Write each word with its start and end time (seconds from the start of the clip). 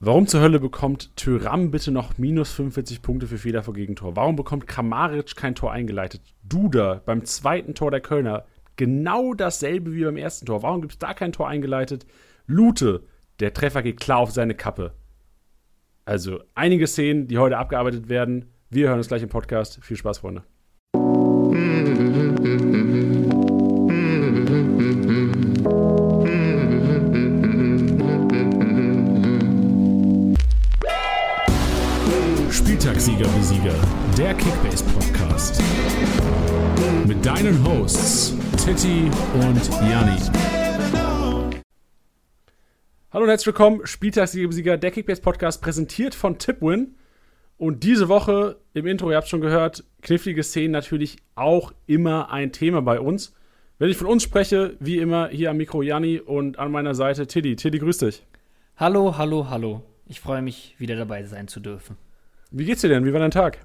Warum 0.00 0.28
zur 0.28 0.40
Hölle 0.42 0.60
bekommt 0.60 1.16
Tyram 1.16 1.72
bitte 1.72 1.90
noch 1.90 2.18
minus 2.18 2.52
45 2.52 3.02
Punkte 3.02 3.26
für 3.26 3.36
Fehler 3.36 3.64
vor 3.64 3.74
Gegentor? 3.74 4.14
Warum 4.14 4.36
bekommt 4.36 4.68
Kramaric 4.68 5.34
kein 5.34 5.56
Tor 5.56 5.72
eingeleitet? 5.72 6.22
Duda 6.44 7.02
beim 7.04 7.24
zweiten 7.24 7.74
Tor 7.74 7.90
der 7.90 8.00
Kölner 8.00 8.44
genau 8.76 9.34
dasselbe 9.34 9.92
wie 9.92 10.04
beim 10.04 10.16
ersten 10.16 10.46
Tor. 10.46 10.62
Warum 10.62 10.82
gibt 10.82 10.92
es 10.92 10.98
da 11.00 11.14
kein 11.14 11.32
Tor 11.32 11.48
eingeleitet? 11.48 12.06
Lute, 12.46 13.02
der 13.40 13.52
Treffer 13.52 13.82
geht 13.82 13.98
klar 13.98 14.18
auf 14.18 14.30
seine 14.30 14.54
Kappe. 14.54 14.94
Also 16.04 16.44
einige 16.54 16.86
Szenen, 16.86 17.26
die 17.26 17.38
heute 17.38 17.58
abgearbeitet 17.58 18.08
werden. 18.08 18.52
Wir 18.70 18.88
hören 18.88 18.98
uns 18.98 19.08
gleich 19.08 19.24
im 19.24 19.28
Podcast. 19.28 19.80
Viel 19.82 19.96
Spaß, 19.96 20.18
Freunde. 20.18 20.44
Spieltagssieger 33.18 33.36
Besieger, 33.36 33.74
der 34.16 34.34
Kickbase 34.34 34.84
Podcast. 34.84 35.60
Mit 37.04 37.26
deinen 37.26 37.66
Hosts 37.66 38.36
Titti 38.64 39.10
und 39.34 39.90
Janni. 39.90 40.20
Hallo 43.10 43.24
und 43.24 43.28
herzlich 43.28 43.48
willkommen, 43.48 43.84
Spieltagssieger 43.84 44.46
Besieger, 44.46 44.76
der 44.76 44.92
Kickbase 44.92 45.20
Podcast, 45.20 45.60
präsentiert 45.60 46.14
von 46.14 46.38
Tipwin. 46.38 46.94
Und 47.56 47.82
diese 47.82 48.08
Woche 48.08 48.60
im 48.72 48.86
Intro, 48.86 49.10
ihr 49.10 49.16
habt 49.16 49.28
schon 49.28 49.40
gehört, 49.40 49.82
knifflige 50.00 50.44
Szenen 50.44 50.70
natürlich 50.70 51.16
auch 51.34 51.72
immer 51.86 52.30
ein 52.30 52.52
Thema 52.52 52.82
bei 52.82 53.00
uns. 53.00 53.34
Wenn 53.78 53.90
ich 53.90 53.96
von 53.96 54.06
uns 54.06 54.22
spreche, 54.22 54.76
wie 54.78 54.98
immer 54.98 55.28
hier 55.28 55.50
am 55.50 55.56
Mikro 55.56 55.82
Janni 55.82 56.20
und 56.20 56.60
an 56.60 56.70
meiner 56.70 56.94
Seite 56.94 57.26
Tiddy. 57.26 57.56
Tiddy, 57.56 57.80
grüß 57.80 57.98
dich. 57.98 58.22
Hallo, 58.76 59.18
hallo, 59.18 59.50
hallo. 59.50 59.82
Ich 60.06 60.20
freue 60.20 60.40
mich, 60.40 60.76
wieder 60.78 60.94
dabei 60.94 61.24
sein 61.24 61.48
zu 61.48 61.58
dürfen. 61.58 61.96
Wie 62.50 62.64
geht's 62.64 62.80
dir 62.80 62.88
denn? 62.88 63.04
Wie 63.04 63.12
war 63.12 63.20
dein 63.20 63.30
Tag? 63.30 63.58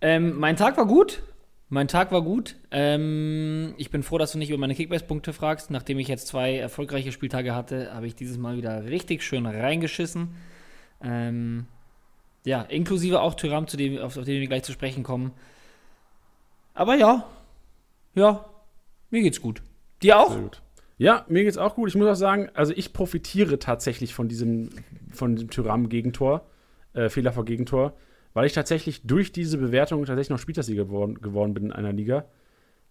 Ähm, 0.00 0.38
mein 0.38 0.56
Tag 0.56 0.76
war 0.76 0.86
gut. 0.86 1.22
Mein 1.68 1.88
Tag 1.88 2.12
war 2.12 2.22
gut. 2.22 2.56
Ähm, 2.70 3.74
ich 3.76 3.90
bin 3.90 4.02
froh, 4.02 4.16
dass 4.16 4.32
du 4.32 4.38
nicht 4.38 4.50
über 4.50 4.58
meine 4.58 4.74
Kickbase-Punkte 4.74 5.32
fragst. 5.32 5.70
Nachdem 5.70 5.98
ich 5.98 6.08
jetzt 6.08 6.28
zwei 6.28 6.56
erfolgreiche 6.56 7.12
Spieltage 7.12 7.54
hatte, 7.54 7.92
habe 7.92 8.06
ich 8.06 8.14
dieses 8.14 8.38
Mal 8.38 8.56
wieder 8.56 8.84
richtig 8.84 9.22
schön 9.22 9.44
reingeschissen. 9.44 10.36
Ähm, 11.02 11.66
ja, 12.46 12.62
inklusive 12.62 13.20
auch 13.20 13.34
Tyram, 13.34 13.66
zu 13.66 13.76
dem, 13.76 13.98
auf, 13.98 14.16
auf 14.16 14.24
den 14.24 14.40
wir 14.40 14.46
gleich 14.46 14.62
zu 14.62 14.72
sprechen 14.72 15.02
kommen. 15.02 15.32
Aber 16.74 16.94
ja, 16.94 17.26
ja, 18.14 18.44
mir 19.10 19.22
geht's 19.22 19.40
gut. 19.40 19.62
Dir 20.02 20.18
auch? 20.18 20.32
Sehr 20.32 20.42
gut. 20.42 20.62
Ja, 20.96 21.24
mir 21.28 21.44
geht's 21.44 21.58
auch 21.58 21.74
gut. 21.74 21.88
Ich 21.88 21.94
muss 21.94 22.08
auch 22.08 22.14
sagen, 22.14 22.48
also 22.54 22.72
ich 22.74 22.92
profitiere 22.92 23.58
tatsächlich 23.58 24.14
von 24.14 24.28
diesem, 24.28 24.70
von 25.10 25.34
diesem 25.34 25.50
Tyram-Gegentor, 25.50 26.46
äh, 26.94 27.08
Fehler 27.08 27.32
vor 27.32 27.44
Gegentor 27.44 27.94
weil 28.34 28.46
ich 28.46 28.52
tatsächlich 28.52 29.02
durch 29.06 29.32
diese 29.32 29.56
Bewertung 29.58 30.04
tatsächlich 30.04 30.30
noch 30.30 30.38
Spielersieger 30.38 30.84
geworden, 30.84 31.14
geworden 31.20 31.54
bin 31.54 31.66
in 31.66 31.72
einer 31.72 31.92
Liga. 31.92 32.26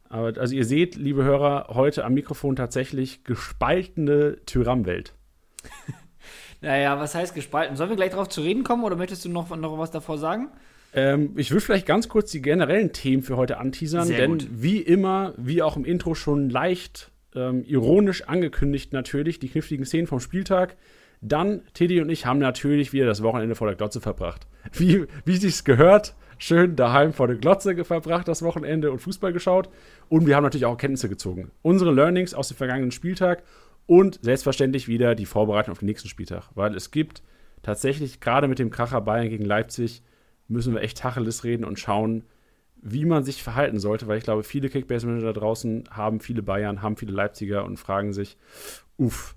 Aber 0.10 0.38
also 0.40 0.56
ihr 0.56 0.66
seht, 0.66 0.96
liebe 0.96 1.24
Hörer, 1.24 1.68
heute 1.70 2.06
am 2.06 2.14
Mikrofon 2.14 2.56
tatsächlich 2.56 3.24
gespaltene 3.24 4.38
Tyram-Welt. 4.46 5.14
naja, 6.62 7.00
was 7.00 7.16
heißt 7.16 7.36
gespalten? 7.36 7.76
Sollen 7.76 7.90
wir 7.90 7.98
gleich 7.98 8.12
darauf 8.12 8.30
zu 8.30 8.42
reden 8.42 8.64
kommen 8.64 8.84
oder 8.84 8.96
möchtest 8.96 9.26
du 9.26 9.30
noch, 9.30 9.56
noch 9.56 9.78
was 9.78 9.92
davor 9.92 10.18
sagen? 10.18 10.50
Ähm, 10.94 11.32
ich 11.36 11.52
würde 11.52 11.62
vielleicht 11.62 11.88
ganz 11.88 12.08
kurz 12.08 12.32
die 12.32 12.42
generellen 12.42 12.94
Themen 12.94 13.24
für 13.24 13.38
heute 13.38 13.58
anteasern, 13.58 14.06
Sehr 14.06 14.18
denn 14.18 14.38
gut. 14.38 14.48
wie 14.52 14.78
immer, 14.78 15.34
wie 15.38 15.62
auch 15.62 15.76
im 15.76 15.86
Intro 15.86 16.14
schon 16.14 16.50
leicht 16.50 17.12
ähm, 17.36 17.64
ironisch 17.66 18.24
angekündigt 18.28 18.94
natürlich, 18.94 19.40
die 19.40 19.50
kniffligen 19.50 19.86
Szenen 19.86 20.08
vom 20.08 20.20
Spieltag. 20.20 20.78
Dann, 21.22 21.62
Teddy 21.74 22.02
und 22.02 22.10
ich 22.10 22.26
haben 22.26 22.40
natürlich 22.40 22.94
wieder 22.94 23.06
das 23.08 23.24
Wochenende 23.24 23.56
vor 23.56 23.68
der 23.68 23.76
Glotze 23.76 24.02
verbracht. 24.02 24.46
Wie, 24.72 25.06
wie 25.26 25.38
sich's 25.38 25.64
gehört, 25.64 26.16
schön 26.38 26.76
daheim 26.76 27.14
vor 27.14 27.28
der 27.28 27.38
Glotze 27.38 27.84
verbracht 27.84 28.28
das 28.28 28.42
Wochenende 28.42 28.92
und 28.92 29.00
Fußball 29.00 29.34
geschaut. 29.34 29.70
Und 30.10 30.26
wir 30.26 30.36
haben 30.36 30.44
natürlich 30.44 30.66
auch 30.66 30.72
Erkenntnisse 30.72 31.10
gezogen. 31.10 31.52
Unsere 31.62 31.92
Learnings 31.92 32.34
aus 32.34 32.48
dem 32.48 32.58
vergangenen 32.58 32.92
Spieltag 32.92 33.44
und 33.86 34.20
selbstverständlich 34.22 34.88
wieder 34.88 35.16
die 35.16 35.26
Vorbereitung 35.26 35.74
auf 35.74 35.80
den 35.80 35.88
nächsten 35.88 36.10
Spieltag. 36.10 36.50
Weil 36.56 36.76
es 36.76 36.92
gibt 36.92 37.24
tatsächlich, 37.62 38.20
gerade 38.20 38.48
mit 38.48 38.60
dem 38.60 38.70
Kracher 38.70 39.02
Bayern 39.02 39.30
gegen 39.30 39.46
Leipzig, 39.46 40.02
müssen 40.48 40.74
wir 40.74 40.82
echt 40.82 40.98
Tacheles 40.98 41.44
reden 41.44 41.66
und 41.66 41.80
schauen, 41.80 42.24
wie 42.82 43.06
man 43.06 43.24
sich 43.24 43.42
verhalten 43.42 43.80
sollte, 43.80 44.08
weil 44.08 44.18
ich 44.18 44.26
glaube, 44.26 44.44
viele 44.44 44.70
Kickbase-Manager 44.70 45.28
da 45.28 45.40
draußen 45.40 45.86
haben 45.90 46.20
viele 46.20 46.44
Bayern, 46.44 46.82
haben 46.82 46.98
viele 46.98 47.14
Leipziger 47.14 47.64
und 47.64 47.78
fragen 47.78 48.12
sich, 48.12 48.38
uff, 48.98 49.36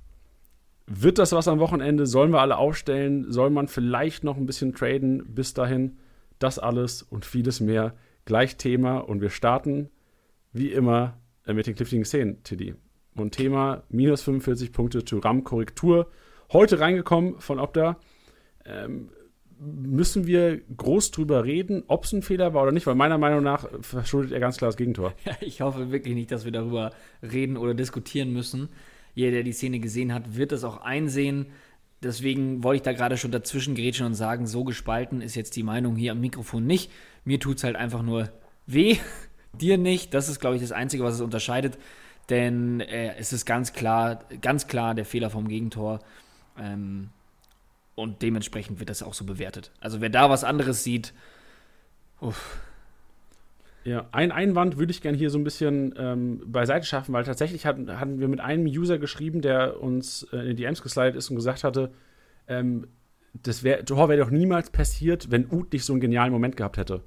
wird 0.87 1.19
das 1.19 1.33
was 1.33 1.49
am 1.49 1.59
Wochenende? 1.59 2.07
Sollen 2.07 2.33
wir 2.33 2.41
alle 2.41 2.57
aufstellen? 2.57 3.31
Soll 3.31 3.51
man 3.51 3.69
vielleicht 3.69 4.25
noch 4.25 4.37
ein 4.37 4.47
bisschen 4.47 4.73
traden 4.73 5.35
bis 5.35 5.53
dahin? 5.53 5.99
Das 6.39 6.59
alles 6.59 7.03
und 7.03 7.25
vieles 7.25 7.61
mehr 7.61 7.95
gleich 8.25 8.57
Thema. 8.57 8.99
Und 8.99 9.21
wir 9.21 9.31
starten 9.31 9.91
wie 10.53 10.73
immer 10.73 11.19
äh, 11.45 11.55
mit 11.55 11.67
den 11.67 11.75
kniffligen 11.75 12.05
Szenen, 12.05 12.43
Tiddy. 12.45 12.75
Und 13.17 13.33
Thema 13.33 13.83
minus 13.89 14.23
45 14.23 14.73
Punkte 14.73 15.05
to 15.05 15.19
RAM-Korrektur. 15.19 16.09
Heute 16.53 16.79
reingekommen 16.79 17.41
von 17.41 17.59
Opta. 17.59 17.99
Ähm, 18.65 19.11
müssen 19.59 20.27
wir 20.27 20.61
groß 20.77 21.11
drüber 21.11 21.45
reden, 21.45 21.83
ob 21.89 22.05
es 22.05 22.13
ein 22.13 22.23
Fehler 22.23 22.53
war 22.53 22.63
oder 22.63 22.73
nicht, 22.73 22.87
weil 22.87 22.95
meiner 22.95 23.17
Meinung 23.17 23.43
nach 23.43 23.67
verschuldet 23.81 24.33
er 24.33 24.41
ganz 24.41 24.59
klar 24.59 24.69
das 24.69 24.77
Gegentor. 24.77 25.15
Ja, 25.25 25.33
ich 25.41 25.63
hoffe 25.63 25.91
wirklich 25.91 26.15
nicht, 26.15 26.31
dass 26.31 26.45
wir 26.45 26.53
darüber 26.53 26.93
reden 27.23 27.57
oder 27.57 27.75
diskutieren 27.75 28.33
müssen 28.33 28.69
jeder, 29.17 29.33
der 29.33 29.43
die 29.43 29.53
Szene 29.53 29.81
gesehen 29.81 30.13
hat, 30.13 30.37
wird 30.37 30.53
das 30.53 30.63
auch 30.63 30.77
einsehen. 30.77 31.47
Deswegen 32.03 32.63
wollte 32.63 32.77
ich 32.77 32.83
da 32.83 32.93
gerade 32.93 33.17
schon 33.17 33.33
dazwischen 33.33 33.75
grätschen 33.75 34.05
und 34.05 34.15
sagen, 34.15 34.47
so 34.47 34.63
gespalten 34.63 35.23
ist 35.23 35.35
jetzt 35.35 35.57
die 35.57 35.63
Meinung 35.63 35.97
hier 35.97 36.13
am 36.13 36.21
Mikrofon 36.21 36.67
nicht. 36.67 36.93
Mir 37.25 37.41
tut 37.41 37.57
es 37.57 37.65
halt 37.65 37.77
einfach 37.77 38.03
nur 38.03 38.31
weh, 38.67 38.99
dir 39.55 39.79
nicht. 39.79 40.13
Das 40.13 40.29
ist, 40.29 40.39
glaube 40.39 40.57
ich, 40.57 40.63
das 40.63 40.71
Einzige, 40.71 41.03
was 41.03 41.15
es 41.15 41.23
unterscheidet. 41.23 41.79
Denn 42.29 42.81
äh, 42.81 43.17
es 43.17 43.33
ist 43.33 43.47
ganz 43.47 43.73
klar, 43.73 44.25
ganz 44.43 44.67
klar 44.67 44.95
der 44.95 45.07
Fehler 45.07 45.31
vom 45.31 45.49
Gegentor. 45.49 46.01
Ähm, 46.59 47.09
und 47.95 48.21
dementsprechend 48.21 48.81
wird 48.81 48.91
das 48.91 49.03
auch 49.03 49.15
so 49.15 49.25
bewertet. 49.25 49.71
Also 49.81 50.03
wer 50.03 50.11
da 50.11 50.29
was 50.29 50.45
anderes 50.45 50.85
sieht, 50.85 51.15
uff, 52.21 52.59
ja, 53.87 54.09
ein 54.11 54.33
Einwand 54.33 54.79
würde 54.79 54.91
ich 54.91 55.01
gerne 55.01 55.17
hier 55.17 55.31
so 55.31 55.39
ein 55.39 55.45
bisschen 55.45 55.95
ähm, 55.97 56.43
beiseite 56.45 56.85
schaffen, 56.85 57.13
weil 57.13 57.23
tatsächlich 57.23 57.67
hatten, 57.67 58.01
hatten 58.01 58.19
wir 58.19 58.27
mit 58.27 58.41
einem 58.41 58.67
User 58.67 58.99
geschrieben, 58.99 59.43
der 59.43 59.81
uns 59.81 60.27
äh, 60.33 60.39
in 60.39 60.49
die 60.49 60.55
DMs 60.57 60.83
geslidet 60.83 61.15
ist 61.15 61.31
und 61.31 61.37
gesagt 61.37 61.63
hatte, 61.63 61.93
ähm, 62.49 62.89
das 63.33 63.63
wäre 63.63 63.85
wär 63.89 64.17
doch 64.17 64.31
niemals 64.31 64.71
passiert, 64.71 65.31
wenn 65.31 65.47
Ut 65.49 65.73
nicht 65.73 65.85
so 65.85 65.93
einen 65.93 66.01
genialen 66.01 66.33
Moment 66.33 66.57
gehabt 66.57 66.79
hätte. 66.79 67.05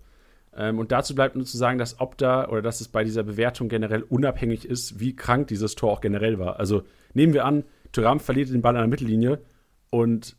Ähm, 0.55 0.79
und 0.79 0.93
dazu 0.93 1.15
bleibt 1.15 1.35
nur 1.35 1.45
zu 1.45 1.57
sagen, 1.57 1.79
dass 1.79 1.99
Opta 1.99 2.47
oder 2.47 2.61
dass 2.61 2.79
es 2.79 2.87
bei 2.87 3.03
dieser 3.03 3.23
Bewertung 3.23 3.67
generell 3.67 4.03
unabhängig 4.03 4.63
ist, 4.63 5.01
wie 5.01 5.17
krank 5.17 5.47
dieses 5.47 5.75
Tor 5.75 5.91
auch 5.91 6.01
generell 6.01 6.39
war. 6.39 6.59
Also 6.59 6.83
nehmen 7.13 7.33
wir 7.33 7.43
an, 7.43 7.65
Thuram 7.91 8.21
verliert 8.21 8.51
den 8.51 8.61
Ball 8.61 8.77
an 8.77 8.83
der 8.83 8.87
Mittellinie 8.87 9.41
und 9.89 10.37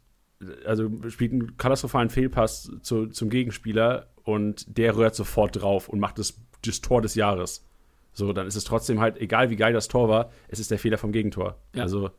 also 0.65 0.91
spielt 1.11 1.33
einen 1.33 1.57
katastrophalen 1.59 2.09
Fehlpass 2.09 2.73
zu, 2.81 3.09
zum 3.09 3.29
Gegenspieler 3.29 4.07
und 4.25 4.79
der 4.79 4.97
rührt 4.97 5.15
sofort 5.15 5.61
drauf 5.61 5.89
und 5.89 6.01
macht 6.01 6.19
das, 6.19 6.39
das 6.65 6.81
Tor 6.81 7.03
des 7.03 7.15
Jahres. 7.15 7.67
So, 8.13 8.33
dann 8.33 8.47
ist 8.47 8.57
es 8.57 8.65
trotzdem 8.65 9.01
halt, 9.01 9.19
egal 9.19 9.51
wie 9.51 9.57
geil 9.57 9.73
das 9.73 9.89
Tor 9.89 10.09
war, 10.09 10.31
es 10.49 10.59
ist 10.59 10.71
der 10.71 10.79
Fehler 10.79 10.99
vom 10.99 11.13
Gegentor. 11.13 11.57
Ja. 11.75 11.83
Also, 11.83 12.11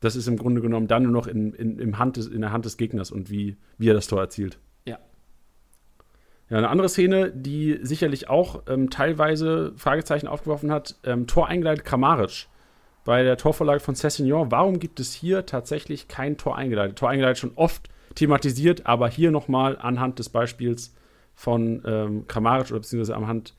das 0.00 0.16
ist 0.16 0.28
im 0.28 0.36
Grunde 0.36 0.60
genommen 0.60 0.88
dann 0.88 1.04
nur 1.04 1.12
noch 1.12 1.26
in, 1.26 1.52
in, 1.52 1.78
im 1.78 1.98
Hand 1.98 2.16
des, 2.16 2.26
in 2.26 2.40
der 2.40 2.52
Hand 2.52 2.64
des 2.64 2.76
Gegners 2.76 3.10
und 3.10 3.30
wie, 3.30 3.56
wie 3.78 3.90
er 3.90 3.94
das 3.94 4.06
Tor 4.06 4.20
erzielt. 4.20 4.58
Ja. 4.84 4.98
Ja, 6.48 6.58
eine 6.58 6.68
andere 6.68 6.88
Szene, 6.88 7.32
die 7.32 7.78
sicherlich 7.82 8.28
auch 8.28 8.62
ähm, 8.68 8.90
teilweise 8.90 9.72
Fragezeichen 9.76 10.26
aufgeworfen 10.26 10.70
hat: 10.70 10.96
ähm, 11.04 11.26
Tor 11.26 11.48
eingeleitet 11.48 11.84
Kramaric 11.84 12.46
bei 13.04 13.22
der 13.22 13.36
Torvorlage 13.36 13.80
von 13.80 13.94
Cessignon. 13.94 14.50
Warum 14.50 14.78
gibt 14.78 15.00
es 15.00 15.12
hier 15.12 15.46
tatsächlich 15.46 16.08
kein 16.08 16.36
Tor 16.36 16.56
eingeleitet? 16.56 16.98
Tor 16.98 17.10
eingeleitet 17.10 17.38
schon 17.38 17.52
oft 17.54 17.88
thematisiert, 18.14 18.86
aber 18.86 19.08
hier 19.08 19.30
nochmal 19.30 19.78
anhand 19.78 20.18
des 20.18 20.28
Beispiels 20.28 20.94
von 21.36 21.82
ähm, 21.86 22.26
Kramaric 22.26 22.70
oder 22.70 22.80
beziehungsweise 22.80 23.16
anhand 23.16 23.54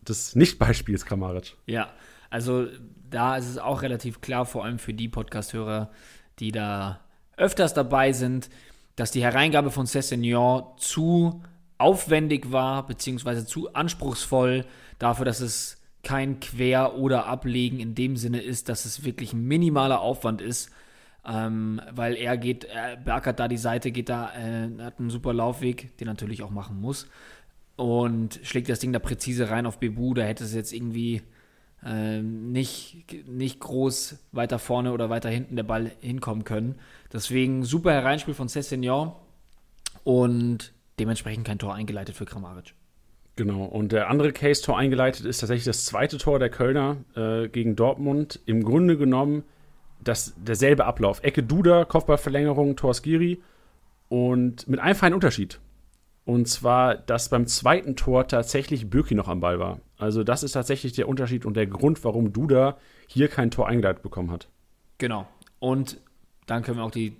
des 0.00 0.34
Nicht-Beispiels 0.34 1.04
Kramaric. 1.04 1.56
Ja, 1.66 1.90
also 2.30 2.66
da 3.10 3.36
ist 3.36 3.48
es 3.48 3.58
auch 3.58 3.82
relativ 3.82 4.20
klar, 4.20 4.46
vor 4.46 4.64
allem 4.64 4.78
für 4.78 4.94
die 4.94 5.08
Podcast-Hörer, 5.08 5.90
die 6.38 6.52
da 6.52 7.00
öfters 7.36 7.74
dabei 7.74 8.12
sind, 8.12 8.48
dass 8.96 9.10
die 9.10 9.22
Hereingabe 9.22 9.70
von 9.70 9.86
Cessignon 9.86 10.64
zu 10.78 11.42
aufwendig 11.76 12.52
war, 12.52 12.86
beziehungsweise 12.86 13.44
zu 13.44 13.74
anspruchsvoll 13.74 14.64
dafür, 14.98 15.24
dass 15.24 15.40
es 15.40 15.78
kein 16.04 16.40
Quer- 16.40 16.96
oder 16.96 17.26
Ablegen 17.26 17.80
in 17.80 17.94
dem 17.94 18.16
Sinne 18.16 18.40
ist, 18.40 18.68
dass 18.68 18.84
es 18.84 19.04
wirklich 19.04 19.32
ein 19.32 19.44
minimaler 19.44 20.00
Aufwand 20.00 20.40
ist 20.40 20.70
ähm, 21.26 21.80
weil 21.92 22.16
er 22.16 22.36
geht, 22.36 22.64
er 22.64 22.96
beackert 22.96 23.38
da 23.38 23.48
die 23.48 23.56
Seite, 23.56 23.92
geht 23.92 24.08
da, 24.08 24.32
äh, 24.34 24.68
hat 24.82 24.98
einen 24.98 25.10
super 25.10 25.32
Laufweg, 25.32 25.96
den 25.98 26.08
natürlich 26.08 26.42
auch 26.42 26.50
machen 26.50 26.80
muss. 26.80 27.08
Und 27.76 28.40
schlägt 28.42 28.68
das 28.68 28.80
Ding 28.80 28.92
da 28.92 28.98
präzise 28.98 29.50
rein 29.50 29.66
auf 29.66 29.78
Bebu. 29.78 30.14
Da 30.14 30.22
hätte 30.22 30.44
es 30.44 30.54
jetzt 30.54 30.72
irgendwie 30.72 31.22
ähm, 31.84 32.52
nicht, 32.52 33.06
nicht 33.26 33.60
groß 33.60 34.18
weiter 34.32 34.58
vorne 34.58 34.92
oder 34.92 35.10
weiter 35.10 35.30
hinten 35.30 35.56
der 35.56 35.62
Ball 35.62 35.92
hinkommen 36.00 36.44
können. 36.44 36.76
Deswegen 37.12 37.64
super 37.64 37.92
Hereinspiel 37.92 38.34
von 38.34 38.48
Cessignon 38.48 39.12
und 40.04 40.72
dementsprechend 40.98 41.46
kein 41.46 41.58
Tor 41.58 41.74
eingeleitet 41.74 42.14
für 42.16 42.24
Kramaric. 42.24 42.74
Genau, 43.34 43.64
und 43.64 43.92
der 43.92 44.10
andere 44.10 44.32
Case-Tor 44.32 44.76
eingeleitet 44.76 45.24
ist 45.24 45.38
tatsächlich 45.38 45.64
das 45.64 45.86
zweite 45.86 46.18
Tor 46.18 46.38
der 46.38 46.50
Kölner 46.50 46.98
äh, 47.16 47.48
gegen 47.48 47.76
Dortmund. 47.76 48.40
Im 48.44 48.62
Grunde 48.62 48.98
genommen 48.98 49.44
das, 50.04 50.34
derselbe 50.36 50.84
Ablauf. 50.84 51.22
Ecke 51.22 51.42
Duda, 51.42 51.84
Kopfballverlängerung, 51.84 52.76
Tor 52.76 52.94
Skiri 52.94 53.42
und 54.08 54.68
mit 54.68 54.80
einem 54.80 54.94
feinen 54.94 55.14
Unterschied. 55.14 55.60
Und 56.24 56.46
zwar, 56.46 56.94
dass 56.96 57.30
beim 57.30 57.46
zweiten 57.46 57.96
Tor 57.96 58.28
tatsächlich 58.28 58.88
Bürki 58.88 59.14
noch 59.14 59.28
am 59.28 59.40
Ball 59.40 59.58
war. 59.58 59.80
Also 59.98 60.22
das 60.22 60.42
ist 60.42 60.52
tatsächlich 60.52 60.92
der 60.92 61.08
Unterschied 61.08 61.44
und 61.44 61.56
der 61.56 61.66
Grund, 61.66 62.04
warum 62.04 62.32
Duda 62.32 62.76
hier 63.08 63.28
kein 63.28 63.50
Tor 63.50 63.66
eingeleitet 63.66 64.02
bekommen 64.02 64.30
hat. 64.30 64.48
Genau. 64.98 65.26
Und 65.58 66.00
dann 66.46 66.62
können 66.62 66.78
wir 66.78 66.84
auch 66.84 66.92
die, 66.92 67.16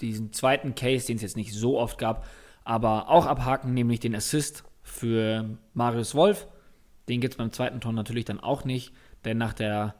diesen 0.00 0.32
zweiten 0.32 0.74
Case, 0.74 1.06
den 1.06 1.16
es 1.16 1.22
jetzt 1.22 1.36
nicht 1.36 1.52
so 1.52 1.78
oft 1.78 1.98
gab, 1.98 2.24
aber 2.64 3.08
auch 3.08 3.26
abhaken, 3.26 3.74
nämlich 3.74 4.00
den 4.00 4.14
Assist 4.14 4.64
für 4.82 5.58
Marius 5.74 6.14
Wolf. 6.14 6.46
Den 7.08 7.20
gibt 7.20 7.34
es 7.34 7.38
beim 7.38 7.52
zweiten 7.52 7.80
Tor 7.80 7.92
natürlich 7.92 8.24
dann 8.24 8.40
auch 8.40 8.64
nicht, 8.64 8.92
denn 9.24 9.38
nach 9.38 9.52
der 9.52 9.94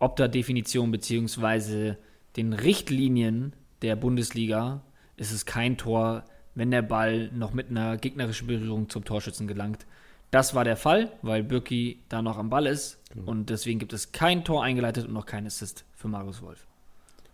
Opta-Definition 0.00 0.90
bzw. 0.90 1.94
den 2.36 2.52
Richtlinien 2.52 3.52
der 3.82 3.96
Bundesliga 3.96 4.82
ist 5.16 5.32
es 5.32 5.46
kein 5.46 5.76
Tor, 5.76 6.24
wenn 6.54 6.70
der 6.70 6.82
Ball 6.82 7.30
noch 7.32 7.52
mit 7.52 7.70
einer 7.70 7.96
gegnerischen 7.96 8.46
Berührung 8.46 8.88
zum 8.88 9.04
Torschützen 9.04 9.46
gelangt. 9.46 9.86
Das 10.30 10.54
war 10.54 10.64
der 10.64 10.76
Fall, 10.76 11.12
weil 11.22 11.42
Birki 11.42 12.02
da 12.08 12.22
noch 12.22 12.38
am 12.38 12.50
Ball 12.50 12.66
ist 12.66 12.98
genau. 13.12 13.30
und 13.30 13.50
deswegen 13.50 13.78
gibt 13.78 13.92
es 13.92 14.12
kein 14.12 14.44
Tor 14.44 14.64
eingeleitet 14.64 15.06
und 15.06 15.12
noch 15.12 15.26
kein 15.26 15.46
Assist 15.46 15.84
für 15.94 16.08
Marius 16.08 16.42
Wolf. 16.42 16.66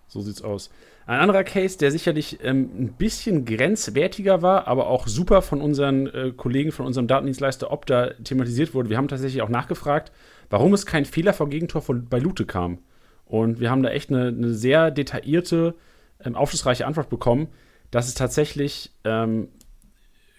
So 0.09 0.21
sieht's 0.21 0.43
aus. 0.43 0.71
Ein 1.07 1.21
anderer 1.21 1.45
Case, 1.45 1.79
der 1.79 1.91
sicherlich 1.91 2.39
ähm, 2.43 2.71
ein 2.79 2.93
bisschen 2.93 3.45
grenzwertiger 3.45 4.41
war, 4.41 4.67
aber 4.67 4.87
auch 4.89 5.07
super 5.07 5.43
von 5.43 5.61
unseren 5.61 6.07
äh, 6.07 6.33
Kollegen, 6.37 6.73
von 6.73 6.87
unserem 6.87 7.07
Datendienstleister 7.07 7.71
Opta 7.71 8.11
thematisiert 8.25 8.75
wurde. 8.75 8.89
Wir 8.89 8.97
haben 8.97 9.09
tatsächlich 9.09 9.43
auch 9.43 9.49
nachgefragt, 9.49 10.13
warum 10.51 10.75
es 10.75 10.87
kein 10.87 11.05
Fehler 11.05 11.33
vor 11.33 11.49
Gegentor 11.49 11.83
von, 11.83 12.09
bei 12.09 12.19
Lute 12.19 12.47
kam. 12.47 12.79
Und 13.25 13.61
wir 13.61 13.71
haben 13.71 13.83
da 13.83 13.91
echt 13.91 14.11
eine, 14.11 14.29
eine 14.29 14.55
sehr 14.55 14.91
detaillierte, 14.91 15.75
ähm, 16.25 16.37
aufschlussreiche 16.37 16.87
Antwort 16.87 17.09
bekommen, 17.09 17.49
dass 17.91 18.09
es 18.09 18.15
tatsächlich 18.15 18.93
ähm, 19.05 19.49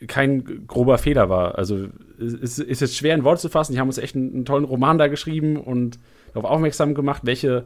kein 0.08 0.68
grober 0.68 0.98
Fehler 0.98 1.30
war. 1.30 1.58
Also 1.58 1.88
es 2.20 2.60
ist 2.60 2.82
jetzt 2.82 2.96
schwer 2.96 3.16
in 3.16 3.24
Worte 3.24 3.42
zu 3.42 3.50
fassen. 3.50 3.74
Die 3.74 3.80
haben 3.80 3.88
uns 3.88 3.98
echt 3.98 4.16
einen, 4.16 4.34
einen 4.34 4.46
tollen 4.46 4.66
Roman 4.66 4.98
da 4.98 5.08
geschrieben 5.08 5.58
und 5.58 6.00
darauf 6.34 6.50
aufmerksam 6.50 6.94
gemacht, 6.94 7.24
welche 7.26 7.66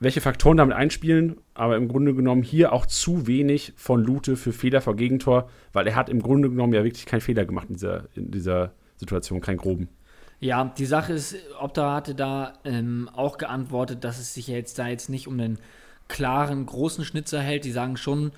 welche 0.00 0.20
Faktoren 0.20 0.56
damit 0.56 0.76
einspielen, 0.76 1.38
aber 1.54 1.76
im 1.76 1.88
Grunde 1.88 2.14
genommen 2.14 2.42
hier 2.42 2.72
auch 2.72 2.86
zu 2.86 3.26
wenig 3.26 3.72
von 3.76 4.02
Lute 4.02 4.36
für 4.36 4.52
Fehler 4.52 4.80
vor 4.80 4.96
Gegentor, 4.96 5.48
weil 5.72 5.86
er 5.86 5.96
hat 5.96 6.08
im 6.08 6.20
Grunde 6.20 6.50
genommen 6.50 6.74
ja 6.74 6.84
wirklich 6.84 7.06
keinen 7.06 7.20
Fehler 7.20 7.44
gemacht 7.44 7.68
in 7.68 7.74
dieser, 7.74 8.04
in 8.14 8.30
dieser 8.30 8.72
Situation, 8.96 9.40
keinen 9.40 9.56
groben. 9.56 9.88
Ja, 10.44 10.62
die 10.62 10.84
Sache 10.84 11.14
ist, 11.14 11.36
Opta 11.58 11.94
hatte 11.94 12.14
da 12.14 12.52
ähm, 12.64 13.08
auch 13.14 13.38
geantwortet, 13.38 14.04
dass 14.04 14.18
es 14.18 14.34
sich 14.34 14.46
jetzt 14.46 14.78
da 14.78 14.88
jetzt 14.88 15.08
nicht 15.08 15.26
um 15.26 15.40
einen 15.40 15.58
klaren, 16.06 16.66
großen 16.66 17.06
Schnitzer 17.06 17.40
hält. 17.40 17.64
Die 17.64 17.72
sagen 17.72 17.96
schon, 17.96 18.30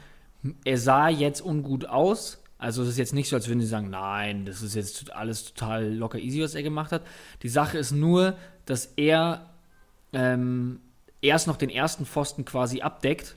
er 0.64 0.78
sah 0.78 1.08
jetzt 1.08 1.44
ungut 1.44 1.86
aus. 1.86 2.40
Also 2.58 2.84
es 2.84 2.90
ist 2.90 2.98
jetzt 2.98 3.12
nicht 3.12 3.28
so, 3.28 3.34
als 3.34 3.48
würden 3.48 3.60
sie 3.60 3.66
sagen, 3.66 3.90
nein, 3.90 4.44
das 4.44 4.62
ist 4.62 4.76
jetzt 4.76 5.12
alles 5.16 5.52
total 5.52 5.92
locker 5.92 6.20
easy, 6.20 6.40
was 6.40 6.54
er 6.54 6.62
gemacht 6.62 6.92
hat. 6.92 7.02
Die 7.42 7.48
Sache 7.48 7.76
ist 7.76 7.90
nur, 7.90 8.36
dass 8.66 8.92
er 8.94 9.50
ähm, 10.12 10.78
erst 11.22 11.48
noch 11.48 11.56
den 11.56 11.70
ersten 11.70 12.06
Pfosten 12.06 12.44
quasi 12.44 12.82
abdeckt. 12.82 13.34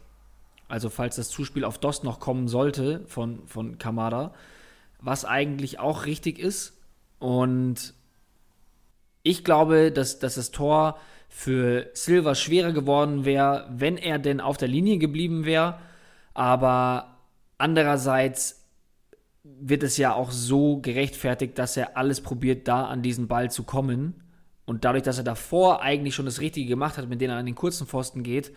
Also 0.68 0.92
falls 0.92 1.16
das 1.16 1.30
Zuspiel 1.30 1.64
auf 1.64 1.80
Dost 1.80 2.04
noch 2.04 2.20
kommen 2.20 2.48
sollte 2.48 3.04
von, 3.08 3.48
von 3.48 3.80
Kamada, 3.80 4.32
was 5.02 5.26
eigentlich 5.26 5.80
auch 5.80 6.06
richtig 6.06 6.38
ist. 6.38 6.78
Und 7.18 7.96
ich 9.24 9.44
glaube, 9.44 9.92
dass, 9.92 10.20
dass 10.20 10.36
das 10.36 10.52
Tor 10.52 10.98
für 11.28 11.90
Silva 11.94 12.36
schwerer 12.36 12.72
geworden 12.72 13.24
wäre, 13.26 13.68
wenn 13.72 13.98
er 13.98 14.20
denn 14.20 14.42
auf 14.42 14.58
der 14.58 14.68
Linie 14.68 14.98
geblieben 14.98 15.46
wäre. 15.46 15.80
Aber 16.34 17.18
andererseits 17.58 18.66
wird 19.44 19.84
es 19.84 19.98
ja 19.98 20.14
auch 20.14 20.32
so 20.32 20.80
gerechtfertigt, 20.80 21.58
dass 21.58 21.78
er 21.78 21.98
alles 21.98 22.22
probiert, 22.22 22.68
da 22.68 22.86
an 22.86 23.02
diesen 23.02 23.28
Ball 23.28 23.52
zu 23.52 23.64
kommen. 23.64 24.24
Und 24.66 24.86
dadurch, 24.86 25.04
dass 25.04 25.18
er 25.18 25.24
davor 25.24 25.82
eigentlich 25.82 26.16
schon 26.16 26.26
das 26.26 26.42
Richtige 26.42 26.68
gemacht 26.68 26.98
hat, 26.98 27.10
mit 27.10 27.22
dem 27.22 27.30
er 27.30 27.38
an 27.38 27.46
den 27.46 27.56
kurzen 27.56 27.88
Pfosten 27.88 28.24
geht, 28.24 28.52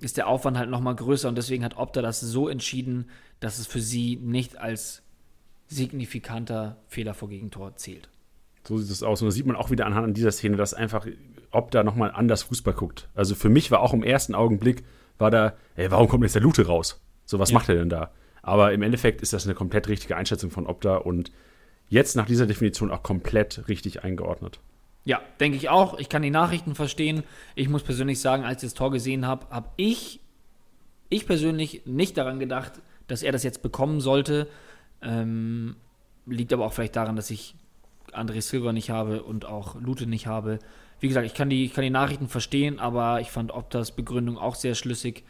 ist 0.00 0.16
der 0.16 0.28
Aufwand 0.28 0.58
halt 0.58 0.70
nochmal 0.70 0.96
größer. 0.96 1.28
Und 1.28 1.36
deswegen 1.36 1.64
hat 1.64 1.76
Opta 1.76 2.02
das 2.02 2.20
so 2.20 2.48
entschieden, 2.48 3.10
dass 3.40 3.58
es 3.58 3.66
für 3.66 3.80
sie 3.80 4.16
nicht 4.16 4.56
als 4.56 5.02
signifikanter 5.66 6.76
Fehler 6.88 7.14
vor 7.14 7.28
Gegentor 7.28 7.76
zählt. 7.76 8.08
So 8.66 8.78
sieht 8.78 8.90
es 8.90 9.02
aus. 9.02 9.20
Und 9.22 9.28
da 9.28 9.32
sieht 9.32 9.46
man 9.46 9.56
auch 9.56 9.70
wieder 9.70 9.86
anhand 9.86 10.16
dieser 10.16 10.32
Szene, 10.32 10.56
dass 10.56 10.74
einfach 10.74 11.06
Opta 11.50 11.84
nochmal 11.84 12.10
anders 12.12 12.42
Fußball 12.44 12.74
guckt. 12.74 13.08
Also 13.14 13.34
für 13.34 13.48
mich 13.48 13.70
war 13.70 13.80
auch 13.80 13.92
im 13.92 14.02
ersten 14.02 14.34
Augenblick, 14.34 14.84
war 15.18 15.30
da, 15.30 15.54
ey, 15.76 15.90
warum 15.90 16.08
kommt 16.08 16.24
jetzt 16.24 16.34
der 16.34 16.42
Lute 16.42 16.66
raus? 16.66 17.00
So, 17.26 17.38
was 17.38 17.50
ja. 17.50 17.54
macht 17.54 17.68
er 17.68 17.76
denn 17.76 17.88
da? 17.88 18.10
Aber 18.42 18.72
im 18.72 18.82
Endeffekt 18.82 19.22
ist 19.22 19.32
das 19.32 19.46
eine 19.46 19.54
komplett 19.54 19.88
richtige 19.88 20.16
Einschätzung 20.16 20.50
von 20.50 20.66
Opta 20.66 20.96
und 20.96 21.30
jetzt 21.88 22.16
nach 22.16 22.26
dieser 22.26 22.46
Definition 22.46 22.90
auch 22.90 23.02
komplett 23.02 23.68
richtig 23.68 24.04
eingeordnet. 24.04 24.60
Ja, 25.04 25.20
denke 25.38 25.56
ich 25.56 25.68
auch. 25.68 25.98
Ich 25.98 26.08
kann 26.08 26.22
die 26.22 26.30
Nachrichten 26.30 26.74
verstehen. 26.74 27.24
Ich 27.54 27.68
muss 27.68 27.82
persönlich 27.82 28.20
sagen, 28.20 28.44
als 28.44 28.62
ich 28.62 28.70
das 28.70 28.74
Tor 28.74 28.90
gesehen 28.90 29.26
habe, 29.26 29.46
habe 29.50 29.68
ich, 29.76 30.20
ich 31.10 31.26
persönlich 31.26 31.82
nicht 31.84 32.16
daran 32.16 32.38
gedacht, 32.38 32.72
dass 33.06 33.22
er 33.22 33.32
das 33.32 33.42
jetzt 33.42 33.62
bekommen 33.62 34.00
sollte. 34.00 34.48
Ähm, 35.02 35.76
liegt 36.26 36.52
aber 36.54 36.64
auch 36.64 36.72
vielleicht 36.72 36.96
daran, 36.96 37.16
dass 37.16 37.30
ich 37.30 37.54
André 38.16 38.40
Silva 38.40 38.72
nicht 38.72 38.90
habe 38.90 39.22
und 39.22 39.44
auch 39.44 39.80
Lute 39.80 40.06
nicht 40.06 40.26
habe. 40.26 40.58
Wie 41.00 41.08
gesagt, 41.08 41.26
ich 41.26 41.34
kann 41.34 41.50
die, 41.50 41.64
ich 41.64 41.74
kann 41.74 41.84
die 41.84 41.90
Nachrichten 41.90 42.28
verstehen, 42.28 42.78
aber 42.78 43.20
ich 43.20 43.30
fand 43.30 43.52
Optas 43.52 43.92
Begründung 43.92 44.38
auch 44.38 44.54
sehr 44.54 44.74
schlüssig 44.74 45.24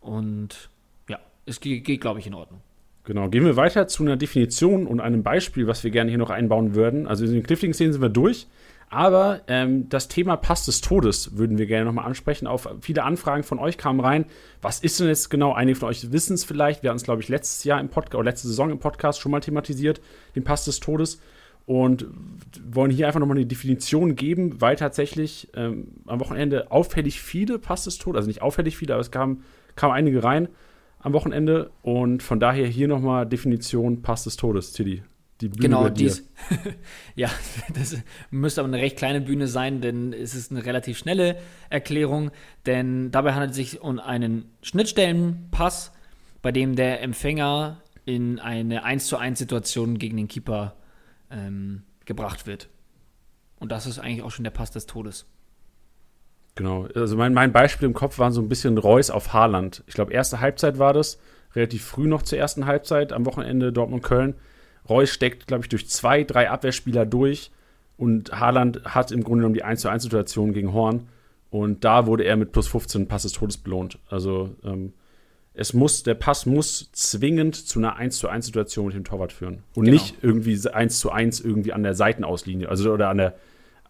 und 0.00 0.70
ja, 1.08 1.18
es 1.46 1.60
geht, 1.60 1.84
geht 1.84 2.00
glaube 2.00 2.20
ich, 2.20 2.26
in 2.26 2.34
Ordnung. 2.34 2.60
Genau, 3.04 3.28
gehen 3.28 3.44
wir 3.44 3.56
weiter 3.56 3.88
zu 3.88 4.02
einer 4.02 4.16
Definition 4.16 4.86
und 4.86 5.00
einem 5.00 5.22
Beispiel, 5.22 5.66
was 5.66 5.84
wir 5.84 5.90
gerne 5.90 6.10
hier 6.10 6.18
noch 6.18 6.30
einbauen 6.30 6.74
würden. 6.74 7.06
Also 7.06 7.24
in 7.24 7.32
den 7.32 7.42
kniffligen 7.42 7.74
Szenen 7.74 7.92
sind 7.92 8.02
wir 8.02 8.08
durch. 8.08 8.46
Aber 8.92 9.42
ähm, 9.46 9.88
das 9.88 10.08
Thema 10.08 10.36
Pass 10.36 10.64
des 10.64 10.80
Todes 10.80 11.36
würden 11.36 11.58
wir 11.58 11.66
gerne 11.66 11.84
nochmal 11.84 12.06
ansprechen. 12.06 12.48
Auf 12.48 12.68
viele 12.80 13.04
Anfragen 13.04 13.44
von 13.44 13.60
euch 13.60 13.78
kamen 13.78 14.00
rein. 14.00 14.26
Was 14.62 14.80
ist 14.80 14.98
denn 14.98 15.06
jetzt 15.06 15.30
genau? 15.30 15.52
Einige 15.52 15.78
von 15.78 15.88
euch 15.88 16.10
wissen 16.10 16.34
es 16.34 16.44
vielleicht. 16.44 16.82
Wir 16.82 16.90
hatten 16.90 16.96
es, 16.96 17.04
glaube 17.04 17.22
ich, 17.22 17.28
letztes 17.28 17.62
Jahr 17.62 17.80
im 17.80 17.88
Podcast 17.88 18.16
oder 18.16 18.24
letzte 18.24 18.48
Saison 18.48 18.68
im 18.70 18.80
Podcast 18.80 19.20
schon 19.20 19.30
mal 19.30 19.40
thematisiert, 19.40 20.00
den 20.34 20.42
Pass 20.42 20.64
des 20.64 20.80
Todes. 20.80 21.20
Und 21.66 22.06
wollen 22.64 22.90
hier 22.90 23.06
einfach 23.06 23.20
nochmal 23.20 23.36
eine 23.36 23.46
Definition 23.46 24.16
geben, 24.16 24.60
weil 24.60 24.76
tatsächlich 24.76 25.48
ähm, 25.54 25.88
am 26.06 26.18
Wochenende 26.18 26.70
auffällig 26.72 27.20
viele 27.20 27.58
Pass 27.58 27.84
des 27.84 27.98
Todes, 27.98 28.18
also 28.18 28.28
nicht 28.28 28.42
auffällig 28.42 28.76
viele, 28.76 28.94
aber 28.94 29.00
es 29.00 29.10
kamen, 29.10 29.44
kamen 29.76 29.94
einige 29.94 30.24
rein 30.24 30.48
am 30.98 31.12
Wochenende. 31.12 31.70
Und 31.82 32.22
von 32.22 32.40
daher 32.40 32.66
hier 32.66 32.88
nochmal 32.88 33.26
Definition 33.26 34.02
Pass 34.02 34.24
des 34.24 34.36
Todes, 34.36 34.72
Tilly 34.72 35.02
die 35.40 35.48
Bühne 35.48 35.62
genau, 35.62 35.88
dies. 35.88 36.28
ja, 37.14 37.30
das 37.74 37.96
müsste 38.30 38.60
aber 38.60 38.68
eine 38.68 38.82
recht 38.82 38.96
kleine 38.96 39.20
Bühne 39.20 39.46
sein, 39.46 39.80
denn 39.80 40.12
es 40.12 40.34
ist 40.34 40.50
eine 40.50 40.64
relativ 40.66 40.98
schnelle 40.98 41.36
Erklärung. 41.70 42.30
Denn 42.66 43.10
dabei 43.10 43.32
handelt 43.32 43.52
es 43.52 43.56
sich 43.56 43.80
um 43.80 43.98
einen 43.98 44.44
Schnittstellenpass, 44.62 45.92
bei 46.42 46.52
dem 46.52 46.76
der 46.76 47.02
Empfänger 47.02 47.80
in 48.04 48.38
eine 48.38 48.84
1 48.84 49.06
zu 49.06 49.16
1 49.16 49.38
Situation 49.38 49.98
gegen 49.98 50.16
den 50.16 50.28
Keeper 50.28 50.74
ähm, 51.30 51.82
gebracht 52.04 52.46
wird. 52.46 52.68
Und 53.58 53.72
das 53.72 53.86
ist 53.86 53.98
eigentlich 53.98 54.22
auch 54.22 54.30
schon 54.30 54.44
der 54.44 54.50
Pass 54.50 54.70
des 54.70 54.86
Todes. 54.86 55.26
Genau, 56.54 56.88
also 56.94 57.16
mein, 57.16 57.32
mein 57.32 57.52
Beispiel 57.52 57.86
im 57.86 57.94
Kopf 57.94 58.18
war 58.18 58.32
so 58.32 58.40
ein 58.40 58.48
bisschen 58.48 58.76
Reus 58.76 59.10
auf 59.10 59.32
Haaland. 59.32 59.84
Ich 59.86 59.94
glaube, 59.94 60.12
erste 60.12 60.40
Halbzeit 60.40 60.78
war 60.78 60.92
das, 60.92 61.18
relativ 61.54 61.84
früh 61.84 62.06
noch 62.06 62.22
zur 62.22 62.38
ersten 62.38 62.66
Halbzeit, 62.66 63.12
am 63.12 63.26
Wochenende 63.26 63.72
Dortmund-Köln. 63.72 64.34
Reus 64.88 65.10
steckt, 65.10 65.46
glaube 65.46 65.64
ich, 65.64 65.68
durch 65.68 65.88
zwei, 65.88 66.24
drei 66.24 66.50
Abwehrspieler 66.50 67.06
durch 67.06 67.50
und 67.96 68.38
Haaland 68.38 68.84
hat 68.84 69.12
im 69.12 69.22
Grunde 69.22 69.42
genommen 69.42 69.54
die 69.54 69.64
1 69.64 69.82
zu 69.82 69.88
1 69.88 70.02
Situation 70.02 70.52
gegen 70.52 70.72
Horn 70.72 71.08
und 71.50 71.84
da 71.84 72.06
wurde 72.06 72.24
er 72.24 72.36
mit 72.36 72.52
plus 72.52 72.68
15 72.68 73.08
Pass 73.08 73.22
des 73.22 73.32
Todes 73.32 73.58
belohnt. 73.58 73.98
Also 74.08 74.56
ähm, 74.64 74.92
es 75.60 75.74
muss, 75.74 76.02
der 76.02 76.14
Pass 76.14 76.46
muss 76.46 76.90
zwingend 76.92 77.54
zu 77.54 77.80
einer 77.80 77.96
1 77.96 78.16
zu 78.16 78.30
1 78.30 78.46
Situation 78.46 78.86
mit 78.86 78.94
dem 78.94 79.04
Torwart 79.04 79.30
führen 79.30 79.62
und 79.74 79.84
genau. 79.84 79.92
nicht 79.92 80.16
irgendwie 80.22 80.58
1 80.66 80.98
zu 80.98 81.12
1 81.12 81.40
irgendwie 81.40 81.74
an 81.74 81.82
der 81.82 81.92
Seitenauslinie, 81.92 82.66
also 82.70 82.90
oder 82.90 83.10
an 83.10 83.18
der, 83.18 83.34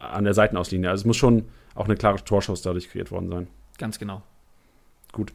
an 0.01 0.25
der 0.25 0.35
Seitenauslinie. 0.35 0.91
Also 0.91 1.03
es 1.03 1.07
muss 1.07 1.17
schon 1.17 1.45
auch 1.77 1.85
eine 1.85 1.95
klare 1.95 2.25
Torschuss 2.25 2.63
dadurch 2.63 2.91
kreiert 2.91 3.13
worden 3.13 3.29
sein. 3.29 3.47
Ganz 3.79 4.01
genau. 4.01 4.23
Gut. 5.13 5.33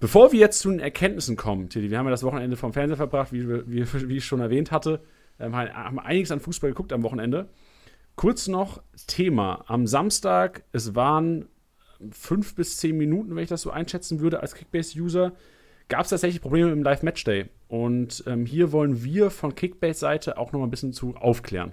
Bevor 0.00 0.32
wir 0.32 0.40
jetzt 0.40 0.58
zu 0.58 0.68
den 0.68 0.80
Erkenntnissen 0.80 1.36
kommen, 1.36 1.68
Tilly, 1.68 1.92
wir 1.92 1.98
haben 1.98 2.06
ja 2.06 2.10
das 2.10 2.24
Wochenende 2.24 2.56
vom 2.56 2.72
Fernseher 2.72 2.96
verbracht, 2.96 3.32
wie, 3.32 3.48
wie, 3.48 3.86
wie 4.08 4.16
ich 4.16 4.24
schon 4.24 4.40
erwähnt 4.40 4.72
hatte, 4.72 5.00
ähm, 5.38 5.54
haben 5.54 6.00
einiges 6.00 6.32
an 6.32 6.40
Fußball 6.40 6.70
geguckt 6.70 6.92
am 6.92 7.04
Wochenende. 7.04 7.50
Kurz 8.16 8.48
noch 8.48 8.82
Thema. 9.06 9.64
Am 9.68 9.86
Samstag, 9.86 10.64
es 10.72 10.96
waren 10.96 11.46
fünf 12.10 12.56
bis 12.56 12.78
zehn 12.78 12.98
Minuten, 12.98 13.36
wenn 13.36 13.44
ich 13.44 13.48
das 13.48 13.62
so 13.62 13.70
einschätzen 13.70 14.18
würde, 14.18 14.40
als 14.40 14.56
Kickbase-User, 14.56 15.34
gab 15.88 16.02
es 16.02 16.10
tatsächlich 16.10 16.40
Probleme 16.42 16.70
im 16.70 16.82
Live-Matchday. 16.82 17.46
Und 17.68 18.24
ähm, 18.26 18.46
hier 18.46 18.72
wollen 18.72 19.02
wir 19.04 19.30
von 19.30 19.54
Kickbase-Seite 19.54 20.38
auch 20.38 20.52
noch 20.52 20.60
mal 20.60 20.66
ein 20.66 20.70
bisschen 20.70 20.92
zu 20.92 21.16
aufklären. 21.16 21.72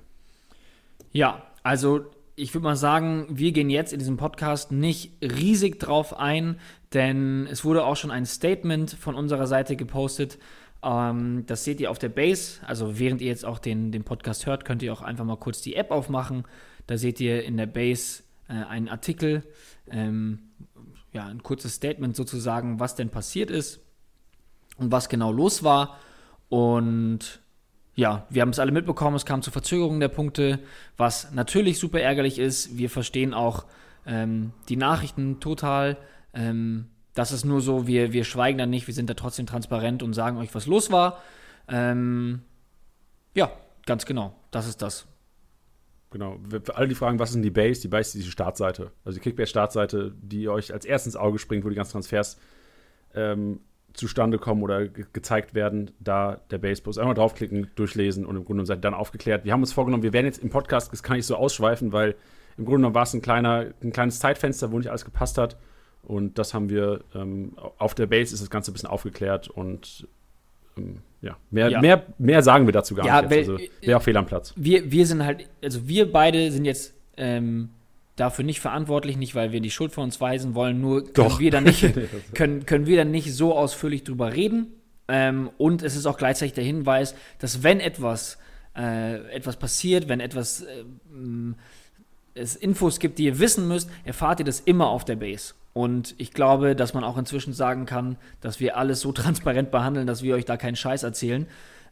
Ja, 1.11 1.43
also 1.63 2.05
ich 2.35 2.53
würde 2.53 2.65
mal 2.65 2.75
sagen, 2.75 3.27
wir 3.29 3.51
gehen 3.51 3.69
jetzt 3.69 3.93
in 3.93 3.99
diesem 3.99 4.17
Podcast 4.17 4.71
nicht 4.71 5.13
riesig 5.21 5.79
drauf 5.79 6.17
ein, 6.17 6.59
denn 6.93 7.47
es 7.49 7.63
wurde 7.63 7.85
auch 7.85 7.95
schon 7.95 8.11
ein 8.11 8.25
Statement 8.25 8.91
von 8.91 9.15
unserer 9.15 9.47
Seite 9.47 9.75
gepostet. 9.75 10.37
Ähm, 10.83 11.45
das 11.45 11.63
seht 11.63 11.79
ihr 11.79 11.91
auf 11.91 11.99
der 11.99 12.09
Base. 12.09 12.59
Also 12.65 12.99
während 12.99 13.21
ihr 13.21 13.27
jetzt 13.27 13.45
auch 13.45 13.59
den, 13.59 13.91
den 13.91 14.03
Podcast 14.03 14.45
hört, 14.45 14.65
könnt 14.65 14.83
ihr 14.83 14.91
auch 14.91 15.01
einfach 15.01 15.25
mal 15.25 15.37
kurz 15.37 15.61
die 15.61 15.75
App 15.75 15.91
aufmachen. 15.91 16.43
Da 16.87 16.97
seht 16.97 17.19
ihr 17.19 17.43
in 17.43 17.57
der 17.57 17.67
Base 17.67 18.23
äh, 18.49 18.53
einen 18.53 18.89
Artikel, 18.89 19.43
ähm, 19.89 20.39
ja, 21.13 21.27
ein 21.27 21.43
kurzes 21.43 21.75
Statement 21.75 22.15
sozusagen, 22.15 22.81
was 22.81 22.95
denn 22.95 23.09
passiert 23.09 23.49
ist 23.49 23.84
und 24.77 24.91
was 24.91 25.09
genau 25.09 25.31
los 25.31 25.63
war. 25.63 25.97
Und 26.49 27.41
ja, 27.95 28.25
wir 28.29 28.41
haben 28.41 28.49
es 28.49 28.59
alle 28.59 28.71
mitbekommen, 28.71 29.15
es 29.15 29.25
kam 29.25 29.41
zu 29.41 29.51
Verzögerungen 29.51 29.99
der 29.99 30.09
Punkte, 30.09 30.59
was 30.97 31.31
natürlich 31.31 31.79
super 31.79 32.01
ärgerlich 32.01 32.39
ist. 32.39 32.77
Wir 32.77 32.89
verstehen 32.89 33.33
auch 33.33 33.65
ähm, 34.05 34.51
die 34.69 34.75
Nachrichten 34.75 35.39
total. 35.39 35.97
Ähm, 36.33 36.87
das 37.13 37.31
ist 37.31 37.45
nur 37.45 37.61
so, 37.61 37.87
wir, 37.87 38.11
wir 38.11 38.25
schweigen 38.25 38.57
da 38.57 38.65
nicht, 38.65 38.87
wir 38.87 38.93
sind 38.93 39.09
da 39.09 39.13
trotzdem 39.13 39.45
transparent 39.45 40.03
und 40.03 40.13
sagen 40.13 40.37
euch, 40.37 40.53
was 40.53 40.65
los 40.65 40.91
war. 40.91 41.21
Ähm, 41.69 42.41
ja, 43.33 43.51
ganz 43.85 44.05
genau, 44.05 44.35
das 44.51 44.67
ist 44.67 44.81
das. 44.81 45.07
Genau. 46.11 46.37
Für 46.63 46.75
alle, 46.75 46.87
die 46.87 46.95
fragen, 46.95 47.19
was 47.19 47.29
ist 47.29 47.35
denn 47.35 47.43
die 47.43 47.49
Base? 47.49 47.81
Die 47.81 47.87
Base 47.87 48.17
ist 48.17 48.25
die 48.25 48.31
Startseite. 48.31 48.91
Also 49.03 49.19
die 49.19 49.23
Kickbase-Startseite, 49.23 50.13
die 50.21 50.47
euch 50.47 50.71
als 50.71 50.85
erstes 50.85 51.13
ins 51.13 51.15
Auge 51.17 51.39
springt, 51.39 51.65
wo 51.65 51.69
die 51.69 51.75
ganzen 51.75 51.93
Transfers 51.93 52.37
ähm, 53.13 53.59
zustande 53.95 54.37
kommen 54.37 54.63
oder 54.63 54.87
ge 54.87 55.05
gezeigt 55.13 55.53
werden, 55.53 55.91
da 55.99 56.39
der 56.51 56.57
Base-Post. 56.57 56.99
Einmal 56.99 57.15
draufklicken, 57.15 57.71
durchlesen 57.75 58.25
und 58.25 58.35
im 58.35 58.45
Grunde 58.45 58.65
seid 58.65 58.83
dann 58.83 58.93
aufgeklärt. 58.93 59.45
Wir 59.45 59.53
haben 59.53 59.61
uns 59.61 59.73
vorgenommen, 59.73 60.03
wir 60.03 60.13
werden 60.13 60.25
jetzt 60.25 60.43
im 60.43 60.49
Podcast, 60.49 60.91
das 60.91 61.03
kann 61.03 61.17
ich 61.17 61.25
so 61.25 61.35
ausschweifen, 61.35 61.91
weil 61.91 62.15
im 62.57 62.65
Grunde 62.65 62.77
genommen 62.77 62.95
war 62.95 63.03
es 63.03 63.13
ein, 63.13 63.21
kleiner, 63.21 63.67
ein 63.83 63.91
kleines 63.91 64.19
Zeitfenster, 64.19 64.71
wo 64.71 64.77
nicht 64.77 64.89
alles 64.89 65.05
gepasst 65.05 65.37
hat. 65.37 65.57
Und 66.03 66.37
das 66.37 66.53
haben 66.53 66.69
wir 66.69 67.03
ähm, 67.15 67.53
auf 67.77 67.95
der 67.95 68.05
Base 68.05 68.33
ist 68.33 68.41
das 68.41 68.49
Ganze 68.49 68.71
ein 68.71 68.73
bisschen 68.73 68.89
aufgeklärt 68.89 69.49
und 69.49 70.07
ähm, 70.77 70.99
ja, 71.21 71.35
mehr, 71.49 71.69
ja. 71.69 71.81
Mehr, 71.81 72.05
mehr 72.19 72.43
sagen 72.43 72.67
wir 72.67 72.73
dazu 72.73 72.93
gar 72.93 73.05
ja, 73.05 73.21
nicht. 73.21 73.31
Jetzt. 73.31 73.49
Also 73.49 73.63
wäre 73.81 73.97
auch 73.97 74.03
fehl 74.03 74.15
am 74.15 74.27
Platz. 74.27 74.53
Wir, 74.55 74.91
wir 74.91 75.05
sind 75.07 75.25
halt, 75.25 75.49
also 75.63 75.87
wir 75.87 76.11
beide 76.11 76.51
sind 76.51 76.65
jetzt 76.65 76.93
ähm, 77.17 77.69
dafür 78.15 78.45
nicht 78.45 78.61
verantwortlich, 78.61 79.17
nicht 79.17 79.35
weil 79.35 79.51
wir 79.51 79.59
die 79.59 79.71
Schuld 79.71 79.91
von 79.91 80.05
uns 80.05 80.21
weisen 80.21 80.55
wollen, 80.55 80.79
nur 80.79 81.03
können 81.03 81.39
wir 81.39 81.51
dann 81.51 81.65
nicht, 81.65 81.85
können, 82.33 82.65
können 82.65 82.85
wir 82.85 82.97
dann 82.97 83.11
nicht 83.11 83.33
so 83.33 83.55
ausführlich 83.55 84.03
drüber 84.03 84.33
reden. 84.33 84.67
Ähm, 85.07 85.49
und 85.57 85.83
es 85.83 85.95
ist 85.95 86.05
auch 86.05 86.17
gleichzeitig 86.17 86.53
der 86.53 86.63
Hinweis, 86.63 87.15
dass 87.39 87.61
wenn 87.61 87.79
etwas, 87.79 88.37
äh, 88.75 89.17
etwas 89.31 89.57
passiert, 89.57 90.07
wenn 90.07 90.19
etwas 90.19 90.61
äh, 90.61 90.83
es 92.33 92.55
Infos 92.55 92.99
gibt, 92.99 93.19
die 93.19 93.25
ihr 93.25 93.39
wissen 93.39 93.67
müsst, 93.67 93.89
erfahrt 94.03 94.39
ihr 94.39 94.45
das 94.45 94.59
immer 94.59 94.87
auf 94.87 95.05
der 95.05 95.15
Base. 95.15 95.53
Und 95.73 96.15
ich 96.17 96.31
glaube, 96.31 96.75
dass 96.75 96.93
man 96.93 97.03
auch 97.03 97.17
inzwischen 97.17 97.53
sagen 97.53 97.85
kann, 97.85 98.17
dass 98.41 98.59
wir 98.59 98.77
alles 98.77 99.01
so 99.01 99.11
transparent 99.13 99.71
behandeln, 99.71 100.07
dass 100.07 100.23
wir 100.23 100.35
euch 100.35 100.45
da 100.45 100.57
keinen 100.57 100.75
Scheiß 100.75 101.03
erzählen. 101.03 101.47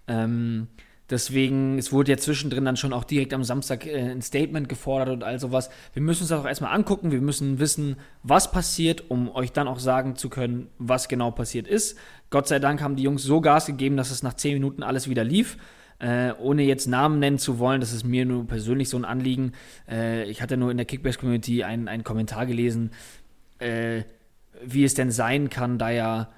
Ähm, 0.07 0.67
deswegen, 1.09 1.77
es 1.77 1.91
wurde 1.91 2.11
ja 2.11 2.17
zwischendrin 2.17 2.65
dann 2.65 2.77
schon 2.77 2.93
auch 2.93 3.03
direkt 3.03 3.33
am 3.33 3.43
Samstag 3.43 3.85
äh, 3.85 4.11
ein 4.11 4.21
Statement 4.21 4.69
gefordert 4.69 5.09
und 5.09 5.23
all 5.23 5.39
sowas. 5.39 5.69
Wir 5.93 6.01
müssen 6.01 6.23
uns 6.23 6.29
das 6.29 6.39
auch 6.39 6.45
erstmal 6.45 6.73
angucken. 6.73 7.11
Wir 7.11 7.21
müssen 7.21 7.59
wissen, 7.59 7.97
was 8.23 8.51
passiert, 8.51 9.09
um 9.09 9.33
euch 9.35 9.51
dann 9.51 9.67
auch 9.67 9.79
sagen 9.79 10.15
zu 10.15 10.29
können, 10.29 10.67
was 10.77 11.07
genau 11.07 11.31
passiert 11.31 11.67
ist. 11.67 11.97
Gott 12.29 12.47
sei 12.47 12.59
Dank 12.59 12.81
haben 12.81 12.95
die 12.95 13.03
Jungs 13.03 13.23
so 13.23 13.41
Gas 13.41 13.65
gegeben, 13.65 13.97
dass 13.97 14.11
es 14.11 14.23
nach 14.23 14.33
zehn 14.33 14.53
Minuten 14.53 14.83
alles 14.83 15.09
wieder 15.09 15.23
lief. 15.23 15.57
Äh, 15.99 16.33
ohne 16.39 16.63
jetzt 16.63 16.87
Namen 16.87 17.19
nennen 17.19 17.37
zu 17.37 17.59
wollen, 17.59 17.79
das 17.79 17.93
ist 17.93 18.03
mir 18.03 18.25
nur 18.25 18.45
persönlich 18.47 18.89
so 18.89 18.97
ein 18.97 19.05
Anliegen. 19.05 19.53
Äh, 19.89 20.25
ich 20.29 20.41
hatte 20.41 20.57
nur 20.57 20.71
in 20.71 20.77
der 20.77 20.85
Kickbase-Community 20.85 21.63
einen, 21.63 21.87
einen 21.87 22.03
Kommentar 22.03 22.45
gelesen, 22.45 22.91
äh, 23.59 24.01
wie 24.65 24.83
es 24.83 24.95
denn 24.95 25.11
sein 25.11 25.49
kann, 25.49 25.77
da 25.77 25.91
ja 25.91 26.29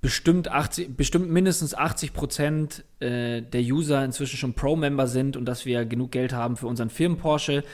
bestimmt, 0.00 0.48
80, 0.48 0.96
bestimmt 0.96 1.30
mindestens 1.30 1.74
80 1.74 2.12
Prozent 2.12 2.84
äh, 3.00 3.42
der 3.42 3.60
User 3.60 4.04
inzwischen 4.04 4.36
schon 4.36 4.54
Pro-Member 4.54 5.06
sind 5.06 5.36
und 5.36 5.44
dass 5.44 5.66
wir 5.66 5.84
genug 5.84 6.12
Geld 6.12 6.32
haben 6.32 6.56
für 6.56 6.66
unseren 6.66 6.90
Firmen-Porsche. 6.90 7.64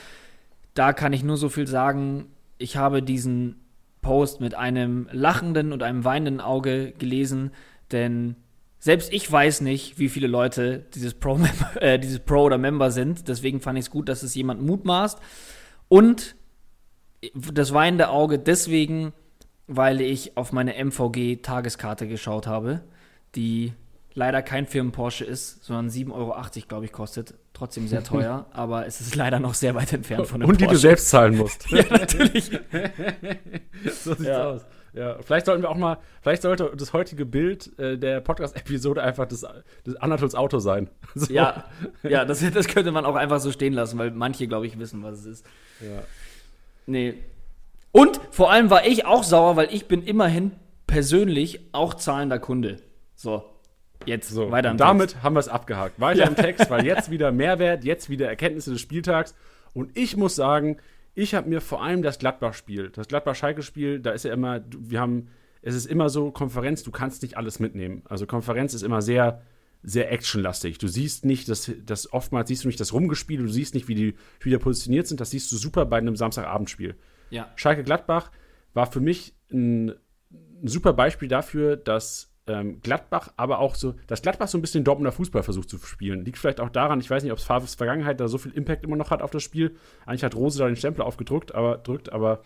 Da 0.72 0.92
kann 0.92 1.12
ich 1.12 1.22
nur 1.22 1.36
so 1.36 1.48
viel 1.48 1.66
sagen. 1.66 2.26
Ich 2.58 2.76
habe 2.76 3.02
diesen 3.02 3.56
Post 4.00 4.40
mit 4.40 4.54
einem 4.54 5.08
lachenden 5.12 5.72
und 5.72 5.82
einem 5.82 6.04
weinenden 6.04 6.40
Auge 6.40 6.92
gelesen, 6.92 7.50
denn 7.92 8.36
selbst 8.78 9.12
ich 9.12 9.30
weiß 9.30 9.62
nicht, 9.62 9.98
wie 9.98 10.10
viele 10.10 10.26
Leute 10.26 10.84
dieses 10.94 11.14
Pro, 11.14 11.38
äh, 11.80 11.98
dieses 11.98 12.20
Pro 12.20 12.42
oder 12.42 12.58
Member 12.58 12.90
sind. 12.90 13.28
Deswegen 13.28 13.60
fand 13.60 13.78
ich 13.78 13.86
es 13.86 13.90
gut, 13.90 14.08
dass 14.08 14.22
es 14.22 14.34
jemand 14.34 14.62
mutmaßt. 14.62 15.18
Und 15.88 16.36
das 17.32 17.72
weinende 17.72 18.08
Auge 18.10 18.38
deswegen, 18.38 19.12
weil 19.66 20.00
ich 20.00 20.36
auf 20.36 20.52
meine 20.52 20.74
MVG-Tageskarte 20.74 22.06
geschaut 22.06 22.46
habe, 22.46 22.80
die 23.34 23.72
leider 24.14 24.42
kein 24.42 24.66
Firmen-Porsche 24.66 25.24
ist, 25.24 25.64
sondern 25.64 25.88
7,80 25.88 26.12
Euro, 26.12 26.34
glaube 26.68 26.84
ich, 26.84 26.92
kostet. 26.92 27.34
Trotzdem 27.52 27.86
sehr 27.88 28.02
teuer, 28.04 28.46
aber 28.52 28.86
es 28.86 29.00
ist 29.00 29.14
leider 29.14 29.38
noch 29.40 29.54
sehr 29.54 29.74
weit 29.74 29.92
entfernt 29.92 30.26
von 30.26 30.40
dem 30.40 30.48
Und 30.48 30.60
die 30.60 30.66
du 30.66 30.76
selbst 30.76 31.08
zahlen 31.08 31.36
musst. 31.36 31.70
ja, 31.70 31.84
natürlich. 31.90 32.50
so 34.00 34.14
sieht's 34.14 34.26
ja. 34.26 34.44
aus. 34.44 34.62
Ja, 34.92 35.16
vielleicht 35.22 35.46
sollten 35.46 35.62
wir 35.62 35.70
auch 35.70 35.76
mal, 35.76 35.98
vielleicht 36.22 36.42
sollte 36.42 36.70
das 36.76 36.92
heutige 36.92 37.26
Bild 37.26 37.76
äh, 37.80 37.98
der 37.98 38.20
Podcast-Episode 38.20 39.02
einfach 39.02 39.26
das, 39.26 39.44
das 39.82 39.96
Anatols 39.96 40.36
Auto 40.36 40.60
sein. 40.60 40.88
So. 41.16 41.32
Ja, 41.32 41.64
ja 42.04 42.24
das, 42.24 42.48
das 42.52 42.68
könnte 42.68 42.92
man 42.92 43.04
auch 43.04 43.16
einfach 43.16 43.40
so 43.40 43.50
stehen 43.50 43.72
lassen, 43.72 43.98
weil 43.98 44.12
manche, 44.12 44.46
glaube 44.46 44.68
ich, 44.68 44.78
wissen, 44.78 45.02
was 45.02 45.18
es 45.20 45.26
ist. 45.26 45.46
Ja. 45.80 46.02
Nee. 46.86 47.14
Und 47.94 48.20
vor 48.32 48.50
allem 48.50 48.70
war 48.70 48.84
ich 48.84 49.06
auch 49.06 49.22
sauer, 49.22 49.54
weil 49.54 49.72
ich 49.72 49.86
bin 49.86 50.02
immerhin 50.02 50.50
persönlich 50.88 51.60
auch 51.70 51.94
zahlender 51.94 52.40
Kunde. 52.40 52.78
So, 53.14 53.44
jetzt 54.04 54.30
so, 54.30 54.50
weiter 54.50 54.72
im 54.72 54.78
damit 54.78 55.10
Text. 55.10 55.22
haben 55.22 55.36
wir 55.36 55.38
es 55.38 55.48
abgehakt. 55.48 56.00
Weiter 56.00 56.24
ja. 56.24 56.26
im 56.26 56.34
Text, 56.34 56.68
weil 56.70 56.84
jetzt 56.84 57.08
wieder 57.12 57.30
Mehrwert, 57.30 57.84
jetzt 57.84 58.10
wieder 58.10 58.26
Erkenntnisse 58.26 58.72
des 58.72 58.80
Spieltags. 58.80 59.36
Und 59.74 59.96
ich 59.96 60.16
muss 60.16 60.34
sagen, 60.34 60.78
ich 61.14 61.36
habe 61.36 61.48
mir 61.48 61.60
vor 61.60 61.84
allem 61.84 62.02
das 62.02 62.18
Gladbach-Spiel, 62.18 62.90
das 62.90 63.06
Gladbach-Schalke-Spiel, 63.06 64.00
da 64.00 64.10
ist 64.10 64.24
ja 64.24 64.32
immer, 64.32 64.64
wir 64.76 64.98
haben, 64.98 65.28
es 65.62 65.76
ist 65.76 65.86
immer 65.86 66.08
so 66.08 66.32
Konferenz, 66.32 66.82
du 66.82 66.90
kannst 66.90 67.22
nicht 67.22 67.36
alles 67.36 67.60
mitnehmen. 67.60 68.02
Also 68.08 68.26
Konferenz 68.26 68.74
ist 68.74 68.82
immer 68.82 69.02
sehr 69.02 69.40
sehr 69.84 70.10
actionlastig. 70.10 70.78
Du 70.78 70.88
siehst 70.88 71.24
nicht, 71.26 71.48
dass, 71.48 71.70
dass 71.84 72.12
oftmals 72.12 72.48
siehst 72.48 72.64
du 72.64 72.68
nicht 72.68 72.80
das 72.80 72.92
Rumgespiel, 72.92 73.38
du 73.38 73.48
siehst 73.48 73.74
nicht, 73.74 73.86
wie 73.86 73.94
die 73.94 74.14
Spieler 74.40 74.58
positioniert 74.58 75.06
sind. 75.06 75.20
Das 75.20 75.30
siehst 75.30 75.52
du 75.52 75.56
super 75.56 75.84
bei 75.84 75.98
einem 75.98 76.16
Samstagabendspiel. 76.16 76.96
Ja. 77.34 77.50
Schalke 77.56 77.82
Gladbach 77.82 78.30
war 78.74 78.86
für 78.86 79.00
mich 79.00 79.34
ein, 79.52 79.88
ein 79.88 80.68
super 80.68 80.92
Beispiel 80.92 81.28
dafür, 81.28 81.76
dass 81.76 82.32
ähm, 82.46 82.80
Gladbach, 82.80 83.32
aber 83.36 83.58
auch 83.58 83.74
so, 83.74 83.94
dass 84.06 84.22
Gladbach 84.22 84.48
so 84.48 84.56
ein 84.56 84.60
bisschen 84.60 84.84
Dortmunder 84.84 85.12
Fußball 85.12 85.42
versucht 85.42 85.68
zu 85.68 85.78
spielen. 85.78 86.24
Liegt 86.24 86.38
vielleicht 86.38 86.60
auch 86.60 86.68
daran, 86.68 87.00
ich 87.00 87.10
weiß 87.10 87.22
nicht, 87.22 87.32
ob 87.32 87.38
es 87.38 87.44
Favres 87.44 87.74
Vergangenheit 87.74 88.20
da 88.20 88.28
so 88.28 88.38
viel 88.38 88.52
Impact 88.52 88.84
immer 88.84 88.96
noch 88.96 89.10
hat 89.10 89.22
auf 89.22 89.30
das 89.30 89.42
Spiel. 89.42 89.76
Eigentlich 90.06 90.22
hat 90.22 90.36
Rose 90.36 90.58
da 90.58 90.66
den 90.66 90.76
Stempel 90.76 91.02
aufgedrückt, 91.02 91.54
aber 91.54 91.78
drückt, 91.78 92.12
aber 92.12 92.42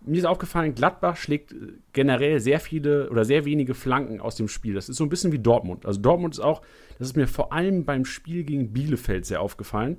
mir 0.00 0.18
ist 0.18 0.24
aufgefallen, 0.24 0.74
Gladbach 0.74 1.16
schlägt 1.16 1.52
äh, 1.52 1.72
generell 1.92 2.40
sehr 2.40 2.60
viele 2.60 3.10
oder 3.10 3.24
sehr 3.24 3.44
wenige 3.44 3.74
Flanken 3.74 4.20
aus 4.20 4.36
dem 4.36 4.48
Spiel. 4.48 4.74
Das 4.74 4.88
ist 4.88 4.96
so 4.96 5.04
ein 5.04 5.10
bisschen 5.10 5.32
wie 5.32 5.38
Dortmund. 5.38 5.84
Also 5.84 6.00
Dortmund 6.00 6.34
ist 6.34 6.40
auch, 6.40 6.62
das 6.98 7.08
ist 7.08 7.16
mir 7.16 7.26
vor 7.26 7.52
allem 7.52 7.84
beim 7.84 8.04
Spiel 8.04 8.44
gegen 8.44 8.72
Bielefeld 8.72 9.26
sehr 9.26 9.40
aufgefallen. 9.40 9.98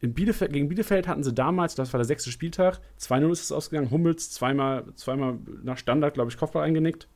In 0.00 0.12
Bielefeld, 0.12 0.52
gegen 0.52 0.68
Bielefeld 0.68 1.08
hatten 1.08 1.22
sie 1.22 1.32
damals, 1.32 1.74
das 1.74 1.92
war 1.92 1.98
der 1.98 2.04
sechste 2.04 2.30
Spieltag, 2.30 2.80
2-0 3.00 3.32
ist 3.32 3.42
es 3.44 3.52
ausgegangen, 3.52 3.90
Hummels 3.90 4.30
zweimal, 4.30 4.84
zweimal 4.94 5.38
nach 5.62 5.78
Standard, 5.78 6.14
glaube 6.14 6.30
ich, 6.30 6.36
Kopfball 6.36 6.64
eingenickt. 6.64 7.08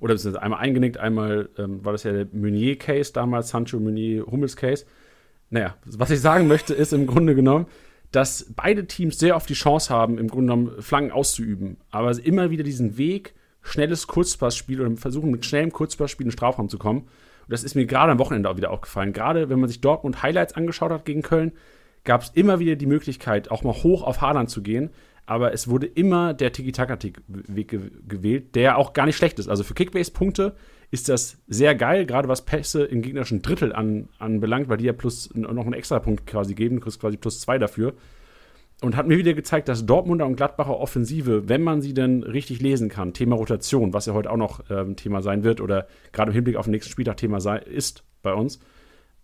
Oder 0.00 0.16
einmal 0.40 0.60
eingenickt, 0.60 0.96
einmal 0.96 1.50
ähm, 1.58 1.84
war 1.84 1.92
das 1.92 2.04
ja 2.04 2.12
der 2.12 2.26
Meunier-Case 2.32 3.12
damals, 3.12 3.50
Sancho 3.50 3.78
Meunier-Hummels-Case. 3.78 4.86
Naja, 5.50 5.76
was 5.84 6.10
ich 6.10 6.20
sagen 6.20 6.48
möchte, 6.48 6.72
ist 6.72 6.94
im 6.94 7.06
Grunde 7.06 7.34
genommen, 7.34 7.66
dass 8.10 8.50
beide 8.56 8.86
Teams 8.86 9.18
sehr 9.18 9.36
oft 9.36 9.48
die 9.48 9.54
Chance 9.54 9.92
haben, 9.92 10.18
im 10.18 10.28
Grunde 10.28 10.54
genommen 10.54 10.82
Flanken 10.82 11.12
auszuüben, 11.12 11.76
aber 11.90 12.18
immer 12.18 12.50
wieder 12.50 12.64
diesen 12.64 12.96
Weg, 12.96 13.34
schnelles 13.62 14.06
Kurzpassspiel 14.06 14.80
oder 14.80 14.96
versuchen 14.96 15.30
mit 15.30 15.44
schnellem 15.44 15.72
Kurzpassspiel 15.72 16.24
in 16.24 16.30
den 16.30 16.36
Strafraum 16.36 16.70
zu 16.70 16.78
kommen. 16.78 17.06
Das 17.50 17.64
ist 17.64 17.74
mir 17.74 17.84
gerade 17.84 18.12
am 18.12 18.18
Wochenende 18.18 18.48
auch 18.48 18.56
wieder 18.56 18.70
aufgefallen. 18.70 19.12
Gerade 19.12 19.48
wenn 19.48 19.60
man 19.60 19.68
sich 19.68 19.80
Dortmund 19.80 20.22
Highlights 20.22 20.54
angeschaut 20.54 20.92
hat 20.92 21.04
gegen 21.04 21.22
Köln, 21.22 21.52
gab 22.04 22.22
es 22.22 22.30
immer 22.30 22.60
wieder 22.60 22.76
die 22.76 22.86
Möglichkeit, 22.86 23.50
auch 23.50 23.62
mal 23.64 23.74
hoch 23.74 24.02
auf 24.02 24.20
Haaland 24.20 24.48
zu 24.48 24.62
gehen. 24.62 24.90
Aber 25.26 25.52
es 25.52 25.68
wurde 25.68 25.86
immer 25.86 26.34
der 26.34 26.52
Tiki-Taka-Weg 26.52 28.08
gewählt, 28.08 28.54
der 28.54 28.78
auch 28.78 28.92
gar 28.94 29.06
nicht 29.06 29.16
schlecht 29.16 29.38
ist. 29.38 29.48
Also 29.48 29.64
für 29.64 29.74
Kickbase-Punkte 29.74 30.56
ist 30.90 31.08
das 31.08 31.38
sehr 31.46 31.74
geil, 31.74 32.06
gerade 32.06 32.28
was 32.28 32.44
Pässe 32.44 32.84
im 32.84 33.02
gegnerischen 33.02 33.42
Drittel 33.42 33.72
an, 33.72 34.08
anbelangt, 34.18 34.68
weil 34.68 34.78
die 34.78 34.86
ja 34.86 34.92
plus 34.92 35.32
noch 35.34 35.64
einen 35.64 35.72
extra 35.72 36.00
Punkt 36.00 36.26
quasi 36.26 36.54
geben, 36.54 36.76
du 36.76 36.82
kriegst 36.82 37.00
quasi 37.00 37.16
plus 37.16 37.40
zwei 37.40 37.58
dafür. 37.58 37.94
Und 38.82 38.96
hat 38.96 39.06
mir 39.06 39.18
wieder 39.18 39.34
gezeigt, 39.34 39.68
dass 39.68 39.84
Dortmunder 39.84 40.26
und 40.26 40.36
Gladbacher 40.36 40.78
Offensive, 40.78 41.50
wenn 41.50 41.62
man 41.62 41.82
sie 41.82 41.92
denn 41.92 42.22
richtig 42.22 42.60
lesen 42.62 42.88
kann, 42.88 43.12
Thema 43.12 43.36
Rotation, 43.36 43.92
was 43.92 44.06
ja 44.06 44.14
heute 44.14 44.30
auch 44.30 44.38
noch 44.38 44.64
ähm, 44.70 44.96
Thema 44.96 45.20
sein 45.20 45.44
wird 45.44 45.60
oder 45.60 45.86
gerade 46.12 46.30
im 46.30 46.34
Hinblick 46.34 46.56
auf 46.56 46.64
den 46.64 46.70
nächsten 46.70 46.90
Spieltag 46.90 47.18
Thema 47.18 47.40
sei, 47.42 47.58
ist 47.58 48.04
bei 48.22 48.32
uns, 48.32 48.58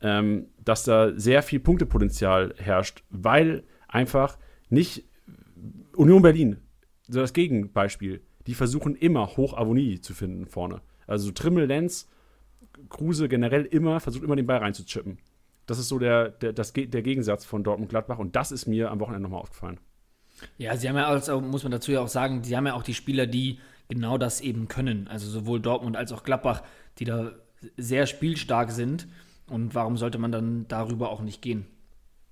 ähm, 0.03 0.49
dass 0.63 0.85
da 0.85 1.19
sehr 1.19 1.43
viel 1.43 1.61
Punktepotenzial 1.61 2.55
herrscht, 2.59 3.03
weil 3.09 3.65
einfach 3.89 4.37
nicht 4.69 5.05
Union 5.95 6.21
Berlin, 6.21 6.59
so 7.09 7.21
das 7.21 7.33
Gegenbeispiel, 7.33 8.21
die 8.47 8.55
versuchen 8.55 8.95
immer 8.95 9.37
hoch 9.37 9.57
Avonie 9.57 10.01
zu 10.01 10.13
finden 10.13 10.47
vorne. 10.47 10.83
Also 11.07 11.31
Trimmel, 11.31 11.67
Lenz, 11.67 12.09
Kruse 12.91 13.29
generell 13.29 13.65
immer, 13.65 14.01
versucht 14.01 14.25
immer 14.25 14.37
den 14.37 14.47
Ball 14.47 14.59
reinzuchippen. 14.59 15.19
Das 15.67 15.79
ist 15.79 15.89
so 15.89 15.99
der, 15.99 16.31
der, 16.31 16.53
das, 16.53 16.73
der 16.73 17.03
Gegensatz 17.03 17.45
von 17.45 17.65
Dortmund-Gladbach 17.65 18.19
und 18.19 18.37
das 18.37 18.53
ist 18.53 18.67
mir 18.67 18.91
am 18.91 19.01
Wochenende 19.01 19.23
nochmal 19.23 19.41
aufgefallen. 19.41 19.81
Ja, 20.59 20.77
sie 20.77 20.89
haben 20.89 20.97
ja, 20.97 21.07
also, 21.07 21.41
muss 21.41 21.63
man 21.63 21.73
dazu 21.73 21.93
ja 21.93 22.01
auch 22.01 22.09
sagen, 22.09 22.45
sie 22.45 22.57
haben 22.57 22.67
ja 22.67 22.75
auch 22.75 22.83
die 22.83 22.95
Spieler, 22.95 23.27
die 23.27 23.59
genau 23.89 24.19
das 24.19 24.41
eben 24.41 24.69
können. 24.69 25.09
Also 25.09 25.29
sowohl 25.29 25.61
Dortmund 25.61 25.97
als 25.97 26.13
auch 26.13 26.25
Gladbach, 26.25 26.63
die 26.99 27.05
da 27.05 27.33
sehr 27.77 28.07
spielstark 28.07 28.71
sind. 28.71 29.09
Und 29.49 29.75
warum 29.75 29.97
sollte 29.97 30.19
man 30.19 30.33
dann 30.33 30.67
darüber 30.69 31.11
auch 31.11 31.23
nicht 31.23 31.41
gehen? 31.41 31.67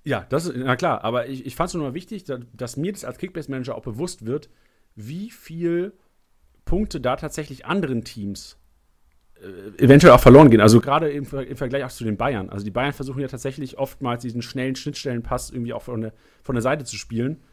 Ja, 0.03 0.25
das 0.29 0.45
ist, 0.45 0.55
na 0.57 0.75
klar, 0.75 1.03
aber 1.03 1.27
ich, 1.27 1.45
ich 1.45 1.55
fand 1.55 1.69
es 1.69 1.73
nur 1.73 1.93
wichtig, 1.93 2.25
dass, 2.25 2.41
dass 2.53 2.77
mir 2.77 2.91
das 2.91 3.05
als 3.05 3.17
Kickbase-Manager 3.17 3.75
auch 3.75 3.83
bewusst 3.83 4.25
wird, 4.25 4.49
wie 4.95 5.31
viel 5.31 5.93
Punkte 6.63 7.01
da 7.01 7.15
tatsächlich 7.15 7.65
anderen 7.65 8.03
Teams 8.03 8.57
eventuell 9.77 10.13
auch 10.13 10.19
verloren 10.19 10.49
gehen. 10.49 10.61
Also 10.61 10.79
gerade 10.79 11.09
im, 11.09 11.25
im, 11.25 11.57
Vergleich 11.57 11.83
auch 11.83 11.91
zu 11.91 12.03
den 12.03 12.17
Bayern. 12.17 12.49
Also 12.49 12.63
die 12.63 12.71
Bayern 12.71 12.93
versuchen 12.93 13.19
ja 13.19 13.27
tatsächlich 13.27 13.77
oftmals 13.77 14.21
diesen 14.21 14.41
schnellen 14.41 14.75
Schnittstellenpass 14.75 15.51
irgendwie 15.51 15.73
auch 15.73 15.81
von 15.81 16.01
der, 16.01 16.13
von 16.41 16.55
der 16.55 16.61
Seite 16.61 16.85
zu 16.85 16.95
spielen. 16.95 17.43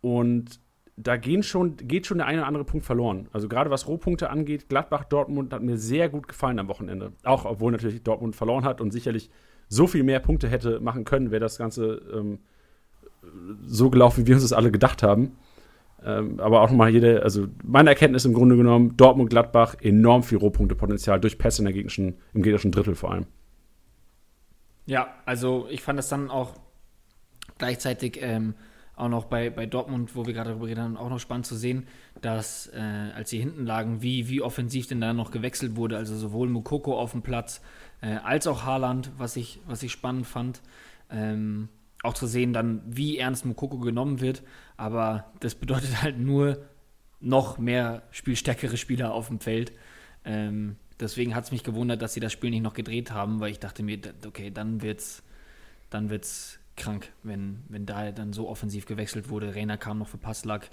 Und 0.00 0.60
da 0.96 1.16
gehen 1.16 1.42
schon, 1.42 1.76
geht 1.76 2.06
schon 2.06 2.18
der 2.18 2.26
eine 2.26 2.38
oder 2.38 2.46
andere 2.46 2.64
Punkt 2.64 2.84
verloren. 2.84 3.28
Also 3.32 3.48
gerade 3.48 3.70
was 3.70 3.88
Rohpunkte 3.88 4.30
angeht, 4.30 4.68
Gladbach, 4.68 5.04
Dortmund 5.04 5.52
hat 5.52 5.62
mir 5.62 5.76
sehr 5.76 6.08
gut 6.08 6.28
gefallen 6.28 6.58
am 6.58 6.68
Wochenende. 6.68 7.12
Auch 7.22 7.44
obwohl 7.44 7.72
natürlich 7.72 8.02
Dortmund 8.02 8.36
verloren 8.36 8.64
hat 8.64 8.80
und 8.80 8.92
sicherlich 8.92 9.30
so 9.68 9.86
viel 9.86 10.02
mehr 10.02 10.20
Punkte 10.20 10.48
hätte 10.48 10.80
machen 10.80 11.04
können, 11.04 11.30
wäre 11.30 11.40
das 11.40 11.58
Ganze 11.58 12.02
ähm, 12.12 12.38
so 13.64 13.90
gelaufen, 13.90 14.22
wie 14.22 14.28
wir 14.28 14.34
uns 14.34 14.44
das 14.44 14.52
alle 14.52 14.70
gedacht 14.70 15.02
haben. 15.02 15.36
Ähm, 16.04 16.38
aber 16.38 16.60
auch 16.60 16.70
nochmal 16.70 16.90
jede, 16.90 17.22
also 17.22 17.46
meine 17.64 17.90
Erkenntnis 17.90 18.26
im 18.26 18.34
Grunde 18.34 18.56
genommen, 18.56 18.96
Dortmund, 18.96 19.30
Gladbach, 19.30 19.76
enorm 19.80 20.22
viel 20.22 20.38
Rohpunktepotenzial 20.38 21.18
durch 21.18 21.38
Pässe 21.38 21.62
in 21.62 21.64
der 21.64 21.72
gegnerischen, 21.72 22.18
im 22.34 22.42
gegnerischen 22.42 22.72
Drittel 22.72 22.94
vor 22.94 23.12
allem. 23.12 23.26
Ja, 24.86 25.08
also 25.24 25.66
ich 25.70 25.82
fand 25.82 25.98
es 25.98 26.08
dann 26.08 26.30
auch 26.30 26.54
gleichzeitig 27.56 28.18
ähm, 28.20 28.54
auch 28.96 29.08
noch 29.08 29.24
bei, 29.24 29.48
bei 29.48 29.64
Dortmund, 29.64 30.14
wo 30.14 30.26
wir 30.26 30.34
gerade 30.34 30.50
darüber 30.50 30.66
reden, 30.66 30.98
auch 30.98 31.08
noch 31.08 31.18
spannend 31.18 31.46
zu 31.46 31.56
sehen, 31.56 31.86
dass 32.20 32.70
äh, 32.74 33.10
als 33.14 33.30
sie 33.30 33.38
hinten 33.38 33.64
lagen, 33.64 34.02
wie, 34.02 34.28
wie 34.28 34.42
offensiv 34.42 34.86
denn 34.86 35.00
da 35.00 35.14
noch 35.14 35.30
gewechselt 35.30 35.74
wurde. 35.76 35.96
Also 35.96 36.16
sowohl 36.16 36.48
Mukoko 36.48 36.98
auf 36.98 37.12
dem 37.12 37.22
Platz 37.22 37.62
äh, 38.02 38.16
als 38.22 38.46
auch 38.46 38.64
Haaland, 38.64 39.10
was 39.16 39.36
ich, 39.36 39.60
was 39.66 39.82
ich 39.82 39.90
spannend 39.90 40.26
fand. 40.26 40.60
Ähm, 41.10 41.70
auch 42.04 42.14
zu 42.14 42.26
sehen 42.26 42.52
dann, 42.52 42.82
wie 42.86 43.18
ernst 43.18 43.44
Mukoko 43.44 43.78
genommen 43.78 44.20
wird. 44.20 44.42
Aber 44.76 45.32
das 45.40 45.54
bedeutet 45.54 46.02
halt 46.02 46.18
nur 46.18 46.58
noch 47.20 47.58
mehr 47.58 48.02
spielstärkere 48.10 48.76
Spieler 48.76 49.12
auf 49.12 49.28
dem 49.28 49.40
Feld. 49.40 49.72
Ähm, 50.24 50.76
deswegen 51.00 51.34
hat 51.34 51.44
es 51.44 51.52
mich 51.52 51.64
gewundert, 51.64 52.02
dass 52.02 52.14
sie 52.14 52.20
das 52.20 52.32
Spiel 52.32 52.50
nicht 52.50 52.62
noch 52.62 52.74
gedreht 52.74 53.10
haben, 53.10 53.40
weil 53.40 53.50
ich 53.50 53.58
dachte 53.58 53.82
mir, 53.82 53.98
okay, 54.26 54.50
dann 54.50 54.82
wird's, 54.82 55.22
dann 55.90 56.10
wird's 56.10 56.58
krank, 56.76 57.12
wenn, 57.22 57.62
wenn 57.68 57.86
da 57.86 58.12
dann 58.12 58.32
so 58.32 58.48
offensiv 58.48 58.86
gewechselt 58.86 59.28
wurde. 59.28 59.54
Reiner 59.54 59.78
kam 59.78 59.98
noch 59.98 60.08
für 60.08 60.18
Passlack, 60.18 60.70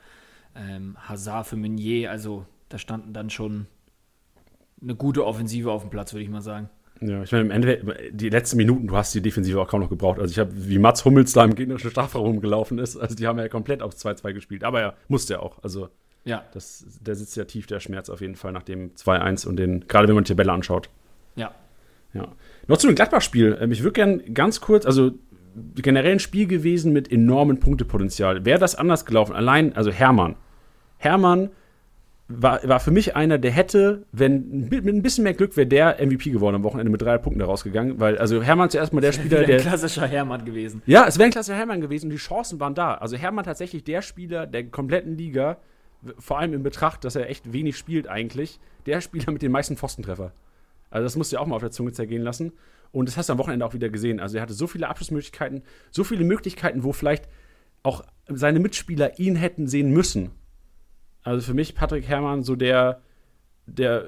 ähm, 0.55 0.97
Hazard 1.07 1.47
für 1.47 1.55
Meunier, 1.55 2.11
also 2.11 2.45
da 2.69 2.77
standen 2.77 3.13
dann 3.13 3.29
schon 3.29 3.67
eine 4.81 4.95
gute 4.95 5.25
Offensive 5.25 5.71
auf 5.71 5.83
dem 5.83 5.89
Platz, 5.89 6.13
würde 6.13 6.23
ich 6.23 6.29
mal 6.29 6.41
sagen. 6.41 6.69
Ja, 7.01 7.23
ich 7.23 7.31
meine, 7.31 7.45
im 7.45 7.51
Endeffekt, 7.51 7.85
die 8.11 8.29
letzten 8.29 8.57
Minuten, 8.57 8.87
du 8.87 8.95
hast 8.95 9.13
die 9.15 9.21
Defensive 9.21 9.59
auch 9.59 9.67
kaum 9.67 9.81
noch 9.81 9.89
gebraucht. 9.89 10.19
Also 10.19 10.31
ich 10.31 10.37
habe, 10.37 10.51
wie 10.53 10.77
Mats 10.77 11.03
Hummels 11.03 11.33
da 11.33 11.43
im 11.43 11.55
gegnerischen 11.55 11.89
Strafraum 11.89 12.25
rumgelaufen 12.25 12.77
ist, 12.77 12.95
also 12.95 13.15
die 13.15 13.25
haben 13.25 13.39
ja 13.39 13.47
komplett 13.49 13.81
aufs 13.81 14.05
2-2 14.05 14.33
gespielt. 14.33 14.63
Aber 14.63 14.81
er 14.81 14.93
musste 15.07 15.33
ja 15.33 15.39
auch. 15.39 15.63
Also 15.63 15.89
ja. 16.23 16.43
Das, 16.53 16.85
der 17.01 17.15
sitzt 17.15 17.35
ja 17.35 17.45
tief, 17.45 17.67
der 17.67 17.79
Schmerz 17.79 18.09
auf 18.09 18.21
jeden 18.21 18.35
Fall 18.35 18.51
nach 18.51 18.63
dem 18.63 18.93
2-1 18.93 19.47
und 19.47 19.57
den, 19.57 19.87
gerade 19.87 20.07
wenn 20.07 20.15
man 20.15 20.23
die 20.23 20.29
Tabelle 20.29 20.51
anschaut. 20.51 20.89
Ja. 21.35 21.51
Ja. 22.13 22.27
Noch 22.67 22.77
zu 22.77 22.87
dem 22.87 22.95
Gladbach-Spiel. 22.95 23.57
Ähm, 23.59 23.71
ich 23.71 23.81
würde 23.81 23.93
gerne 23.93 24.19
ganz 24.19 24.61
kurz, 24.61 24.85
also 24.85 25.11
generell 25.75 26.13
ein 26.13 26.19
Spiel 26.19 26.47
gewesen 26.47 26.93
mit 26.93 27.11
enormem 27.11 27.59
Punktepotenzial. 27.59 28.45
Wäre 28.45 28.59
das 28.59 28.75
anders 28.75 29.05
gelaufen? 29.05 29.33
Allein, 29.33 29.75
also 29.75 29.91
Hermann. 29.91 30.35
Hermann 30.97 31.49
war, 32.37 32.67
war 32.67 32.79
für 32.79 32.91
mich 32.91 33.15
einer, 33.15 33.37
der 33.37 33.51
hätte, 33.51 34.05
wenn 34.11 34.69
mit 34.69 34.85
ein 34.85 35.01
bisschen 35.01 35.23
mehr 35.23 35.33
Glück 35.33 35.55
wäre 35.57 35.67
der 35.67 35.97
MVP 36.05 36.31
geworden 36.31 36.55
am 36.55 36.63
Wochenende 36.63 36.91
mit 36.91 37.01
drei 37.01 37.17
Punkten 37.17 37.39
da 37.39 37.45
rausgegangen, 37.45 37.99
weil 37.99 38.17
also 38.17 38.41
Hermann 38.41 38.69
zuerst 38.69 38.93
mal 38.93 39.01
der 39.01 39.11
Spieler, 39.11 39.43
der. 39.43 39.57
Ein 39.57 39.61
klassischer 39.61 40.07
Hermann 40.07 40.45
gewesen. 40.45 40.81
Ja, 40.85 41.05
es 41.07 41.17
wäre 41.17 41.27
ein 41.27 41.31
klassischer 41.31 41.57
Hermann 41.57 41.81
gewesen 41.81 42.07
und 42.07 42.11
die 42.11 42.17
Chancen 42.17 42.59
waren 42.59 42.75
da. 42.75 42.95
Also 42.95 43.17
Hermann 43.17 43.45
tatsächlich 43.45 43.83
der 43.83 44.01
Spieler 44.01 44.47
der 44.47 44.65
kompletten 44.65 45.17
Liga, 45.17 45.57
vor 46.17 46.39
allem 46.39 46.53
in 46.53 46.63
Betracht, 46.63 47.03
dass 47.03 47.15
er 47.15 47.29
echt 47.29 47.53
wenig 47.53 47.77
spielt 47.77 48.07
eigentlich, 48.07 48.59
der 48.85 49.01
Spieler 49.01 49.31
mit 49.31 49.41
den 49.41 49.51
meisten 49.51 49.77
Pfostentreffer. 49.77 50.31
Also 50.89 51.03
das 51.03 51.15
musst 51.15 51.31
du 51.31 51.35
ja 51.37 51.41
auch 51.41 51.47
mal 51.47 51.55
auf 51.55 51.61
der 51.61 51.71
Zunge 51.71 51.91
zergehen 51.91 52.23
lassen. 52.23 52.51
Und 52.91 53.07
das 53.07 53.17
hast 53.17 53.29
du 53.29 53.33
am 53.33 53.39
Wochenende 53.39 53.65
auch 53.65 53.73
wieder 53.73 53.89
gesehen. 53.89 54.19
Also 54.19 54.37
er 54.37 54.41
hatte 54.41 54.53
so 54.53 54.67
viele 54.67 54.89
Abschlussmöglichkeiten, 54.89 55.63
so 55.91 56.03
viele 56.03 56.25
Möglichkeiten, 56.25 56.83
wo 56.83 56.91
vielleicht 56.91 57.29
auch 57.83 58.03
seine 58.27 58.59
Mitspieler 58.59 59.17
ihn 59.19 59.35
hätten 59.35 59.67
sehen 59.67 59.91
müssen. 59.91 60.31
Also 61.23 61.45
für 61.45 61.53
mich 61.53 61.75
Patrick 61.75 62.07
Herrmann 62.07 62.43
so 62.43 62.55
der, 62.55 63.01
der, 63.65 64.05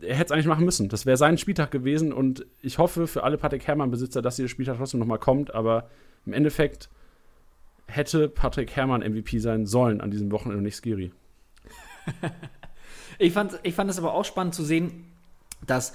er 0.00 0.14
hätte 0.14 0.26
es 0.26 0.32
eigentlich 0.32 0.46
machen 0.46 0.64
müssen. 0.64 0.88
Das 0.88 1.06
wäre 1.06 1.16
sein 1.16 1.38
Spieltag 1.38 1.70
gewesen 1.70 2.12
und 2.12 2.46
ich 2.60 2.78
hoffe 2.78 3.06
für 3.06 3.22
alle 3.22 3.38
Patrick 3.38 3.66
Herrmann-Besitzer, 3.66 4.22
dass 4.22 4.36
dieser 4.36 4.48
Spieltag 4.48 4.76
trotzdem 4.76 5.00
nochmal 5.00 5.18
kommt, 5.18 5.54
aber 5.54 5.88
im 6.26 6.32
Endeffekt 6.32 6.90
hätte 7.86 8.28
Patrick 8.28 8.76
Herrmann 8.76 9.00
MVP 9.00 9.38
sein 9.38 9.66
sollen 9.66 10.00
an 10.00 10.10
diesem 10.10 10.30
Wochenende 10.30 10.58
und 10.58 10.64
nicht 10.64 10.76
Skiri. 10.76 11.12
ich, 13.18 13.32
fand, 13.32 13.58
ich 13.62 13.74
fand 13.74 13.90
es 13.90 13.98
aber 13.98 14.14
auch 14.14 14.24
spannend 14.24 14.54
zu 14.54 14.64
sehen, 14.64 15.06
dass, 15.66 15.94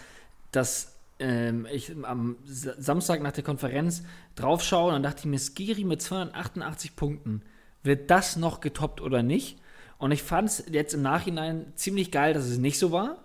dass 0.51 0.95
ähm, 1.19 1.67
ich 1.71 1.93
am 2.03 2.37
Samstag 2.45 3.21
nach 3.21 3.31
der 3.31 3.43
Konferenz 3.43 4.03
draufschaue 4.35 4.87
und 4.87 4.93
dann 4.93 5.03
dachte 5.03 5.19
ich 5.19 5.25
mir, 5.25 5.39
Skiri 5.39 5.83
mit 5.83 6.01
288 6.01 6.95
Punkten, 6.95 7.41
wird 7.83 8.09
das 8.11 8.35
noch 8.35 8.61
getoppt 8.61 8.99
oder 8.99 9.23
nicht? 9.23 9.59
Und 9.97 10.11
ich 10.11 10.23
fand 10.23 10.49
es 10.49 10.65
jetzt 10.69 10.93
im 10.93 11.01
Nachhinein 11.01 11.73
ziemlich 11.75 12.11
geil, 12.11 12.33
dass 12.33 12.45
es 12.45 12.57
nicht 12.57 12.77
so 12.79 12.91
war. 12.91 13.17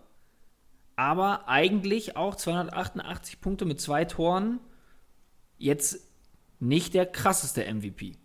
Aber 0.96 1.48
eigentlich 1.48 2.16
auch 2.16 2.34
288 2.34 3.40
Punkte 3.40 3.64
mit 3.64 3.80
zwei 3.80 4.04
Toren. 4.04 4.60
Jetzt 5.58 6.06
nicht 6.58 6.94
der 6.94 7.06
krasseste 7.06 7.62
MVP. 7.72 8.16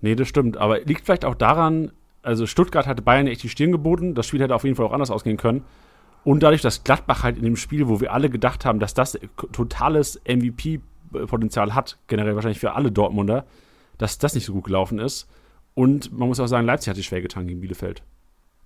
Nee, 0.00 0.14
das 0.14 0.28
stimmt. 0.28 0.56
Aber 0.56 0.80
liegt 0.80 1.04
vielleicht 1.04 1.24
auch 1.24 1.34
daran, 1.34 1.92
also 2.22 2.46
Stuttgart 2.46 2.86
hatte 2.86 3.02
Bayern 3.02 3.26
echt 3.26 3.42
die 3.42 3.48
Stirn 3.48 3.72
geboten. 3.72 4.14
Das 4.14 4.26
Spiel 4.26 4.40
hätte 4.40 4.54
auf 4.54 4.64
jeden 4.64 4.76
Fall 4.76 4.86
auch 4.86 4.92
anders 4.92 5.10
ausgehen 5.10 5.36
können. 5.36 5.64
Und 6.24 6.42
dadurch, 6.42 6.62
dass 6.62 6.84
Gladbach 6.84 7.24
halt 7.24 7.36
in 7.36 7.44
dem 7.44 7.56
Spiel, 7.56 7.88
wo 7.88 8.00
wir 8.00 8.12
alle 8.12 8.30
gedacht 8.30 8.64
haben, 8.64 8.78
dass 8.78 8.94
das 8.94 9.18
totales 9.50 10.20
MVP-Potenzial 10.24 11.74
hat, 11.74 11.98
generell 12.06 12.36
wahrscheinlich 12.36 12.60
für 12.60 12.74
alle 12.74 12.92
Dortmunder, 12.92 13.44
dass 13.98 14.18
das 14.18 14.34
nicht 14.34 14.44
so 14.44 14.52
gut 14.52 14.64
gelaufen 14.64 15.00
ist. 15.00 15.28
Und 15.74 16.12
man 16.12 16.28
muss 16.28 16.40
auch 16.40 16.46
sagen, 16.46 16.66
Leipzig 16.66 16.88
hat 16.88 16.96
sich 16.96 17.06
schwer 17.06 17.22
getan 17.22 17.46
gegen 17.46 17.60
Bielefeld. 17.60 18.02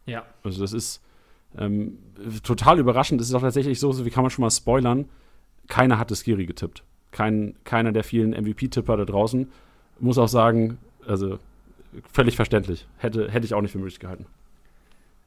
Ja. 0.06 0.24
Also 0.42 0.60
das 0.60 0.72
ist 0.72 1.02
ähm, 1.58 1.98
total 2.42 2.78
überraschend. 2.78 3.20
Es 3.20 3.28
ist 3.28 3.34
auch 3.34 3.40
tatsächlich 3.40 3.78
so, 3.78 4.04
wie 4.04 4.10
kann 4.10 4.22
man 4.22 4.30
schon 4.30 4.42
mal 4.42 4.50
spoilern, 4.50 5.08
keiner 5.68 5.98
hat 5.98 6.14
Skiri 6.14 6.46
getippt. 6.46 6.82
Kein, 7.12 7.54
keiner 7.64 7.92
der 7.92 8.04
vielen 8.04 8.30
MVP-Tipper 8.30 8.96
da 8.96 9.04
draußen. 9.04 9.50
Muss 10.00 10.18
auch 10.18 10.28
sagen, 10.28 10.78
also 11.06 11.38
völlig 12.12 12.36
verständlich. 12.36 12.86
Hätte, 12.98 13.30
hätte 13.30 13.46
ich 13.46 13.54
auch 13.54 13.62
nicht 13.62 13.72
für 13.72 13.78
möglich 13.78 14.00
gehalten. 14.00 14.26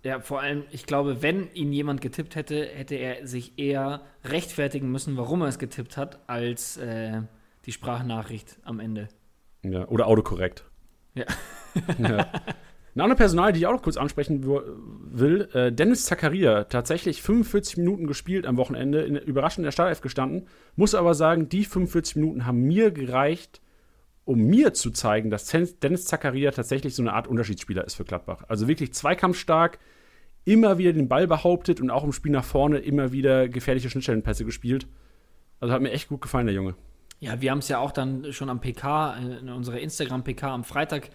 Ja, 0.04 0.22
vor 0.22 0.40
allem, 0.40 0.64
ich 0.72 0.86
glaube, 0.86 1.22
wenn 1.22 1.52
ihn 1.54 1.74
jemand 1.74 2.00
getippt 2.00 2.36
hätte, 2.36 2.66
hätte 2.74 2.96
er 2.96 3.28
sich 3.28 3.58
eher 3.58 4.02
rechtfertigen 4.24 4.90
müssen, 4.92 5.18
warum 5.18 5.42
er 5.42 5.48
es 5.48 5.60
getippt 5.60 5.98
hat, 5.98 6.20
als 6.28 6.78
äh, 6.78 7.22
die 7.66 7.74
Sprachnachricht 7.74 8.60
am 8.64 8.80
Ende. 8.80 9.10
Ja, 9.64 9.88
oder 9.90 10.08
autokorrekt. 10.08 10.64
Ja. 11.16 11.26
ja. 11.98 12.28
Eine 12.96 13.04
andere 13.04 13.18
Personal, 13.18 13.54
die 13.54 13.60
ich 13.60 13.68
auch 13.68 13.74
noch 13.74 13.84
kurz 13.84 13.98
ansprechen 13.98 14.44
will, 14.46 15.48
äh, 15.54 15.72
Dennis 15.72 16.06
Zakaria, 16.06 16.66
tatsächlich 16.66 17.22
45 17.22 17.78
Minuten 17.78 18.08
gespielt 18.08 18.46
am 18.46 18.58
Wochenende, 18.58 19.02
in, 19.04 19.16
überraschend 19.16 19.60
in 19.60 19.64
der 19.66 19.72
Startelf 19.72 20.02
gestanden, 20.02 20.48
muss 20.76 20.96
aber 20.96 21.14
sagen, 21.14 21.50
die 21.50 21.66
45 21.66 22.18
Minuten 22.18 22.46
haben 22.46 22.62
mir 22.62 22.92
gereicht, 22.92 23.62
um 24.26 24.40
mir 24.40 24.74
zu 24.74 24.92
zeigen, 24.92 25.30
dass 25.30 25.46
Dennis 25.82 26.06
Zakaria 26.06 26.52
tatsächlich 26.52 26.96
so 26.96 27.02
eine 27.02 27.14
Art 27.14 27.28
Unterschiedsspieler 27.28 27.86
ist 27.86 27.96
für 27.96 28.06
Gladbach. 28.06 28.44
Also 28.48 28.68
wirklich 28.68 28.94
zweikampfstark, 28.94 29.80
immer 30.46 30.78
wieder 30.78 30.94
den 30.94 31.08
Ball 31.08 31.28
behauptet 31.28 31.80
und 31.80 31.92
auch 31.92 32.04
im 32.04 32.12
Spiel 32.12 32.32
nach 32.32 32.44
vorne 32.44 32.80
immer 32.80 33.12
wieder 33.12 33.48
gefährliche 33.48 33.90
Schnittstellenpässe 33.90 34.46
gespielt. 34.46 34.88
Also 35.60 35.74
hat 35.74 35.82
mir 35.82 35.92
echt 35.92 36.10
gut 36.10 36.22
gefallen, 36.22 36.48
der 36.48 36.56
Junge. 36.56 36.76
Ja, 37.20 37.42
wir 37.42 37.52
haben 37.52 37.60
es 37.60 37.68
ja 37.68 37.80
auch 37.80 37.92
dann 37.92 38.32
schon 38.32 38.50
am 38.50 38.62
PK, 38.62 39.16
in 39.42 39.50
unserer 39.50 39.80
Instagram-PK 39.80 40.54
am 40.54 40.64
Freitag 40.64 41.10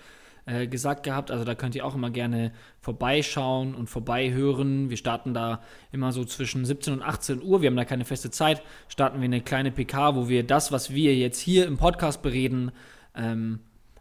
äh, 0.46 0.66
gesagt 0.66 1.04
gehabt. 1.04 1.30
Also 1.30 1.44
da 1.44 1.54
könnt 1.54 1.74
ihr 1.74 1.86
auch 1.86 1.94
immer 1.94 2.10
gerne 2.10 2.52
vorbeischauen 2.80 3.74
und 3.74 3.88
vorbeihören. 3.88 4.90
Wir 4.90 4.98
starten 4.98 5.32
da 5.32 5.62
immer 5.92 6.12
so 6.12 6.24
zwischen 6.24 6.66
17 6.66 6.92
und 6.92 7.02
18 7.02 7.42
Uhr. 7.42 7.62
Wir 7.62 7.68
haben 7.68 7.76
da 7.76 7.86
keine 7.86 8.04
feste 8.04 8.30
Zeit. 8.30 8.62
Starten 8.88 9.20
wir 9.20 9.24
eine 9.24 9.40
kleine 9.40 9.70
PK, 9.70 10.14
wo 10.16 10.28
wir 10.28 10.46
das, 10.46 10.70
was 10.72 10.92
wir 10.92 11.16
jetzt 11.16 11.38
hier 11.38 11.66
im 11.66 11.78
Podcast 11.78 12.20
bereden, 12.20 12.72
ähm, 13.14 13.60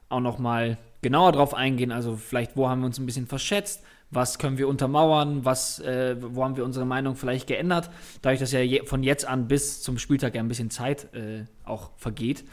auch 0.10 0.20
nochmal 0.20 0.78
genauer 1.02 1.32
drauf 1.32 1.54
eingehen. 1.54 1.92
Also 1.92 2.18
vielleicht, 2.18 2.58
wo 2.58 2.68
haben 2.68 2.82
wir 2.82 2.88
uns 2.88 3.00
ein 3.00 3.06
bisschen 3.06 3.28
verschätzt? 3.28 3.84
Was 4.14 4.40
können 4.40 4.58
wir 4.58 4.68
untermauern, 4.68 5.46
was, 5.46 5.80
äh, 5.80 6.16
wo 6.20 6.44
haben 6.44 6.58
wir 6.58 6.66
unsere 6.66 6.86
Meinung 6.86 7.16
vielleicht 7.16 7.48
geändert, 7.48 7.90
dadurch, 8.22 8.40
dass 8.40 8.52
ja 8.52 8.60
je, 8.60 8.84
von 8.86 9.04
jetzt 9.04 9.26
an 9.26 9.48
bis 9.48 9.82
zum 9.82 9.98
Spieltag 9.98 10.36
ja 10.36 10.42
ein 10.42 10.48
bisschen 10.48 10.70
Zeit 10.70 11.14
äh, 11.14 11.46
auch 11.64 11.92
vergeht. 11.98 12.46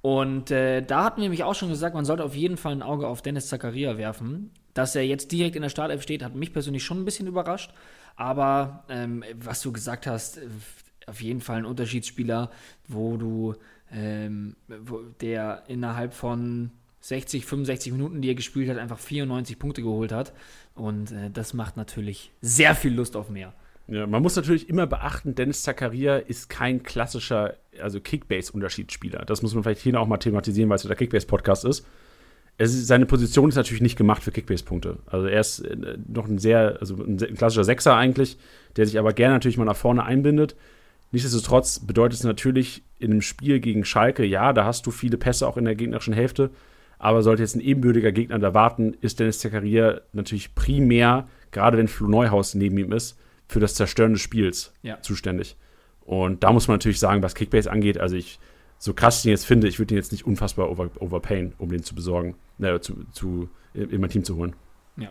Und 0.00 0.50
äh, 0.50 0.82
da 0.82 1.04
hatten 1.04 1.18
wir 1.18 1.24
nämlich 1.24 1.44
auch 1.44 1.54
schon 1.54 1.70
gesagt, 1.70 1.94
man 1.94 2.04
sollte 2.04 2.24
auf 2.24 2.34
jeden 2.34 2.56
Fall 2.56 2.72
ein 2.72 2.82
Auge 2.82 3.08
auf 3.08 3.22
Dennis 3.22 3.48
Zakaria 3.48 3.98
werfen. 3.98 4.50
Dass 4.74 4.94
er 4.94 5.04
jetzt 5.04 5.32
direkt 5.32 5.56
in 5.56 5.62
der 5.62 5.70
Startelf 5.70 6.02
steht, 6.02 6.22
hat 6.22 6.36
mich 6.36 6.52
persönlich 6.52 6.84
schon 6.84 7.00
ein 7.00 7.04
bisschen 7.04 7.26
überrascht. 7.26 7.72
Aber 8.14 8.84
ähm, 8.88 9.24
was 9.34 9.60
du 9.60 9.72
gesagt 9.72 10.06
hast, 10.06 10.38
äh, 10.38 10.46
auf 11.06 11.20
jeden 11.20 11.40
Fall 11.40 11.58
ein 11.58 11.64
Unterschiedsspieler, 11.64 12.50
wo 12.86 13.16
du, 13.16 13.54
ähm, 13.90 14.56
wo 14.68 15.00
der 15.20 15.64
innerhalb 15.66 16.14
von 16.14 16.70
60, 17.00 17.46
65 17.46 17.92
Minuten, 17.92 18.20
die 18.20 18.28
er 18.28 18.34
gespielt 18.34 18.68
hat, 18.68 18.78
einfach 18.78 18.98
94 18.98 19.58
Punkte 19.58 19.82
geholt 19.82 20.12
hat. 20.12 20.32
Und 20.78 21.12
äh, 21.12 21.30
das 21.30 21.54
macht 21.54 21.76
natürlich 21.76 22.32
sehr 22.40 22.74
viel 22.74 22.94
Lust 22.94 23.16
auf 23.16 23.28
mehr. 23.28 23.52
Ja, 23.88 24.06
man 24.06 24.22
muss 24.22 24.36
natürlich 24.36 24.68
immer 24.68 24.86
beachten, 24.86 25.34
Dennis 25.34 25.62
Zakaria 25.62 26.18
ist 26.18 26.50
kein 26.50 26.82
klassischer, 26.82 27.54
also 27.80 28.00
Kickbase-Unterschiedsspieler. 28.00 29.24
Das 29.24 29.40
muss 29.40 29.54
man 29.54 29.62
vielleicht 29.62 29.80
hier 29.80 29.98
auch 29.98 30.06
mal 30.06 30.18
thematisieren, 30.18 30.68
weil 30.68 30.76
es 30.76 30.82
der 30.82 30.94
Kickbase-Podcast 30.94 31.64
ist. 31.64 31.86
ist. 32.58 32.86
Seine 32.86 33.06
Position 33.06 33.48
ist 33.48 33.54
natürlich 33.54 33.80
nicht 33.80 33.96
gemacht 33.96 34.22
für 34.22 34.30
Kickbase-Punkte. 34.30 34.98
Also 35.06 35.26
er 35.26 35.40
ist 35.40 35.60
äh, 35.60 35.96
noch 36.06 36.28
ein 36.28 36.38
sehr, 36.38 36.76
also 36.80 37.02
ein 37.02 37.16
klassischer 37.16 37.64
Sechser 37.64 37.96
eigentlich, 37.96 38.36
der 38.76 38.86
sich 38.86 38.98
aber 38.98 39.14
gerne 39.14 39.34
natürlich 39.34 39.56
mal 39.56 39.64
nach 39.64 39.76
vorne 39.76 40.04
einbindet. 40.04 40.54
Nichtsdestotrotz 41.10 41.80
bedeutet 41.80 42.18
es 42.18 42.24
natürlich 42.24 42.82
in 42.98 43.12
einem 43.12 43.22
Spiel 43.22 43.58
gegen 43.60 43.86
Schalke, 43.86 44.24
ja, 44.24 44.52
da 44.52 44.66
hast 44.66 44.86
du 44.86 44.90
viele 44.90 45.16
Pässe 45.16 45.48
auch 45.48 45.56
in 45.56 45.64
der 45.64 45.74
gegnerischen 45.74 46.12
Hälfte, 46.12 46.50
aber 46.98 47.22
sollte 47.22 47.42
jetzt 47.42 47.54
ein 47.54 47.60
ebenbürtiger 47.60 48.12
Gegner 48.12 48.38
da 48.38 48.54
warten, 48.54 48.94
ist 49.00 49.20
Dennis 49.20 49.38
Zakaria 49.38 50.00
natürlich 50.12 50.54
primär, 50.54 51.28
gerade 51.50 51.78
wenn 51.78 51.88
Flo 51.88 52.08
Neuhaus 52.08 52.54
neben 52.54 52.76
ihm 52.78 52.92
ist, 52.92 53.18
für 53.46 53.60
das 53.60 53.74
Zerstören 53.74 54.12
des 54.12 54.20
Spiels 54.20 54.72
ja. 54.82 55.00
zuständig. 55.00 55.56
Und 56.00 56.42
da 56.42 56.52
muss 56.52 56.68
man 56.68 56.74
natürlich 56.74 56.98
sagen, 56.98 57.22
was 57.22 57.34
Kickbase 57.34 57.70
angeht, 57.70 57.98
also 57.98 58.16
ich, 58.16 58.40
so 58.78 58.94
krass 58.94 59.18
ich 59.18 59.22
den 59.22 59.30
jetzt 59.30 59.46
finde, 59.46 59.68
ich 59.68 59.78
würde 59.78 59.88
den 59.88 59.98
jetzt 59.98 60.12
nicht 60.12 60.26
unfassbar 60.26 60.70
over, 60.70 60.90
overpayen, 60.98 61.54
um 61.58 61.70
den 61.70 61.82
zu 61.82 61.94
besorgen, 61.94 62.34
äh, 62.60 62.80
zu, 62.80 63.04
zu, 63.12 63.48
in 63.74 64.00
mein 64.00 64.10
Team 64.10 64.24
zu 64.24 64.36
holen. 64.36 64.54
Ja. 64.96 65.10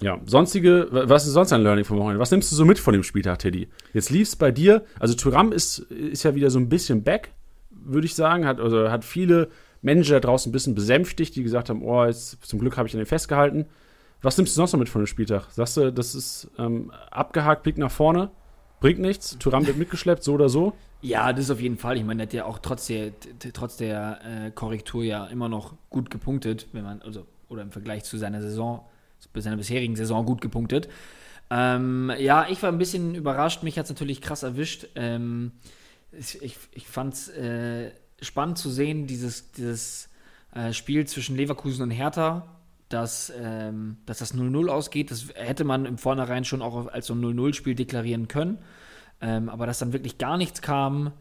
Ja, 0.00 0.20
sonstige, 0.26 0.88
was 0.90 1.26
ist 1.26 1.32
sonst 1.32 1.52
ein 1.52 1.62
Learning 1.62 1.84
vom 1.84 1.98
Wochenende? 1.98 2.20
Was 2.20 2.30
nimmst 2.30 2.50
du 2.50 2.56
so 2.56 2.64
mit 2.64 2.78
von 2.78 2.92
dem 2.92 3.02
Spieltag, 3.02 3.38
Teddy? 3.38 3.68
Jetzt 3.92 4.10
lief 4.10 4.28
es 4.28 4.36
bei 4.36 4.50
dir, 4.50 4.84
also 4.98 5.14
Turam 5.14 5.52
ist, 5.52 5.78
ist 5.78 6.22
ja 6.22 6.34
wieder 6.34 6.50
so 6.50 6.58
ein 6.58 6.68
bisschen 6.68 7.02
back, 7.02 7.32
würde 7.84 8.06
ich 8.06 8.14
sagen. 8.14 8.46
Hat, 8.46 8.60
also 8.60 8.90
hat 8.90 9.04
viele 9.04 9.48
Manager 9.82 10.20
draußen 10.20 10.50
ein 10.50 10.52
bisschen 10.52 10.74
besänftigt, 10.74 11.36
die 11.36 11.42
gesagt 11.42 11.68
haben, 11.68 11.82
oh, 11.82 12.04
jetzt, 12.04 12.44
zum 12.44 12.58
Glück 12.58 12.76
habe 12.76 12.88
ich 12.88 12.94
an 12.94 12.98
den 12.98 13.06
festgehalten. 13.06 13.66
Was 14.22 14.36
nimmst 14.36 14.54
du 14.54 14.56
sonst 14.56 14.72
noch 14.72 14.78
mit 14.78 14.88
von 14.88 15.02
dem 15.02 15.06
Spieltag? 15.06 15.50
Sagst 15.50 15.76
du, 15.76 15.92
das 15.92 16.14
ist 16.14 16.48
ähm, 16.58 16.92
abgehakt, 17.10 17.64
Blick 17.64 17.76
nach 17.76 17.90
vorne, 17.90 18.30
bringt 18.80 19.00
nichts, 19.00 19.36
Turam 19.38 19.66
wird 19.66 19.76
mitgeschleppt, 19.76 20.22
so 20.22 20.34
oder 20.34 20.48
so? 20.48 20.74
Ja, 21.00 21.32
das 21.32 21.46
ist 21.46 21.50
auf 21.50 21.60
jeden 21.60 21.76
Fall. 21.76 21.96
Ich 21.96 22.04
meine, 22.04 22.18
der 22.18 22.26
hat 22.26 22.32
ja 22.32 22.44
auch 22.44 22.60
trotz 22.60 22.86
der, 22.86 23.10
trotz 23.52 23.76
der 23.76 24.20
äh, 24.24 24.50
Korrektur 24.52 25.02
ja 25.02 25.26
immer 25.26 25.48
noch 25.48 25.74
gut 25.90 26.10
gepunktet, 26.10 26.68
wenn 26.72 26.84
man, 26.84 27.02
also, 27.02 27.26
oder 27.48 27.62
im 27.62 27.72
Vergleich 27.72 28.04
zu 28.04 28.16
seiner 28.16 28.40
Saison, 28.40 28.84
zu 29.18 29.28
seiner 29.40 29.56
bisherigen 29.56 29.96
Saison 29.96 30.24
gut 30.24 30.40
gepunktet. 30.40 30.88
Ähm, 31.50 32.12
ja, 32.18 32.46
ich 32.48 32.62
war 32.62 32.70
ein 32.70 32.78
bisschen 32.78 33.16
überrascht, 33.16 33.64
mich 33.64 33.76
hat 33.76 33.86
es 33.86 33.90
natürlich 33.90 34.20
krass 34.20 34.44
erwischt. 34.44 34.86
Ähm, 34.94 35.50
ich, 36.12 36.58
ich 36.72 36.86
fand 36.86 37.14
es 37.14 37.28
äh, 37.28 37.90
spannend 38.20 38.58
zu 38.58 38.70
sehen, 38.70 39.06
dieses, 39.06 39.52
dieses 39.52 40.08
äh, 40.54 40.72
Spiel 40.72 41.06
zwischen 41.06 41.36
Leverkusen 41.36 41.82
und 41.82 41.90
Hertha, 41.90 42.46
dass, 42.88 43.32
ähm, 43.36 43.96
dass 44.06 44.18
das 44.18 44.34
0-0 44.34 44.68
ausgeht. 44.68 45.10
Das 45.10 45.28
hätte 45.34 45.64
man 45.64 45.86
im 45.86 45.98
Vornherein 45.98 46.44
schon 46.44 46.62
auch 46.62 46.86
als 46.86 47.06
so 47.06 47.14
ein 47.14 47.22
0-0-Spiel 47.22 47.74
deklarieren 47.74 48.28
können. 48.28 48.58
Ähm, 49.20 49.48
aber 49.48 49.66
dass 49.66 49.78
dann 49.78 49.92
wirklich 49.92 50.18
gar 50.18 50.36
nichts 50.36 50.62
kam, 50.62 51.12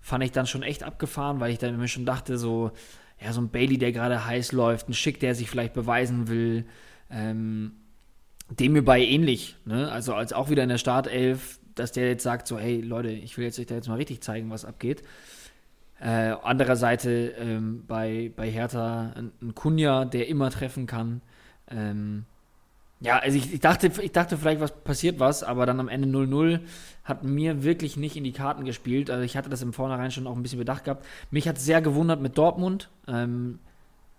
fand 0.00 0.24
ich 0.24 0.32
dann 0.32 0.46
schon 0.46 0.62
echt 0.62 0.82
abgefahren, 0.82 1.40
weil 1.40 1.52
ich 1.52 1.58
dann 1.58 1.78
mir 1.78 1.88
schon 1.88 2.06
dachte, 2.06 2.38
so, 2.38 2.72
ja, 3.22 3.32
so 3.32 3.40
ein 3.40 3.50
Bailey, 3.50 3.78
der 3.78 3.92
gerade 3.92 4.26
heiß 4.26 4.52
läuft, 4.52 4.88
ein 4.88 4.94
Schick, 4.94 5.20
der 5.20 5.34
sich 5.34 5.48
vielleicht 5.48 5.74
beweisen 5.74 6.28
will, 6.28 6.66
ähm, 7.10 7.72
dem 8.48 8.72
mir 8.72 8.84
bei 8.84 9.00
ähnlich, 9.00 9.56
ne? 9.64 9.92
Also 9.92 10.14
als 10.14 10.32
auch 10.32 10.50
wieder 10.50 10.64
in 10.64 10.70
der 10.70 10.78
Startelf, 10.78 11.59
dass 11.80 11.92
der 11.92 12.08
jetzt 12.08 12.22
sagt, 12.22 12.46
so, 12.46 12.58
hey 12.58 12.80
Leute, 12.80 13.10
ich 13.10 13.36
will 13.36 13.44
jetzt 13.44 13.58
euch 13.58 13.66
da 13.66 13.74
jetzt 13.74 13.88
mal 13.88 13.96
richtig 13.96 14.20
zeigen, 14.22 14.50
was 14.50 14.64
abgeht. 14.64 15.02
Äh, 16.00 16.34
anderer 16.42 16.76
Seite 16.76 17.34
ähm, 17.38 17.84
bei, 17.86 18.32
bei 18.34 18.50
Hertha 18.50 19.12
ein, 19.16 19.32
ein 19.42 19.54
Kunja, 19.54 20.04
der 20.04 20.28
immer 20.28 20.50
treffen 20.50 20.86
kann. 20.86 21.20
Ähm, 21.68 22.24
ja, 23.00 23.18
also 23.18 23.36
ich, 23.38 23.52
ich, 23.52 23.60
dachte, 23.60 23.90
ich 24.02 24.12
dachte 24.12 24.36
vielleicht, 24.36 24.60
was 24.60 24.72
passiert 24.72 25.18
was, 25.18 25.42
aber 25.42 25.64
dann 25.64 25.80
am 25.80 25.88
Ende 25.88 26.06
0-0 26.06 26.60
hat 27.04 27.24
mir 27.24 27.64
wirklich 27.64 27.96
nicht 27.96 28.16
in 28.16 28.24
die 28.24 28.32
Karten 28.32 28.64
gespielt. 28.64 29.10
Also 29.10 29.24
ich 29.24 29.36
hatte 29.36 29.48
das 29.48 29.62
im 29.62 29.72
Vornherein 29.72 30.10
schon 30.10 30.26
auch 30.26 30.36
ein 30.36 30.42
bisschen 30.42 30.58
bedacht 30.58 30.84
gehabt. 30.84 31.06
Mich 31.30 31.48
hat 31.48 31.58
sehr 31.58 31.80
gewundert 31.80 32.20
mit 32.20 32.36
Dortmund. 32.36 32.90
Ähm, 33.08 33.58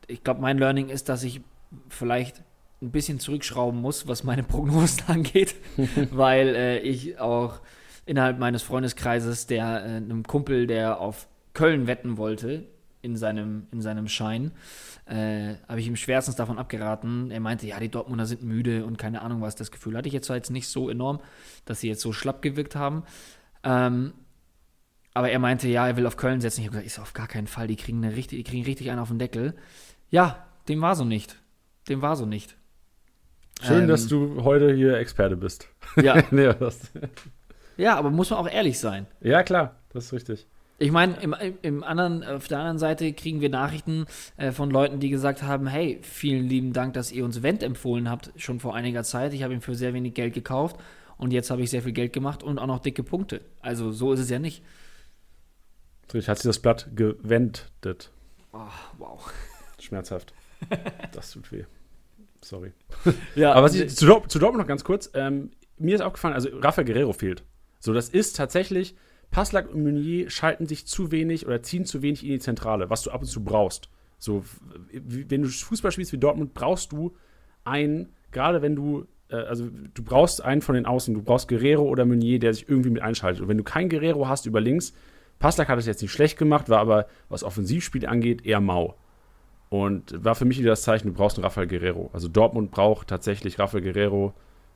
ich 0.08 0.24
glaube, 0.24 0.42
mein 0.42 0.58
Learning 0.58 0.90
ist, 0.90 1.10
dass 1.10 1.24
ich 1.24 1.42
vielleicht 1.90 2.44
ein 2.82 2.92
bisschen 2.92 3.20
zurückschrauben 3.20 3.80
muss, 3.80 4.08
was 4.08 4.24
meine 4.24 4.44
Prognosen 4.44 5.04
angeht, 5.08 5.56
weil 6.12 6.56
äh, 6.56 6.80
ich 6.80 7.20
auch 7.20 7.60
innerhalb 8.06 8.40
meines 8.40 8.64
Freundeskreises, 8.64 9.48
der 9.48 9.86
äh, 9.86 9.88
einem 9.98 10.24
Kumpel, 10.24 10.68
der 10.68 11.00
auf 11.00 11.28
Köln 11.54 11.88
wetten 11.88 12.18
wollte, 12.18 12.68
in 13.02 13.16
seinem, 13.16 13.68
in 13.72 13.82
seinem 13.82 14.08
Schein, 14.08 14.52
äh, 15.06 15.56
habe 15.68 15.80
ich 15.80 15.88
ihm 15.88 15.96
schwerstens 15.96 16.36
davon 16.36 16.60
abgeraten. 16.60 17.32
Er 17.32 17.40
meinte, 17.40 17.68
ja, 17.68 17.80
die 17.80 17.90
Dortmunder 17.90 18.26
sind 18.26 18.44
müde 18.44 18.86
und 18.86 18.98
keine 18.98 19.22
Ahnung 19.22 19.42
was. 19.42 19.56
Das 19.56 19.72
Gefühl 19.72 19.98
hatte 19.98 20.08
ich 20.08 20.14
jetzt 20.14 20.28
zwar 20.28 20.36
jetzt 20.36 20.52
nicht 20.52 20.68
so 20.68 20.90
enorm, 20.90 21.20
dass 21.66 21.80
sie 21.80 21.88
jetzt 21.88 22.02
so 22.02 22.14
schlapp 22.14 22.42
gewirkt 22.42 22.76
haben. 22.76 23.04
Ähm, 23.64 24.14
aber 25.14 25.30
er 25.30 25.40
meinte, 25.40 25.68
ja, 25.68 25.88
er 25.88 25.98
will 25.98 26.08
auf 26.08 26.16
Köln 26.16 26.42
setzen. 26.42 26.62
Ich 26.62 26.68
habe 26.68 26.78
gesagt, 26.78 26.88
ist 26.88 27.00
auf 27.00 27.14
gar 27.14 27.28
keinen 27.28 27.48
Fall. 27.48 27.68
Die 27.68 27.76
kriegen, 27.76 28.04
eine 28.04 28.16
richtig, 28.16 28.38
die 28.38 28.44
kriegen 28.44 28.66
richtig 28.66 28.90
einen 28.92 29.00
auf 29.00 29.10
den 29.10 29.20
Deckel. 29.20 29.56
Ja, 30.10 30.46
dem 30.68 30.82
war 30.82 30.96
so 30.96 31.04
nicht. 31.04 31.38
Dem 31.90 32.02
war 32.02 32.16
so 32.16 32.26
nicht. 32.26 32.56
Schön, 33.62 33.84
ähm, 33.84 33.88
dass 33.88 34.08
du 34.08 34.44
heute 34.44 34.74
hier 34.74 34.98
Experte 34.98 35.38
bist. 35.38 35.68
Ja. 36.02 36.22
nee, 36.32 36.50
ja, 37.78 37.96
aber 37.96 38.10
muss 38.10 38.30
man 38.30 38.40
auch 38.40 38.50
ehrlich 38.50 38.80
sein. 38.80 39.08
Ja, 39.22 39.44
klar, 39.44 39.76
das 39.94 40.06
ist 40.06 40.14
richtig. 40.14 40.48
Ich 40.78 40.92
meine, 40.92 41.16
im, 41.22 41.36
im 41.62 41.84
anderen, 41.84 42.24
auf 42.24 42.48
der 42.48 42.58
anderen 42.58 42.80
Seite 42.80 43.14
kriegen 43.14 43.40
wir 43.40 43.50
Nachrichten 43.50 44.06
äh, 44.38 44.52
von 44.52 44.72
Leuten, 44.72 45.00
die 45.00 45.10
gesagt 45.10 45.44
haben: 45.44 45.68
Hey, 45.68 46.00
vielen 46.02 46.48
lieben 46.48 46.74
Dank, 46.74 46.96
dass 46.96 47.12
ihr 47.12 47.24
uns 47.24 47.44
Wendt 47.44 47.62
empfohlen 47.62 48.10
habt, 48.10 48.32
schon 48.36 48.60
vor 48.60 48.76
einiger 48.76 49.04
Zeit. 49.04 49.34
Ich 49.34 49.44
habe 49.44 49.54
ihn 49.54 49.62
für 49.62 49.76
sehr 49.76 49.94
wenig 49.94 50.16
Geld 50.16 50.34
gekauft 50.34 50.78
und 51.18 51.32
jetzt 51.32 51.52
habe 51.52 51.62
ich 51.62 51.70
sehr 51.70 51.84
viel 51.84 51.92
Geld 51.92 52.14
gemacht 52.14 52.42
und 52.42 52.58
auch 52.58 52.66
noch 52.66 52.80
dicke 52.80 53.04
Punkte. 53.04 53.42
Also 53.62 53.92
so 53.92 54.12
ist 54.14 54.20
es 54.20 54.30
ja 54.32 54.40
nicht. 54.40 54.64
Hat 56.12 56.40
sich 56.40 56.50
das 56.50 56.60
Blatt 56.60 56.90
gewendet. 56.96 58.12
Oh, 58.52 58.60
wow. 58.98 59.32
Schmerzhaft. 59.80 60.34
Das 61.12 61.32
tut 61.32 61.52
weh. 61.52 61.66
Sorry. 62.44 62.74
Ja, 63.36 63.54
Aber 63.54 63.64
was 63.64 63.76
ich, 63.76 63.96
zu, 63.96 64.06
Dortmund, 64.06 64.32
zu 64.32 64.40
Dortmund 64.40 64.62
noch 64.62 64.68
ganz 64.68 64.84
kurz. 64.84 65.10
Ähm, 65.14 65.52
mir 65.78 65.96
ist 65.96 66.02
aufgefallen, 66.02 66.34
also 66.34 66.50
Rafael 66.60 66.86
Guerrero 66.86 67.14
fehlt. 67.14 67.44
So, 67.80 67.94
das 67.94 68.10
ist 68.10 68.36
tatsächlich, 68.36 68.96
Passlack 69.32 69.74
und 69.74 69.84
Meunier 69.84 70.30
schalten 70.30 70.68
sich 70.68 70.86
zu 70.86 71.12
wenig 71.12 71.48
oder 71.48 71.64
ziehen 71.64 71.86
zu 71.86 72.02
wenig 72.02 72.24
in 72.24 72.30
die 72.30 72.40
Zentrale, 72.40 72.90
was 72.90 73.04
du 73.04 73.12
ab 73.12 73.22
und 73.22 73.28
zu 73.28 73.44
brauchst. 73.44 73.90
So, 74.20 74.44
wenn 74.92 75.42
du 75.42 75.48
Fußball 75.48 75.92
spielst 75.92 76.14
wie 76.14 76.18
Dortmund, 76.18 76.54
brauchst 76.54 76.92
du 76.92 77.16
einen, 77.64 78.10
gerade 78.32 78.62
wenn 78.62 78.76
du, 78.76 79.08
äh, 79.30 79.36
also 79.36 79.70
du 79.72 80.04
brauchst 80.04 80.44
einen 80.44 80.62
von 80.62 80.76
den 80.76 80.86
Außen, 80.86 81.14
du 81.14 81.24
brauchst 81.24 81.48
Guerrero 81.48 81.84
oder 81.84 82.06
Meunier, 82.06 82.38
der 82.38 82.54
sich 82.54 82.70
irgendwie 82.70 82.92
mit 82.92 83.02
einschaltet. 83.02 83.42
Und 83.42 83.48
wenn 83.48 83.58
du 83.58 83.64
keinen 83.64 83.90
Guerrero 83.90 84.28
hast 84.28 84.46
über 84.46 84.62
links, 84.62 84.94
Passlack 85.40 85.70
hat 85.70 85.80
es 85.80 85.88
jetzt 85.88 86.04
nicht 86.04 86.12
schlecht 86.12 86.38
gemacht, 86.38 86.70
war 86.70 86.80
aber, 86.80 87.08
was 87.30 87.44
Offensivspiel 87.44 88.06
angeht, 88.06 88.46
eher 88.46 88.62
mau. 88.62 88.96
Und 89.72 90.22
war 90.22 90.36
für 90.36 90.44
mich 90.44 90.60
wieder 90.60 90.72
das 90.72 90.82
Zeichen, 90.82 91.08
du 91.08 91.14
brauchst 91.14 91.38
einen 91.38 91.46
Rafael 91.46 91.66
Guerrero. 91.66 92.10
Also 92.12 92.28
Dortmund 92.28 92.72
braucht 92.72 93.08
tatsächlich 93.08 93.58
Rafael 93.58 93.82
Guerrero 93.82 94.34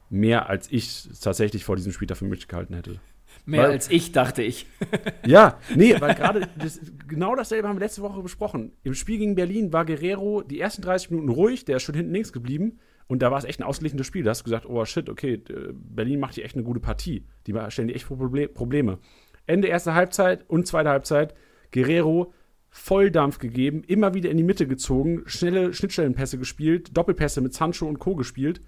mehr, 0.10 0.47
als 0.47 0.71
ich 0.71 1.10
tatsächlich 1.21 1.65
vor 1.65 1.75
diesem 1.75 1.91
Spiel 1.91 2.08
dafür 2.08 2.29
möglich 2.29 2.47
gehalten 2.47 2.73
hätte. 2.73 3.01
Mehr 3.45 3.63
weil, 3.63 3.71
als 3.71 3.91
ich, 3.91 4.13
dachte 4.13 4.41
ich. 4.41 4.67
ja, 5.25 5.60
nee, 5.75 5.93
weil 5.99 6.15
gerade 6.15 6.47
das, 6.58 6.79
genau 7.10 7.36
dasselbe 7.36 7.67
haben 7.67 7.75
wir 7.75 7.81
letzte 7.81 8.03
Woche 8.03 8.21
besprochen. 8.21 8.71
Im 8.84 8.93
Spiel 8.93 9.17
gegen 9.17 9.36
Berlin 9.36 9.73
war 9.73 9.84
Guerrero 9.84 10.43
die 10.43 10.62
ersten 10.62 10.81
30 10.81 11.12
Minuten 11.12 11.27
ruhig, 11.27 11.65
der 11.65 11.75
ist 11.75 11.84
schon 11.84 11.95
hinten 11.95 12.13
links 12.13 12.31
geblieben. 12.31 12.79
Und 13.08 13.21
da 13.21 13.31
war 13.31 13.38
es 13.38 13.43
echt 13.43 13.60
ein 13.60 13.63
ausgleichendes 13.63 14.08
Spiel. 14.08 14.23
Da 14.23 14.29
hast 14.29 14.39
du 14.39 14.45
gesagt, 14.45 14.65
oh 14.65 14.86
shit, 14.86 15.10
okay, 15.10 15.43
Berlin 15.73 16.21
macht 16.21 16.36
hier 16.36 16.45
echt 16.45 16.55
eine 16.55 16.63
gute 16.63 16.79
Partie. 16.79 17.25
Die 17.47 17.53
stellen 17.67 17.89
die 17.89 17.95
echt 17.95 18.08
Probleme. 18.08 18.99
Ende 19.45 19.67
erste 19.67 19.93
Halbzeit 19.93 20.49
und 20.49 20.65
zweite 20.65 20.89
Halbzeit, 20.89 21.36
Guerrero 21.73 22.34
Volldampf 22.78 23.40
gegeben, 23.40 23.84
immer 23.88 24.14
wieder 24.14 24.30
in 24.30 24.36
die 24.36 24.44
Mitte 24.44 24.68
gezogen, 24.68 25.24
schnelle 25.28 25.74
Schnittstellenpässe 25.74 26.38
gespielt, 26.38 26.96
Doppelpässe 26.96 27.40
mit 27.40 27.54
Sancho 27.54 27.88
und 27.88 28.00
Co. 28.00 28.16
gespielt. 28.16 28.60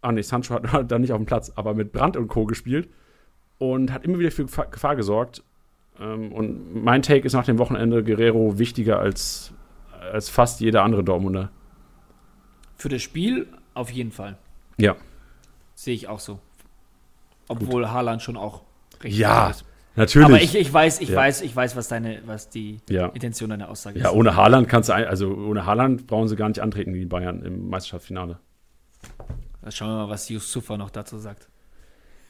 Ah, 0.00 0.10
nee, 0.10 0.22
Sancho 0.22 0.54
hat 0.54 0.90
da 0.90 0.98
nicht 0.98 1.12
auf 1.12 1.18
dem 1.18 1.26
Platz, 1.26 1.52
aber 1.54 1.74
mit 1.74 1.92
Brandt 1.92 2.16
und 2.16 2.28
Co. 2.28 2.46
gespielt 2.46 2.88
und 3.58 3.92
hat 3.92 4.04
immer 4.06 4.18
wieder 4.18 4.30
für 4.30 4.46
Gefahr 4.46 4.96
gesorgt. 4.96 5.44
Ähm, 6.00 6.32
und 6.32 6.82
mein 6.82 7.02
Take 7.02 7.26
ist 7.26 7.34
nach 7.34 7.44
dem 7.44 7.58
Wochenende 7.58 8.02
Guerrero 8.02 8.58
wichtiger 8.58 8.98
als, 8.98 9.52
als 10.12 10.30
fast 10.30 10.60
jeder 10.60 10.82
andere 10.82 11.04
Dortmunder. 11.04 11.50
Für 12.76 12.88
das 12.88 13.02
Spiel 13.02 13.48
auf 13.74 13.90
jeden 13.90 14.12
Fall. 14.12 14.38
Ja. 14.78 14.96
Sehe 15.74 15.94
ich 15.94 16.08
auch 16.08 16.20
so. 16.20 16.40
Obwohl 17.48 17.82
Gut. 17.82 17.90
Haaland 17.92 18.22
schon 18.22 18.38
auch 18.38 18.62
richtig 19.04 19.20
ja. 19.20 19.50
ist. 19.50 19.66
Natürlich. 20.00 20.26
Aber 20.26 20.42
ich, 20.42 20.54
ich 20.54 20.72
weiß, 20.72 21.02
ich 21.02 21.10
ja. 21.10 21.16
weiß, 21.16 21.42
ich 21.42 21.54
weiß, 21.54 21.76
was 21.76 21.88
deine, 21.88 22.22
was 22.24 22.48
die 22.48 22.80
ja. 22.88 23.08
Intention 23.08 23.50
deiner 23.50 23.68
Aussage 23.68 23.98
ist. 23.98 24.04
Ja, 24.04 24.12
ohne 24.12 24.34
Haaland 24.34 24.66
kannst 24.66 24.88
du, 24.88 24.94
also 24.94 25.28
ohne 25.28 25.66
Haaland 25.66 26.06
brauchen 26.06 26.26
sie 26.26 26.36
gar 26.36 26.48
nicht 26.48 26.60
antreten 26.60 26.94
gegen 26.94 27.10
Bayern 27.10 27.42
im 27.42 27.68
Meisterschaftsfinale. 27.68 28.38
Dann 29.60 29.72
schauen 29.72 29.90
wir 29.90 30.06
mal, 30.06 30.08
was 30.08 30.30
Yusufa 30.30 30.78
noch 30.78 30.88
dazu 30.88 31.18
sagt. 31.18 31.50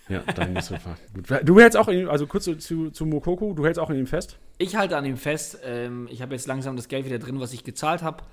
Ja, 0.08 0.20
dein 0.34 0.56
Yusufa. 0.56 0.96
Du 1.44 1.60
hältst 1.60 1.78
auch, 1.78 1.86
in, 1.86 2.08
also 2.08 2.26
kurz 2.26 2.42
zu, 2.44 2.58
zu, 2.58 2.90
zu 2.90 3.06
Mokoko, 3.06 3.52
du 3.54 3.64
hältst 3.64 3.78
auch 3.78 3.88
an 3.88 3.96
ihm 3.96 4.08
fest? 4.08 4.36
Ich 4.58 4.74
halte 4.74 4.96
an 4.96 5.04
ihm 5.04 5.16
fest. 5.16 5.60
Ähm, 5.64 6.08
ich 6.10 6.22
habe 6.22 6.34
jetzt 6.34 6.48
langsam 6.48 6.74
das 6.74 6.88
Geld 6.88 7.06
wieder 7.06 7.20
drin, 7.20 7.38
was 7.38 7.52
ich 7.52 7.62
gezahlt 7.62 8.02
habe. 8.02 8.24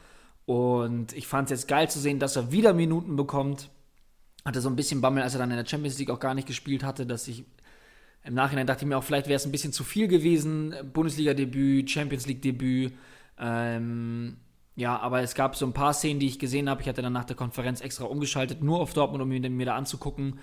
Und 0.47 1.13
ich 1.13 1.27
fand 1.27 1.51
es 1.51 1.59
jetzt 1.59 1.67
geil 1.67 1.87
zu 1.91 1.99
sehen, 1.99 2.17
dass 2.17 2.35
er 2.37 2.51
wieder 2.51 2.73
Minuten 2.73 3.15
bekommt. 3.15 3.69
Hatte 4.43 4.61
so 4.61 4.69
ein 4.69 4.75
bisschen 4.75 4.99
Bammel, 4.99 5.21
als 5.21 5.35
er 5.35 5.39
dann 5.39 5.51
in 5.51 5.57
der 5.57 5.65
Champions 5.67 5.99
League 5.99 6.09
auch 6.09 6.19
gar 6.19 6.33
nicht 6.33 6.47
gespielt 6.47 6.83
hatte, 6.83 7.05
dass 7.05 7.27
ich 7.27 7.45
im 8.23 8.33
Nachhinein 8.33 8.67
dachte 8.67 8.83
ich 8.83 8.89
mir 8.89 8.97
auch, 8.97 9.03
vielleicht 9.03 9.27
wäre 9.27 9.37
es 9.37 9.45
ein 9.45 9.51
bisschen 9.51 9.73
zu 9.73 9.83
viel 9.83 10.07
gewesen. 10.07 10.75
Bundesliga-Debüt, 10.93 11.89
Champions 11.89 12.27
League-Debüt. 12.27 12.93
Ähm, 13.39 14.37
ja, 14.75 14.99
aber 14.99 15.21
es 15.21 15.33
gab 15.33 15.55
so 15.55 15.65
ein 15.65 15.73
paar 15.73 15.93
Szenen, 15.93 16.19
die 16.19 16.27
ich 16.27 16.39
gesehen 16.39 16.69
habe. 16.69 16.81
Ich 16.81 16.87
hatte 16.87 17.01
dann 17.01 17.13
nach 17.13 17.25
der 17.25 17.35
Konferenz 17.35 17.81
extra 17.81 18.05
umgeschaltet, 18.05 18.61
nur 18.61 18.79
auf 18.79 18.93
Dortmund, 18.93 19.23
um 19.23 19.29
mir, 19.29 19.49
mir 19.49 19.65
da 19.65 19.75
anzugucken. 19.75 20.39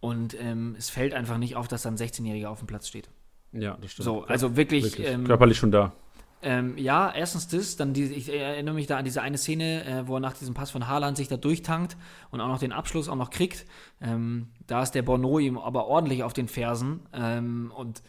Und 0.00 0.36
ähm, 0.40 0.74
es 0.78 0.90
fällt 0.90 1.14
einfach 1.14 1.38
nicht 1.38 1.56
auf, 1.56 1.68
dass 1.68 1.82
da 1.82 1.90
ein 1.90 1.96
16-Jähriger 1.96 2.48
auf 2.48 2.58
dem 2.58 2.66
Platz 2.66 2.88
steht. 2.88 3.08
Ja, 3.52 3.78
das 3.80 3.92
stimmt. 3.92 4.04
So, 4.04 4.24
also 4.24 4.56
wirklich. 4.56 4.84
wirklich. 4.84 5.08
Ähm, 5.08 5.24
Körperlich 5.24 5.56
schon 5.56 5.70
da. 5.70 5.92
Ähm, 6.40 6.78
ja, 6.78 7.12
erstens 7.12 7.48
das, 7.48 7.76
dann 7.76 7.94
die, 7.94 8.04
ich 8.04 8.32
erinnere 8.32 8.74
mich 8.74 8.86
da 8.86 8.96
an 8.96 9.04
diese 9.04 9.22
eine 9.22 9.38
Szene, 9.38 9.84
äh, 9.84 10.06
wo 10.06 10.16
er 10.16 10.20
nach 10.20 10.34
diesem 10.34 10.54
Pass 10.54 10.70
von 10.70 10.86
Haaland 10.86 11.16
sich 11.16 11.26
da 11.26 11.36
durchtankt 11.36 11.96
und 12.30 12.40
auch 12.40 12.46
noch 12.46 12.60
den 12.60 12.72
Abschluss 12.72 13.08
auch 13.08 13.16
noch 13.16 13.30
kriegt. 13.30 13.66
Ähm, 14.00 14.48
da 14.66 14.82
ist 14.82 14.92
der 14.92 15.02
Bono 15.02 15.40
ihm 15.40 15.58
aber 15.58 15.86
ordentlich 15.86 16.22
auf 16.22 16.32
den 16.32 16.46
Fersen 16.46 17.00
ähm, 17.12 17.72
und 17.76 18.02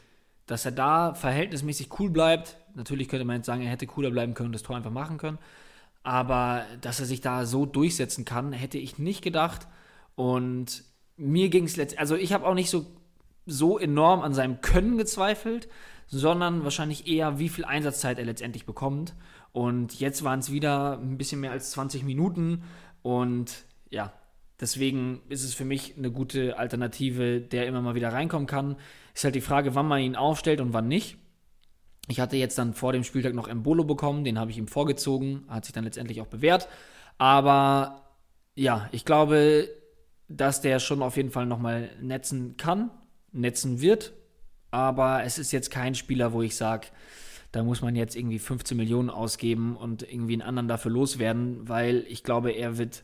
dass 0.45 0.65
er 0.65 0.71
da 0.71 1.13
verhältnismäßig 1.15 1.89
cool 1.99 2.09
bleibt. 2.09 2.57
Natürlich 2.75 3.07
könnte 3.07 3.25
man 3.25 3.37
jetzt 3.37 3.47
sagen, 3.47 3.61
er 3.61 3.71
hätte 3.71 3.87
cooler 3.87 4.11
bleiben 4.11 4.35
können, 4.35 4.51
das 4.51 4.63
Tor 4.63 4.75
einfach 4.75 4.91
machen 4.91 5.17
können. 5.17 5.39
Aber 6.03 6.65
dass 6.81 6.99
er 6.99 7.05
sich 7.05 7.21
da 7.21 7.45
so 7.45 7.65
durchsetzen 7.65 8.25
kann, 8.25 8.51
hätte 8.51 8.77
ich 8.77 8.97
nicht 8.99 9.23
gedacht. 9.23 9.67
Und 10.15 10.83
mir 11.17 11.49
ging 11.49 11.65
es 11.65 11.77
letztendlich, 11.77 11.99
also 11.99 12.15
ich 12.15 12.33
habe 12.33 12.45
auch 12.47 12.53
nicht 12.53 12.69
so, 12.69 12.85
so 13.45 13.77
enorm 13.77 14.21
an 14.21 14.33
seinem 14.33 14.61
Können 14.61 14.97
gezweifelt, 14.97 15.67
sondern 16.09 16.63
wahrscheinlich 16.63 17.07
eher, 17.07 17.39
wie 17.39 17.49
viel 17.49 17.65
Einsatzzeit 17.65 18.17
er 18.17 18.25
letztendlich 18.25 18.65
bekommt. 18.65 19.13
Und 19.51 19.99
jetzt 19.99 20.23
waren 20.23 20.39
es 20.39 20.51
wieder 20.51 20.99
ein 20.99 21.17
bisschen 21.17 21.39
mehr 21.39 21.51
als 21.51 21.71
20 21.71 22.03
Minuten. 22.03 22.63
Und 23.03 23.65
ja, 23.89 24.11
deswegen 24.59 25.21
ist 25.29 25.43
es 25.43 25.53
für 25.53 25.65
mich 25.65 25.95
eine 25.97 26.11
gute 26.11 26.57
Alternative, 26.57 27.41
der 27.41 27.67
immer 27.67 27.81
mal 27.81 27.95
wieder 27.95 28.11
reinkommen 28.11 28.47
kann. 28.47 28.75
Ist 29.13 29.23
halt 29.23 29.35
die 29.35 29.41
Frage, 29.41 29.75
wann 29.75 29.87
man 29.87 30.01
ihn 30.01 30.15
aufstellt 30.15 30.61
und 30.61 30.73
wann 30.73 30.87
nicht. 30.87 31.17
Ich 32.07 32.19
hatte 32.19 32.37
jetzt 32.37 32.57
dann 32.57 32.73
vor 32.73 32.91
dem 32.91 33.03
Spieltag 33.03 33.35
noch 33.35 33.47
Embolo 33.47 33.83
bekommen, 33.83 34.23
den 34.23 34.39
habe 34.39 34.49
ich 34.49 34.57
ihm 34.57 34.67
vorgezogen, 34.67 35.43
hat 35.47 35.65
sich 35.65 35.73
dann 35.73 35.83
letztendlich 35.83 36.21
auch 36.21 36.27
bewährt. 36.27 36.67
Aber 37.19 38.15
ja, 38.55 38.89
ich 38.91 39.05
glaube, 39.05 39.69
dass 40.27 40.61
der 40.61 40.79
schon 40.79 41.03
auf 41.03 41.17
jeden 41.17 41.29
Fall 41.29 41.45
nochmal 41.45 41.91
netzen 42.01 42.57
kann, 42.57 42.89
netzen 43.31 43.79
wird 43.79 44.13
aber 44.71 45.23
es 45.23 45.37
ist 45.37 45.51
jetzt 45.51 45.71
kein 45.71 45.95
Spieler, 45.95 46.33
wo 46.33 46.41
ich 46.41 46.55
sage, 46.55 46.87
da 47.51 47.63
muss 47.63 47.81
man 47.81 47.95
jetzt 47.95 48.15
irgendwie 48.15 48.39
15 48.39 48.77
Millionen 48.77 49.09
ausgeben 49.09 49.75
und 49.75 50.03
irgendwie 50.03 50.33
einen 50.33 50.43
anderen 50.43 50.67
dafür 50.67 50.91
loswerden, 50.91 51.67
weil 51.67 52.05
ich 52.07 52.23
glaube, 52.23 52.51
er 52.51 52.77
wird 52.77 53.03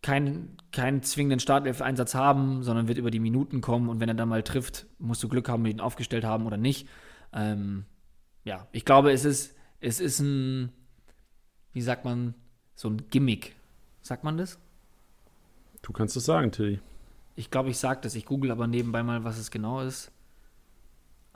keinen, 0.00 0.56
keinen 0.72 1.02
zwingenden 1.02 1.40
Startelf-Einsatz 1.40 2.14
haben, 2.14 2.62
sondern 2.62 2.88
wird 2.88 2.98
über 2.98 3.10
die 3.10 3.20
Minuten 3.20 3.60
kommen 3.60 3.88
und 3.88 4.00
wenn 4.00 4.08
er 4.08 4.14
dann 4.14 4.28
mal 4.28 4.42
trifft, 4.42 4.86
musst 4.98 5.22
du 5.22 5.28
Glück 5.28 5.48
haben, 5.48 5.64
ihn 5.66 5.80
aufgestellt 5.80 6.24
haben 6.24 6.46
oder 6.46 6.56
nicht. 6.56 6.88
Ähm, 7.32 7.84
ja, 8.44 8.66
ich 8.72 8.84
glaube, 8.84 9.12
es 9.12 9.24
ist, 9.24 9.54
es 9.80 10.00
ist 10.00 10.20
ein, 10.20 10.72
wie 11.72 11.82
sagt 11.82 12.04
man, 12.04 12.34
so 12.74 12.88
ein 12.88 13.08
Gimmick. 13.10 13.54
Sagt 14.02 14.24
man 14.24 14.36
das? 14.36 14.58
Du 15.82 15.92
kannst 15.92 16.16
es 16.16 16.24
sagen, 16.24 16.52
Tilly. 16.52 16.80
Ich 17.36 17.50
glaube, 17.50 17.70
ich 17.70 17.78
sage 17.78 18.00
das. 18.02 18.14
Ich 18.14 18.26
google 18.26 18.50
aber 18.50 18.66
nebenbei 18.66 19.02
mal, 19.02 19.24
was 19.24 19.38
es 19.38 19.50
genau 19.50 19.80
ist. 19.80 20.12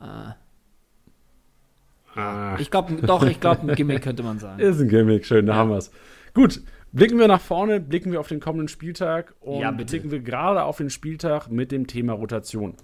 Äh, 0.00 0.32
ah. 2.18 2.56
Ich 2.58 2.70
glaube, 2.70 2.94
doch, 3.02 3.22
ich 3.24 3.40
glaube, 3.40 3.62
ein 3.62 3.74
Gimmick 3.74 4.02
könnte 4.02 4.22
man 4.22 4.38
sagen. 4.38 4.60
Ist 4.60 4.80
ein 4.80 4.88
Gimmick, 4.88 5.26
schön, 5.26 5.46
da 5.46 5.54
ja. 5.54 5.58
haben 5.58 5.70
wir 5.70 5.78
es. 5.78 5.90
Gut, 6.34 6.62
blicken 6.92 7.18
wir 7.18 7.28
nach 7.28 7.40
vorne, 7.40 7.80
blicken 7.80 8.12
wir 8.12 8.20
auf 8.20 8.28
den 8.28 8.40
kommenden 8.40 8.68
Spieltag 8.68 9.34
und 9.40 9.60
ja, 9.60 9.70
blicken 9.70 10.10
wir 10.10 10.20
gerade 10.20 10.62
auf 10.62 10.78
den 10.78 10.90
Spieltag 10.90 11.50
mit 11.50 11.72
dem 11.72 11.86
Thema 11.86 12.12
Rotation. 12.12 12.74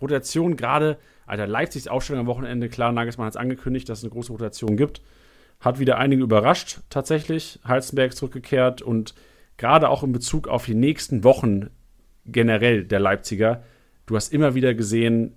Rotation 0.00 0.56
gerade, 0.56 0.98
Alter, 1.26 1.46
Leipzigs 1.46 1.86
Aufstellung 1.86 2.20
am 2.20 2.26
Wochenende, 2.26 2.68
klar, 2.68 2.92
Nagelsmann 2.92 3.26
hat 3.26 3.34
es 3.34 3.40
angekündigt, 3.40 3.88
dass 3.88 3.98
es 3.98 4.04
eine 4.04 4.12
große 4.12 4.32
Rotation 4.32 4.76
gibt. 4.76 5.00
Hat 5.60 5.78
wieder 5.78 5.98
einige 5.98 6.22
überrascht, 6.22 6.80
tatsächlich. 6.90 7.60
Halzenberg 7.64 8.16
zurückgekehrt 8.16 8.82
und 8.82 9.14
gerade 9.56 9.88
auch 9.88 10.02
in 10.02 10.12
Bezug 10.12 10.48
auf 10.48 10.66
die 10.66 10.74
nächsten 10.74 11.22
Wochen 11.22 11.70
generell 12.26 12.84
der 12.84 12.98
Leipziger. 12.98 13.62
Du 14.06 14.16
hast 14.16 14.32
immer 14.32 14.54
wieder 14.54 14.74
gesehen, 14.74 15.36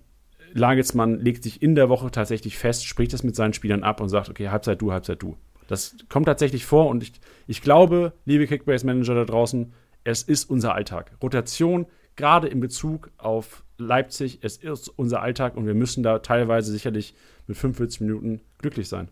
Lagelsmann 0.54 1.20
legt 1.20 1.44
sich 1.44 1.62
in 1.62 1.76
der 1.76 1.90
Woche 1.90 2.12
tatsächlich 2.12 2.58
fest, 2.58 2.86
spricht 2.86 3.14
das 3.14 3.24
mit 3.24 3.36
seinen 3.36 3.54
Spielern 3.54 3.84
ab 3.84 4.02
und 4.02 4.10
sagt, 4.10 4.30
okay, 4.30 4.50
Halbzeit 4.50 4.82
du, 4.82 4.92
Halbzeit 4.92 5.22
du. 5.22 5.38
Das 5.68 5.96
kommt 6.10 6.28
tatsächlich 6.28 6.66
vor 6.66 6.88
und 6.90 7.04
ich, 7.04 7.14
ich 7.48 7.62
glaube, 7.62 8.14
liebe 8.26 8.48
Kickbase-Manager 8.48 9.16
da 9.16 9.26
draußen, 9.26 9.74
es 10.04 10.22
ist 10.24 10.50
unser 10.50 10.76
Alltag. 10.76 11.12
Rotation, 11.22 11.88
gerade 12.16 12.48
in 12.48 12.60
Bezug 12.60 13.12
auf 13.18 13.64
Leipzig, 13.78 14.40
es 14.42 14.58
ist 14.58 14.88
unser 14.90 15.22
Alltag 15.22 15.58
und 15.58 15.66
wir 15.66 15.74
müssen 15.74 16.04
da 16.04 16.20
teilweise 16.20 16.72
sicherlich 16.72 17.16
mit 17.48 17.58
45 17.58 18.02
Minuten 18.02 18.42
glücklich 18.60 18.88
sein. 18.88 19.10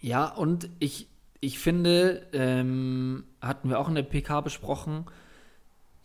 Ja, 0.00 0.26
und 0.26 0.70
ich, 0.78 1.08
ich 1.40 1.58
finde, 1.58 2.26
ähm, 2.32 3.24
hatten 3.40 3.68
wir 3.68 3.78
auch 3.78 3.88
in 3.88 3.94
der 3.94 4.02
PK 4.02 4.40
besprochen, 4.40 5.04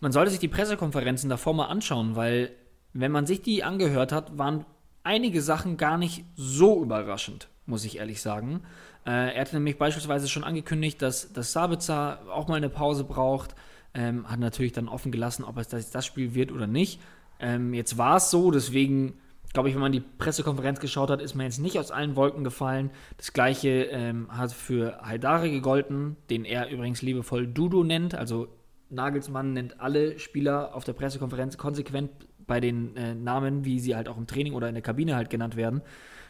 man 0.04 0.12
sollte 0.12 0.32
sich 0.32 0.40
die 0.42 0.50
Pressekonferenzen 0.50 1.30
davor 1.30 1.54
mal 1.54 1.68
anschauen, 1.68 2.18
weil 2.18 2.52
wenn 2.94 3.12
man 3.12 3.26
sich 3.26 3.42
die 3.42 3.64
angehört 3.64 4.12
hat, 4.12 4.38
waren 4.38 4.66
einige 5.04 5.42
Sachen 5.42 5.78
gar 5.78 5.98
nicht 5.98 6.26
so 6.36 6.82
überraschend, 6.82 7.50
muss 7.66 7.86
ich 7.86 7.98
ehrlich 7.98 8.22
sagen. 8.22 8.62
Äh, 9.06 9.36
er 9.36 9.42
hatte 9.42 9.56
nämlich 9.56 9.78
beispielsweise 9.78 10.30
schon 10.30 10.44
angekündigt, 10.44 11.02
dass, 11.02 11.34
dass 11.34 11.52
Sabitzer 11.52 12.22
auch 12.32 12.48
mal 12.48 12.56
eine 12.56 12.70
Pause 12.70 13.04
braucht. 13.04 13.56
Ähm, 13.94 14.30
hat 14.30 14.40
natürlich 14.40 14.72
dann 14.72 14.88
offen 14.88 15.12
gelassen, 15.12 15.44
ob 15.44 15.58
es 15.58 15.68
das, 15.68 15.92
das 15.92 16.06
Spiel 16.06 16.34
wird 16.34 16.52
oder 16.52 16.68
nicht. 16.68 17.00
Ähm, 17.40 17.74
jetzt 17.74 17.98
war 17.98 18.18
es 18.18 18.32
so, 18.32 18.50
deswegen 18.50 19.20
glaube 19.54 19.70
ich, 19.70 19.76
wenn 19.76 19.82
man 19.82 19.92
die 19.92 20.00
Pressekonferenz 20.00 20.80
geschaut 20.80 21.12
hat, 21.12 21.22
ist 21.22 21.36
man 21.36 21.46
jetzt 21.46 21.60
nicht 21.60 21.78
aus 21.78 21.92
allen 21.92 22.16
Wolken 22.16 22.44
gefallen. 22.44 22.90
Das 23.18 23.34
gleiche 23.34 23.84
ähm, 23.84 24.28
hat 24.36 24.52
für 24.52 25.00
Haidare 25.06 25.52
gegolten, 25.52 26.18
den 26.30 26.44
er 26.44 26.70
übrigens 26.70 27.04
liebevoll 27.04 27.48
Dudo 27.48 27.84
nennt. 27.84 28.16
Also 28.16 28.48
Nagelsmann 28.90 29.54
nennt 29.54 29.80
alle 29.80 30.18
Spieler 30.20 30.74
auf 30.76 30.84
der 30.84 30.94
Pressekonferenz 30.94 31.58
konsequent 31.58 32.10
bei 32.48 32.60
den 32.60 32.96
äh, 32.96 33.16
Namen, 33.16 33.66
wie 33.66 33.80
sie 33.80 33.96
halt 33.96 34.08
auch 34.08 34.18
im 34.18 34.28
Training 34.28 34.54
oder 34.54 34.68
in 34.68 34.76
der 34.76 34.84
Kabine 34.84 35.16
halt 35.16 35.30
genannt 35.30 35.56
werden. 35.56 35.82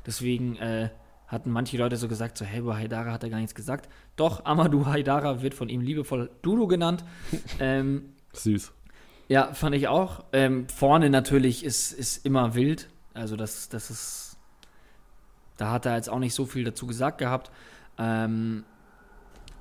Deswegen 0.06 0.58
äh, 0.58 0.90
hatten 1.28 1.52
manche 1.52 1.78
Leute 1.78 1.98
so 1.98 2.08
gesagt, 2.08 2.38
so, 2.38 2.46
hey, 2.46 2.60
über 2.60 2.78
Haidara 2.78 3.12
hat 3.12 3.24
er 3.24 3.30
gar 3.30 3.38
nichts 3.38 3.56
gesagt. 3.56 3.90
Doch, 4.16 4.46
Amadou 4.46 4.86
Haidara 4.86 5.42
wird 5.42 5.54
von 5.54 5.70
ihm 5.70 5.82
liebevoll 5.82 6.30
Dudu 6.42 6.68
genannt. 6.68 7.04
ähm, 7.60 8.14
Süß. 8.34 8.72
Ja, 9.30 9.54
fand 9.54 9.76
ich 9.76 9.88
auch. 9.88 10.26
Ähm, 10.34 10.68
vorne 10.68 11.10
natürlich 11.10 11.64
ist, 11.64 11.92
ist 11.92 12.26
immer 12.26 12.56
wild. 12.56 12.90
Also 13.14 13.36
das, 13.36 13.70
das 13.70 13.90
ist, 13.90 14.38
da 15.58 15.72
hat 15.72 15.86
er 15.86 15.96
jetzt 15.96 16.10
auch 16.10 16.20
nicht 16.20 16.34
so 16.34 16.46
viel 16.46 16.64
dazu 16.64 16.88
gesagt 16.88 17.20
gehabt. 17.20 17.52
Ähm, 17.98 18.64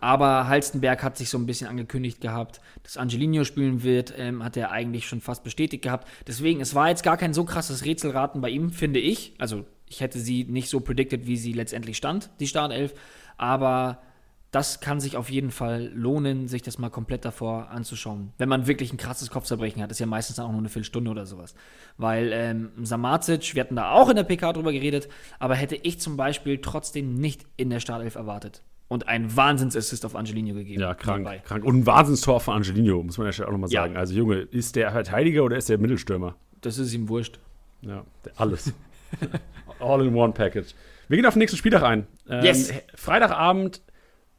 aber 0.02 0.48
Halstenberg 0.48 1.00
hat 1.04 1.16
sich 1.16 1.30
so 1.30 1.38
ein 1.38 1.46
bisschen 1.46 1.68
angekündigt 1.68 2.20
gehabt, 2.20 2.60
dass 2.82 2.96
Angelino 2.96 3.44
spielen 3.44 3.84
wird, 3.84 4.12
ähm, 4.18 4.42
hat 4.42 4.56
er 4.56 4.72
eigentlich 4.72 5.06
schon 5.06 5.20
fast 5.20 5.44
bestätigt 5.44 5.84
gehabt. 5.84 6.08
Deswegen, 6.26 6.60
es 6.60 6.74
war 6.74 6.88
jetzt 6.88 7.04
gar 7.04 7.16
kein 7.16 7.32
so 7.32 7.44
krasses 7.44 7.84
Rätselraten 7.84 8.40
bei 8.40 8.50
ihm, 8.50 8.70
finde 8.70 8.98
ich. 8.98 9.32
Also, 9.38 9.64
ich 9.86 10.00
hätte 10.00 10.18
sie 10.18 10.42
nicht 10.42 10.68
so 10.68 10.80
predicted, 10.80 11.28
wie 11.28 11.36
sie 11.36 11.52
letztendlich 11.52 11.96
stand, 11.96 12.30
die 12.40 12.48
Startelf. 12.48 12.94
Aber 13.36 14.02
das 14.50 14.80
kann 14.80 14.98
sich 14.98 15.16
auf 15.16 15.30
jeden 15.30 15.52
Fall 15.52 15.92
lohnen, 15.94 16.48
sich 16.48 16.62
das 16.62 16.78
mal 16.78 16.90
komplett 16.90 17.24
davor 17.24 17.70
anzuschauen. 17.70 18.32
Wenn 18.38 18.48
man 18.48 18.66
wirklich 18.66 18.92
ein 18.92 18.96
krasses 18.96 19.30
Kopfzerbrechen 19.30 19.80
hat, 19.80 19.92
ist 19.92 20.00
ja 20.00 20.06
meistens 20.06 20.40
auch 20.40 20.50
nur 20.50 20.58
eine 20.58 20.68
Viertelstunde 20.68 21.12
oder 21.12 21.26
sowas. 21.26 21.54
Weil 21.96 22.32
ähm, 22.32 22.72
Samacic, 22.82 23.54
wir 23.54 23.62
hatten 23.62 23.76
da 23.76 23.92
auch 23.92 24.08
in 24.08 24.16
der 24.16 24.24
PK 24.24 24.52
drüber 24.52 24.72
geredet, 24.72 25.08
aber 25.38 25.54
hätte 25.54 25.76
ich 25.76 26.00
zum 26.00 26.16
Beispiel 26.16 26.60
trotzdem 26.60 27.14
nicht 27.14 27.46
in 27.56 27.70
der 27.70 27.78
Startelf 27.78 28.16
erwartet. 28.16 28.62
Und 28.92 29.08
ein 29.08 29.34
Wahnsinnsassist 29.34 30.04
auf 30.04 30.14
Angelino 30.14 30.54
gegeben. 30.54 30.82
Ja, 30.82 30.92
krank, 30.92 31.26
krank. 31.44 31.64
Und 31.64 31.78
ein 31.78 31.86
Wahnsinnstor 31.86 32.40
von 32.40 32.56
Angelino, 32.56 33.02
muss 33.02 33.16
man 33.16 33.30
ja 33.30 33.46
auch 33.46 33.50
nochmal 33.50 33.70
sagen. 33.70 33.94
Ja. 33.94 34.00
Also, 34.00 34.14
Junge, 34.14 34.36
ist 34.36 34.76
der 34.76 34.90
Verteidiger 34.90 35.44
oder 35.44 35.56
ist 35.56 35.70
der 35.70 35.78
Mittelstürmer? 35.78 36.36
Das 36.60 36.76
ist 36.76 36.92
ihm 36.92 37.08
wurscht. 37.08 37.38
Ja, 37.80 38.04
alles. 38.36 38.72
All 39.80 40.06
in 40.06 40.14
one 40.14 40.34
package. 40.34 40.74
Wir 41.08 41.16
gehen 41.16 41.24
auf 41.24 41.34
den 41.34 41.38
nächsten 41.38 41.56
Spieltag 41.56 41.82
ein. 41.82 42.06
Ähm, 42.28 42.44
yes. 42.44 42.72
Freitagabend 42.94 43.80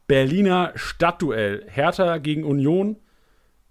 Berliner 0.06 0.72
Stadtduell. 0.76 1.64
Hertha 1.68 2.18
gegen 2.18 2.44
Union. 2.44 2.96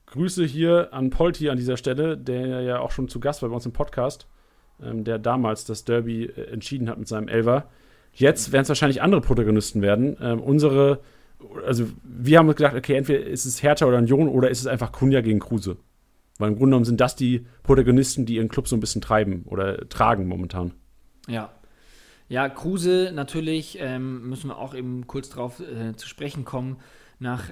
Grüße 0.08 0.44
hier 0.44 0.90
an 0.92 1.10
Polti 1.10 1.50
an 1.50 1.58
dieser 1.58 1.78
Stelle, 1.78 2.18
der 2.18 2.62
ja 2.62 2.80
auch 2.80 2.92
schon 2.92 3.08
zu 3.08 3.20
Gast 3.20 3.42
war 3.42 3.50
bei 3.50 3.56
uns 3.56 3.66
im 3.66 3.74
Podcast, 3.74 4.28
ähm, 4.82 5.04
der 5.04 5.18
damals 5.18 5.66
das 5.66 5.86
Derby 5.86 6.26
äh, 6.26 6.52
entschieden 6.52 6.90
hat 6.90 6.98
mit 6.98 7.08
seinem 7.08 7.28
Elver. 7.28 7.70
Jetzt 8.14 8.52
werden 8.52 8.64
es 8.64 8.70
wahrscheinlich 8.70 9.02
andere 9.02 9.22
Protagonisten 9.22 9.82
werden. 9.82 10.18
Ähm, 10.22 10.40
unsere, 10.40 11.02
also 11.66 11.88
wir 12.04 12.38
haben 12.38 12.48
uns 12.48 12.58
gedacht, 12.58 12.76
okay, 12.76 12.96
entweder 12.96 13.26
ist 13.26 13.46
es 13.46 13.64
Hertha 13.64 13.86
oder 13.86 13.98
Union 13.98 14.28
oder 14.28 14.50
ist 14.50 14.60
es 14.60 14.68
einfach 14.68 14.92
Kunja 14.92 15.22
gegen 15.22 15.40
Kruse. 15.40 15.78
Weil 16.38 16.50
im 16.50 16.56
Grunde 16.56 16.72
genommen 16.72 16.86
sind 16.86 17.02
das 17.02 17.16
die 17.16 17.46
Protagonisten, 17.64 18.26
die 18.26 18.36
ihren 18.36 18.50
Club 18.50 18.68
so 18.68 18.76
ein 18.76 18.80
bisschen 18.80 19.02
treiben 19.02 19.44
oder 19.46 19.90
tragen 19.90 20.28
momentan. 20.28 20.74
Ja, 21.28 21.52
ja, 22.30 22.50
Kruse 22.50 23.12
natürlich, 23.14 23.78
ähm, 23.80 24.30
müssen 24.30 24.48
wir 24.48 24.58
auch 24.58 24.74
eben 24.74 25.08
kurz 25.08 25.30
drauf 25.30 25.60
äh, 25.60 25.96
zu 25.96 26.08
sprechen 26.08 26.46
kommen. 26.46 26.78
Nach 27.20 27.44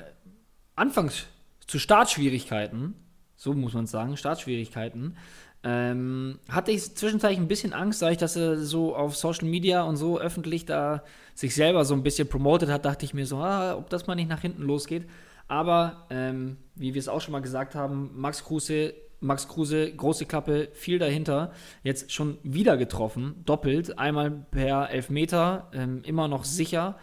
Anfangs 0.75 1.27
zu 1.67 1.77
Startschwierigkeiten, 1.77 2.95
so 3.35 3.53
muss 3.53 3.73
man 3.73 3.85
sagen, 3.85 4.17
Startschwierigkeiten, 4.17 5.17
ähm, 5.63 6.39
hatte 6.49 6.71
ich 6.71 6.95
zwischenzeitlich 6.95 7.39
ein 7.39 7.47
bisschen 7.47 7.73
Angst, 7.73 8.01
da 8.01 8.09
ich 8.09 8.17
das 8.17 8.33
so 8.33 8.95
auf 8.95 9.15
Social 9.15 9.47
Media 9.47 9.83
und 9.83 9.95
so 9.95 10.19
öffentlich 10.19 10.65
da 10.65 11.03
sich 11.35 11.53
selber 11.53 11.85
so 11.85 11.93
ein 11.93 12.03
bisschen 12.03 12.27
promotet 12.27 12.69
hat, 12.69 12.85
dachte 12.85 13.05
ich 13.05 13.13
mir 13.13 13.25
so, 13.25 13.37
ah, 13.37 13.75
ob 13.75 13.89
das 13.89 14.07
mal 14.07 14.15
nicht 14.15 14.29
nach 14.29 14.41
hinten 14.41 14.63
losgeht. 14.63 15.07
Aber 15.47 16.07
ähm, 16.09 16.57
wie 16.75 16.93
wir 16.93 16.99
es 16.99 17.07
auch 17.07 17.21
schon 17.21 17.33
mal 17.33 17.41
gesagt 17.41 17.75
haben, 17.75 18.11
Max 18.15 18.43
Kruse 18.43 18.93
Max 19.21 19.47
Kruse, 19.47 19.91
große 19.91 20.25
Klappe, 20.25 20.69
viel 20.73 20.97
dahinter. 20.97 21.51
Jetzt 21.83 22.11
schon 22.11 22.39
wieder 22.41 22.75
getroffen, 22.75 23.43
doppelt. 23.45 23.99
Einmal 23.99 24.31
per 24.31 24.89
Elfmeter, 24.89 25.69
ähm, 25.73 26.01
immer 26.03 26.27
noch 26.27 26.43
sicher. 26.43 26.97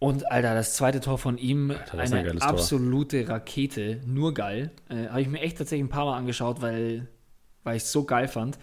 Und 0.00 0.30
Alter, 0.30 0.54
das 0.54 0.74
zweite 0.74 1.00
Tor 1.00 1.16
von 1.16 1.38
ihm, 1.38 1.70
Alter, 1.70 1.98
eine 1.98 2.30
ein 2.30 2.42
absolute 2.42 3.24
Tor. 3.24 3.36
Rakete, 3.36 4.00
nur 4.04 4.34
geil. 4.34 4.72
Äh, 4.88 5.06
Habe 5.08 5.22
ich 5.22 5.28
mir 5.28 5.40
echt 5.40 5.58
tatsächlich 5.58 5.86
ein 5.86 5.90
paar 5.90 6.04
Mal 6.06 6.18
angeschaut, 6.18 6.60
weil, 6.60 7.06
weil 7.66 7.76
ich 7.76 7.82
es 7.82 7.92
so 7.92 8.04
geil 8.04 8.28
fand. 8.28 8.58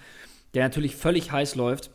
Der 0.54 0.64
natürlich 0.64 0.96
völlig 0.96 1.32
heiß 1.32 1.56
läuft. 1.56 1.92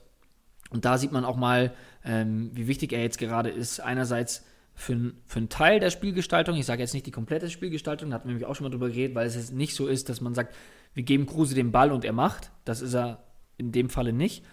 Und 0.71 0.85
da 0.85 0.99
sieht 0.99 1.13
man 1.13 1.25
auch 1.25 1.37
mal, 1.37 1.73
ähm, 2.05 2.51
wie 2.53 2.69
wichtig 2.69 2.93
er 2.93 3.03
jetzt 3.03 3.19
gerade 3.19 3.51
ist. 3.51 3.81
Einerseits 3.81 4.45
für, 4.75 5.13
für 5.27 5.39
einen 5.39 5.49
Teil 5.49 5.81
der 5.81 5.91
Spielgestaltung, 5.91 6.57
ich 6.57 6.67
sage 6.67 6.83
jetzt 6.83 6.95
nicht 6.95 7.07
die 7.07 7.11
komplette 7.11 7.51
Spielgestaltung, 7.51 8.11
da 8.11 8.17
hatten 8.17 8.29
wir 8.29 8.35
nämlich 8.35 8.47
auch 8.47 8.55
schon 8.55 8.65
mal 8.65 8.71
drüber 8.71 8.89
geredet, 8.89 9.15
weil 9.15 9.27
es 9.27 9.35
jetzt 9.35 9.53
nicht 9.53 9.75
so 9.75 9.89
ist, 9.89 10.09
dass 10.09 10.21
man 10.21 10.35
sagt, 10.35 10.55
wir 10.95 11.03
geben 11.03 11.27
Kruse 11.27 11.55
den 11.55 11.73
Ball 11.73 11.91
und 11.91 12.05
er 12.05 12.13
macht. 12.13 12.51
Das 12.65 12.81
ist 12.81 12.95
er 12.95 13.25
in 13.57 13.73
dem 13.73 13.89
Falle 13.89 14.13
nicht. 14.13 14.45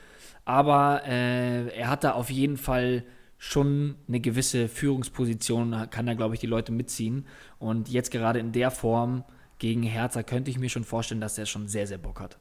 Aber 0.46 1.04
äh, 1.06 1.68
er 1.76 1.90
hat 1.90 2.04
da 2.04 2.12
auf 2.12 2.30
jeden 2.30 2.58
Fall 2.58 3.04
schon 3.38 3.96
eine 4.08 4.20
gewisse 4.20 4.68
Führungsposition, 4.68 5.88
kann 5.90 6.06
da, 6.06 6.14
glaube 6.14 6.36
ich, 6.36 6.40
die 6.40 6.48
Leute 6.48 6.72
mitziehen. 6.72 7.28
Und 7.60 7.90
jetzt 7.90 8.12
gerade 8.12 8.40
in 8.40 8.52
der 8.52 8.72
Form 8.72 9.24
gegen 9.60 9.84
Hertha 9.84 10.24
könnte 10.24 10.52
ich 10.52 10.60
mir 10.60 10.70
schon 10.70 10.84
vorstellen, 10.84 11.22
dass 11.22 11.38
er 11.38 11.46
schon 11.46 11.68
sehr, 11.68 11.88
sehr 11.88 11.98
Bock 11.98 12.20
hat. 12.20 12.38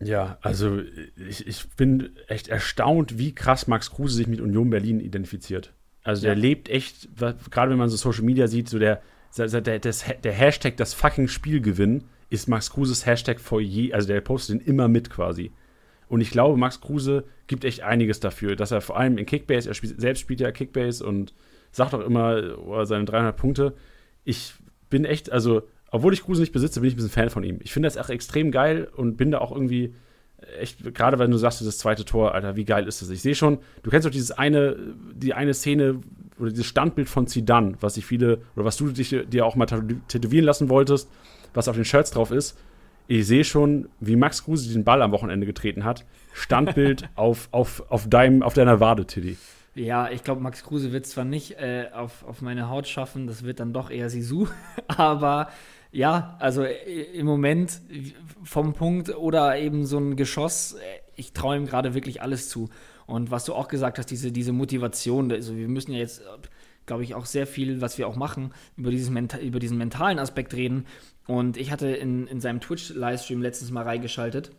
Ja, 0.00 0.38
also 0.42 0.80
ich, 1.28 1.46
ich 1.46 1.68
bin 1.70 2.10
echt 2.28 2.48
erstaunt, 2.48 3.18
wie 3.18 3.34
krass 3.34 3.66
Max 3.66 3.90
Kruse 3.90 4.16
sich 4.16 4.26
mit 4.26 4.40
Union 4.40 4.70
Berlin 4.70 5.00
identifiziert. 5.00 5.72
Also 6.02 6.22
der 6.22 6.34
ja. 6.34 6.38
lebt 6.38 6.68
echt, 6.68 7.08
gerade 7.50 7.70
wenn 7.70 7.78
man 7.78 7.88
so 7.88 7.96
Social 7.96 8.24
Media 8.24 8.46
sieht, 8.46 8.68
so 8.68 8.78
der, 8.78 9.00
der, 9.36 9.78
das, 9.78 10.04
der 10.22 10.32
Hashtag 10.32 10.76
das 10.76 10.94
fucking 10.94 11.28
Spiel 11.28 11.60
gewinnen 11.60 12.04
ist 12.28 12.48
Max 12.48 12.70
Kruses 12.70 13.06
Hashtag 13.06 13.40
vor 13.40 13.60
je, 13.60 13.92
also 13.92 14.08
der 14.08 14.20
postet 14.20 14.60
den 14.60 14.66
immer 14.66 14.88
mit 14.88 15.10
quasi. 15.10 15.52
Und 16.08 16.20
ich 16.20 16.30
glaube, 16.30 16.56
Max 16.56 16.80
Kruse 16.80 17.24
gibt 17.46 17.64
echt 17.64 17.82
einiges 17.82 18.20
dafür, 18.20 18.56
dass 18.56 18.70
er 18.70 18.80
vor 18.80 18.96
allem 18.96 19.18
in 19.18 19.26
Kickbase, 19.26 19.68
er 19.68 19.74
spielt, 19.74 20.00
selbst 20.00 20.20
spielt 20.20 20.40
ja 20.40 20.52
Kickbase 20.52 21.04
und 21.04 21.34
sagt 21.72 21.94
auch 21.94 22.00
immer 22.00 22.58
oh, 22.58 22.84
seine 22.84 23.04
300 23.04 23.36
Punkte. 23.36 23.74
Ich 24.24 24.54
bin 24.88 25.04
echt, 25.04 25.30
also, 25.32 25.62
obwohl 25.96 26.12
ich 26.12 26.22
Kruse 26.22 26.40
nicht 26.40 26.52
besitze, 26.52 26.80
bin 26.80 26.88
ich 26.88 26.94
ein 26.94 26.96
bisschen 26.96 27.10
Fan 27.10 27.30
von 27.30 27.44
ihm. 27.44 27.58
Ich 27.62 27.72
finde 27.72 27.88
das 27.88 27.96
auch 27.96 28.08
extrem 28.08 28.50
geil 28.50 28.88
und 28.96 29.16
bin 29.16 29.30
da 29.30 29.38
auch 29.38 29.52
irgendwie 29.52 29.94
echt, 30.60 30.94
gerade 30.94 31.18
wenn 31.18 31.30
du 31.30 31.38
sagst, 31.38 31.64
das 31.64 31.78
zweite 31.78 32.04
Tor, 32.04 32.34
Alter, 32.34 32.56
wie 32.56 32.64
geil 32.64 32.86
ist 32.86 33.02
das? 33.02 33.10
Ich 33.10 33.22
sehe 33.22 33.34
schon, 33.34 33.58
du 33.82 33.90
kennst 33.90 34.06
doch 34.06 34.10
dieses 34.12 34.30
eine, 34.30 34.76
die 35.14 35.34
eine 35.34 35.54
Szene 35.54 36.00
oder 36.38 36.50
dieses 36.50 36.66
Standbild 36.66 37.08
von 37.08 37.26
Zidane, 37.26 37.74
was 37.80 37.94
sich 37.94 38.04
viele, 38.04 38.40
oder 38.54 38.64
was 38.64 38.76
du 38.76 38.88
dich, 38.88 39.16
dir 39.28 39.46
auch 39.46 39.56
mal 39.56 39.66
tätowieren 39.66 40.44
lassen 40.44 40.68
wolltest, 40.68 41.10
was 41.54 41.68
auf 41.68 41.76
den 41.76 41.84
Shirts 41.84 42.10
drauf 42.10 42.30
ist. 42.30 42.58
Ich 43.08 43.26
sehe 43.26 43.44
schon, 43.44 43.88
wie 44.00 44.16
Max 44.16 44.44
Kruse 44.44 44.72
den 44.72 44.84
Ball 44.84 45.00
am 45.00 45.12
Wochenende 45.12 45.46
getreten 45.46 45.84
hat. 45.84 46.04
Standbild 46.32 47.08
auf, 47.14 47.48
auf, 47.52 47.84
auf, 47.90 48.08
deinem, 48.08 48.42
auf 48.42 48.54
deiner 48.54 48.80
Wade, 48.80 49.06
Tiddy. 49.06 49.36
Ja, 49.74 50.10
ich 50.10 50.24
glaube, 50.24 50.40
Max 50.40 50.64
Kruse 50.64 50.92
wird 50.92 51.06
zwar 51.06 51.24
nicht 51.24 51.52
äh, 51.52 51.88
auf, 51.94 52.24
auf 52.24 52.42
meine 52.42 52.68
Haut 52.68 52.88
schaffen, 52.88 53.26
das 53.26 53.44
wird 53.44 53.60
dann 53.60 53.72
doch 53.72 53.90
eher 53.90 54.10
Sisu, 54.10 54.48
aber 54.88 55.48
ja, 55.92 56.36
also 56.40 56.62
äh, 56.62 57.02
im 57.12 57.26
Moment 57.26 57.80
vom 58.42 58.74
Punkt 58.74 59.14
oder 59.16 59.58
eben 59.58 59.86
so 59.86 59.98
ein 59.98 60.16
Geschoss, 60.16 60.74
äh, 60.74 60.82
ich 61.16 61.32
traue 61.32 61.56
ihm 61.56 61.66
gerade 61.66 61.94
wirklich 61.94 62.22
alles 62.22 62.48
zu. 62.48 62.68
Und 63.06 63.30
was 63.30 63.44
du 63.44 63.54
auch 63.54 63.68
gesagt 63.68 63.98
hast, 63.98 64.10
diese, 64.10 64.32
diese 64.32 64.52
Motivation, 64.52 65.30
also 65.30 65.56
wir 65.56 65.68
müssen 65.68 65.92
ja 65.92 65.98
jetzt, 65.98 66.22
glaube 66.86 67.04
ich, 67.04 67.14
auch 67.14 67.24
sehr 67.24 67.46
viel, 67.46 67.80
was 67.80 67.98
wir 67.98 68.08
auch 68.08 68.16
machen, 68.16 68.52
über, 68.76 68.90
dieses 68.90 69.10
über 69.40 69.58
diesen 69.58 69.78
mentalen 69.78 70.18
Aspekt 70.18 70.54
reden. 70.54 70.86
Und 71.26 71.56
ich 71.56 71.70
hatte 71.70 71.88
in, 71.88 72.26
in 72.26 72.40
seinem 72.40 72.60
Twitch-Livestream 72.60 73.40
letztens 73.40 73.70
mal 73.70 73.84
reingeschaltet 73.84 74.50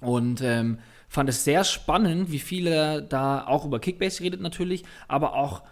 und 0.00 0.42
ähm, 0.42 0.78
fand 1.08 1.28
es 1.28 1.44
sehr 1.44 1.64
spannend, 1.64 2.30
wie 2.30 2.38
viel 2.38 2.66
er 2.66 3.00
da 3.00 3.46
auch 3.46 3.64
über 3.64 3.78
Kickbase 3.78 4.22
redet 4.22 4.40
natürlich, 4.40 4.84
aber 5.08 5.34
auch 5.34 5.62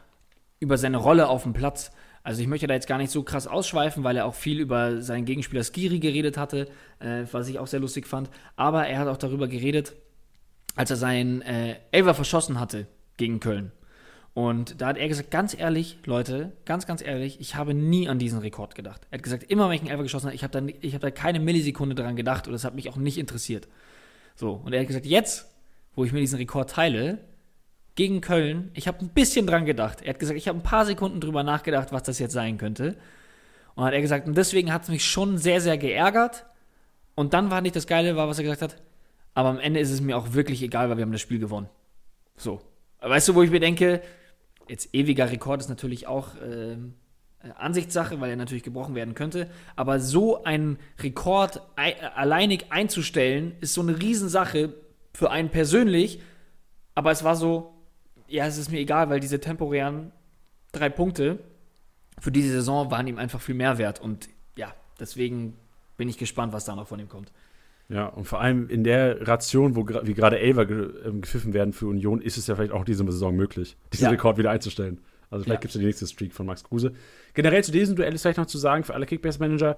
über 0.60 0.78
seine 0.78 0.96
Rolle 0.96 1.28
auf 1.28 1.42
dem 1.42 1.52
Platz. 1.52 1.90
Also 2.24 2.40
ich 2.40 2.48
möchte 2.48 2.66
da 2.66 2.72
jetzt 2.72 2.88
gar 2.88 2.96
nicht 2.96 3.10
so 3.10 3.22
krass 3.22 3.46
ausschweifen, 3.46 4.02
weil 4.02 4.16
er 4.16 4.24
auch 4.24 4.34
viel 4.34 4.58
über 4.58 5.02
seinen 5.02 5.26
Gegenspieler 5.26 5.62
Skiri 5.62 5.98
geredet 6.00 6.38
hatte, 6.38 6.68
äh, 6.98 7.24
was 7.30 7.48
ich 7.48 7.58
auch 7.58 7.66
sehr 7.66 7.80
lustig 7.80 8.06
fand. 8.06 8.30
Aber 8.56 8.86
er 8.86 8.98
hat 8.98 9.08
auch 9.08 9.18
darüber 9.18 9.46
geredet, 9.46 9.92
als 10.74 10.90
er 10.90 10.96
seinen 10.96 11.42
äh, 11.42 11.76
Elfer 11.92 12.14
verschossen 12.14 12.58
hatte 12.58 12.86
gegen 13.18 13.40
Köln. 13.40 13.72
Und 14.32 14.80
da 14.80 14.88
hat 14.88 14.96
er 14.96 15.06
gesagt, 15.06 15.30
ganz 15.30 15.56
ehrlich, 15.56 15.98
Leute, 16.06 16.52
ganz, 16.64 16.86
ganz 16.86 17.02
ehrlich, 17.02 17.40
ich 17.40 17.56
habe 17.56 17.74
nie 17.74 18.08
an 18.08 18.18
diesen 18.18 18.38
Rekord 18.40 18.74
gedacht. 18.74 19.06
Er 19.10 19.18
hat 19.18 19.22
gesagt, 19.22 19.44
immer 19.44 19.68
wenn 19.68 19.76
ich 19.76 19.82
einen 19.82 19.90
Elfer 19.90 20.02
geschossen 20.02 20.26
habe, 20.26 20.34
ich 20.34 20.42
habe 20.42 20.60
da, 20.60 20.88
hab 20.92 21.00
da 21.02 21.10
keine 21.10 21.40
Millisekunde 21.40 21.94
dran 21.94 22.16
gedacht 22.16 22.46
und 22.46 22.54
das 22.54 22.64
hat 22.64 22.74
mich 22.74 22.88
auch 22.88 22.96
nicht 22.96 23.18
interessiert. 23.18 23.68
So, 24.34 24.54
und 24.64 24.72
er 24.72 24.80
hat 24.80 24.88
gesagt, 24.88 25.06
jetzt, 25.06 25.54
wo 25.94 26.04
ich 26.04 26.12
mir 26.12 26.20
diesen 26.20 26.38
Rekord 26.38 26.70
teile, 26.70 27.18
gegen 27.94 28.20
Köln, 28.20 28.70
ich 28.74 28.88
habe 28.88 29.00
ein 29.00 29.08
bisschen 29.08 29.46
dran 29.46 29.66
gedacht. 29.66 30.02
Er 30.02 30.10
hat 30.10 30.18
gesagt, 30.18 30.38
ich 30.38 30.48
habe 30.48 30.58
ein 30.58 30.62
paar 30.62 30.84
Sekunden 30.84 31.20
drüber 31.20 31.42
nachgedacht, 31.42 31.92
was 31.92 32.02
das 32.02 32.18
jetzt 32.18 32.32
sein 32.32 32.58
könnte. 32.58 32.96
Und 33.74 33.84
hat 33.84 33.92
er 33.92 34.00
gesagt, 34.00 34.26
und 34.26 34.36
deswegen 34.36 34.72
hat 34.72 34.84
es 34.84 34.88
mich 34.88 35.04
schon 35.04 35.38
sehr, 35.38 35.60
sehr 35.60 35.78
geärgert. 35.78 36.46
Und 37.14 37.34
dann 37.34 37.50
war 37.50 37.60
nicht 37.60 37.76
das 37.76 37.86
Geile, 37.86 38.16
war, 38.16 38.28
was 38.28 38.38
er 38.38 38.44
gesagt 38.44 38.62
hat, 38.62 38.82
aber 39.34 39.48
am 39.48 39.58
Ende 39.58 39.80
ist 39.80 39.90
es 39.90 40.00
mir 40.00 40.16
auch 40.16 40.32
wirklich 40.32 40.62
egal, 40.62 40.88
weil 40.88 40.96
wir 40.96 41.02
haben 41.02 41.12
das 41.12 41.20
Spiel 41.20 41.38
gewonnen. 41.38 41.68
So. 42.36 42.60
Weißt 43.00 43.28
du, 43.28 43.34
wo 43.34 43.42
ich 43.42 43.50
mir 43.50 43.60
denke, 43.60 44.00
jetzt 44.68 44.94
ewiger 44.94 45.30
Rekord 45.30 45.60
ist 45.60 45.68
natürlich 45.68 46.06
auch 46.06 46.36
äh, 46.36 46.76
Ansichtssache, 47.56 48.20
weil 48.20 48.30
er 48.30 48.36
natürlich 48.36 48.62
gebrochen 48.62 48.94
werden 48.94 49.14
könnte. 49.14 49.50
Aber 49.76 50.00
so 50.00 50.44
einen 50.44 50.78
Rekord 51.00 51.60
alleinig 51.76 52.66
einzustellen, 52.70 53.56
ist 53.60 53.74
so 53.74 53.82
eine 53.82 54.00
Riesensache 54.00 54.74
für 55.12 55.30
einen 55.30 55.50
persönlich. 55.50 56.20
Aber 56.94 57.10
es 57.10 57.24
war 57.24 57.36
so, 57.36 57.73
ja, 58.28 58.46
es 58.46 58.58
ist 58.58 58.70
mir 58.70 58.78
egal, 58.80 59.10
weil 59.10 59.20
diese 59.20 59.40
temporären 59.40 60.12
drei 60.72 60.88
Punkte 60.88 61.38
für 62.18 62.32
diese 62.32 62.50
Saison 62.50 62.90
waren 62.90 63.06
ihm 63.06 63.18
einfach 63.18 63.40
viel 63.40 63.54
mehr 63.54 63.78
wert. 63.78 64.00
Und 64.00 64.28
ja, 64.56 64.72
deswegen 65.00 65.54
bin 65.96 66.08
ich 66.08 66.18
gespannt, 66.18 66.52
was 66.52 66.64
da 66.64 66.74
noch 66.74 66.88
von 66.88 67.00
ihm 67.00 67.08
kommt. 67.08 67.32
Ja, 67.88 68.06
und 68.06 68.24
vor 68.24 68.40
allem 68.40 68.68
in 68.70 68.82
der 68.82 69.28
Ration, 69.28 69.76
wo 69.76 69.86
wie 69.86 70.14
gerade 70.14 70.38
Elver 70.38 70.62
ähm, 70.62 71.20
gepfiffen 71.20 71.52
werden 71.52 71.72
für 71.72 71.86
Union, 71.86 72.22
ist 72.22 72.38
es 72.38 72.46
ja 72.46 72.54
vielleicht 72.54 72.72
auch 72.72 72.84
diese 72.84 73.04
Saison 73.04 73.36
möglich, 73.36 73.76
diesen 73.92 74.04
ja. 74.04 74.10
Rekord 74.10 74.38
wieder 74.38 74.50
einzustellen. 74.50 75.00
Also 75.30 75.44
vielleicht 75.44 75.58
ja. 75.58 75.60
gibt 75.60 75.70
es 75.70 75.74
ja 75.74 75.80
die 75.80 75.86
nächste 75.86 76.06
Streak 76.06 76.32
von 76.32 76.46
Max 76.46 76.64
Kruse. 76.64 76.92
Generell 77.34 77.62
zu 77.62 77.72
diesem 77.72 77.96
Duell 77.96 78.14
ist 78.14 78.22
vielleicht 78.22 78.38
noch 78.38 78.46
zu 78.46 78.56
sagen, 78.56 78.84
für 78.84 78.94
alle 78.94 79.04
Kickbase-Manager, 79.04 79.76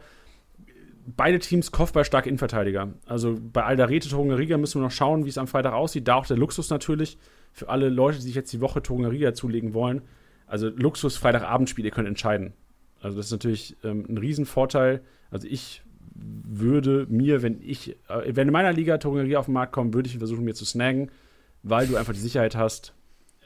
beide 1.17 1.39
Teams 1.39 1.73
kopfballstarke 1.73 2.29
Innenverteidiger. 2.29 2.93
Also 3.07 3.39
bei 3.41 3.65
Aldarete, 3.65 4.09
Torunariga 4.09 4.57
müssen 4.57 4.81
wir 4.81 4.85
noch 4.85 4.93
schauen, 4.93 5.25
wie 5.25 5.31
es 5.31 5.39
am 5.39 5.49
Freitag 5.49 5.73
aussieht. 5.73 6.07
Da 6.07 6.15
auch 6.15 6.27
der 6.27 6.37
Luxus 6.37 6.71
natürlich 6.71 7.19
für 7.57 7.71
alle 7.71 7.89
Leute, 7.89 8.19
die 8.19 8.25
sich 8.25 8.35
jetzt 8.35 8.53
die 8.53 8.61
Woche 8.61 8.83
Torunariga 8.83 9.33
zulegen 9.33 9.73
wollen. 9.73 10.03
also 10.47 10.69
Luxus 10.69 11.17
Freitagabendspiel, 11.17 11.87
ihr 11.87 11.91
könnt 11.91 12.07
entscheiden. 12.07 12.53
Also 13.01 13.17
das 13.17 13.27
ist 13.27 13.33
natürlich 13.33 13.77
ähm, 13.83 14.05
ein 14.09 14.19
Riesenvorteil. 14.19 15.01
Also 15.31 15.49
ich 15.49 15.83
würde 16.15 17.07
mir, 17.09 17.43
wenn 17.43 17.63
ich, 17.63 17.97
äh, 18.09 18.37
wenn 18.37 18.49
in 18.49 18.53
meiner 18.53 18.75
Liga 18.75 18.99
Togenerie 18.99 19.37
auf 19.37 19.47
den 19.47 19.55
Markt 19.55 19.73
kommt, 19.73 19.95
würde 19.95 20.07
ich 20.07 20.19
versuchen, 20.19 20.45
mir 20.45 20.55
zu 20.55 20.67
snaggen, 20.67 21.11
weil 21.63 21.87
du 21.87 21.97
einfach 21.97 22.13
die 22.13 22.21
Sicherheit 22.21 22.57
hast, 22.57 22.95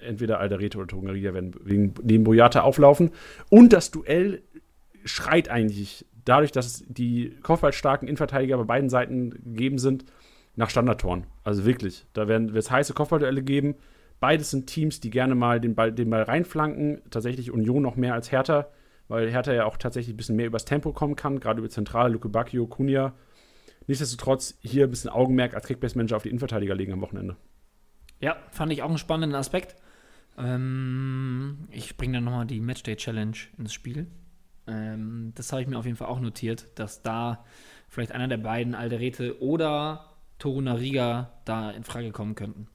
entweder 0.03 0.41
Alderete 0.41 0.79
oder 0.79 0.89
Togeneria 0.89 1.33
werden 1.33 1.55
wegen, 1.63 1.95
neben 2.03 2.25
Boyata 2.25 2.63
auflaufen. 2.63 3.13
Und 3.49 3.73
das 3.73 3.93
Duell 3.93 4.43
schreit 5.05 5.49
eigentlich 5.49 6.05
dadurch, 6.25 6.51
dass 6.51 6.83
die 6.89 7.37
kopfballstarken 7.43 8.09
Innenverteidiger 8.09 8.59
bei 8.59 8.65
beiden 8.65 8.91
Seiten 8.91 9.31
gegeben 9.31 9.79
sind, 9.79 10.05
nach 10.57 10.69
Standardtoren. 10.69 11.27
Also 11.45 11.65
wirklich. 11.65 12.07
Da 12.13 12.27
werden 12.27 12.55
es 12.57 12.73
heiße 12.73 12.93
Kopfballduelle 12.93 13.43
geben. 13.43 13.77
Beides 14.21 14.51
sind 14.51 14.67
Teams, 14.67 15.01
die 15.01 15.11
gerne 15.11 15.35
mal 15.35 15.61
den 15.61 15.75
Ball, 15.75 15.93
den 15.93 16.11
Ball 16.11 16.23
reinflanken. 16.23 17.01
Tatsächlich 17.11 17.51
Union 17.51 17.83
noch 17.83 17.97
mehr 17.97 18.13
als 18.13 18.31
Hertha, 18.31 18.69
weil 19.09 19.31
Hertha 19.31 19.53
ja 19.53 19.65
auch 19.65 19.79
tatsächlich 19.79 20.15
ein 20.15 20.19
bisschen 20.19 20.37
mehr 20.37 20.47
übers 20.47 20.67
Tempo 20.67 20.93
kommen 20.93 21.17
kann, 21.17 21.41
gerade 21.41 21.61
über 21.61 21.71
Zentrale, 21.71 22.13
Luke 22.13 22.29
Bacchio, 22.29 22.67
Kunja. 22.67 23.15
Nichtsdestotrotz 23.87 24.59
hier 24.61 24.85
ein 24.85 24.91
bisschen 24.91 25.11
Augenmerk 25.11 25.55
als 25.55 25.67
Kickbase-Manager 25.67 26.17
auf 26.17 26.23
die 26.23 26.29
Innenverteidiger 26.29 26.75
legen 26.75 26.93
am 26.93 27.01
Wochenende. 27.01 27.37
Ja, 28.21 28.37
fand 28.53 28.73
ich 28.73 28.83
auch 28.83 28.89
einen 28.89 28.99
spannenden 28.99 29.35
Aspekt. 29.35 29.75
Ähm, 30.37 31.67
ich 31.71 31.97
bringe 31.97 32.19
dann 32.19 32.25
nochmal 32.25 32.47
die 32.47 32.61
Matchday 32.61 32.97
Challenge 32.97 33.37
ins 33.57 33.73
Spiel. 33.73 34.07
Ähm, 34.67 35.33
das 35.35 35.51
habe 35.51 35.63
ich 35.63 35.69
mir 35.69 35.79
auf 35.79 35.87
jeden 35.87 35.97
Fall 35.97 36.09
auch 36.09 36.21
notiert, 36.21 36.79
dass 36.79 37.03
da 37.03 37.45
vielleicht 37.89 38.13
einer 38.13 38.29
der 38.29 38.37
beiden, 38.37 38.75
Alderete 38.75 39.43
oder 39.43 40.15
Toruna 40.39 40.75
Riga, 40.75 41.41
da 41.47 41.71
in 41.71 41.85
Frage 41.85 42.13
kommen 42.13 42.35
könnten. 42.35 42.69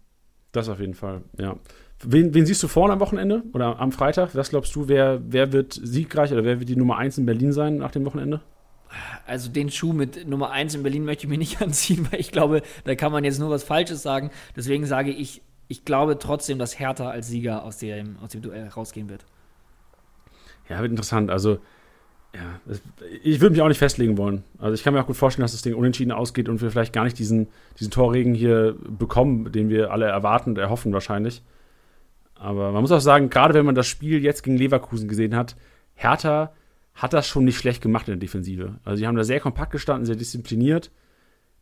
Das 0.56 0.70
auf 0.70 0.80
jeden 0.80 0.94
Fall, 0.94 1.22
ja. 1.38 1.58
Wen, 2.02 2.34
wen, 2.34 2.46
siehst 2.46 2.64
du 2.64 2.70
vorne 2.70 2.94
am 2.94 3.02
Wochenende 3.02 3.44
oder 3.54 3.78
am 3.80 3.92
Freitag? 3.92 4.36
Was 4.36 4.50
glaubst 4.50 4.74
du, 4.76 4.88
wer, 4.88 5.20
wer 5.28 5.52
wird 5.52 5.74
siegreich 5.74 6.32
oder 6.32 6.46
wer 6.46 6.60
wird 6.60 6.70
die 6.70 6.78
Nummer 6.78 6.98
1 6.98 7.18
in 7.18 7.26
Berlin 7.26 7.52
sein 7.52 7.78
nach 7.78 7.92
dem 7.92 8.06
Wochenende? 8.06 8.40
Also 9.28 9.50
den 9.50 9.70
Schuh 9.70 9.92
mit 9.92 10.26
Nummer 10.28 10.52
1 10.52 10.76
in 10.76 10.84
Berlin 10.84 11.04
möchte 11.04 11.26
ich 11.26 11.30
mir 11.30 11.38
nicht 11.38 11.62
anziehen, 11.62 12.08
weil 12.10 12.22
ich 12.22 12.32
glaube, 12.32 12.62
da 12.86 12.96
kann 12.96 13.12
man 13.12 13.26
jetzt 13.26 13.40
nur 13.40 13.50
was 13.50 13.66
Falsches 13.66 14.02
sagen. 14.02 14.30
Deswegen 14.56 14.86
sage 14.86 15.12
ich, 15.12 15.42
ich 15.68 15.84
glaube 15.84 16.20
trotzdem, 16.20 16.58
dass 16.58 16.80
Hertha 16.80 17.10
als 17.10 17.28
Sieger 17.28 17.64
aus 17.64 17.78
dem, 17.78 18.18
aus 18.20 18.32
dem 18.32 18.42
Duell 18.42 18.70
rausgehen 18.70 19.10
wird. 19.10 19.26
Ja, 20.70 20.80
wird 20.80 20.92
interessant. 20.92 21.30
Also 21.30 21.60
ja, 22.36 22.76
ich 23.24 23.40
würde 23.40 23.54
mich 23.54 23.62
auch 23.62 23.68
nicht 23.68 23.78
festlegen 23.78 24.18
wollen. 24.18 24.44
Also 24.58 24.74
ich 24.74 24.84
kann 24.84 24.94
mir 24.94 25.02
auch 25.02 25.08
gut 25.08 25.16
vorstellen, 25.16 25.44
dass 25.44 25.54
das 25.54 25.62
Ding 25.62 25.74
unentschieden 25.74 26.12
ausgeht 26.12 26.50
und 26.50 26.62
wir 26.62 26.70
vielleicht 26.70 26.92
gar 26.92 27.06
nicht 27.06 27.18
diesen, 27.18 27.48
diesen 27.80 27.92
Torregen 27.92 28.34
hier 28.34 28.76
bekommen, 28.88 29.52
den 29.52 29.70
wir 29.70 29.92
alle 29.92 30.06
erwarten 30.06 30.52
und 30.52 30.58
erhoffen 30.58 30.92
wahrscheinlich. 30.92 31.44
Aber 32.36 32.72
man 32.72 32.82
muss 32.82 32.92
auch 32.92 33.00
sagen, 33.00 33.30
gerade 33.30 33.54
wenn 33.54 33.66
man 33.66 33.76
das 33.76 33.88
Spiel 33.88 34.22
jetzt 34.22 34.44
gegen 34.44 34.58
Leverkusen 34.58 35.08
gesehen 35.08 35.36
hat, 35.36 35.56
Hertha 35.94 36.52
hat 36.94 37.14
das 37.14 37.28
schon 37.28 37.46
nicht 37.46 37.58
schlecht 37.58 37.82
gemacht 37.82 38.08
in 38.08 38.14
der 38.14 38.20
Defensive. 38.20 38.76
Also 38.84 38.98
sie 38.98 39.08
haben 39.08 39.16
da 39.16 39.24
sehr 39.24 39.40
kompakt 39.40 39.72
gestanden, 39.72 40.06
sehr 40.06 40.16
diszipliniert. 40.16 40.92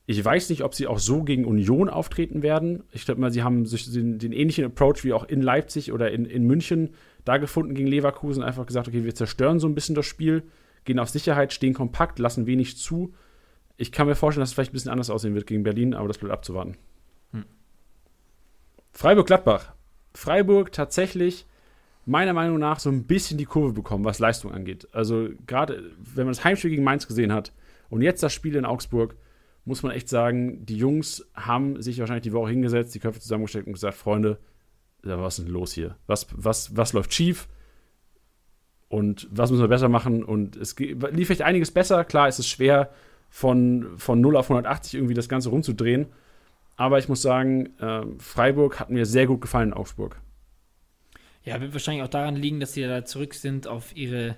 Ich 0.06 0.24
weiß 0.24 0.50
nicht, 0.50 0.64
ob 0.64 0.74
sie 0.74 0.88
auch 0.88 1.00
so 1.00 1.24
gegen 1.24 1.46
Union 1.46 1.90
auftreten 1.90 2.42
werden. 2.42 2.84
Ich 2.92 3.06
glaube 3.06 3.22
mal, 3.22 3.32
sie 3.32 3.44
haben 3.44 3.64
den, 3.64 4.20
den, 4.20 4.32
ähnlichen 4.34 4.66
Approach 4.66 5.04
wie 5.04 5.14
auch 5.14 5.24
in 5.24 5.42
Leipzig 5.42 5.94
oder 5.94 6.12
in, 6.12 6.26
in 6.26 6.46
München 6.46 6.90
da 7.24 7.38
gefunden 7.38 7.74
gegen 7.74 7.88
Leverkusen. 7.88 8.44
Einfach 8.44 8.66
gesagt, 8.66 8.88
okay, 8.88 9.06
wir 9.06 9.16
zerstören 9.16 9.60
so 9.60 9.68
ein 9.68 9.76
bisschen 9.76 9.96
das 9.96 10.06
Spiel 10.06 10.44
gehen 10.86 11.00
auf 11.00 11.10
Sicherheit, 11.10 11.54
stehen 11.54 11.74
kompakt, 11.74 12.20
lassen 12.20 12.46
wenig 12.46 12.78
zu. 12.78 13.14
Ich 13.78 13.92
kann 13.92 14.08
mir 14.08 14.16
vorstellen, 14.16 14.42
dass 14.42 14.50
es 14.50 14.54
vielleicht 14.54 14.72
ein 14.72 14.74
bisschen 14.74 14.92
anders 14.92 15.10
aussehen 15.10 15.36
wird 15.36 15.48
gegen 15.48 15.64
Berlin, 15.64 15.94
aber 15.94 16.08
das 16.08 16.18
bleibt 16.18 16.34
abzuwarten. 16.34 16.78
Hm. 17.32 17.46
Freiburg-Gladbach. 18.92 19.74
Freiburg 20.14 20.72
tatsächlich 20.72 21.48
meiner 22.06 22.34
Meinung 22.34 22.60
nach 22.60 22.80
so 22.80 22.90
ein 22.90 23.06
bisschen 23.06 23.38
die 23.38 23.46
Kurve 23.46 23.74
bekommen, 23.74 24.06
was 24.06 24.20
Leistung 24.20 24.52
angeht. 24.52 24.88
Also 24.92 25.30
gerade, 25.48 25.92
wenn 25.98 26.26
man 26.26 26.34
das 26.34 26.44
Heimspiel 26.44 26.70
gegen 26.70 26.84
Mainz 26.84 27.08
gesehen 27.08 27.34
hat 27.34 27.54
und 27.90 28.02
jetzt 28.02 28.22
das 28.22 28.34
Spiel 28.34 28.56
in 28.56 28.66
Augsburg, 28.66 29.16
muss 29.66 29.82
man 29.82 29.94
echt 29.94 30.10
sagen, 30.10 30.66
die 30.66 30.78
Jungs 30.78 31.26
haben 31.34 31.82
sich 31.82 32.00
wahrscheinlich 32.00 32.24
die 32.24 32.34
Woche 32.34 32.52
hingesetzt, 32.52 32.94
die 32.94 33.00
Köpfe 33.00 33.22
zusammengesteckt 33.22 33.68
und 33.68 33.74
gesagt, 33.74 33.96
Freunde, 33.96 34.40
was 35.02 35.40
ist 35.40 35.46
denn 35.46 35.54
los 35.54 35.72
hier? 35.74 35.96
Was, 36.06 36.28
was, 36.32 36.76
was 36.76 36.94
läuft 36.94 37.14
schief? 37.14 37.48
Und 38.94 39.28
was 39.32 39.50
müssen 39.50 39.64
wir 39.64 39.70
besser 39.70 39.90
machen. 39.90 40.24
Und 40.24 40.56
es 40.56 40.78
lief 40.78 41.32
echt 41.32 41.42
einiges 41.42 41.72
besser. 41.72 42.04
Klar, 42.06 42.28
es 42.28 42.38
ist 42.38 42.48
schwer, 42.48 42.92
von, 43.28 43.98
von 43.98 44.22
0 44.22 44.38
auf 44.38 44.52
180 44.52 44.94
irgendwie 44.94 45.16
das 45.16 45.28
Ganze 45.28 45.50
rumzudrehen. 45.50 46.06
Aber 46.76 47.00
ich 47.00 47.10
muss 47.10 47.24
sagen, 47.24 47.76
äh, 47.80 48.04
Freiburg 48.20 48.80
hat 48.80 48.92
mir 48.92 49.08
sehr 49.08 49.26
gut 49.26 49.42
gefallen 49.42 49.70
in 49.70 49.74
Augsburg. 49.74 50.22
Ja, 51.44 51.60
wird 51.60 51.74
wahrscheinlich 51.74 52.04
auch 52.04 52.08
daran 52.08 52.36
liegen, 52.36 52.60
dass 52.60 52.74
sie 52.74 52.84
da 52.84 53.04
zurück 53.04 53.34
sind 53.34 53.66
auf 53.68 53.98
ihre 53.98 54.36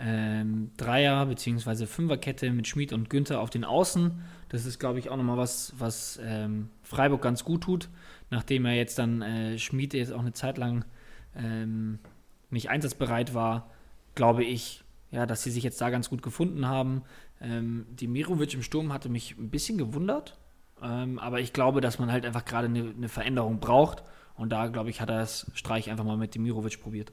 ähm, 0.00 0.72
Dreier- 0.76 1.26
bzw. 1.26 1.86
Fünferkette 1.86 2.50
mit 2.50 2.66
Schmid 2.66 2.92
und 2.92 3.08
Günther 3.08 3.38
auf 3.38 3.50
den 3.50 3.64
Außen. 3.64 4.24
Das 4.48 4.66
ist, 4.66 4.80
glaube 4.80 4.98
ich, 4.98 5.08
auch 5.08 5.16
nochmal 5.16 5.36
was, 5.36 5.72
was 5.78 6.18
ähm, 6.20 6.68
Freiburg 6.82 7.22
ganz 7.22 7.44
gut 7.44 7.62
tut, 7.62 7.88
nachdem 8.28 8.64
er 8.64 8.74
jetzt 8.74 8.98
dann 8.98 9.22
äh, 9.22 9.56
Schmid 9.56 9.94
jetzt 9.94 10.12
auch 10.12 10.18
eine 10.18 10.32
Zeit 10.32 10.58
lang 10.58 10.84
ähm, 11.36 12.00
nicht 12.50 12.70
einsatzbereit 12.70 13.34
war 13.34 13.70
glaube 14.14 14.44
ich, 14.44 14.84
ja, 15.10 15.26
dass 15.26 15.42
sie 15.42 15.50
sich 15.50 15.62
jetzt 15.62 15.80
da 15.80 15.90
ganz 15.90 16.10
gut 16.10 16.22
gefunden 16.22 16.66
haben. 16.66 17.02
Ähm, 17.40 17.86
die 17.90 18.08
Mirovic 18.08 18.54
im 18.54 18.62
Sturm 18.62 18.92
hatte 18.92 19.08
mich 19.08 19.36
ein 19.38 19.50
bisschen 19.50 19.78
gewundert, 19.78 20.38
ähm, 20.82 21.18
aber 21.18 21.40
ich 21.40 21.52
glaube, 21.52 21.80
dass 21.80 21.98
man 21.98 22.10
halt 22.10 22.26
einfach 22.26 22.44
gerade 22.44 22.66
eine, 22.66 22.92
eine 22.96 23.08
Veränderung 23.08 23.60
braucht. 23.60 24.02
Und 24.36 24.50
da, 24.50 24.66
glaube 24.66 24.90
ich, 24.90 25.00
hat 25.00 25.10
er 25.10 25.18
das 25.18 25.50
Streich 25.54 25.90
einfach 25.90 26.04
mal 26.04 26.16
mit 26.16 26.34
Demirovic 26.34 26.82
probiert. 26.82 27.12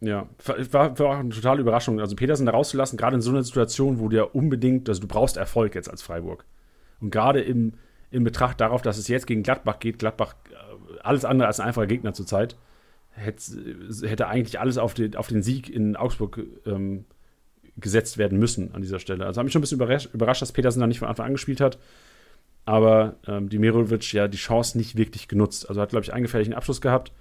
Ja, 0.00 0.26
war, 0.72 0.98
war 0.98 1.06
auch 1.10 1.18
eine 1.18 1.28
totale 1.28 1.60
Überraschung. 1.60 2.00
Also 2.00 2.16
Petersen 2.16 2.46
da 2.46 2.52
rauszulassen, 2.52 2.96
gerade 2.96 3.16
in 3.16 3.22
so 3.22 3.30
einer 3.30 3.44
Situation, 3.44 4.00
wo 4.00 4.08
du 4.08 4.16
ja 4.16 4.24
unbedingt, 4.24 4.88
also 4.88 5.00
du 5.00 5.06
brauchst 5.06 5.36
Erfolg 5.36 5.74
jetzt 5.74 5.88
als 5.88 6.02
Freiburg. 6.02 6.44
Und 7.00 7.10
gerade 7.10 7.40
im, 7.40 7.74
im 8.10 8.24
Betracht 8.24 8.60
darauf, 8.60 8.82
dass 8.82 8.98
es 8.98 9.06
jetzt 9.08 9.26
gegen 9.26 9.42
Gladbach 9.44 9.78
geht, 9.78 9.98
Gladbach 10.00 10.34
äh, 10.50 10.98
alles 11.02 11.24
andere 11.24 11.46
als 11.46 11.60
ein 11.60 11.68
einfacher 11.68 11.86
Gegner 11.86 12.14
zurzeit, 12.14 12.56
hätte, 13.12 13.42
hätte 14.02 14.28
eigentlich 14.28 14.60
alles 14.60 14.78
auf 14.78 14.94
den, 14.94 15.16
auf 15.16 15.28
den 15.28 15.42
Sieg 15.42 15.68
in 15.68 15.96
Augsburg 15.96 16.40
ähm, 16.66 17.04
gesetzt 17.76 18.18
werden 18.18 18.38
müssen 18.38 18.74
an 18.74 18.82
dieser 18.82 18.98
Stelle. 18.98 19.26
Also 19.26 19.38
habe 19.38 19.44
mich 19.44 19.52
schon 19.52 19.60
ein 19.60 19.62
bisschen 19.62 19.78
überrascht, 19.78 20.10
überrascht, 20.12 20.42
dass 20.42 20.52
Petersen 20.52 20.80
da 20.80 20.86
nicht 20.86 20.98
von 20.98 21.08
Anfang 21.08 21.26
an 21.26 21.32
gespielt 21.32 21.60
hat. 21.60 21.78
Aber 22.64 23.16
ähm, 23.26 23.48
Dimirovic 23.48 24.12
ja 24.12 24.28
die 24.28 24.38
Chance 24.38 24.78
nicht 24.78 24.96
wirklich 24.96 25.28
genutzt. 25.28 25.68
Also 25.68 25.80
hat, 25.80 25.90
glaube 25.90 26.04
ich, 26.04 26.12
einen 26.12 26.22
gefährlichen 26.22 26.54
Abschluss 26.54 26.80
gehabt. 26.80 27.12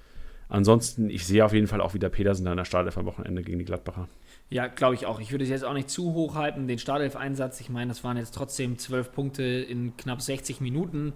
Ansonsten, 0.49 1.09
ich 1.09 1.25
sehe 1.25 1.45
auf 1.45 1.53
jeden 1.53 1.67
Fall 1.67 1.79
auch 1.79 1.93
wieder 1.93 2.09
Petersen 2.09 2.43
da 2.43 2.51
in 2.51 2.57
der 2.57 2.65
Startelf 2.65 2.97
am 2.97 3.05
Wochenende 3.05 3.41
gegen 3.41 3.57
die 3.57 3.65
Gladbacher. 3.65 4.09
Ja, 4.49 4.67
glaube 4.67 4.95
ich 4.95 5.05
auch. 5.05 5.21
Ich 5.21 5.31
würde 5.31 5.45
es 5.45 5.49
jetzt 5.49 5.63
auch 5.63 5.73
nicht 5.73 5.89
zu 5.89 6.13
hoch 6.13 6.35
halten, 6.35 6.67
den 6.67 6.77
Startelf-Einsatz. 6.77 7.61
Ich 7.61 7.69
meine, 7.69 7.87
das 7.87 8.03
waren 8.03 8.17
jetzt 8.17 8.35
trotzdem 8.35 8.77
zwölf 8.77 9.13
Punkte 9.13 9.43
in 9.43 9.95
knapp 9.95 10.21
60 10.21 10.59
Minuten 10.59 11.13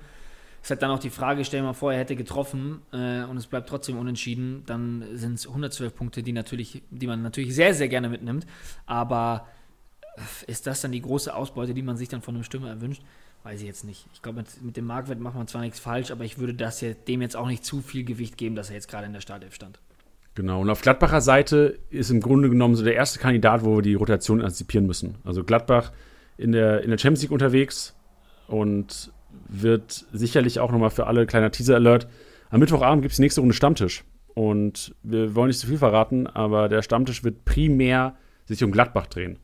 ist 0.66 0.72
halt 0.72 0.82
dann 0.82 0.89
auch 0.89 0.97
die 0.97 1.11
Frage, 1.11 1.45
stell 1.45 1.59
dir 1.59 1.68
mal 1.68 1.74
vor, 1.74 1.93
er 1.93 1.99
hätte 1.99 2.16
getroffen 2.16 2.82
äh, 2.91 3.24
und 3.26 3.38
es 3.38 3.45
bleibt 3.45 3.70
trotzdem 3.70 3.99
unentschieden, 3.99 4.63
dann 4.66 5.05
sind 5.13 5.36
es 5.36 5.47
112 5.47 5.95
Punkte, 5.95 6.24
die, 6.24 6.32
natürlich, 6.32 6.82
die 6.89 7.05
man 7.05 7.22
natürlich 7.22 7.53
sehr, 7.53 7.76
sehr 7.76 7.88
gerne 7.88 8.09
mitnimmt. 8.09 8.47
Aber 8.88 9.45
äh, 10.16 10.51
ist 10.51 10.66
das 10.66 10.82
dann 10.82 10.91
die 10.91 11.03
große 11.03 11.36
Ausbeute, 11.36 11.76
die 11.76 11.84
man 11.84 11.97
sich 11.97 12.09
dann 12.09 12.24
von 12.24 12.34
einem 12.34 12.43
Stürmer 12.43 12.70
erwünscht? 12.70 13.03
Weiß 13.43 13.61
ich 13.61 13.68
jetzt 13.68 13.84
nicht. 13.84 14.07
Ich 14.16 14.24
glaube, 14.24 14.39
mit, 14.39 14.63
mit, 14.63 14.76
dem 14.76 14.88
Marktwert 14.88 15.20
macht 15.20 15.36
man 15.36 15.47
zwar 15.47 15.61
nichts 15.61 15.78
falsch, 15.78 16.09
aber 16.09 16.24
ich 16.24 16.39
würde 16.39 16.55
das 16.55 16.82
jetzt, 16.82 17.07
dem 17.07 17.22
jetzt 17.22 17.36
auch 17.36 17.47
nicht 17.47 17.63
zu 17.63 17.84
viel 17.84 18.03
Gewicht 18.03 18.36
geben, 18.36 18.55
dass 18.55 18.70
er 18.70 18.76
jetzt 18.76 18.88
gerade 18.88 19.05
in 19.05 19.13
der 19.13 19.22
Startelf 19.22 19.53
stand. 19.53 19.78
Genau, 20.34 20.61
und 20.61 20.72
auf 20.72 20.82
Gladbacher 20.82 21.22
Seite 21.22 21.78
ist 21.91 22.09
im 22.09 22.22
Grunde 22.22 22.49
genommen 22.49 22.76
so 22.76 22.84
der 22.84 22.95
erste 22.95 23.20
Kandidat, 23.20 23.63
wo 23.63 23.76
wir 23.76 23.82
die 23.84 23.93
Rotation 23.93 24.41
antizipieren 24.41 24.88
müssen. 24.88 25.20
Also 25.26 25.43
Gladbach 25.43 25.91
in 26.38 26.53
der, 26.53 26.82
in 26.82 26.89
der 26.89 26.97
Champions 26.97 27.22
League 27.22 27.32
unterwegs 27.32 27.95
und 28.47 29.11
wird 29.47 30.05
sicherlich 30.11 30.59
auch 30.59 30.71
nochmal 30.71 30.89
für 30.89 31.07
alle 31.07 31.25
kleiner 31.25 31.51
Teaser-Alert. 31.51 32.07
Am 32.49 32.59
Mittwochabend 32.59 33.01
gibt 33.01 33.11
es 33.11 33.17
die 33.17 33.23
nächste 33.23 33.41
Runde 33.41 33.55
Stammtisch. 33.55 34.03
Und 34.33 34.93
wir 35.01 35.33
wollen 35.35 35.47
nicht 35.47 35.59
zu 35.59 35.67
viel 35.67 35.77
verraten, 35.77 36.27
aber 36.27 36.67
der 36.67 36.81
Stammtisch 36.81 37.23
wird 37.23 37.45
primär 37.45 38.15
sich 38.45 38.63
um 38.63 38.71
Gladbach 38.71 39.07
drehen. 39.07 39.39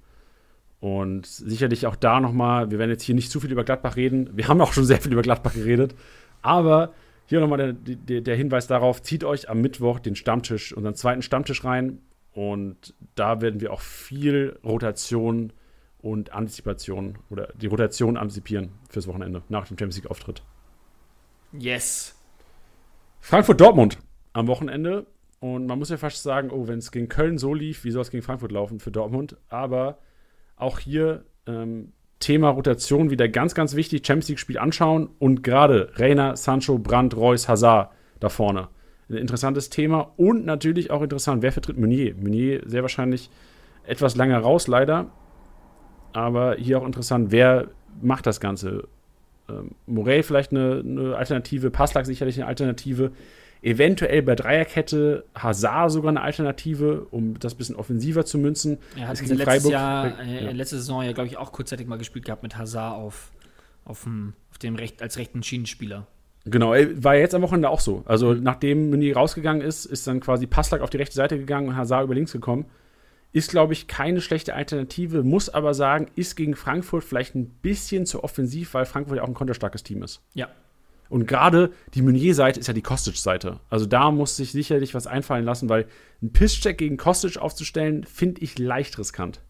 Und 0.79 1.27
sicherlich 1.27 1.85
auch 1.85 1.95
da 1.95 2.19
nochmal, 2.19 2.71
wir 2.71 2.79
werden 2.79 2.89
jetzt 2.89 3.03
hier 3.03 3.15
nicht 3.15 3.31
zu 3.31 3.39
viel 3.39 3.51
über 3.51 3.63
Gladbach 3.63 3.95
reden. 3.95 4.29
Wir 4.33 4.47
haben 4.47 4.59
auch 4.61 4.73
schon 4.73 4.85
sehr 4.85 4.99
viel 4.99 5.13
über 5.13 5.21
Gladbach 5.21 5.53
geredet. 5.53 5.95
Aber 6.41 6.93
hier 7.27 7.39
nochmal 7.39 7.73
der, 7.73 7.95
der, 7.95 8.21
der 8.21 8.35
Hinweis 8.35 8.67
darauf, 8.67 9.01
zieht 9.01 9.23
euch 9.23 9.49
am 9.49 9.61
Mittwoch 9.61 9.99
den 9.99 10.15
Stammtisch, 10.15 10.73
unseren 10.73 10.95
zweiten 10.95 11.21
Stammtisch 11.21 11.63
rein. 11.63 11.99
Und 12.33 12.93
da 13.15 13.41
werden 13.41 13.61
wir 13.61 13.71
auch 13.71 13.81
viel 13.81 14.57
Rotation 14.63 15.53
und 16.01 16.33
Antizipation 16.33 17.17
oder 17.29 17.49
die 17.55 17.67
Rotation 17.67 18.17
antizipieren 18.17 18.69
fürs 18.89 19.07
Wochenende 19.07 19.43
nach 19.49 19.67
dem 19.67 19.77
Champions 19.77 19.97
League-Auftritt. 19.97 20.43
Yes. 21.53 22.15
Frankfurt-Dortmund 23.19 23.97
am 24.33 24.47
Wochenende. 24.47 25.05
Und 25.39 25.65
man 25.65 25.79
muss 25.79 25.89
ja 25.89 25.97
fast 25.97 26.21
sagen, 26.21 26.51
oh, 26.51 26.67
wenn 26.67 26.79
es 26.79 26.91
gegen 26.91 27.09
Köln 27.09 27.37
so 27.37 27.53
lief, 27.53 27.83
wie 27.83 27.91
soll 27.91 28.03
es 28.03 28.11
gegen 28.11 28.23
Frankfurt 28.23 28.51
laufen 28.51 28.79
für 28.79 28.91
Dortmund? 28.91 29.37
Aber 29.49 29.97
auch 30.55 30.79
hier 30.79 31.25
ähm, 31.47 31.93
Thema 32.19 32.49
Rotation 32.49 33.09
wieder 33.09 33.27
ganz, 33.27 33.55
ganz 33.55 33.75
wichtig. 33.75 34.05
Champions 34.05 34.29
League-Spiel 34.29 34.59
anschauen 34.59 35.09
und 35.19 35.43
gerade 35.43 35.91
Reiner, 35.95 36.37
Sancho, 36.37 36.77
Brandt, 36.77 37.17
Reus, 37.17 37.49
Hazard 37.49 37.91
da 38.19 38.29
vorne. 38.29 38.69
ein 39.09 39.17
interessantes 39.17 39.69
Thema 39.69 40.13
und 40.17 40.45
natürlich 40.45 40.91
auch 40.91 41.01
interessant, 41.01 41.41
wer 41.41 41.51
vertritt 41.51 41.77
Meunier? 41.77 42.15
Meunier 42.15 42.61
sehr 42.65 42.83
wahrscheinlich 42.83 43.29
etwas 43.83 44.15
länger 44.15 44.39
raus, 44.39 44.67
leider. 44.67 45.11
Aber 46.13 46.55
hier 46.55 46.79
auch 46.79 46.85
interessant, 46.85 47.31
wer 47.31 47.67
macht 48.01 48.25
das 48.25 48.39
Ganze? 48.39 48.87
Ähm, 49.49 49.71
Morey 49.85 50.23
vielleicht 50.23 50.51
eine, 50.51 50.83
eine 50.85 51.15
Alternative, 51.15 51.71
Passlack 51.71 52.05
sicherlich 52.05 52.37
eine 52.37 52.47
Alternative. 52.47 53.11
Eventuell 53.63 54.23
bei 54.23 54.35
Dreierkette 54.35 55.23
Hazard 55.35 55.91
sogar 55.91 56.09
eine 56.09 56.21
Alternative, 56.21 57.05
um 57.11 57.37
das 57.39 57.53
ein 57.53 57.57
bisschen 57.57 57.75
offensiver 57.75 58.25
zu 58.25 58.39
münzen. 58.39 58.79
Er 58.95 59.07
hat 59.07 59.19
letztes 59.19 59.43
Freiburg, 59.43 59.71
Jahr, 59.71 60.19
äh, 60.19 60.45
ja. 60.45 60.51
letzte 60.51 60.77
Saison 60.77 61.03
ja, 61.03 61.11
glaube 61.11 61.27
ich, 61.27 61.37
auch 61.37 61.51
kurzzeitig 61.51 61.87
mal 61.87 61.97
gespielt 61.97 62.25
gehabt 62.25 62.41
mit 62.41 62.57
Hazard 62.57 62.95
auf, 62.95 63.31
auf, 63.85 64.03
dem, 64.03 64.33
auf 64.49 64.57
dem 64.57 64.75
Recht, 64.75 65.03
als 65.03 65.17
rechten 65.17 65.43
Schienenspieler. 65.43 66.07
Genau, 66.45 66.71
war 66.71 67.15
jetzt 67.15 67.35
am 67.35 67.43
Wochenende 67.43 67.69
auch 67.69 67.81
so. 67.81 68.01
Also 68.05 68.33
nachdem 68.33 68.89
Mini 68.89 69.11
rausgegangen 69.11 69.61
ist, 69.61 69.85
ist 69.85 70.07
dann 70.07 70.21
quasi 70.21 70.47
Passlack 70.47 70.81
auf 70.81 70.89
die 70.89 70.97
rechte 70.97 71.13
Seite 71.13 71.37
gegangen 71.37 71.67
und 71.67 71.75
Hazard 71.75 72.05
über 72.05 72.15
links 72.15 72.31
gekommen. 72.31 72.65
Ist, 73.33 73.51
glaube 73.51 73.73
ich, 73.73 73.87
keine 73.87 74.19
schlechte 74.19 74.53
Alternative, 74.53 75.23
muss 75.23 75.49
aber 75.49 75.73
sagen, 75.73 76.11
ist 76.15 76.35
gegen 76.35 76.55
Frankfurt 76.55 77.03
vielleicht 77.03 77.35
ein 77.35 77.47
bisschen 77.47 78.05
zu 78.05 78.23
offensiv, 78.23 78.73
weil 78.73 78.85
Frankfurt 78.85 79.17
ja 79.17 79.23
auch 79.23 79.27
ein 79.27 79.33
konterstarkes 79.33 79.83
Team 79.83 80.03
ist. 80.03 80.21
Ja, 80.33 80.49
und 81.11 81.27
gerade 81.27 81.73
die 81.93 82.01
Meunier-Seite 82.01 82.61
ist 82.61 82.67
ja 82.67 82.73
die 82.73 82.81
Kostic-Seite. 82.81 83.59
Also 83.69 83.85
da 83.85 84.11
muss 84.11 84.37
sich 84.37 84.53
sicherlich 84.53 84.95
was 84.95 85.07
einfallen 85.07 85.43
lassen, 85.43 85.67
weil 85.67 85.87
ein 86.21 86.31
Pisscheck 86.31 86.77
gegen 86.77 86.95
Kostic 86.95 87.37
aufzustellen, 87.37 88.05
finde 88.05 88.39
ich 88.41 88.57
leicht 88.57 88.97
riskant. 88.97 89.41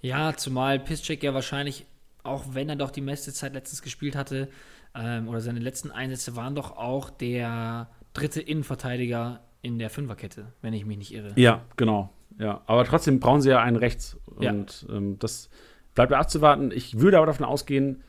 Ja, 0.00 0.36
zumal 0.36 0.78
Pisscheck 0.78 1.24
ja 1.24 1.34
wahrscheinlich, 1.34 1.86
auch 2.22 2.44
wenn 2.52 2.68
er 2.68 2.76
doch 2.76 2.92
die 2.92 3.00
meiste 3.00 3.32
Zeit 3.32 3.52
letztens 3.52 3.82
gespielt 3.82 4.14
hatte, 4.14 4.48
ähm, 4.94 5.28
oder 5.28 5.40
seine 5.40 5.58
letzten 5.58 5.90
Einsätze 5.90 6.36
waren 6.36 6.54
doch 6.54 6.76
auch 6.76 7.10
der 7.10 7.90
dritte 8.12 8.40
Innenverteidiger 8.40 9.40
in 9.60 9.80
der 9.80 9.90
Fünferkette, 9.90 10.52
wenn 10.62 10.72
ich 10.72 10.84
mich 10.86 10.98
nicht 10.98 11.12
irre. 11.12 11.32
Ja, 11.34 11.64
genau. 11.76 12.12
Ja, 12.38 12.62
aber 12.66 12.84
trotzdem 12.84 13.20
brauchen 13.20 13.40
sie 13.40 13.50
ja 13.50 13.60
einen 13.60 13.76
rechts. 13.76 14.18
Und 14.26 14.86
ja. 14.88 14.96
ähm, 14.96 15.18
das 15.18 15.50
bleibt 15.94 16.12
abzuwarten. 16.12 16.70
Ich 16.70 17.00
würde 17.00 17.18
aber 17.18 17.26
davon 17.26 17.46
ausgehen, 17.46 18.02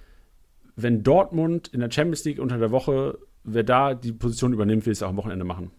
wenn 0.75 1.03
Dortmund 1.03 1.67
in 1.67 1.79
der 1.79 1.91
Champions 1.91 2.23
League 2.25 2.39
unter 2.39 2.57
der 2.57 2.71
Woche, 2.71 3.19
wer 3.43 3.63
da 3.63 3.93
die 3.93 4.11
Position 4.11 4.53
übernimmt, 4.53 4.85
will 4.85 4.93
es 4.93 5.03
auch 5.03 5.09
am 5.09 5.17
Wochenende 5.17 5.45
machen. 5.45 5.71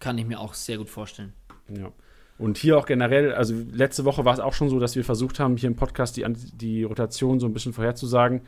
Kann 0.00 0.18
ich 0.18 0.26
mir 0.26 0.38
auch 0.40 0.54
sehr 0.54 0.78
gut 0.78 0.90
vorstellen. 0.90 1.32
Ja. 1.68 1.92
Und 2.38 2.56
hier 2.56 2.78
auch 2.78 2.86
generell, 2.86 3.32
also 3.32 3.54
letzte 3.72 4.04
Woche 4.04 4.24
war 4.24 4.32
es 4.32 4.40
auch 4.40 4.52
schon 4.52 4.68
so, 4.68 4.78
dass 4.78 4.94
wir 4.94 5.04
versucht 5.04 5.40
haben, 5.40 5.56
hier 5.56 5.68
im 5.68 5.76
Podcast 5.76 6.16
die, 6.16 6.24
die 6.54 6.84
Rotation 6.84 7.40
so 7.40 7.46
ein 7.46 7.52
bisschen 7.52 7.72
vorherzusagen. 7.72 8.42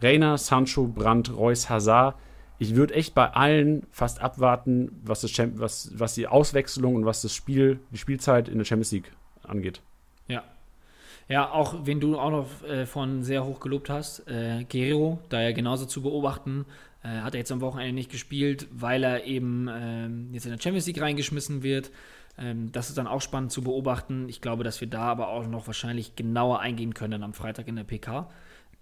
Reiner, 0.00 0.38
Sancho, 0.38 0.86
Brandt, 0.86 1.36
Reus, 1.36 1.68
Hazard. 1.68 2.16
Ich 2.64 2.76
würde 2.76 2.94
echt 2.94 3.14
bei 3.14 3.28
allen 3.30 3.86
fast 3.90 4.20
abwarten, 4.20 4.90
was, 5.04 5.20
das, 5.20 5.32
was, 5.56 5.92
was 5.94 6.14
die 6.14 6.26
Auswechslung 6.26 6.94
und 6.94 7.04
was 7.04 7.22
das 7.22 7.34
Spiel, 7.34 7.80
die 7.90 7.98
Spielzeit 7.98 8.48
in 8.48 8.58
der 8.58 8.64
Champions 8.64 8.92
League 8.92 9.12
angeht. 9.42 9.82
Ja, 10.28 10.42
ja, 11.28 11.50
auch 11.50 11.86
wenn 11.86 12.00
du 12.00 12.18
auch 12.18 12.30
noch 12.30 12.68
äh, 12.68 12.86
von 12.86 13.22
sehr 13.22 13.44
hoch 13.44 13.60
gelobt 13.60 13.88
hast, 13.88 14.28
äh, 14.28 14.64
Guerrero, 14.70 15.20
da 15.30 15.40
ja 15.40 15.52
genauso 15.52 15.86
zu 15.86 16.02
beobachten, 16.02 16.66
äh, 17.02 17.08
hat 17.08 17.34
er 17.34 17.38
jetzt 17.38 17.52
am 17.52 17.60
Wochenende 17.60 17.94
nicht 17.94 18.10
gespielt, 18.10 18.66
weil 18.70 19.02
er 19.04 19.24
eben 19.24 19.68
ähm, 19.70 20.28
jetzt 20.32 20.44
in 20.44 20.52
der 20.52 20.60
Champions 20.60 20.86
League 20.86 21.00
reingeschmissen 21.00 21.62
wird. 21.62 21.90
Ähm, 22.36 22.72
das 22.72 22.88
ist 22.88 22.98
dann 22.98 23.06
auch 23.06 23.22
spannend 23.22 23.52
zu 23.52 23.62
beobachten. 23.62 24.28
Ich 24.28 24.40
glaube, 24.40 24.64
dass 24.64 24.80
wir 24.80 24.88
da 24.88 25.02
aber 25.02 25.28
auch 25.28 25.46
noch 25.46 25.66
wahrscheinlich 25.66 26.16
genauer 26.16 26.60
eingehen 26.60 26.92
können 26.92 27.22
am 27.22 27.32
Freitag 27.32 27.68
in 27.68 27.76
der 27.76 27.84
PK, 27.84 28.30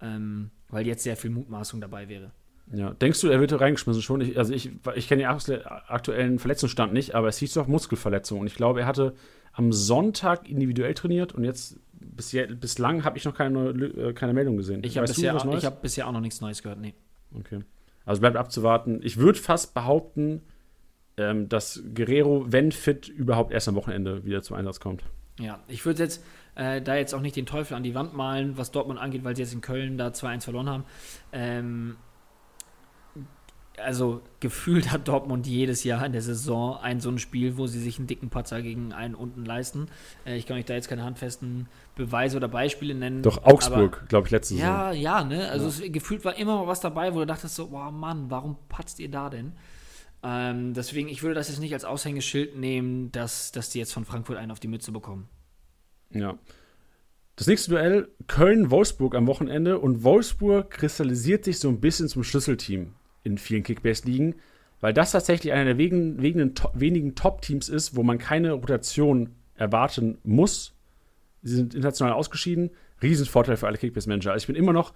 ähm, 0.01 0.51
weil 0.69 0.85
jetzt 0.85 1.03
sehr 1.03 1.15
viel 1.15 1.29
Mutmaßung 1.29 1.79
dabei 1.79 2.09
wäre. 2.09 2.31
Ja, 2.71 2.91
denkst 2.91 3.21
du, 3.21 3.27
er 3.27 3.39
wird 3.39 3.59
reingeschmissen 3.59 4.01
schon? 4.01 4.21
Ich, 4.21 4.37
also 4.37 4.53
ich, 4.53 4.71
ich 4.95 5.07
kenne 5.07 5.23
den 5.23 5.65
aktuellen 5.65 6.39
Verletzungsstand 6.39 6.93
nicht, 6.93 7.13
aber 7.13 7.27
es 7.27 7.37
hieß 7.37 7.53
doch 7.53 7.67
Muskelverletzung 7.67 8.39
und 8.39 8.47
ich 8.47 8.55
glaube, 8.55 8.81
er 8.81 8.85
hatte 8.87 9.13
am 9.51 9.71
Sonntag 9.71 10.49
individuell 10.49 10.93
trainiert 10.93 11.33
und 11.33 11.43
jetzt 11.43 11.77
bis 11.91 12.35
bislang 12.59 13.03
habe 13.03 13.17
ich 13.17 13.25
noch 13.25 13.35
keine, 13.35 13.69
äh, 13.69 14.13
keine 14.13 14.33
Meldung 14.33 14.57
gesehen. 14.57 14.81
Ich 14.83 14.97
habe 14.97 15.07
bisher, 15.07 15.33
hab 15.35 15.81
bisher 15.81 16.07
auch 16.07 16.11
noch 16.11 16.21
nichts 16.21 16.41
Neues 16.41 16.63
gehört, 16.63 16.79
nee. 16.79 16.93
Okay. 17.37 17.59
Also 18.05 18.19
bleibt 18.21 18.35
abzuwarten. 18.35 18.99
Ich 19.03 19.17
würde 19.17 19.39
fast 19.39 19.73
behaupten, 19.73 20.41
ähm, 21.17 21.49
dass 21.49 21.83
Guerrero, 21.93 22.45
wenn 22.49 22.71
fit, 22.71 23.07
überhaupt 23.07 23.51
erst 23.51 23.67
am 23.67 23.75
Wochenende 23.75 24.25
wieder 24.25 24.41
zum 24.41 24.57
Einsatz 24.57 24.79
kommt. 24.79 25.03
Ja, 25.39 25.59
ich 25.67 25.85
würde 25.85 26.03
jetzt 26.03 26.23
äh, 26.55 26.81
da 26.81 26.95
jetzt 26.95 27.13
auch 27.13 27.21
nicht 27.21 27.35
den 27.35 27.45
Teufel 27.45 27.75
an 27.75 27.83
die 27.83 27.95
Wand 27.95 28.13
malen, 28.13 28.57
was 28.57 28.71
Dortmund 28.71 28.99
angeht, 28.99 29.23
weil 29.23 29.35
sie 29.35 29.41
jetzt 29.41 29.53
in 29.53 29.61
Köln 29.61 29.97
da 29.97 30.09
2-1 30.09 30.41
verloren 30.41 30.69
haben. 30.69 30.83
Ähm, 31.31 31.95
also 33.77 34.21
gefühlt 34.39 34.91
hat 34.91 35.07
Dortmund 35.07 35.47
jedes 35.47 35.83
Jahr 35.83 36.05
in 36.05 36.11
der 36.11 36.21
Saison 36.21 36.77
ein 36.77 36.99
so 36.99 37.09
ein 37.09 37.17
Spiel, 37.17 37.57
wo 37.57 37.67
sie 37.67 37.79
sich 37.79 37.97
einen 37.97 38.07
dicken 38.07 38.29
Patzer 38.29 38.61
gegen 38.61 38.93
einen 38.93 39.15
unten 39.15 39.45
leisten. 39.45 39.87
Äh, 40.25 40.37
ich 40.37 40.45
kann 40.45 40.57
euch 40.57 40.65
da 40.65 40.73
jetzt 40.73 40.89
keine 40.89 41.03
handfesten 41.03 41.67
Beweise 41.95 42.37
oder 42.37 42.47
Beispiele 42.47 42.93
nennen. 42.93 43.23
Doch 43.23 43.43
Augsburg, 43.43 44.05
glaube 44.09 44.27
ich, 44.27 44.31
letzte 44.31 44.55
Saison. 44.55 44.69
Ja, 44.69 44.91
ja, 44.91 45.23
ne? 45.23 45.49
Also 45.49 45.65
ja. 45.65 45.87
Es, 45.87 45.91
gefühlt 45.91 46.23
war 46.25 46.35
immer 46.37 46.57
mal 46.57 46.67
was 46.67 46.81
dabei, 46.81 47.13
wo 47.13 47.19
du 47.19 47.25
dachtest 47.25 47.55
so, 47.55 47.67
boah 47.67 47.91
Mann, 47.91 48.29
warum 48.29 48.57
patzt 48.69 48.99
ihr 48.99 49.09
da 49.09 49.29
denn? 49.29 49.53
Ähm, 50.21 50.73
deswegen, 50.73 51.09
ich 51.09 51.23
würde 51.23 51.35
das 51.35 51.49
jetzt 51.49 51.59
nicht 51.59 51.73
als 51.73 51.83
Aushängeschild 51.83 52.55
nehmen, 52.57 53.11
dass, 53.11 53.51
dass 53.51 53.69
die 53.69 53.79
jetzt 53.79 53.93
von 53.93 54.05
Frankfurt 54.05 54.37
einen 54.37 54.51
auf 54.51 54.59
die 54.59 54.67
Mütze 54.67 54.91
bekommen. 54.91 55.27
Ja. 56.11 56.37
Das 57.35 57.47
nächste 57.47 57.71
Duell 57.71 58.09
Köln-Wolfsburg 58.27 59.15
am 59.15 59.25
Wochenende 59.25 59.79
und 59.79 60.03
Wolfsburg 60.03 60.69
kristallisiert 60.69 61.43
sich 61.43 61.57
so 61.57 61.67
ein 61.67 61.81
bisschen 61.81 62.07
zum 62.07 62.23
Schlüsselteam 62.23 62.93
in 63.23 63.37
vielen 63.37 63.63
Kickbase-Ligen, 63.63 64.35
weil 64.81 64.93
das 64.93 65.11
tatsächlich 65.11 65.53
einer 65.53 65.65
der 65.65 65.77
wenigen, 65.77 66.21
wenigen, 66.21 66.53
wenigen 66.73 67.15
Top-Teams 67.15 67.69
ist, 67.69 67.95
wo 67.95 68.03
man 68.03 68.17
keine 68.17 68.51
Rotation 68.51 69.29
erwarten 69.55 70.17
muss. 70.23 70.73
Sie 71.41 71.55
sind 71.55 71.73
international 71.73 72.13
ausgeschieden. 72.13 72.71
Riesenvorteil 73.01 73.57
für 73.57 73.67
alle 73.67 73.77
Kickbase-Manager. 73.77 74.31
Also 74.31 74.43
ich 74.43 74.47
bin 74.47 74.55
immer 74.55 74.73
noch 74.73 74.93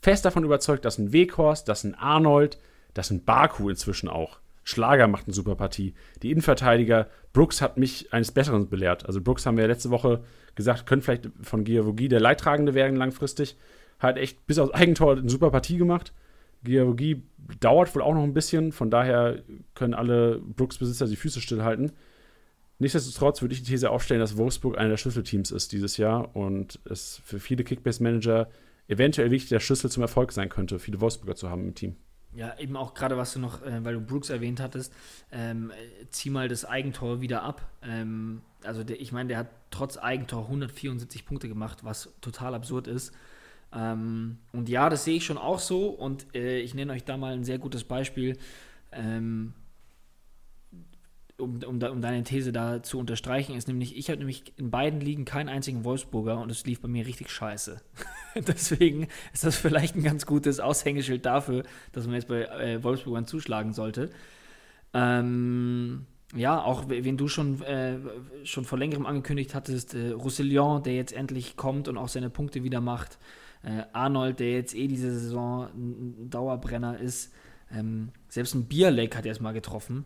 fest 0.00 0.24
davon 0.24 0.44
überzeugt, 0.44 0.84
dass 0.84 0.98
ein 0.98 1.12
Weghorst, 1.12 1.68
dass 1.68 1.84
ein 1.84 1.94
Arnold, 1.94 2.58
dass 2.94 3.10
ein 3.10 3.24
Baku 3.24 3.68
inzwischen 3.68 4.08
auch. 4.08 4.40
Schlager 4.64 5.06
macht 5.06 5.26
eine 5.26 5.34
super 5.34 5.54
Partie. 5.54 5.94
Die 6.22 6.30
Innenverteidiger, 6.32 7.08
Brooks 7.32 7.62
hat 7.62 7.76
mich 7.78 8.12
eines 8.12 8.32
Besseren 8.32 8.68
belehrt. 8.68 9.06
Also 9.06 9.20
Brooks 9.20 9.46
haben 9.46 9.56
wir 9.56 9.68
letzte 9.68 9.90
Woche 9.90 10.24
gesagt, 10.56 10.86
könnte 10.86 11.04
vielleicht 11.04 11.28
von 11.42 11.62
Giavogi 11.62 12.08
der 12.08 12.20
Leidtragende 12.20 12.74
werden 12.74 12.96
langfristig. 12.96 13.56
Hat 14.00 14.16
echt 14.16 14.46
bis 14.46 14.58
aufs 14.58 14.74
Eigentor 14.74 15.18
eine 15.18 15.30
super 15.30 15.50
Partie 15.50 15.76
gemacht. 15.76 16.12
Geologie 16.62 17.22
dauert 17.60 17.94
wohl 17.94 18.02
auch 18.02 18.14
noch 18.14 18.22
ein 18.22 18.34
bisschen, 18.34 18.72
von 18.72 18.90
daher 18.90 19.42
können 19.74 19.94
alle 19.94 20.38
Brooks-Besitzer 20.38 21.06
die 21.06 21.16
Füße 21.16 21.40
stillhalten. 21.40 21.92
Nichtsdestotrotz 22.78 23.40
würde 23.40 23.54
ich 23.54 23.62
die 23.62 23.70
These 23.70 23.90
aufstellen, 23.90 24.20
dass 24.20 24.36
Wolfsburg 24.36 24.76
einer 24.76 24.90
der 24.90 24.96
Schlüsselteams 24.96 25.50
ist 25.50 25.72
dieses 25.72 25.96
Jahr 25.96 26.34
und 26.36 26.78
es 26.84 27.22
für 27.24 27.38
viele 27.38 27.64
Kickbase-Manager 27.64 28.48
eventuell 28.88 29.30
wirklich 29.30 29.48
der 29.48 29.60
Schlüssel 29.60 29.90
zum 29.90 30.02
Erfolg 30.02 30.32
sein 30.32 30.48
könnte, 30.48 30.78
viele 30.78 31.00
Wolfsburger 31.00 31.34
zu 31.34 31.48
haben 31.48 31.64
im 31.64 31.74
Team. 31.74 31.96
Ja, 32.34 32.58
eben 32.58 32.76
auch 32.76 32.92
gerade, 32.92 33.16
was 33.16 33.32
du 33.32 33.38
noch, 33.38 33.62
äh, 33.62 33.82
weil 33.82 33.94
du 33.94 34.00
Brooks 34.00 34.28
erwähnt 34.28 34.60
hattest, 34.60 34.92
ähm, 35.32 35.72
zieh 36.10 36.28
mal 36.28 36.48
das 36.48 36.66
Eigentor 36.66 37.22
wieder 37.22 37.42
ab. 37.42 37.66
Ähm, 37.82 38.42
also 38.62 38.84
der, 38.84 39.00
ich 39.00 39.10
meine, 39.10 39.28
der 39.28 39.38
hat 39.38 39.48
trotz 39.70 39.96
Eigentor 39.96 40.42
174 40.42 41.24
Punkte 41.24 41.48
gemacht, 41.48 41.82
was 41.82 42.10
total 42.20 42.54
absurd 42.54 42.88
ist. 42.88 43.14
Ähm, 43.76 44.38
und 44.52 44.68
ja, 44.68 44.88
das 44.88 45.04
sehe 45.04 45.16
ich 45.16 45.26
schon 45.26 45.38
auch 45.38 45.58
so. 45.58 45.88
Und 45.88 46.34
äh, 46.34 46.60
ich 46.60 46.74
nenne 46.74 46.92
euch 46.92 47.04
da 47.04 47.16
mal 47.16 47.34
ein 47.34 47.44
sehr 47.44 47.58
gutes 47.58 47.84
Beispiel, 47.84 48.38
ähm, 48.90 49.52
um, 51.38 51.62
um, 51.62 51.82
um, 51.82 52.00
deine 52.00 52.24
These 52.24 52.50
da 52.50 52.82
zu 52.82 52.98
unterstreichen, 52.98 53.54
ist 53.54 53.68
nämlich, 53.68 53.94
ich 53.98 54.08
habe 54.08 54.18
nämlich 54.18 54.54
in 54.56 54.70
beiden 54.70 55.00
Ligen 55.00 55.26
keinen 55.26 55.50
einzigen 55.50 55.84
Wolfsburger 55.84 56.40
und 56.40 56.50
es 56.50 56.64
lief 56.64 56.80
bei 56.80 56.88
mir 56.88 57.06
richtig 57.06 57.30
scheiße. 57.30 57.82
Deswegen 58.34 59.08
ist 59.34 59.44
das 59.44 59.56
vielleicht 59.56 59.96
ein 59.96 60.02
ganz 60.02 60.24
gutes 60.24 60.60
Aushängeschild 60.60 61.26
dafür, 61.26 61.64
dass 61.92 62.06
man 62.06 62.14
jetzt 62.14 62.28
bei 62.28 62.44
äh, 62.44 62.82
Wolfsburgern 62.82 63.26
zuschlagen 63.26 63.74
sollte. 63.74 64.08
Ähm, 64.94 66.06
ja, 66.34 66.62
auch 66.62 66.88
wenn 66.88 67.18
du 67.18 67.28
schon, 67.28 67.60
äh, 67.62 67.98
schon 68.44 68.64
vor 68.64 68.78
längerem 68.78 69.04
angekündigt 69.04 69.54
hattest, 69.54 69.94
äh, 69.94 70.12
Roussillon, 70.12 70.82
der 70.82 70.94
jetzt 70.94 71.12
endlich 71.12 71.56
kommt 71.56 71.86
und 71.88 71.98
auch 71.98 72.08
seine 72.08 72.30
Punkte 72.30 72.64
wieder 72.64 72.80
macht. 72.80 73.18
Äh, 73.66 73.82
Arnold, 73.92 74.38
der 74.38 74.52
jetzt 74.52 74.76
eh 74.76 74.86
diese 74.86 75.10
Saison 75.10 75.68
ein 75.74 76.30
Dauerbrenner 76.30 77.00
ist. 77.00 77.32
Ähm, 77.72 78.10
selbst 78.28 78.54
ein 78.54 78.66
Bierleck 78.66 79.16
hat 79.16 79.24
er 79.24 79.30
erstmal 79.30 79.54
getroffen. 79.54 80.04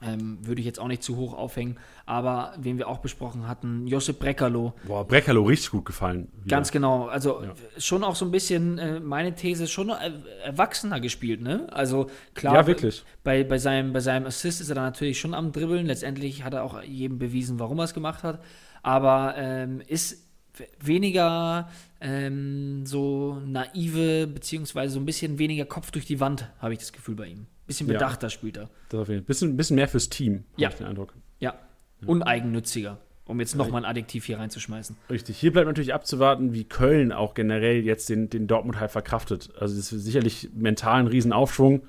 Ähm, 0.00 0.38
würde 0.40 0.60
ich 0.60 0.66
jetzt 0.66 0.80
auch 0.80 0.88
nicht 0.88 1.02
zu 1.02 1.16
hoch 1.16 1.34
aufhängen. 1.34 1.76
Aber, 2.06 2.54
wen 2.58 2.78
wir 2.78 2.88
auch 2.88 2.98
besprochen 2.98 3.46
hatten, 3.46 3.86
Josip 3.86 4.18
Breckerlo. 4.18 4.72
Boah, 4.86 5.06
Breckerlo 5.06 5.42
richtig 5.42 5.70
gut 5.70 5.84
gefallen. 5.84 6.28
Wieder. 6.32 6.56
Ganz 6.56 6.72
genau. 6.72 7.08
Also 7.08 7.42
ja. 7.42 7.52
schon 7.76 8.02
auch 8.02 8.16
so 8.16 8.24
ein 8.24 8.30
bisschen, 8.30 8.78
äh, 8.78 9.00
meine 9.00 9.34
These, 9.34 9.66
schon 9.68 9.90
erwachsener 10.42 10.98
gespielt, 10.98 11.42
ne? 11.42 11.66
Also 11.70 12.08
klar, 12.34 12.54
ja, 12.54 12.66
wirklich. 12.66 13.04
Bei, 13.22 13.44
bei, 13.44 13.58
seinem, 13.58 13.92
bei 13.92 14.00
seinem 14.00 14.24
Assist 14.24 14.62
ist 14.62 14.70
er 14.70 14.76
dann 14.76 14.84
natürlich 14.84 15.20
schon 15.20 15.34
am 15.34 15.52
Dribbeln. 15.52 15.84
Letztendlich 15.84 16.42
hat 16.42 16.54
er 16.54 16.64
auch 16.64 16.82
jedem 16.82 17.18
bewiesen, 17.18 17.60
warum 17.60 17.78
er 17.80 17.84
es 17.84 17.92
gemacht 17.92 18.22
hat. 18.22 18.42
Aber 18.82 19.34
ähm, 19.36 19.82
ist 19.86 20.26
weniger 20.80 21.68
ähm, 22.02 22.84
so 22.84 23.40
naive, 23.46 24.26
beziehungsweise 24.26 24.94
so 24.94 25.00
ein 25.00 25.06
bisschen 25.06 25.38
weniger 25.38 25.64
Kopf 25.64 25.90
durch 25.92 26.04
die 26.04 26.20
Wand, 26.20 26.50
habe 26.58 26.72
ich 26.72 26.80
das 26.80 26.92
Gefühl 26.92 27.14
bei 27.14 27.26
ihm. 27.26 27.46
Bisschen 27.66 27.86
bedachter 27.86 28.26
ja, 28.26 28.30
spielt 28.30 28.56
er. 28.56 28.68
Das 28.88 29.00
auf 29.00 29.08
jeden 29.08 29.20
Fall. 29.20 29.26
Bisschen, 29.26 29.56
bisschen 29.56 29.76
mehr 29.76 29.88
fürs 29.88 30.08
Team, 30.08 30.44
ja. 30.56 30.68
ich 30.68 30.74
den 30.74 30.86
Eindruck. 30.86 31.14
Ja. 31.38 31.54
Uneigennütziger, 32.04 32.98
um 33.26 33.38
jetzt 33.38 33.54
nochmal 33.54 33.84
ein 33.84 33.90
Adjektiv 33.90 34.24
hier 34.24 34.38
reinzuschmeißen. 34.38 34.96
Richtig. 35.08 35.38
Hier 35.38 35.52
bleibt 35.52 35.68
natürlich 35.68 35.94
abzuwarten, 35.94 36.52
wie 36.52 36.64
Köln 36.64 37.12
auch 37.12 37.34
generell 37.34 37.84
jetzt 37.84 38.08
den, 38.08 38.28
den 38.28 38.48
Dortmund 38.48 38.80
halt 38.80 38.90
verkraftet. 38.90 39.50
Also 39.60 39.76
das 39.76 39.92
ist 39.92 40.04
sicherlich 40.04 40.50
mental 40.54 40.98
ein 40.98 41.06
Riesenaufschwung. 41.06 41.82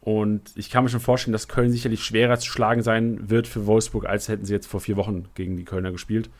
Und 0.00 0.52
ich 0.56 0.70
kann 0.70 0.84
mir 0.84 0.90
schon 0.90 1.00
vorstellen, 1.00 1.32
dass 1.32 1.48
Köln 1.48 1.72
sicherlich 1.72 2.04
schwerer 2.04 2.38
zu 2.38 2.48
schlagen 2.48 2.82
sein 2.82 3.30
wird 3.30 3.48
für 3.48 3.66
Wolfsburg, 3.66 4.06
als 4.06 4.28
hätten 4.28 4.44
sie 4.44 4.52
jetzt 4.52 4.66
vor 4.66 4.80
vier 4.80 4.96
Wochen 4.96 5.26
gegen 5.34 5.56
die 5.56 5.64
Kölner 5.64 5.90
gespielt. 5.90 6.30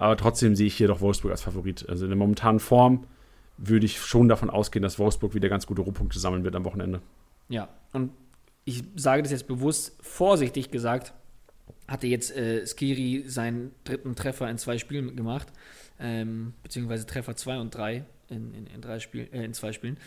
Aber 0.00 0.16
trotzdem 0.16 0.56
sehe 0.56 0.66
ich 0.66 0.76
hier 0.76 0.88
doch 0.88 1.02
Wolfsburg 1.02 1.30
als 1.30 1.42
Favorit. 1.42 1.86
Also 1.86 2.06
in 2.06 2.10
der 2.10 2.16
momentanen 2.16 2.58
Form 2.58 3.04
würde 3.58 3.84
ich 3.84 4.00
schon 4.00 4.30
davon 4.30 4.48
ausgehen, 4.48 4.82
dass 4.82 4.98
Wolfsburg 4.98 5.34
wieder 5.34 5.50
ganz 5.50 5.66
gute 5.66 5.82
Rohpunkte 5.82 6.18
sammeln 6.18 6.42
wird 6.42 6.56
am 6.56 6.64
Wochenende. 6.64 7.02
Ja, 7.50 7.68
und 7.92 8.10
ich 8.64 8.82
sage 8.96 9.22
das 9.22 9.30
jetzt 9.30 9.46
bewusst 9.46 9.94
vorsichtig 10.00 10.70
gesagt, 10.70 11.12
hatte 11.86 12.06
jetzt 12.06 12.34
äh, 12.34 12.66
Skiri 12.66 13.24
seinen 13.26 13.72
dritten 13.84 14.16
Treffer 14.16 14.48
in 14.48 14.56
zwei 14.56 14.78
Spielen 14.78 15.14
gemacht, 15.16 15.48
ähm, 15.98 16.54
beziehungsweise 16.62 17.04
Treffer 17.04 17.36
zwei 17.36 17.58
und 17.58 17.74
drei 17.74 18.06
in, 18.30 18.54
in, 18.54 18.66
in 18.68 18.80
drei 18.80 19.00
Spiel, 19.00 19.28
äh, 19.32 19.44
in 19.44 19.52
zwei 19.52 19.74
Spielen. 19.74 19.98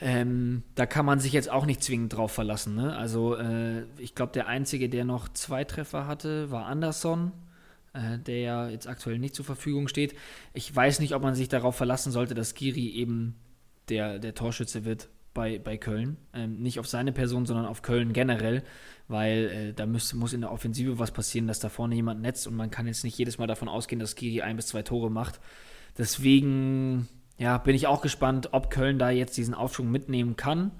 Ähm, 0.00 0.62
da 0.74 0.86
kann 0.86 1.04
man 1.04 1.20
sich 1.20 1.34
jetzt 1.34 1.50
auch 1.50 1.66
nicht 1.66 1.82
zwingend 1.82 2.16
drauf 2.16 2.32
verlassen. 2.32 2.76
Ne? 2.76 2.96
Also 2.96 3.36
äh, 3.36 3.82
ich 3.98 4.14
glaube, 4.14 4.32
der 4.32 4.46
Einzige, 4.46 4.88
der 4.88 5.04
noch 5.04 5.28
zwei 5.28 5.64
Treffer 5.64 6.06
hatte, 6.06 6.50
war 6.50 6.64
Anderson, 6.64 7.32
der 7.94 8.40
ja 8.40 8.68
jetzt 8.68 8.86
aktuell 8.88 9.18
nicht 9.18 9.34
zur 9.34 9.44
Verfügung 9.44 9.88
steht. 9.88 10.14
Ich 10.54 10.74
weiß 10.74 11.00
nicht, 11.00 11.14
ob 11.14 11.22
man 11.22 11.34
sich 11.34 11.48
darauf 11.48 11.76
verlassen 11.76 12.12
sollte, 12.12 12.34
dass 12.34 12.54
Skiri 12.54 12.88
eben 12.88 13.36
der, 13.88 14.18
der 14.18 14.34
Torschütze 14.34 14.84
wird 14.84 15.08
bei, 15.34 15.58
bei 15.58 15.76
Köln. 15.76 16.16
Ähm, 16.32 16.62
nicht 16.62 16.78
auf 16.78 16.86
seine 16.86 17.12
Person, 17.12 17.46
sondern 17.46 17.66
auf 17.66 17.82
Köln 17.82 18.12
generell, 18.12 18.62
weil 19.08 19.50
äh, 19.50 19.72
da 19.74 19.86
müsste, 19.86 20.16
muss 20.16 20.32
in 20.32 20.40
der 20.42 20.52
Offensive 20.52 20.98
was 20.98 21.10
passieren, 21.10 21.46
dass 21.46 21.60
da 21.60 21.68
vorne 21.68 21.94
jemand 21.94 22.20
netzt 22.20 22.46
und 22.46 22.54
man 22.54 22.70
kann 22.70 22.86
jetzt 22.86 23.04
nicht 23.04 23.18
jedes 23.18 23.38
Mal 23.38 23.46
davon 23.46 23.68
ausgehen, 23.68 23.98
dass 23.98 24.14
Skiri 24.16 24.42
ein 24.42 24.56
bis 24.56 24.68
zwei 24.68 24.82
Tore 24.82 25.10
macht. 25.10 25.40
Deswegen 25.98 27.08
ja, 27.38 27.58
bin 27.58 27.74
ich 27.74 27.86
auch 27.86 28.02
gespannt, 28.02 28.50
ob 28.52 28.70
Köln 28.70 28.98
da 28.98 29.10
jetzt 29.10 29.36
diesen 29.36 29.54
Aufschwung 29.54 29.90
mitnehmen 29.90 30.36
kann 30.36 30.70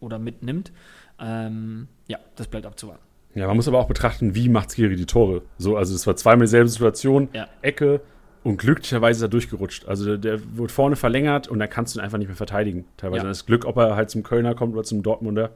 oder 0.00 0.18
mitnimmt. 0.18 0.72
Ähm, 1.18 1.88
ja, 2.08 2.18
das 2.36 2.48
bleibt 2.48 2.66
abzuwarten. 2.66 3.02
Ja, 3.34 3.46
man 3.46 3.56
muss 3.56 3.68
aber 3.68 3.78
auch 3.78 3.88
betrachten, 3.88 4.34
wie 4.34 4.48
macht 4.48 4.70
Skiri 4.70 4.96
die 4.96 5.06
Tore. 5.06 5.42
So, 5.58 5.76
also 5.76 5.94
es 5.94 6.06
war 6.06 6.16
zweimal 6.16 6.46
dieselbe 6.46 6.68
Situation, 6.68 7.28
ja. 7.32 7.48
Ecke, 7.62 8.00
und 8.44 8.58
glücklicherweise 8.58 9.18
ist 9.18 9.22
er 9.22 9.28
durchgerutscht. 9.28 9.88
Also 9.88 10.18
der, 10.18 10.38
wurde 10.56 10.72
vorne 10.72 10.96
verlängert 10.96 11.48
und 11.48 11.58
dann 11.58 11.70
kannst 11.70 11.94
du 11.94 11.98
ihn 11.98 12.04
einfach 12.04 12.18
nicht 12.18 12.28
mehr 12.28 12.36
verteidigen. 12.36 12.84
Teilweise 12.98 13.24
ja. 13.24 13.28
das 13.28 13.46
Glück, 13.46 13.64
ob 13.64 13.78
er 13.78 13.96
halt 13.96 14.10
zum 14.10 14.22
Kölner 14.22 14.54
kommt 14.54 14.74
oder 14.74 14.84
zum 14.84 15.02
Dortmunder. 15.02 15.52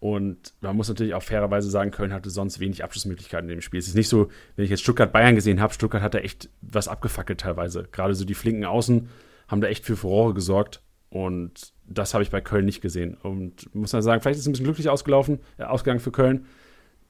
Und 0.00 0.54
man 0.62 0.76
muss 0.76 0.88
natürlich 0.88 1.12
auch 1.12 1.22
fairerweise 1.22 1.70
sagen, 1.70 1.90
Köln 1.90 2.14
hatte 2.14 2.30
sonst 2.30 2.58
wenig 2.58 2.82
Abschlussmöglichkeiten 2.82 3.50
in 3.50 3.56
dem 3.56 3.60
Spiel. 3.60 3.80
Es 3.80 3.86
ist 3.86 3.96
nicht 3.96 4.08
so, 4.08 4.30
wenn 4.56 4.64
ich 4.64 4.70
jetzt 4.70 4.80
Stuttgart-Bayern 4.80 5.34
gesehen 5.34 5.60
habe, 5.60 5.74
Stuttgart 5.74 6.02
hat 6.02 6.14
da 6.14 6.18
echt 6.18 6.48
was 6.62 6.88
abgefackelt 6.88 7.40
teilweise. 7.40 7.86
Gerade 7.92 8.14
so 8.14 8.24
die 8.24 8.34
flinken 8.34 8.64
Außen 8.64 9.10
haben 9.48 9.60
da 9.60 9.68
echt 9.68 9.84
für 9.84 9.96
Furore 9.96 10.32
gesorgt. 10.32 10.80
Und 11.10 11.72
das 11.86 12.14
habe 12.14 12.24
ich 12.24 12.30
bei 12.30 12.40
Köln 12.40 12.64
nicht 12.64 12.80
gesehen. 12.80 13.14
Und 13.14 13.74
muss 13.74 13.92
man 13.92 14.00
sagen, 14.00 14.22
vielleicht 14.22 14.36
ist 14.36 14.42
es 14.42 14.48
ein 14.48 14.52
bisschen 14.52 14.64
glücklich 14.64 14.88
ausgelaufen, 14.88 15.40
äh, 15.58 15.64
ausgegangen 15.64 16.00
für 16.00 16.12
Köln. 16.12 16.46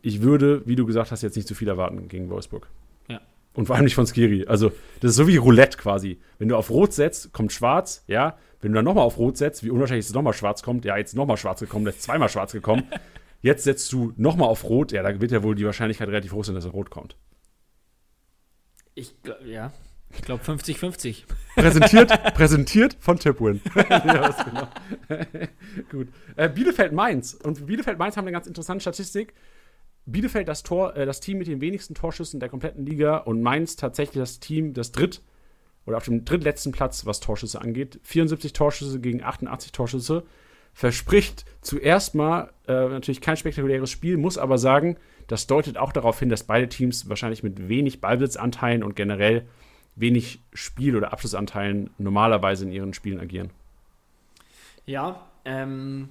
Ich 0.03 0.23
würde, 0.23 0.63
wie 0.67 0.77
du 0.77 0.87
gesagt 0.87 1.11
hast, 1.11 1.23
jetzt 1.23 1.37
nicht 1.37 1.49
zu 1.49 1.55
viel 1.55 1.69
erwarten 1.69 2.09
gegen 2.09 2.31
Wolfsburg. 2.31 2.69
Und 3.57 3.67
vor 3.67 3.77
allem 3.77 3.87
nicht 3.87 3.95
von 3.95 4.07
Skiri. 4.07 4.47
Also, 4.47 4.71
das 5.01 5.13
ist 5.13 5.17
so 5.17 5.27
wie 5.27 5.39
Roulette 5.39 5.79
quasi. 5.79 6.21
Wenn 6.39 6.49
du 6.49 6.57
auf 6.57 6.69
Rot 6.69 6.93
setzt, 6.93 7.33
kommt 7.33 7.53
Schwarz, 7.53 8.05
ja. 8.07 8.37
Wenn 8.61 8.73
du 8.73 8.77
dann 8.77 8.85
nochmal 8.85 9.05
auf 9.05 9.17
Rot 9.17 9.39
setzt, 9.39 9.65
wie 9.65 9.71
unwahrscheinlich 9.71 10.05
ist 10.05 10.11
es 10.11 10.15
nochmal 10.15 10.35
Schwarz 10.35 10.63
kommt, 10.63 10.85
ja, 10.85 10.97
jetzt 10.97 11.15
nochmal 11.15 11.39
Schwarz 11.39 11.61
gekommen, 11.61 11.87
jetzt 11.87 12.03
zweimal 12.03 12.29
Schwarz 12.29 12.53
gekommen. 12.53 12.85
Jetzt 13.43 13.65
setzt 13.65 13.93
du 13.93 14.13
nochmal 14.17 14.49
auf 14.49 14.65
Rot, 14.65 14.93
ja, 14.93 15.03
da 15.03 15.21
wird 15.21 15.31
ja 15.31 15.43
wohl 15.43 15.55
die 15.55 15.65
Wahrscheinlichkeit 15.65 16.09
relativ 16.09 16.33
hoch 16.33 16.43
sein, 16.43 16.55
dass 16.57 16.65
er 16.65 16.73
Rot 16.73 16.91
kommt. 16.91 17.17
Ich, 18.95 19.15
ja, 19.45 19.73
ich 20.13 20.23
glaube 20.23 20.43
50-50. 20.43 21.25
Präsentiert, 21.55 22.35
präsentiert 22.35 22.97
von 22.99 23.19
Tipwin. 23.19 23.61
ja, 23.77 24.31
genau. 24.43 24.69
Gut. 25.91 26.09
Äh, 26.35 26.49
Bielefeld-Mainz. 26.49 27.35
Und 27.35 27.67
Bielefeld-Mainz 27.67 28.17
haben 28.17 28.25
eine 28.25 28.33
ganz 28.33 28.49
interessante 28.49 28.81
Statistik. 28.81 29.35
Bielefeld 30.07 30.49
das 30.49 30.63
Tor, 30.63 30.97
äh, 30.97 31.05
das 31.05 31.21
Team 31.21 31.39
mit 31.39 31.49
den 31.49 31.61
wenigsten 31.61 31.95
Torschüssen 31.95 32.41
der 32.41 32.49
kompletten 32.49 32.87
Liga 32.87 33.19
und 33.19 33.43
Mainz 33.43 33.77
tatsächlich 33.77 34.23
das 34.23 34.41
Team, 34.41 34.73
das 34.73 34.93
dritt 34.93 35.21
oder 35.85 35.97
auf 35.97 36.05
dem 36.05 36.25
drittletzten 36.25 36.73
Platz, 36.73 37.07
was 37.07 37.21
Torschüsse 37.21 37.61
angeht. 37.61 38.01
74 38.03 38.53
Torschüsse 38.53 39.01
gegen 39.01 39.23
88 39.23 39.73
Torschüsse. 39.73 40.25
Verspricht 40.73 41.45
zuerst 41.63 42.15
mal 42.15 42.53
äh, 42.69 42.73
natürlich 42.73 43.21
kein 43.21 43.37
spektakuläres 43.37 43.91
Spiel, 43.91 44.17
muss 44.17 44.37
aber 44.37 44.59
sagen, 44.59 44.97
das 45.27 45.47
deutet 45.47 45.79
auch 45.79 45.93
darauf 45.93 46.19
hin, 46.19 46.29
dass 46.29 46.45
beide 46.45 46.69
Teams 46.69 47.09
wahrscheinlich 47.09 47.43
mit 47.43 47.69
wenig 47.69 48.01
Ballbesitzanteilen 48.01 48.83
und 48.83 48.95
generell 48.95 49.47
wenig 49.95 50.41
Spiel- 50.53 50.97
oder 50.97 51.13
Abschlussanteilen 51.13 51.91
normalerweise 51.99 52.65
in 52.65 52.73
ihren 52.73 52.93
Spielen 52.93 53.19
agieren. 53.19 53.51
Ja, 54.85 55.27
ähm, 55.45 56.11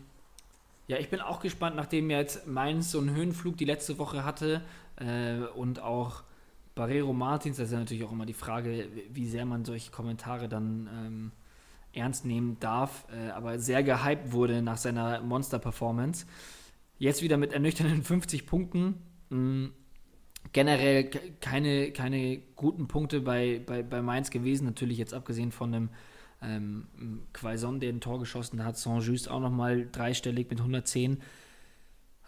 ja, 0.87 0.97
ich 0.97 1.09
bin 1.09 1.19
auch 1.19 1.39
gespannt, 1.39 1.75
nachdem 1.75 2.09
jetzt 2.09 2.47
Mainz 2.47 2.91
so 2.91 2.99
einen 2.99 3.15
Höhenflug 3.15 3.57
die 3.57 3.65
letzte 3.65 3.97
Woche 3.97 4.23
hatte 4.23 4.61
äh, 4.97 5.37
und 5.55 5.81
auch 5.81 6.23
Barrero 6.75 7.13
Martins, 7.13 7.57
das 7.57 7.67
ist 7.67 7.73
ja 7.73 7.79
natürlich 7.79 8.03
auch 8.03 8.11
immer 8.11 8.25
die 8.25 8.33
Frage, 8.33 8.87
wie 9.09 9.27
sehr 9.27 9.45
man 9.45 9.65
solche 9.65 9.91
Kommentare 9.91 10.49
dann 10.49 10.89
ähm, 10.93 11.31
ernst 11.93 12.25
nehmen 12.25 12.57
darf, 12.59 13.05
äh, 13.11 13.29
aber 13.31 13.57
sehr 13.59 13.81
gehypt 13.81 14.31
wurde 14.33 14.61
nach 14.61 14.77
seiner 14.77 15.21
Monster-Performance. 15.21 16.25
Jetzt 16.97 17.21
wieder 17.21 17.37
mit 17.37 17.53
ernüchternden 17.53 18.03
50 18.03 18.45
Punkten. 18.45 18.95
Mh, 19.29 19.37
mm, 19.37 19.73
generell 20.51 21.09
keine, 21.41 21.91
keine 21.91 22.37
guten 22.55 22.87
Punkte 22.87 23.21
bei, 23.21 23.61
bei, 23.65 23.81
bei 23.81 24.01
Mainz 24.01 24.29
gewesen, 24.29 24.65
natürlich 24.65 24.97
jetzt 24.97 25.13
abgesehen 25.13 25.51
von 25.51 25.73
einem 25.73 25.89
ähm, 26.45 26.87
Quaison, 27.33 27.79
der 27.79 27.89
ein 27.89 28.01
Tor 28.01 28.19
geschossen 28.19 28.63
hat, 28.63 28.77
Saint-Just 28.77 29.29
auch 29.29 29.39
nochmal 29.39 29.87
dreistellig 29.91 30.49
mit 30.49 30.59
110. 30.59 31.21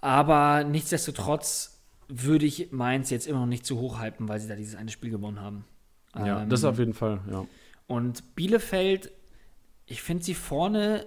Aber 0.01 0.63
nichtsdestotrotz 0.63 1.81
würde 2.07 2.45
ich 2.45 2.71
Mainz 2.71 3.09
jetzt 3.09 3.27
immer 3.27 3.39
noch 3.39 3.47
nicht 3.47 3.65
zu 3.65 3.79
hoch 3.79 4.01
hypen, 4.01 4.27
weil 4.27 4.39
sie 4.39 4.47
da 4.47 4.55
dieses 4.55 4.75
eine 4.75 4.91
Spiel 4.91 5.09
gewonnen 5.09 5.41
haben. 5.41 5.65
Ja, 6.15 6.43
ähm, 6.43 6.49
das 6.49 6.63
auf 6.63 6.79
jeden 6.79 6.93
Fall, 6.93 7.19
ja. 7.29 7.45
Und 7.87 8.35
Bielefeld, 8.35 9.11
ich 9.85 10.01
finde 10.01 10.23
sie 10.23 10.33
vorne, 10.33 11.05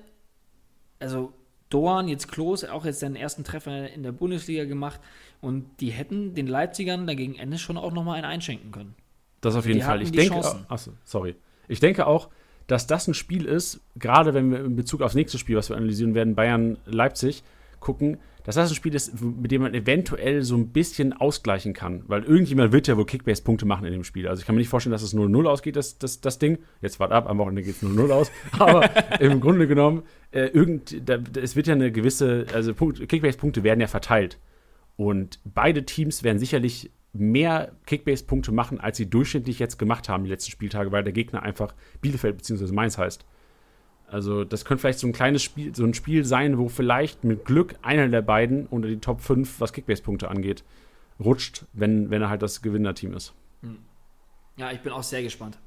also 0.98 1.32
Doan, 1.68 2.08
jetzt 2.08 2.28
Klos, 2.28 2.64
auch 2.64 2.84
jetzt 2.84 3.00
seinen 3.00 3.16
ersten 3.16 3.44
Treffer 3.44 3.90
in 3.90 4.02
der 4.02 4.12
Bundesliga 4.12 4.64
gemacht 4.64 5.00
und 5.40 5.80
die 5.80 5.90
hätten 5.90 6.34
den 6.34 6.46
Leipzigern 6.46 7.06
dagegen 7.06 7.36
Ende 7.36 7.58
schon 7.58 7.76
auch 7.76 7.92
nochmal 7.92 8.16
einen 8.16 8.24
einschenken 8.24 8.72
können. 8.72 8.94
Das 9.40 9.54
auf 9.54 9.66
jeden 9.66 9.78
die 9.78 9.84
Fall. 9.84 10.02
Ich 10.02 10.12
denke, 10.12 10.42
achso, 10.68 10.92
sorry. 11.04 11.36
Ich 11.68 11.80
denke 11.80 12.06
auch, 12.06 12.28
dass 12.70 12.86
das 12.86 13.08
ein 13.08 13.14
Spiel 13.14 13.46
ist, 13.46 13.80
gerade 13.96 14.32
wenn 14.32 14.50
wir 14.52 14.64
in 14.64 14.76
Bezug 14.76 15.02
aufs 15.02 15.16
nächste 15.16 15.38
Spiel, 15.38 15.56
was 15.56 15.70
wir 15.70 15.76
analysieren 15.76 16.14
werden, 16.14 16.36
Bayern-Leipzig, 16.36 17.42
gucken, 17.80 18.18
dass 18.44 18.54
das 18.54 18.70
ein 18.70 18.76
Spiel 18.76 18.94
ist, 18.94 19.20
mit 19.20 19.50
dem 19.50 19.62
man 19.62 19.74
eventuell 19.74 20.42
so 20.42 20.56
ein 20.56 20.68
bisschen 20.68 21.12
ausgleichen 21.12 21.72
kann. 21.72 22.04
Weil 22.06 22.22
irgendjemand 22.22 22.72
wird 22.72 22.86
ja 22.86 22.96
wohl 22.96 23.06
Kickbase-Punkte 23.06 23.66
machen 23.66 23.86
in 23.86 23.92
dem 23.92 24.04
Spiel. 24.04 24.28
Also 24.28 24.40
ich 24.40 24.46
kann 24.46 24.54
mir 24.54 24.60
nicht 24.60 24.68
vorstellen, 24.68 24.92
dass 24.92 25.02
es 25.02 25.14
0-0 25.14 25.46
ausgeht, 25.46 25.74
das, 25.74 25.98
das, 25.98 26.20
das 26.20 26.38
Ding. 26.38 26.58
Jetzt 26.80 27.00
wart 27.00 27.10
ab, 27.10 27.28
am 27.28 27.38
Wochenende 27.38 27.62
geht 27.62 27.74
es 27.74 27.82
0-0 27.82 28.10
aus. 28.12 28.30
Aber 28.58 28.88
im 29.20 29.40
Grunde 29.40 29.66
genommen, 29.66 30.04
äh, 30.30 30.46
irgend, 30.46 31.08
da, 31.08 31.18
es 31.42 31.56
wird 31.56 31.66
ja 31.66 31.74
eine 31.74 31.90
gewisse, 31.90 32.46
also 32.54 32.72
Kickbase-Punkte 32.72 33.64
werden 33.64 33.80
ja 33.80 33.88
verteilt. 33.88 34.38
Und 34.96 35.40
beide 35.44 35.84
Teams 35.84 36.22
werden 36.22 36.38
sicherlich 36.38 36.90
mehr 37.12 37.72
Kickbase-Punkte 37.86 38.52
machen, 38.52 38.80
als 38.80 38.96
sie 38.96 39.08
durchschnittlich 39.08 39.58
jetzt 39.58 39.78
gemacht 39.78 40.08
haben 40.08 40.24
die 40.24 40.30
letzten 40.30 40.52
Spieltage, 40.52 40.92
weil 40.92 41.02
der 41.02 41.12
Gegner 41.12 41.42
einfach 41.42 41.74
Bielefeld 42.00 42.36
bzw. 42.36 42.72
Mainz 42.72 42.98
heißt. 42.98 43.24
Also 44.06 44.44
das 44.44 44.64
könnte 44.64 44.82
vielleicht 44.82 44.98
so 44.98 45.06
ein 45.06 45.12
kleines 45.12 45.42
Spiel, 45.42 45.74
so 45.74 45.84
ein 45.84 45.94
Spiel 45.94 46.24
sein, 46.24 46.58
wo 46.58 46.68
vielleicht 46.68 47.24
mit 47.24 47.44
Glück 47.44 47.76
einer 47.82 48.08
der 48.08 48.22
beiden 48.22 48.66
unter 48.66 48.88
die 48.88 48.98
Top 48.98 49.20
5, 49.20 49.60
was 49.60 49.72
Kickbase-Punkte 49.72 50.28
angeht, 50.28 50.64
rutscht, 51.20 51.64
wenn, 51.72 52.10
wenn 52.10 52.22
er 52.22 52.30
halt 52.30 52.42
das 52.42 52.62
Gewinnerteam 52.62 53.14
ist. 53.14 53.34
Hm. 53.62 53.78
Ja, 54.56 54.72
ich 54.72 54.80
bin 54.80 54.92
auch 54.92 55.02
sehr 55.02 55.22
gespannt. 55.22 55.58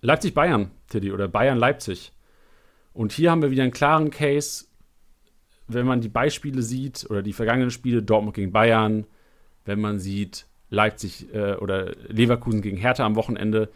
Leipzig-Bayern, 0.00 0.70
Tiddy, 0.88 1.12
oder 1.12 1.28
Bayern-Leipzig. 1.28 2.12
Und 2.92 3.12
hier 3.12 3.30
haben 3.30 3.42
wir 3.42 3.50
wieder 3.50 3.62
einen 3.62 3.72
klaren 3.72 4.10
Case, 4.10 4.66
wenn 5.68 5.86
man 5.86 6.00
die 6.00 6.08
Beispiele 6.08 6.62
sieht 6.62 7.06
oder 7.08 7.22
die 7.22 7.32
vergangenen 7.32 7.70
Spiele, 7.70 8.02
Dortmund 8.02 8.34
gegen 8.34 8.52
Bayern, 8.52 9.06
wenn 9.64 9.80
man 9.80 9.98
sieht 9.98 10.46
Leipzig 10.70 11.32
äh, 11.34 11.54
oder 11.54 11.92
Leverkusen 12.08 12.62
gegen 12.62 12.76
Hertha 12.76 13.04
am 13.04 13.16
Wochenende. 13.16 13.70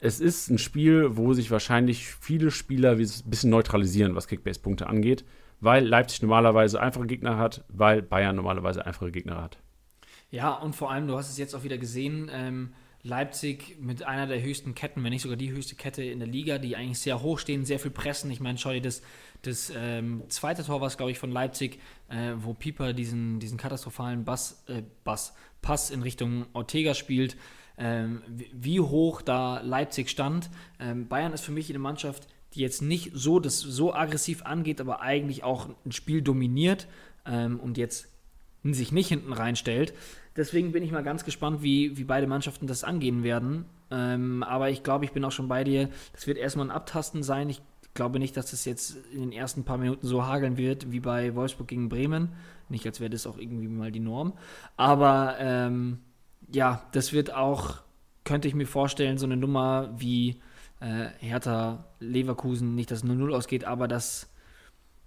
Es 0.00 0.20
ist 0.20 0.50
ein 0.50 0.58
Spiel, 0.58 1.16
wo 1.16 1.32
sich 1.32 1.50
wahrscheinlich 1.50 2.08
viele 2.08 2.50
Spieler 2.50 2.92
ein 2.92 2.98
bisschen 2.98 3.50
neutralisieren, 3.50 4.14
was 4.14 4.28
Kickbase-Punkte 4.28 4.86
angeht, 4.86 5.24
weil 5.60 5.86
Leipzig 5.86 6.22
normalerweise 6.22 6.80
einfache 6.80 7.06
Gegner 7.06 7.38
hat, 7.38 7.64
weil 7.68 8.02
Bayern 8.02 8.36
normalerweise 8.36 8.84
einfache 8.84 9.12
Gegner 9.12 9.40
hat. 9.40 9.58
Ja, 10.30 10.52
und 10.52 10.74
vor 10.74 10.90
allem, 10.90 11.06
du 11.06 11.16
hast 11.16 11.30
es 11.30 11.38
jetzt 11.38 11.54
auch 11.54 11.62
wieder 11.62 11.78
gesehen, 11.78 12.30
ähm, 12.32 12.74
Leipzig 13.04 13.76
mit 13.80 14.02
einer 14.02 14.26
der 14.26 14.42
höchsten 14.42 14.74
Ketten, 14.74 15.04
wenn 15.04 15.10
nicht 15.10 15.22
sogar 15.22 15.36
die 15.36 15.52
höchste 15.52 15.76
Kette 15.76 16.02
in 16.02 16.18
der 16.18 16.28
Liga, 16.28 16.58
die 16.58 16.74
eigentlich 16.74 16.98
sehr 16.98 17.22
hoch 17.22 17.38
stehen, 17.38 17.64
sehr 17.64 17.78
viel 17.78 17.90
pressen. 17.90 18.30
Ich 18.30 18.40
meine, 18.40 18.58
schau 18.58 18.72
dir 18.72 18.80
das 18.80 19.02
Das 19.46 19.72
ähm, 19.76 20.22
zweite 20.28 20.64
Tor 20.64 20.80
war 20.80 20.88
es, 20.88 20.96
glaube 20.96 21.12
ich, 21.12 21.18
von 21.18 21.30
Leipzig, 21.30 21.78
äh, 22.08 22.32
wo 22.36 22.54
Pieper 22.54 22.92
diesen, 22.92 23.40
diesen 23.40 23.58
katastrophalen 23.58 24.24
Bass, 24.24 24.64
äh, 24.68 24.82
Bass, 25.04 25.34
Pass 25.62 25.90
in 25.90 26.02
Richtung 26.02 26.46
Ortega 26.52 26.94
spielt. 26.94 27.36
Ähm, 27.76 28.22
wie 28.28 28.80
hoch 28.80 29.20
da 29.20 29.60
Leipzig 29.60 30.08
stand. 30.08 30.48
Ähm, 30.78 31.08
Bayern 31.08 31.32
ist 31.32 31.44
für 31.44 31.52
mich 31.52 31.68
eine 31.70 31.80
Mannschaft, 31.80 32.28
die 32.54 32.60
jetzt 32.60 32.82
nicht 32.82 33.10
so 33.14 33.40
das 33.40 33.58
so 33.58 33.92
aggressiv 33.92 34.42
angeht, 34.42 34.80
aber 34.80 35.00
eigentlich 35.00 35.42
auch 35.42 35.68
ein 35.84 35.92
Spiel 35.92 36.22
dominiert 36.22 36.86
ähm, 37.26 37.58
und 37.58 37.76
jetzt 37.76 38.08
sich 38.62 38.92
nicht 38.92 39.08
hinten 39.08 39.32
reinstellt. 39.32 39.92
Deswegen 40.36 40.72
bin 40.72 40.82
ich 40.82 40.90
mal 40.90 41.02
ganz 41.02 41.24
gespannt, 41.24 41.62
wie, 41.62 41.96
wie 41.96 42.04
beide 42.04 42.26
Mannschaften 42.26 42.66
das 42.66 42.84
angehen 42.84 43.22
werden. 43.22 43.66
Ähm, 43.90 44.42
aber 44.42 44.70
ich 44.70 44.82
glaube, 44.82 45.04
ich 45.04 45.12
bin 45.12 45.24
auch 45.24 45.32
schon 45.32 45.48
bei 45.48 45.64
dir. 45.64 45.90
Das 46.12 46.26
wird 46.26 46.38
erstmal 46.38 46.66
ein 46.66 46.72
Abtasten 46.72 47.22
sein. 47.22 47.50
Ich 47.50 47.60
glaube 47.94 48.18
nicht, 48.18 48.36
dass 48.36 48.50
das 48.50 48.64
jetzt 48.64 48.96
in 49.12 49.20
den 49.20 49.32
ersten 49.32 49.64
paar 49.64 49.78
Minuten 49.78 50.06
so 50.06 50.26
hageln 50.26 50.56
wird 50.56 50.90
wie 50.92 51.00
bei 51.00 51.34
Wolfsburg 51.34 51.68
gegen 51.68 51.88
Bremen. 51.88 52.30
Nicht, 52.68 52.86
als 52.86 53.00
wäre 53.00 53.10
das 53.10 53.26
auch 53.26 53.38
irgendwie 53.38 53.68
mal 53.68 53.92
die 53.92 54.00
Norm. 54.00 54.32
Aber 54.76 55.36
ähm, 55.38 55.98
ja, 56.52 56.82
das 56.92 57.12
wird 57.12 57.32
auch, 57.32 57.82
könnte 58.24 58.48
ich 58.48 58.54
mir 58.54 58.66
vorstellen, 58.66 59.18
so 59.18 59.26
eine 59.26 59.36
Nummer 59.36 59.94
wie 59.96 60.40
äh, 60.80 61.06
Hertha 61.20 61.84
Leverkusen, 62.00 62.74
nicht 62.74 62.90
dass 62.90 63.04
0-0 63.04 63.34
ausgeht, 63.34 63.64
aber 63.64 63.86
dass, 63.86 64.28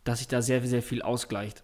dass 0.03 0.19
sich 0.19 0.27
da 0.27 0.41
sehr, 0.41 0.61
sehr 0.65 0.81
viel 0.81 1.01
ausgleicht. 1.01 1.63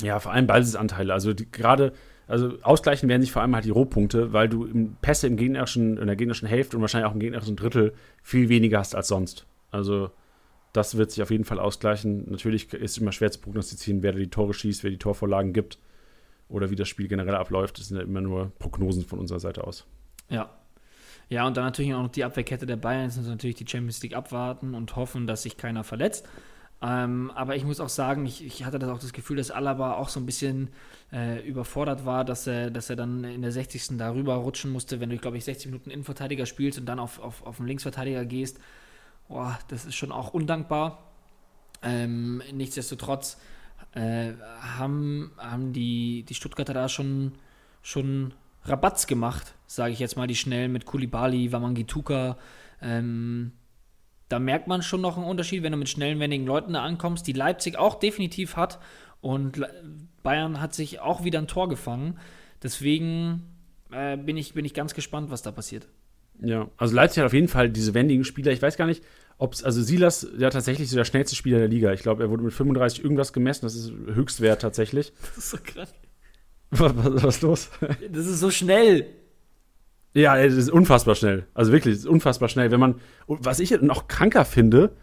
Ja, 0.00 0.20
vor 0.20 0.32
allem 0.32 0.46
Ballsitzanteile. 0.46 1.12
Also 1.12 1.32
gerade, 1.50 1.92
also 2.28 2.56
ausgleichen 2.62 3.08
werden 3.08 3.22
sich 3.22 3.32
vor 3.32 3.42
allem 3.42 3.54
halt 3.54 3.64
die 3.64 3.70
Rohpunkte, 3.70 4.32
weil 4.32 4.48
du 4.48 4.64
im 4.64 4.94
Pässe 5.02 5.26
im 5.26 5.36
gegnerischen, 5.36 5.96
in 5.96 6.06
der 6.06 6.14
gegnerischen 6.14 6.46
Hälfte 6.46 6.76
und 6.76 6.82
wahrscheinlich 6.82 7.10
auch 7.10 7.14
im 7.14 7.20
gegnerischen 7.20 7.56
Drittel 7.56 7.94
viel 8.22 8.48
weniger 8.48 8.78
hast 8.78 8.94
als 8.94 9.08
sonst. 9.08 9.44
Also 9.70 10.10
das 10.72 10.96
wird 10.96 11.10
sich 11.10 11.22
auf 11.22 11.30
jeden 11.30 11.44
Fall 11.44 11.58
ausgleichen. 11.58 12.30
Natürlich 12.30 12.72
ist 12.72 12.92
es 12.92 12.98
immer 12.98 13.12
schwer 13.12 13.30
zu 13.30 13.40
prognostizieren, 13.40 14.02
wer 14.02 14.12
die 14.12 14.30
Tore 14.30 14.54
schießt, 14.54 14.84
wer 14.84 14.90
die 14.90 14.98
Torvorlagen 14.98 15.52
gibt 15.52 15.78
oder 16.48 16.70
wie 16.70 16.76
das 16.76 16.88
Spiel 16.88 17.08
generell 17.08 17.34
abläuft. 17.34 17.78
Das 17.78 17.88
sind 17.88 17.96
ja 17.96 18.02
immer 18.02 18.20
nur 18.20 18.52
Prognosen 18.58 19.04
von 19.04 19.18
unserer 19.18 19.40
Seite 19.40 19.64
aus. 19.64 19.86
Ja. 20.28 20.50
Ja, 21.30 21.46
und 21.46 21.56
dann 21.58 21.64
natürlich 21.64 21.92
auch 21.92 22.02
noch 22.02 22.10
die 22.10 22.24
Abwehrkette 22.24 22.64
der 22.64 22.76
Bayern. 22.76 23.04
Jetzt 23.04 23.18
müssen 23.18 23.30
natürlich 23.30 23.56
die 23.56 23.66
Champions 23.68 24.02
League 24.02 24.14
abwarten 24.14 24.74
und 24.74 24.96
hoffen, 24.96 25.26
dass 25.26 25.42
sich 25.42 25.58
keiner 25.58 25.84
verletzt. 25.84 26.26
Ähm, 26.80 27.32
aber 27.34 27.56
ich 27.56 27.64
muss 27.64 27.80
auch 27.80 27.88
sagen, 27.88 28.24
ich, 28.24 28.44
ich, 28.44 28.64
hatte 28.64 28.78
das 28.78 28.88
auch 28.88 29.00
das 29.00 29.12
Gefühl, 29.12 29.36
dass 29.36 29.50
Alaba 29.50 29.94
auch 29.94 30.08
so 30.08 30.20
ein 30.20 30.26
bisschen 30.26 30.68
äh, 31.12 31.46
überfordert 31.46 32.06
war, 32.06 32.24
dass 32.24 32.46
er, 32.46 32.70
dass 32.70 32.88
er 32.88 32.96
dann 32.96 33.24
in 33.24 33.42
der 33.42 33.50
60. 33.50 33.98
darüber 33.98 34.36
rutschen 34.36 34.70
musste, 34.70 35.00
wenn 35.00 35.10
du, 35.10 35.16
glaube 35.18 35.36
ich, 35.36 35.44
60 35.44 35.66
Minuten 35.66 35.90
Innenverteidiger 35.90 36.46
spielst 36.46 36.78
und 36.78 36.86
dann 36.86 37.00
auf, 37.00 37.18
auf, 37.18 37.44
auf 37.44 37.56
den 37.56 37.66
Linksverteidiger 37.66 38.24
gehst. 38.24 38.60
Boah, 39.28 39.58
das 39.68 39.84
ist 39.84 39.94
schon 39.94 40.12
auch 40.12 40.32
undankbar. 40.32 41.04
Ähm, 41.82 42.42
nichtsdestotrotz 42.52 43.38
äh, 43.92 44.32
haben, 44.60 45.32
haben 45.38 45.72
die, 45.72 46.24
die 46.24 46.34
Stuttgarter 46.34 46.74
da 46.74 46.88
schon, 46.88 47.32
schon 47.82 48.34
Rabatz 48.64 49.06
gemacht, 49.06 49.54
sage 49.66 49.92
ich 49.92 49.98
jetzt 49.98 50.16
mal, 50.16 50.26
die 50.26 50.34
schnell 50.34 50.68
mit 50.68 50.86
Kulibali, 50.86 51.52
Wamangituka. 51.52 52.36
Ähm, 52.80 53.52
da 54.28 54.38
merkt 54.38 54.66
man 54.66 54.82
schon 54.82 55.00
noch 55.00 55.16
einen 55.16 55.26
Unterschied, 55.26 55.62
wenn 55.62 55.72
du 55.72 55.78
mit 55.78 55.88
schnellen, 55.88 56.20
wendigen 56.20 56.46
Leuten 56.46 56.74
da 56.74 56.82
ankommst, 56.82 57.26
die 57.26 57.32
Leipzig 57.32 57.76
auch 57.78 57.94
definitiv 57.94 58.56
hat. 58.56 58.78
Und 59.20 59.64
Bayern 60.22 60.60
hat 60.60 60.74
sich 60.74 61.00
auch 61.00 61.24
wieder 61.24 61.38
ein 61.38 61.48
Tor 61.48 61.68
gefangen. 61.68 62.18
Deswegen 62.62 63.44
äh, 63.90 64.16
bin, 64.16 64.36
ich, 64.36 64.54
bin 64.54 64.64
ich 64.64 64.74
ganz 64.74 64.94
gespannt, 64.94 65.30
was 65.30 65.42
da 65.42 65.50
passiert. 65.50 65.88
Ja, 66.40 66.68
also 66.76 66.94
Leipzig 66.94 67.18
hat 67.18 67.26
auf 67.26 67.32
jeden 67.32 67.48
Fall 67.48 67.68
diese 67.70 67.94
wendigen 67.94 68.24
Spieler. 68.24 68.52
Ich 68.52 68.62
weiß 68.62 68.76
gar 68.76 68.86
nicht, 68.86 69.02
ob 69.38 69.54
es, 69.54 69.62
also 69.62 69.82
Silas, 69.82 70.26
ja 70.36 70.50
tatsächlich 70.50 70.90
so 70.90 70.96
der 70.96 71.04
schnellste 71.04 71.36
Spieler 71.36 71.58
der 71.58 71.68
Liga. 71.68 71.92
Ich 71.92 72.02
glaube, 72.02 72.22
er 72.22 72.30
wurde 72.30 72.42
mit 72.42 72.52
35 72.52 73.02
irgendwas 73.02 73.32
gemessen. 73.32 73.66
Das 73.66 73.74
ist 73.74 73.92
Höchstwert 74.12 74.62
tatsächlich. 74.62 75.12
Das 75.20 75.38
ist 75.38 75.50
so 75.50 75.58
krass. 75.62 75.92
Was, 76.70 76.94
was, 76.98 77.22
was 77.22 77.36
ist 77.36 77.42
los? 77.42 77.70
Das 78.12 78.26
ist 78.26 78.40
so 78.40 78.50
schnell. 78.50 79.06
Ja, 80.12 80.36
es 80.36 80.52
ist 80.52 80.70
unfassbar 80.70 81.14
schnell. 81.14 81.46
Also 81.54 81.72
wirklich, 81.72 81.94
es 81.94 82.00
ist 82.00 82.06
unfassbar 82.06 82.50
schnell. 82.50 82.70
Wenn 82.70 82.78
man, 82.78 82.96
was 83.26 83.58
ich 83.58 83.70
noch 83.80 84.06
kranker 84.06 84.44
finde, 84.44 84.94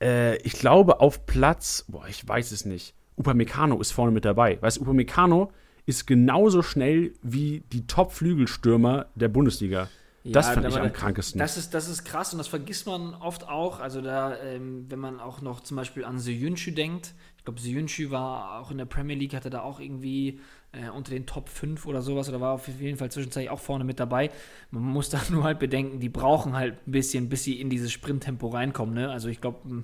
äh, 0.00 0.36
ich 0.42 0.52
glaube 0.52 1.00
auf 1.00 1.26
Platz, 1.26 1.84
boah, 1.88 2.06
ich 2.08 2.28
weiß 2.28 2.52
es 2.52 2.64
nicht. 2.64 2.94
Upamecano 3.16 3.80
ist 3.80 3.90
vorne 3.90 4.12
mit 4.12 4.24
dabei. 4.24 4.58
Weißt 4.60 4.76
du, 4.76 4.82
Upamecano 4.82 5.50
ist 5.86 6.06
genauso 6.06 6.62
schnell 6.62 7.12
wie 7.22 7.64
die 7.72 7.86
Top-Flügelstürmer 7.86 9.06
der 9.14 9.28
Bundesliga. 9.28 9.88
Ja, 10.24 10.32
das 10.34 10.50
fand 10.50 10.66
ich 10.66 10.78
am 10.78 10.92
krankesten. 10.92 11.38
Das 11.38 11.56
ist, 11.56 11.74
das 11.74 11.88
ist 11.88 12.04
krass 12.04 12.32
und 12.32 12.38
das 12.38 12.46
vergisst 12.46 12.86
man 12.86 13.14
oft 13.14 13.48
auch. 13.48 13.80
Also 13.80 14.00
da, 14.00 14.36
ähm, 14.36 14.86
wenn 14.88 15.00
man 15.00 15.18
auch 15.18 15.40
noch 15.40 15.60
zum 15.60 15.76
Beispiel 15.76 16.04
an 16.04 16.18
Seyuncu 16.18 16.70
denkt, 16.70 17.14
ich 17.38 17.44
glaube, 17.44 17.60
Seyuncu 17.60 18.12
war 18.12 18.60
auch 18.60 18.70
in 18.70 18.78
der 18.78 18.84
Premier 18.84 19.16
League, 19.16 19.34
hatte 19.34 19.50
da 19.50 19.62
auch 19.62 19.80
irgendwie 19.80 20.38
äh, 20.70 20.88
unter 20.90 21.10
den 21.10 21.26
Top 21.26 21.48
5 21.48 21.86
oder 21.86 22.00
sowas 22.00 22.28
oder 22.28 22.40
war 22.40 22.52
auf 22.52 22.68
jeden 22.68 22.96
Fall 22.96 23.10
zwischenzeitlich 23.10 23.50
auch 23.50 23.58
vorne 23.58 23.82
mit 23.82 23.98
dabei. 23.98 24.30
Man 24.70 24.84
muss 24.84 25.10
da 25.10 25.20
nur 25.28 25.42
halt 25.42 25.58
bedenken, 25.58 25.98
die 25.98 26.08
brauchen 26.08 26.54
halt 26.54 26.86
ein 26.86 26.92
bisschen, 26.92 27.28
bis 27.28 27.42
sie 27.42 27.60
in 27.60 27.68
dieses 27.68 27.90
Sprinttempo 27.90 28.46
reinkommen. 28.46 28.94
Ne? 28.94 29.10
Also 29.10 29.28
ich 29.28 29.40
glaube, 29.40 29.82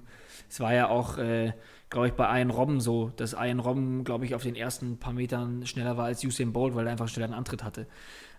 es 0.48 0.60
war 0.60 0.72
ja 0.72 0.88
auch, 0.88 1.18
äh, 1.18 1.52
glaube 1.90 2.06
ich, 2.06 2.12
bei 2.12 2.38
Ian 2.38 2.50
Robben 2.50 2.80
so, 2.80 3.10
dass 3.16 3.32
Ian 3.32 3.58
Robben, 3.58 4.04
glaube 4.04 4.24
ich, 4.24 4.36
auf 4.36 4.44
den 4.44 4.54
ersten 4.54 4.98
paar 4.98 5.12
Metern 5.12 5.66
schneller 5.66 5.96
war 5.96 6.04
als 6.04 6.22
Usain 6.22 6.52
Bolt, 6.52 6.76
weil 6.76 6.86
er 6.86 6.92
einfach 6.92 7.08
schneller 7.08 7.26
einen 7.26 7.34
Antritt 7.34 7.64
hatte. 7.64 7.88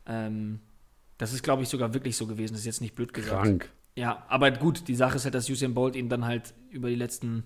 Ähm, 0.08 0.62
das 1.20 1.34
ist, 1.34 1.44
glaube 1.44 1.62
ich, 1.62 1.70
sogar 1.70 1.94
wirklich 1.94 2.18
so 2.18 2.26
gewesen. 2.26 2.54
Das 2.54 2.62
ist 2.62 2.66
jetzt 2.66 2.82
nicht 2.82 2.96
blöd 2.96 3.14
gesagt. 3.14 3.44
Krank. 3.44 3.70
Ja, 3.96 4.24
aber 4.30 4.52
gut, 4.52 4.88
die 4.88 4.96
Sache 4.96 5.18
ist 5.18 5.26
halt, 5.26 5.36
dass 5.36 5.50
Usain 5.50 5.74
Bolt 5.74 5.96
ihn 5.96 6.08
dann 6.08 6.26
halt 6.26 6.54
über 6.72 6.88
die 6.90 6.96
letzten, 6.96 7.44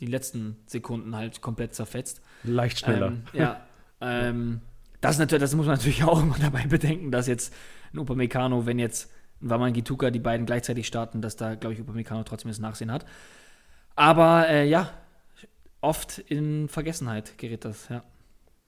die 0.00 0.06
letzten 0.06 0.56
Sekunden 0.66 1.14
halt 1.14 1.42
komplett 1.42 1.74
zerfetzt. 1.74 2.22
Leicht 2.42 2.78
schneller. 2.80 3.08
Ähm, 3.08 3.22
ja. 3.34 3.60
ähm, 4.00 4.62
das, 5.02 5.18
natürlich, 5.18 5.42
das 5.42 5.54
muss 5.54 5.66
man 5.66 5.76
natürlich 5.76 6.02
auch 6.04 6.22
immer 6.22 6.36
dabei 6.40 6.66
bedenken, 6.66 7.10
dass 7.10 7.26
jetzt 7.26 7.54
ein 7.92 7.98
Upamecano, 7.98 8.64
wenn 8.64 8.78
jetzt 8.78 9.12
ein 9.42 9.50
Waman 9.50 9.74
Gituka 9.74 10.10
die 10.10 10.18
beiden 10.18 10.46
gleichzeitig 10.46 10.86
starten, 10.86 11.20
dass 11.20 11.36
da, 11.36 11.56
glaube 11.56 11.74
ich, 11.74 11.80
Upamecano 11.80 12.22
trotzdem 12.24 12.50
das 12.50 12.58
Nachsehen 12.58 12.90
hat. 12.90 13.04
Aber 13.96 14.48
äh, 14.48 14.66
ja, 14.66 14.90
oft 15.82 16.18
in 16.18 16.70
Vergessenheit 16.70 17.36
gerät 17.36 17.66
das, 17.66 17.90
ja. 17.90 18.02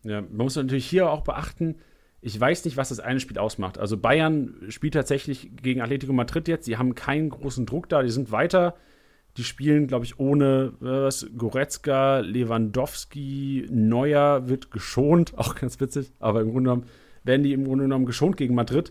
Ja, 0.05 0.21
man 0.21 0.37
muss 0.37 0.57
natürlich 0.57 0.91
hier 0.91 1.09
auch 1.09 1.23
beachten, 1.23 1.77
ich 2.25 2.41
weiß 2.41 2.65
nicht, 2.65 2.77
was 2.77 2.91
das 2.91 3.01
eine 3.01 3.19
Spiel 3.19 3.37
ausmacht. 3.37 3.79
Also 3.79 3.97
Bayern 3.97 4.55
spielt 4.69 4.95
tatsächlich 4.95 5.51
gegen 5.61 5.81
Atletico 5.81 6.13
Madrid 6.13 6.47
jetzt. 6.47 6.67
Sie 6.67 6.77
haben 6.77 6.95
keinen 6.95 7.31
großen 7.31 7.67
Druck 7.67 7.89
da. 7.89 8.03
Die 8.03 8.11
sind 8.11 8.31
weiter. 8.31 8.77
Die 9.37 9.45
spielen, 9.45 9.89
glaube 9.89 10.05
ich, 10.05 10.21
ohne 10.21 10.73
was, 10.79 11.27
Goretzka, 11.37 12.21
Lewandowski, 12.21 13.67
Neuer 13.71 14.49
wird 14.49 14.71
geschont. 14.71 15.33
Auch 15.37 15.57
ganz 15.57 15.81
witzig. 15.81 16.13
Aber 16.21 16.43
im 16.43 16.53
Grunde 16.53 16.71
genommen 16.71 16.87
werden 17.25 17.43
die 17.43 17.53
im 17.53 17.65
Grunde 17.65 17.85
genommen 17.85 18.07
geschont 18.07 18.37
gegen 18.37 18.55
Madrid. 18.55 18.91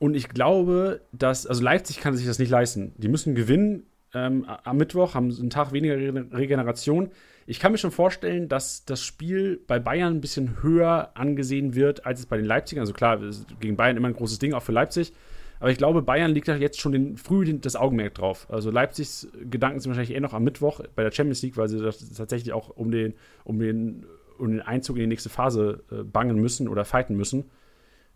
Und 0.00 0.14
ich 0.14 0.28
glaube, 0.28 1.00
dass, 1.12 1.46
also 1.46 1.62
Leipzig 1.62 2.00
kann 2.00 2.16
sich 2.16 2.26
das 2.26 2.40
nicht 2.40 2.50
leisten. 2.50 2.92
Die 2.98 3.08
müssen 3.08 3.36
gewinnen 3.36 3.84
ähm, 4.14 4.46
am 4.64 4.76
Mittwoch, 4.76 5.14
haben 5.14 5.30
einen 5.30 5.50
Tag 5.50 5.72
weniger 5.72 5.94
Regeneration. 5.96 7.10
Ich 7.50 7.60
kann 7.60 7.72
mir 7.72 7.78
schon 7.78 7.92
vorstellen, 7.92 8.46
dass 8.50 8.84
das 8.84 9.02
Spiel 9.02 9.58
bei 9.66 9.78
Bayern 9.78 10.16
ein 10.16 10.20
bisschen 10.20 10.62
höher 10.62 11.12
angesehen 11.14 11.74
wird, 11.74 12.04
als 12.04 12.20
es 12.20 12.26
bei 12.26 12.36
den 12.36 12.44
Leipzigern. 12.44 12.82
Also 12.82 12.92
klar, 12.92 13.18
gegen 13.58 13.74
Bayern 13.74 13.96
immer 13.96 14.08
ein 14.08 14.14
großes 14.14 14.38
Ding, 14.38 14.52
auch 14.52 14.62
für 14.62 14.72
Leipzig. 14.72 15.14
Aber 15.58 15.70
ich 15.70 15.78
glaube, 15.78 16.02
Bayern 16.02 16.30
liegt 16.30 16.46
da 16.46 16.56
jetzt 16.56 16.78
schon 16.78 16.92
den, 16.92 17.16
früh 17.16 17.58
das 17.58 17.74
Augenmerk 17.74 18.16
drauf. 18.16 18.46
Also 18.50 18.70
Leipzigs 18.70 19.28
Gedanken 19.48 19.80
sind 19.80 19.88
wahrscheinlich 19.88 20.14
eher 20.14 20.20
noch 20.20 20.34
am 20.34 20.44
Mittwoch 20.44 20.82
bei 20.94 21.02
der 21.02 21.10
Champions 21.10 21.40
League, 21.40 21.56
weil 21.56 21.68
sie 21.68 21.80
tatsächlich 22.14 22.52
auch 22.52 22.68
um 22.68 22.90
den, 22.90 23.14
um 23.44 23.58
den, 23.58 24.04
um 24.36 24.50
den 24.50 24.60
Einzug 24.60 24.96
in 24.96 25.04
die 25.04 25.06
nächste 25.06 25.30
Phase 25.30 25.82
äh, 25.90 26.02
bangen 26.02 26.36
müssen 26.36 26.68
oder 26.68 26.84
fighten 26.84 27.16
müssen. 27.16 27.46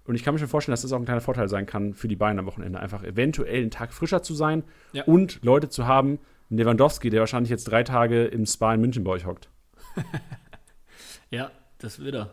Und 0.04 0.14
ich 0.14 0.24
kann 0.24 0.34
mir 0.34 0.40
schon 0.40 0.48
vorstellen, 0.48 0.74
dass 0.74 0.82
das 0.82 0.92
auch 0.92 0.98
ein 0.98 1.06
kleiner 1.06 1.22
Vorteil 1.22 1.48
sein 1.48 1.64
kann 1.64 1.94
für 1.94 2.06
die 2.06 2.16
Bayern 2.16 2.38
am 2.38 2.44
Wochenende. 2.44 2.80
Einfach 2.80 3.02
eventuell 3.02 3.62
einen 3.62 3.70
Tag 3.70 3.94
frischer 3.94 4.22
zu 4.22 4.34
sein 4.34 4.62
ja. 4.92 5.04
und 5.04 5.42
Leute 5.42 5.70
zu 5.70 5.86
haben, 5.86 6.18
Lewandowski, 6.56 7.10
der 7.10 7.20
wahrscheinlich 7.20 7.50
jetzt 7.50 7.64
drei 7.64 7.82
Tage 7.82 8.24
im 8.24 8.46
Spa 8.46 8.74
in 8.74 8.80
München 8.80 9.04
bei 9.04 9.12
euch 9.12 9.26
hockt. 9.26 9.48
ja, 11.30 11.50
das 11.78 11.98
wird 11.98 12.14
er. 12.14 12.30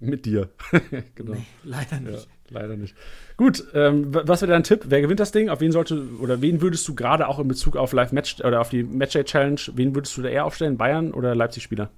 Mit 0.00 0.26
dir. 0.26 0.48
genau. 1.14 1.34
Nee, 1.34 1.46
leider 1.62 2.00
nicht. 2.00 2.28
Ja, 2.50 2.60
leider 2.60 2.76
nicht. 2.76 2.96
Gut, 3.36 3.64
ähm, 3.72 4.12
was 4.12 4.42
wäre 4.42 4.50
dein 4.50 4.64
Tipp? 4.64 4.86
Wer 4.88 5.00
gewinnt 5.00 5.20
das 5.20 5.30
Ding? 5.30 5.48
Auf 5.48 5.60
wen 5.60 5.70
sollte 5.70 6.02
oder 6.20 6.42
wen 6.42 6.60
würdest 6.60 6.88
du 6.88 6.94
gerade 6.96 7.28
auch 7.28 7.38
in 7.38 7.46
Bezug 7.46 7.76
auf 7.76 7.92
Live 7.92 8.10
Match 8.10 8.40
oder 8.40 8.60
auf 8.60 8.70
die 8.70 8.82
Matchday 8.82 9.22
Challenge, 9.22 9.60
wen 9.74 9.94
würdest 9.94 10.16
du 10.16 10.22
da 10.22 10.28
eher 10.28 10.44
aufstellen? 10.44 10.76
Bayern 10.76 11.12
oder 11.12 11.36
Leipzig-Spieler? 11.36 11.88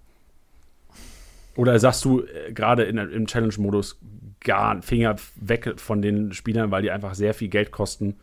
Oder 1.57 1.79
sagst 1.79 2.05
du 2.05 2.21
äh, 2.21 2.53
gerade 2.53 2.85
im 2.85 3.27
Challenge-Modus 3.27 3.99
gar 4.41 4.83
Finger 4.83 5.17
weg 5.37 5.75
von 5.77 6.03
den 6.03 6.33
Spielern, 6.33 6.71
weil 6.71 6.83
die 6.83 6.91
einfach 6.91 7.15
sehr 7.15 7.33
viel 7.33 7.49
Geld 7.49 7.71
kosten? 7.71 8.17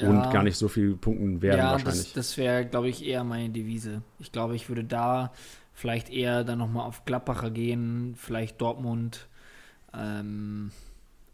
Ja. 0.00 0.08
und 0.08 0.30
gar 0.30 0.42
nicht 0.42 0.56
so 0.56 0.68
viel 0.68 0.96
Punkten 0.96 1.42
werden 1.42 1.58
ja, 1.58 1.72
wahrscheinlich. 1.72 2.12
Das, 2.12 2.12
das 2.12 2.36
wäre, 2.36 2.64
glaube 2.66 2.88
ich, 2.88 3.04
eher 3.04 3.24
meine 3.24 3.50
Devise. 3.50 4.02
Ich 4.18 4.32
glaube, 4.32 4.56
ich 4.56 4.68
würde 4.68 4.84
da 4.84 5.32
vielleicht 5.74 6.10
eher 6.10 6.44
dann 6.44 6.58
nochmal 6.58 6.86
auf 6.86 7.04
Gladbacher 7.04 7.50
gehen, 7.50 8.14
vielleicht 8.16 8.60
Dortmund, 8.60 9.28
ähm, 9.94 10.70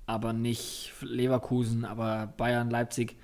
aber 0.07 0.33
nicht 0.33 0.93
Leverkusen, 1.01 1.85
aber 1.85 2.33
Bayern, 2.37 2.71
Leipzig. 2.71 3.17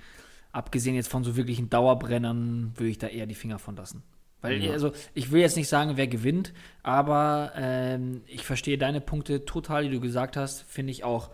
abgesehen 0.51 0.95
jetzt 0.95 1.09
von 1.09 1.23
so 1.23 1.35
wirklichen 1.35 1.69
Dauerbrennern, 1.69 2.73
würde 2.75 2.89
ich 2.89 2.97
da 2.97 3.07
eher 3.07 3.27
die 3.27 3.35
Finger 3.35 3.59
von 3.59 3.75
lassen. 3.75 4.03
Weil, 4.41 4.63
ja. 4.63 4.71
also, 4.71 4.91
ich 5.13 5.31
will 5.31 5.41
jetzt 5.41 5.55
nicht 5.55 5.69
sagen, 5.69 5.97
wer 5.97 6.07
gewinnt, 6.07 6.53
aber 6.81 7.51
ähm, 7.55 8.21
ich 8.25 8.43
verstehe 8.43 8.77
deine 8.77 8.99
Punkte 8.99 9.45
total, 9.45 9.83
die 9.83 9.91
du 9.91 9.99
gesagt 9.99 10.35
hast, 10.35 10.63
finde 10.63 10.91
ich 10.91 11.03
auch 11.03 11.29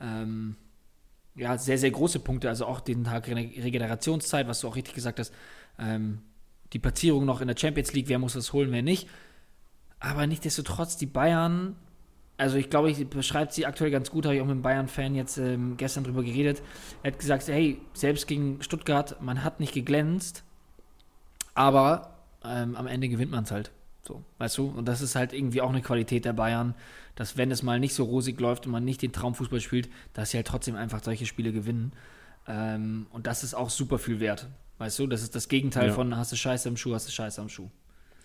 ähm, 0.00 0.56
ja, 1.34 1.56
sehr, 1.58 1.78
sehr 1.78 1.90
große 1.90 2.20
Punkte. 2.20 2.48
Also 2.48 2.66
auch 2.66 2.80
den 2.80 3.04
Tag 3.04 3.28
Regenerationszeit, 3.28 4.48
was 4.48 4.60
du 4.60 4.68
auch 4.68 4.76
richtig 4.76 4.94
gesagt 4.94 5.18
hast. 5.18 5.32
Ähm, 5.78 6.20
die 6.72 6.78
Platzierung 6.78 7.24
noch 7.24 7.40
in 7.40 7.48
der 7.48 7.56
Champions 7.56 7.92
League, 7.92 8.08
wer 8.08 8.18
muss 8.18 8.34
das 8.34 8.52
holen, 8.52 8.72
wer 8.72 8.82
nicht. 8.82 9.08
Aber 10.00 10.26
nichtsdestotrotz, 10.26 10.96
die 10.96 11.06
Bayern, 11.06 11.76
also 12.36 12.56
ich 12.56 12.70
glaube, 12.70 12.90
ich 12.90 13.06
beschreibt 13.08 13.52
sie 13.52 13.66
aktuell 13.66 13.90
ganz 13.90 14.10
gut, 14.10 14.24
habe 14.24 14.34
ich 14.34 14.40
auch 14.40 14.46
mit 14.46 14.52
einem 14.52 14.62
Bayern-Fan 14.62 15.14
jetzt 15.14 15.38
ähm, 15.38 15.76
gestern 15.76 16.04
drüber 16.04 16.22
geredet. 16.22 16.62
Er 17.02 17.12
hat 17.12 17.18
gesagt, 17.18 17.46
hey, 17.48 17.80
selbst 17.92 18.26
gegen 18.26 18.62
Stuttgart, 18.62 19.20
man 19.20 19.44
hat 19.44 19.60
nicht 19.60 19.74
geglänzt, 19.74 20.42
aber 21.54 22.18
ähm, 22.44 22.74
am 22.74 22.86
Ende 22.86 23.08
gewinnt 23.08 23.30
man 23.30 23.44
es 23.44 23.50
halt. 23.50 23.70
So, 24.02 24.24
weißt 24.38 24.58
du? 24.58 24.66
Und 24.66 24.86
das 24.86 25.00
ist 25.00 25.14
halt 25.14 25.32
irgendwie 25.32 25.60
auch 25.60 25.70
eine 25.70 25.82
Qualität 25.82 26.24
der 26.24 26.32
Bayern, 26.32 26.74
dass 27.14 27.36
wenn 27.36 27.50
es 27.50 27.62
mal 27.62 27.80
nicht 27.80 27.94
so 27.94 28.04
rosig 28.04 28.40
läuft 28.40 28.66
und 28.66 28.72
man 28.72 28.84
nicht 28.84 29.02
den 29.02 29.12
Traumfußball 29.12 29.60
spielt, 29.60 29.88
dass 30.12 30.30
sie 30.30 30.38
halt 30.38 30.46
trotzdem 30.46 30.76
einfach 30.76 31.02
solche 31.02 31.26
Spiele 31.26 31.52
gewinnen. 31.52 31.92
Ähm, 32.46 33.06
und 33.10 33.26
das 33.26 33.44
ist 33.44 33.54
auch 33.54 33.70
super 33.70 33.98
viel 33.98 34.20
wert. 34.20 34.48
Weißt 34.78 34.98
du, 34.98 35.06
das 35.06 35.22
ist 35.22 35.34
das 35.34 35.48
Gegenteil 35.48 35.88
ja. 35.88 35.94
von 35.94 36.16
hast 36.16 36.32
du 36.32 36.36
Scheiße 36.36 36.68
am 36.68 36.76
Schuh, 36.76 36.94
hast 36.94 37.06
du 37.06 37.12
Scheiße 37.12 37.40
am 37.40 37.48
Schuh. 37.48 37.68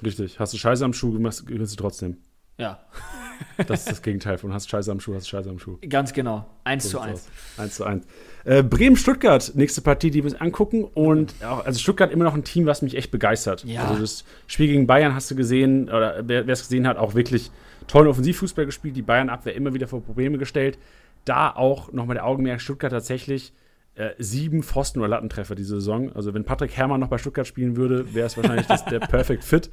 Richtig, 0.04 0.40
hast 0.40 0.54
du 0.54 0.58
Scheiße 0.58 0.86
am 0.86 0.94
Schuh, 0.94 1.12
gewinnst 1.12 1.74
du 1.74 1.76
trotzdem. 1.76 2.18
Ja. 2.58 2.80
das 3.68 3.82
ist 3.82 3.92
das 3.92 4.02
Gegenteil 4.02 4.38
von 4.38 4.52
hast 4.52 4.70
Scheiße 4.70 4.92
am 4.92 5.00
Schuh, 5.00 5.14
hast 5.14 5.30
Scheiße 5.30 5.50
am 5.50 5.60
Schuh. 5.60 5.78
Ganz 5.88 6.14
genau. 6.14 6.48
1 6.64 6.84
so 6.86 6.90
zu 6.90 7.00
1. 7.00 7.28
1 7.58 7.76
zu 7.76 7.84
1. 7.84 8.06
Äh, 8.46 8.64
Bremen-Stuttgart, 8.64 9.52
nächste 9.56 9.82
Partie, 9.82 10.10
die 10.10 10.24
wir 10.24 10.32
uns 10.32 10.42
angucken. 10.42 10.84
Und 10.84 11.36
auch, 11.44 11.66
also 11.66 11.80
Stuttgart 11.80 12.12
immer 12.12 12.24
noch 12.24 12.34
ein 12.34 12.44
Team, 12.44 12.66
was 12.66 12.82
mich 12.82 12.96
echt 12.96 13.12
begeistert. 13.12 13.64
Ja. 13.64 13.86
Also 13.86 14.02
das 14.02 14.24
Spiel 14.48 14.68
gegen 14.68 14.88
Bayern 14.88 15.14
hast 15.14 15.30
du 15.30 15.36
gesehen, 15.36 15.90
oder 15.90 16.24
wer 16.28 16.48
es 16.48 16.64
gesehen 16.64 16.88
hat, 16.88 16.98
auch 16.98 17.14
wirklich 17.14 17.52
tollen 17.88 18.08
Offensivfußball 18.08 18.66
gespielt. 18.66 18.96
Die 18.96 19.02
Bayern-Abwehr 19.02 19.56
immer 19.56 19.74
wieder 19.74 19.88
vor 19.88 20.04
Probleme 20.04 20.38
gestellt. 20.38 20.78
Da 21.26 21.52
auch 21.52 21.92
nochmal 21.92 22.16
der 22.16 22.26
Augenmerk, 22.26 22.62
Stuttgart 22.62 22.92
tatsächlich 22.92 23.54
äh, 23.98 24.14
sieben 24.20 24.62
Pfosten- 24.62 25.00
oder 25.00 25.08
Lattentreffer 25.08 25.56
diese 25.56 25.76
Saison. 25.76 26.14
Also 26.14 26.34
wenn 26.34 26.44
Patrick 26.44 26.78
Herrmann 26.78 27.00
noch 27.00 27.08
bei 27.08 27.18
Stuttgart 27.18 27.48
spielen 27.48 27.76
würde, 27.76 28.14
wäre 28.14 28.28
es 28.28 28.38
wahrscheinlich 28.38 28.68
das, 28.68 28.86
der 28.86 29.00
Perfect 29.00 29.44
Fit. 29.44 29.72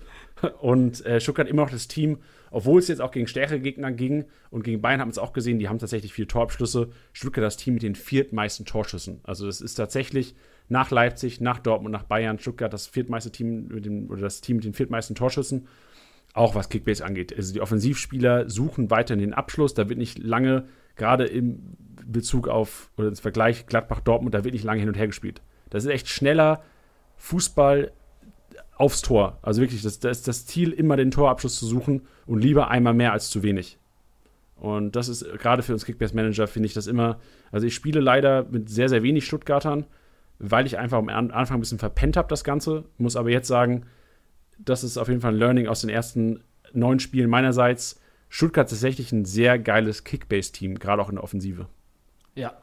Und 0.61 1.05
äh, 1.05 1.21
Stuttgart 1.21 1.47
immer 1.47 1.63
noch 1.63 1.71
das 1.71 1.89
Team, 1.89 2.19
obwohl 2.51 2.79
es 2.79 2.89
jetzt 2.89 3.01
auch 3.01 3.11
gegen 3.11 3.27
stärkere 3.27 3.61
Gegner 3.61 3.93
ging 3.93 4.25
und 4.51 4.65
gegen 4.65 4.81
Bayern 4.81 5.01
haben 5.01 5.09
wir 5.09 5.13
es 5.13 5.19
auch 5.19 5.35
gesehen, 5.35 5.59
die 5.59 5.69
haben 5.69 5.79
tatsächlich 5.79 6.15
vier 6.15 6.27
Torabschlüsse. 6.27 6.89
Stuttgart 7.13 7.45
das 7.45 7.59
Team 7.59 7.75
mit 7.75 7.83
den 7.83 7.95
viertmeisten 7.95 8.65
Torschüssen. 8.65 9.21
Also 9.25 9.45
das 9.47 9.61
ist 9.61 9.75
tatsächlich 9.75 10.35
nach 10.71 10.91
Leipzig, 10.91 11.43
nach 11.43 11.59
Dortmund, 11.59 11.93
nach 11.93 12.05
Bayern, 12.05 12.39
Stuttgart 12.39 12.73
das 12.73 12.87
viertmeiste 12.87 13.31
Team 13.31 13.69
mit 13.69 13.85
dem, 13.85 14.09
oder 14.09 14.23
das 14.23 14.41
Team 14.41 14.57
mit 14.57 14.65
den 14.65 14.73
viertmeisten 14.73 15.15
Torschüssen. 15.15 15.69
Auch 16.35 16.55
was 16.55 16.69
Kickbase 16.69 17.05
angeht. 17.05 17.35
Also 17.35 17.55
die 17.55 17.61
Offensivspieler 17.61 18.51
suchen 18.51 18.91
weiterhin 18.91 19.21
den 19.21 19.33
Abschluss. 19.33 19.73
Da 19.73 19.89
wird 19.89 19.99
nicht 19.99 20.19
lange, 20.19 20.67
gerade 20.97 21.25
im 21.25 21.61
Bezug 22.05 22.49
auf, 22.49 22.91
oder 22.99 23.09
das 23.09 23.21
Vergleich 23.21 23.67
Gladbach-Dortmund, 23.67 24.35
da 24.35 24.45
wird 24.45 24.53
nicht 24.53 24.65
lange 24.65 24.81
hin 24.81 24.89
und 24.89 24.99
her 24.99 25.07
gespielt. 25.07 25.41
Das 25.71 25.85
ist 25.85 25.91
echt 25.91 26.09
schneller 26.09 26.63
Fußball 27.17 27.93
aufs 28.77 29.01
Tor. 29.03 29.39
Also 29.43 29.61
wirklich, 29.61 29.83
das, 29.83 30.01
das 30.01 30.19
ist 30.19 30.29
das 30.29 30.47
Ziel, 30.47 30.73
immer 30.73 30.97
den 30.97 31.11
Torabschluss 31.11 31.59
zu 31.59 31.67
suchen 31.67 32.03
und 32.27 32.43
lieber 32.43 32.69
einmal 32.69 32.95
mehr 32.95 33.13
als 33.13 33.31
zu 33.31 33.43
wenig. 33.43 33.79
Und 34.57 34.97
das 34.97 35.09
ist 35.09 35.25
gerade 35.39 35.63
für 35.63 35.73
uns 35.73 35.85
Kickbase-Manager, 35.85 36.47
finde 36.47 36.67
ich 36.67 36.75
das 36.75 36.87
immer. 36.87 37.19
Also 37.53 37.67
ich 37.67 37.75
spiele 37.75 38.01
leider 38.01 38.45
mit 38.51 38.69
sehr, 38.69 38.89
sehr 38.89 39.03
wenig 39.03 39.25
Stuttgartern, 39.25 39.87
weil 40.39 40.67
ich 40.67 40.79
einfach 40.79 40.99
am 40.99 41.09
Anfang 41.09 41.59
ein 41.59 41.61
bisschen 41.61 41.79
verpennt 41.79 42.17
habe, 42.17 42.29
das 42.29 42.45
Ganze. 42.45 42.85
Muss 42.99 43.17
aber 43.17 43.31
jetzt 43.31 43.49
sagen, 43.49 43.87
das 44.59 44.85
ist 44.85 44.97
auf 44.97 45.09
jeden 45.09 45.21
Fall 45.21 45.33
ein 45.33 45.39
Learning 45.39 45.69
aus 45.69 45.81
den 45.81 45.91
ersten 45.91 46.43
neun 46.73 47.01
Spielen 47.01 47.31
meinerseits. 47.31 48.01
Stuttgart 48.29 48.67
ist 48.67 48.73
tatsächlich 48.73 49.13
ein 49.13 49.25
sehr 49.25 49.59
geiles 49.59 50.05
Kickbase-Team, 50.05 50.79
gerade 50.79 51.03
auch 51.03 51.09
in 51.09 51.17
der 51.17 51.25
Offensive. 51.25 51.69
Ja. 52.35 52.55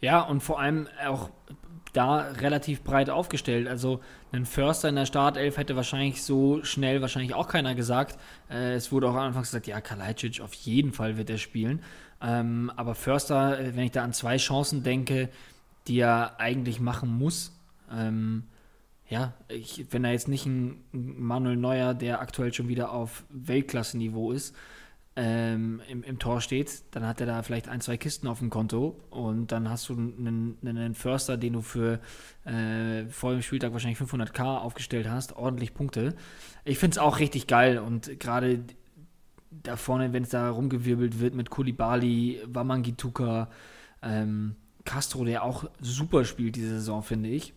Ja, 0.00 0.22
und 0.22 0.40
vor 0.42 0.60
allem 0.60 0.86
auch 1.06 1.30
da 1.92 2.18
relativ 2.18 2.82
breit 2.82 3.10
aufgestellt. 3.10 3.68
Also 3.68 4.00
ein 4.32 4.46
Förster 4.46 4.88
in 4.88 4.94
der 4.94 5.06
Startelf 5.06 5.56
hätte 5.56 5.76
wahrscheinlich 5.76 6.22
so 6.22 6.62
schnell 6.62 7.00
wahrscheinlich 7.00 7.34
auch 7.34 7.48
keiner 7.48 7.74
gesagt. 7.74 8.18
Äh, 8.48 8.74
es 8.74 8.92
wurde 8.92 9.08
auch 9.08 9.16
anfangs 9.16 9.48
gesagt, 9.48 9.66
ja, 9.66 9.80
Kalajdzic 9.80 10.40
auf 10.40 10.54
jeden 10.54 10.92
Fall 10.92 11.16
wird 11.16 11.30
er 11.30 11.38
spielen. 11.38 11.82
Ähm, 12.22 12.70
aber 12.76 12.94
Förster, 12.94 13.58
äh, 13.58 13.76
wenn 13.76 13.84
ich 13.84 13.90
da 13.90 14.04
an 14.04 14.12
zwei 14.12 14.36
Chancen 14.36 14.82
denke, 14.82 15.30
die 15.88 15.98
er 15.98 16.38
eigentlich 16.38 16.80
machen 16.80 17.08
muss, 17.10 17.58
ähm, 17.92 18.44
ja, 19.10 19.34
ich, 19.48 19.86
wenn 19.90 20.04
er 20.04 20.12
jetzt 20.12 20.28
nicht 20.28 20.46
ein 20.46 20.84
Manuel 20.92 21.56
Neuer, 21.56 21.94
der 21.94 22.20
aktuell 22.20 22.54
schon 22.54 22.68
wieder 22.68 22.92
auf 22.92 23.24
Weltklasse-Niveau 23.28 24.30
ist, 24.30 24.54
ähm, 25.16 25.82
im, 25.88 26.04
im, 26.04 26.20
Tor 26.20 26.40
steht, 26.40 26.84
dann 26.92 27.04
hat 27.04 27.20
er 27.20 27.26
da 27.26 27.42
vielleicht 27.42 27.68
ein, 27.68 27.80
zwei 27.80 27.96
Kisten 27.96 28.28
auf 28.28 28.38
dem 28.38 28.50
Konto 28.50 29.00
und 29.10 29.50
dann 29.50 29.68
hast 29.68 29.88
du 29.88 29.94
einen, 29.94 30.56
einen 30.64 30.94
Förster, 30.94 31.36
den 31.36 31.54
du 31.54 31.60
für 31.60 31.98
äh, 32.44 33.06
vor 33.08 33.32
dem 33.32 33.42
Spieltag 33.42 33.72
wahrscheinlich 33.72 33.98
500k 33.98 34.58
aufgestellt 34.58 35.10
hast, 35.10 35.36
ordentlich 35.36 35.74
Punkte. 35.74 36.14
Ich 36.64 36.78
finde 36.78 36.94
es 36.94 36.98
auch 36.98 37.18
richtig 37.18 37.48
geil 37.48 37.78
und 37.78 38.20
gerade 38.20 38.62
da 39.50 39.74
vorne, 39.74 40.12
wenn 40.12 40.22
es 40.22 40.28
da 40.30 40.48
rumgewirbelt 40.50 41.18
wird 41.18 41.34
mit 41.34 41.50
Kulibali, 41.50 42.40
Wamangituka, 42.46 43.50
ähm, 44.02 44.54
Castro, 44.84 45.24
der 45.24 45.42
auch 45.42 45.68
super 45.80 46.24
spielt 46.24 46.54
diese 46.54 46.76
Saison, 46.76 47.02
finde 47.02 47.30
ich. 47.30 47.52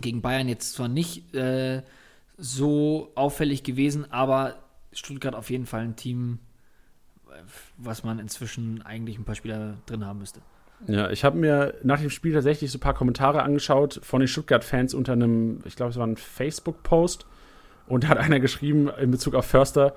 Gegen 0.00 0.22
Bayern 0.22 0.48
jetzt 0.48 0.74
zwar 0.74 0.88
nicht 0.88 1.34
äh, 1.34 1.82
so 2.36 3.12
auffällig 3.14 3.62
gewesen, 3.62 4.10
aber 4.10 4.56
Stuttgart 4.92 5.34
auf 5.34 5.50
jeden 5.50 5.66
Fall 5.66 5.82
ein 5.82 5.96
Team, 5.96 6.38
was 7.76 8.04
man 8.04 8.18
inzwischen 8.18 8.82
eigentlich 8.82 9.18
ein 9.18 9.24
paar 9.24 9.34
Spieler 9.34 9.76
drin 9.86 10.04
haben 10.04 10.18
müsste. 10.18 10.40
Ja, 10.86 11.10
ich 11.10 11.24
habe 11.24 11.38
mir 11.38 11.74
nach 11.82 12.00
dem 12.00 12.10
Spiel 12.10 12.34
tatsächlich 12.34 12.70
so 12.70 12.76
ein 12.76 12.80
paar 12.80 12.94
Kommentare 12.94 13.42
angeschaut 13.42 14.00
von 14.02 14.20
den 14.20 14.28
Stuttgart-Fans 14.28 14.92
unter 14.94 15.12
einem, 15.12 15.60
ich 15.64 15.76
glaube, 15.76 15.90
es 15.90 15.96
war 15.96 16.06
ein 16.06 16.16
Facebook-Post. 16.16 17.26
Und 17.86 18.04
da 18.04 18.08
hat 18.08 18.18
einer 18.18 18.40
geschrieben 18.40 18.90
in 19.00 19.10
Bezug 19.10 19.34
auf 19.34 19.46
Förster, 19.46 19.94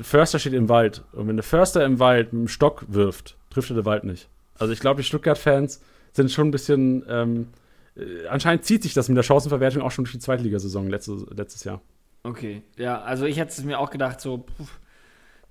Förster 0.00 0.38
steht 0.38 0.52
im 0.52 0.68
Wald. 0.68 1.02
Und 1.12 1.28
wenn 1.28 1.36
der 1.36 1.42
Förster 1.42 1.84
im 1.84 1.98
Wald 1.98 2.32
mit 2.32 2.42
dem 2.42 2.48
Stock 2.48 2.84
wirft, 2.88 3.36
trifft 3.50 3.70
er 3.70 3.76
den 3.76 3.84
Wald 3.84 4.04
nicht. 4.04 4.28
Also 4.58 4.72
ich 4.72 4.80
glaube, 4.80 5.02
die 5.02 5.06
Stuttgart-Fans 5.06 5.82
sind 6.12 6.30
schon 6.30 6.48
ein 6.48 6.50
bisschen, 6.52 7.04
ähm, 7.08 7.48
äh, 7.96 8.26
anscheinend 8.26 8.64
zieht 8.64 8.82
sich 8.82 8.94
das 8.94 9.08
mit 9.08 9.16
der 9.16 9.22
Chancenverwertung 9.22 9.82
auch 9.82 9.90
schon 9.90 10.04
durch 10.04 10.12
die 10.12 10.20
Zweitligasaison 10.20 10.88
letzte, 10.88 11.26
letztes 11.34 11.64
Jahr. 11.64 11.80
Okay, 12.22 12.62
ja, 12.76 13.00
also 13.00 13.26
ich 13.26 13.38
hätte 13.38 13.50
es 13.50 13.64
mir 13.64 13.78
auch 13.78 13.90
gedacht, 13.90 14.20
so, 14.20 14.38
pff, 14.38 14.78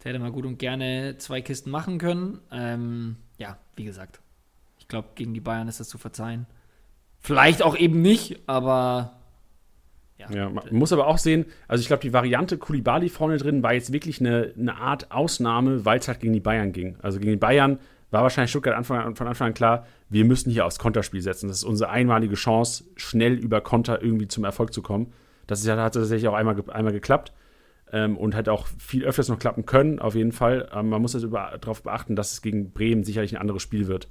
der 0.03 0.11
hätte 0.11 0.19
mal 0.19 0.31
gut 0.31 0.45
und 0.45 0.57
gerne 0.57 1.15
zwei 1.17 1.41
Kisten 1.41 1.69
machen 1.69 1.97
können. 1.97 2.39
Ähm, 2.51 3.17
ja, 3.37 3.57
wie 3.75 3.83
gesagt, 3.83 4.21
ich 4.79 4.87
glaube, 4.87 5.09
gegen 5.15 5.33
die 5.33 5.41
Bayern 5.41 5.67
ist 5.67 5.79
das 5.79 5.89
zu 5.89 5.97
verzeihen. 5.97 6.47
Vielleicht 7.19 7.61
auch 7.61 7.77
eben 7.77 8.01
nicht, 8.01 8.39
aber 8.47 9.19
ja. 10.17 10.31
ja 10.31 10.49
man 10.49 10.63
muss 10.71 10.91
aber 10.91 11.07
auch 11.07 11.17
sehen, 11.17 11.45
also 11.67 11.81
ich 11.81 11.87
glaube, 11.87 12.01
die 12.01 12.13
Variante 12.13 12.57
Kulibali 12.57 13.09
vorne 13.09 13.37
drin 13.37 13.61
war 13.61 13.73
jetzt 13.73 13.93
wirklich 13.93 14.19
eine, 14.19 14.53
eine 14.57 14.75
Art 14.77 15.11
Ausnahme, 15.11 15.85
weil 15.85 15.99
es 15.99 16.07
halt 16.07 16.19
gegen 16.19 16.33
die 16.33 16.39
Bayern 16.39 16.71
ging. 16.71 16.95
Also 17.01 17.19
gegen 17.19 17.31
die 17.31 17.37
Bayern 17.37 17.79
war 18.11 18.23
wahrscheinlich 18.23 18.51
Stuttgart 18.51 18.75
Anfang, 18.75 19.15
von 19.15 19.27
Anfang 19.27 19.47
an 19.47 19.53
klar, 19.53 19.87
wir 20.09 20.25
müssen 20.25 20.51
hier 20.51 20.65
aufs 20.65 20.79
Konterspiel 20.79 21.21
setzen. 21.21 21.47
Das 21.47 21.57
ist 21.57 21.63
unsere 21.63 21.89
einmalige 21.89 22.35
Chance, 22.35 22.83
schnell 22.95 23.33
über 23.33 23.61
Konter 23.61 24.01
irgendwie 24.01 24.27
zum 24.27 24.43
Erfolg 24.43 24.73
zu 24.73 24.81
kommen. 24.81 25.13
Das 25.47 25.61
ist, 25.61 25.69
hat 25.69 25.93
tatsächlich 25.93 26.27
auch 26.27 26.33
einmal, 26.33 26.61
einmal 26.69 26.93
geklappt 26.93 27.33
ähm, 27.91 28.17
und 28.17 28.35
hat 28.35 28.49
auch 28.49 28.67
viel 28.77 29.05
öfters 29.05 29.29
noch 29.29 29.39
klappen 29.39 29.65
können, 29.65 29.99
auf 29.99 30.15
jeden 30.15 30.31
Fall. 30.33 30.69
Ähm, 30.73 30.89
man 30.89 31.01
muss 31.01 31.13
darauf 31.13 31.83
beachten, 31.83 32.15
dass 32.15 32.33
es 32.33 32.41
gegen 32.41 32.71
Bremen 32.71 33.03
sicherlich 33.03 33.35
ein 33.35 33.41
anderes 33.41 33.63
Spiel 33.63 33.87
wird. 33.87 34.07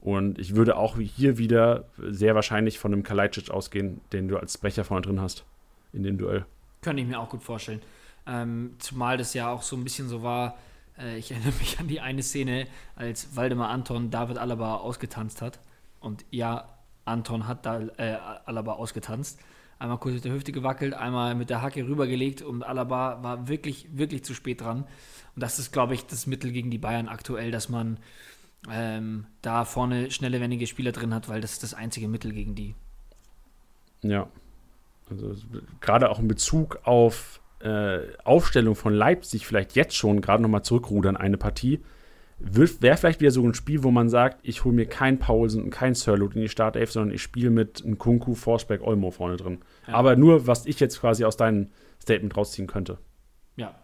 Und 0.00 0.38
ich 0.38 0.54
würde 0.54 0.76
auch 0.76 0.98
hier 0.98 1.38
wieder 1.38 1.88
sehr 1.98 2.34
wahrscheinlich 2.34 2.78
von 2.78 2.92
einem 2.92 3.02
Kalajdzic 3.02 3.50
ausgehen, 3.50 4.00
den 4.12 4.28
du 4.28 4.36
als 4.36 4.56
Brecher 4.56 4.84
vorne 4.84 5.02
drin 5.02 5.20
hast 5.20 5.44
in 5.92 6.02
dem 6.02 6.18
Duell. 6.18 6.44
Könnte 6.82 7.02
ich 7.02 7.08
mir 7.08 7.18
auch 7.18 7.28
gut 7.28 7.42
vorstellen. 7.42 7.80
Ähm, 8.26 8.74
zumal 8.78 9.16
das 9.16 9.34
ja 9.34 9.50
auch 9.50 9.62
so 9.62 9.74
ein 9.74 9.82
bisschen 9.82 10.08
so 10.08 10.22
war, 10.22 10.56
ich 11.16 11.30
erinnere 11.30 11.52
mich 11.58 11.78
an 11.78 11.88
die 11.88 12.00
eine 12.00 12.22
Szene, 12.22 12.66
als 12.96 13.36
Waldemar 13.36 13.70
Anton 13.70 14.10
David 14.10 14.38
Alaba 14.38 14.76
ausgetanzt 14.76 15.42
hat. 15.42 15.60
Und 16.00 16.24
ja, 16.30 16.68
Anton 17.04 17.46
hat 17.46 17.66
da 17.66 17.80
äh, 17.96 18.18
Alaba 18.44 18.74
ausgetanzt 18.74 19.40
einmal 19.78 19.98
kurz 19.98 20.14
mit 20.14 20.24
der 20.24 20.32
Hüfte 20.32 20.52
gewackelt, 20.52 20.94
einmal 20.94 21.34
mit 21.34 21.50
der 21.50 21.62
Hacke 21.62 21.86
rübergelegt 21.86 22.42
und 22.42 22.62
Alaba 22.62 23.22
war 23.22 23.48
wirklich, 23.48 23.86
wirklich 23.92 24.24
zu 24.24 24.34
spät 24.34 24.60
dran. 24.60 24.84
Und 25.34 25.42
das 25.42 25.58
ist, 25.58 25.72
glaube 25.72 25.94
ich, 25.94 26.06
das 26.06 26.26
Mittel 26.26 26.52
gegen 26.52 26.70
die 26.70 26.78
Bayern 26.78 27.08
aktuell, 27.08 27.50
dass 27.50 27.68
man 27.68 27.98
ähm, 28.70 29.26
da 29.40 29.64
vorne 29.64 30.10
schnelle, 30.10 30.40
wendige 30.40 30.66
Spieler 30.66 30.92
drin 30.92 31.14
hat, 31.14 31.28
weil 31.28 31.40
das 31.40 31.52
ist 31.52 31.62
das 31.62 31.74
einzige 31.74 32.08
Mittel 32.08 32.32
gegen 32.32 32.54
die. 32.54 32.74
Ja. 34.02 34.28
Also 35.10 35.34
gerade 35.80 36.10
auch 36.10 36.18
in 36.18 36.28
Bezug 36.28 36.80
auf 36.84 37.40
äh, 37.60 38.00
Aufstellung 38.24 38.74
von 38.74 38.94
Leipzig 38.94 39.46
vielleicht 39.46 39.74
jetzt 39.74 39.96
schon 39.96 40.20
gerade 40.20 40.42
nochmal 40.42 40.62
zurückrudern 40.62 41.16
eine 41.16 41.36
Partie. 41.36 41.80
wäre 42.38 42.96
vielleicht 42.96 43.20
wieder 43.20 43.30
so 43.30 43.44
ein 43.44 43.54
Spiel, 43.54 43.82
wo 43.82 43.90
man 43.90 44.08
sagt, 44.08 44.40
ich 44.42 44.64
hole 44.64 44.74
mir 44.74 44.86
keinen 44.86 45.18
Paulsen 45.18 45.62
und 45.62 45.70
keinen 45.70 45.94
Sirloot 45.94 46.36
in 46.36 46.42
die 46.42 46.48
Startelf, 46.48 46.92
sondern 46.92 47.14
ich 47.14 47.22
spiele 47.22 47.50
mit 47.50 47.84
einem 47.84 47.98
Kunku, 47.98 48.34
Forsberg, 48.34 48.82
Olmo 48.82 49.10
vorne 49.10 49.36
drin. 49.36 49.58
Ja. 49.86 49.94
Aber 49.94 50.16
nur, 50.16 50.46
was 50.46 50.66
ich 50.66 50.78
jetzt 50.78 51.00
quasi 51.00 51.24
aus 51.24 51.36
deinem 51.36 51.68
Statement 52.00 52.36
rausziehen 52.36 52.68
könnte. 52.68 52.98
Ja. 53.56 53.74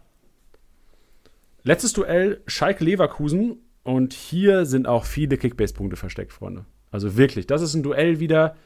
Letztes 1.65 1.93
Duell, 1.93 2.43
Schalke-Leverkusen. 2.47 3.59
Und 3.83 4.15
hier 4.15 4.65
sind 4.65 4.87
auch 4.87 5.05
viele 5.05 5.37
Kickbase-Punkte 5.37 5.97
versteckt, 5.97 6.33
Freunde. 6.33 6.65
Also 6.91 7.17
wirklich, 7.17 7.47
das 7.47 7.61
ist 7.61 7.75
ein 7.75 7.83
Duell 7.83 8.19
wieder. 8.19 8.57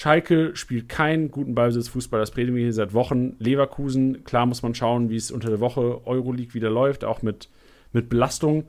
Schalke 0.00 0.54
spielt 0.54 0.88
keinen 0.88 1.32
guten 1.32 1.56
Ballbesitz-Fußball, 1.56 2.20
das 2.20 2.30
predigen 2.30 2.54
wir 2.54 2.72
seit 2.72 2.94
Wochen. 2.94 3.34
Leverkusen, 3.40 4.22
klar 4.22 4.46
muss 4.46 4.62
man 4.62 4.76
schauen, 4.76 5.10
wie 5.10 5.16
es 5.16 5.32
unter 5.32 5.48
der 5.48 5.58
Woche 5.58 6.06
Euroleague 6.06 6.54
wieder 6.54 6.70
läuft, 6.70 7.04
auch 7.04 7.22
mit, 7.22 7.48
mit 7.92 8.08
Belastung 8.08 8.68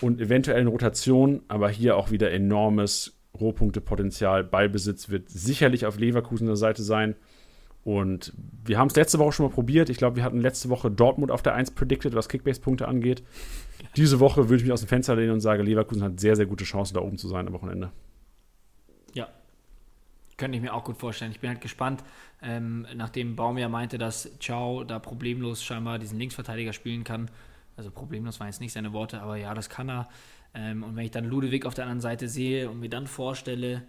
und 0.00 0.18
eventuellen 0.18 0.68
Rotation, 0.68 1.42
aber 1.46 1.68
hier 1.68 1.98
auch 1.98 2.10
wieder 2.10 2.30
enormes 2.30 3.18
Rohpunktepotenzial. 3.38 4.44
Ballbesitz 4.44 5.10
wird 5.10 5.28
sicherlich 5.28 5.84
auf 5.84 5.98
Leverkusener 5.98 6.56
Seite 6.56 6.82
sein. 6.82 7.16
Und 7.84 8.32
wir 8.64 8.78
haben 8.78 8.88
es 8.88 8.96
letzte 8.96 9.18
Woche 9.18 9.32
schon 9.32 9.44
mal 9.48 9.52
probiert. 9.52 9.90
Ich 9.90 9.98
glaube, 9.98 10.16
wir 10.16 10.24
hatten 10.24 10.40
letzte 10.40 10.70
Woche 10.70 10.90
Dortmund 10.90 11.30
auf 11.30 11.42
der 11.42 11.54
1 11.54 11.72
predicted, 11.72 12.14
was 12.14 12.30
Kickbase-Punkte 12.30 12.88
angeht. 12.88 13.22
Diese 13.98 14.20
Woche 14.20 14.44
würde 14.44 14.56
ich 14.56 14.62
mich 14.62 14.72
aus 14.72 14.80
dem 14.80 14.88
Fenster 14.88 15.16
lehnen 15.16 15.32
und 15.32 15.40
sage, 15.40 15.62
Leverkusen 15.62 16.02
hat 16.02 16.18
sehr, 16.18 16.34
sehr 16.34 16.46
gute 16.46 16.64
Chancen, 16.64 16.94
da 16.94 17.02
oben 17.02 17.18
zu 17.18 17.28
sein 17.28 17.46
am 17.46 17.52
Wochenende. 17.52 17.92
Könnte 20.42 20.56
ich 20.56 20.62
mir 20.62 20.74
auch 20.74 20.82
gut 20.82 20.96
vorstellen. 20.96 21.30
Ich 21.30 21.38
bin 21.38 21.50
halt 21.50 21.60
gespannt, 21.60 22.02
ähm, 22.42 22.84
nachdem 22.96 23.36
Baum 23.36 23.58
ja 23.58 23.68
meinte, 23.68 23.96
dass 23.96 24.28
Ciao 24.40 24.82
da 24.82 24.98
problemlos 24.98 25.62
scheinbar 25.62 26.00
diesen 26.00 26.18
Linksverteidiger 26.18 26.72
spielen 26.72 27.04
kann. 27.04 27.30
Also 27.76 27.92
problemlos 27.92 28.40
waren 28.40 28.48
jetzt 28.48 28.60
nicht 28.60 28.72
seine 28.72 28.92
Worte, 28.92 29.22
aber 29.22 29.36
ja, 29.36 29.54
das 29.54 29.70
kann 29.70 29.88
er. 29.88 30.08
Ähm, 30.52 30.82
und 30.82 30.96
wenn 30.96 31.04
ich 31.04 31.12
dann 31.12 31.26
Ludewig 31.26 31.64
auf 31.64 31.74
der 31.74 31.84
anderen 31.84 32.00
Seite 32.00 32.26
sehe 32.28 32.68
und 32.68 32.80
mir 32.80 32.90
dann 32.90 33.06
vorstelle, 33.06 33.82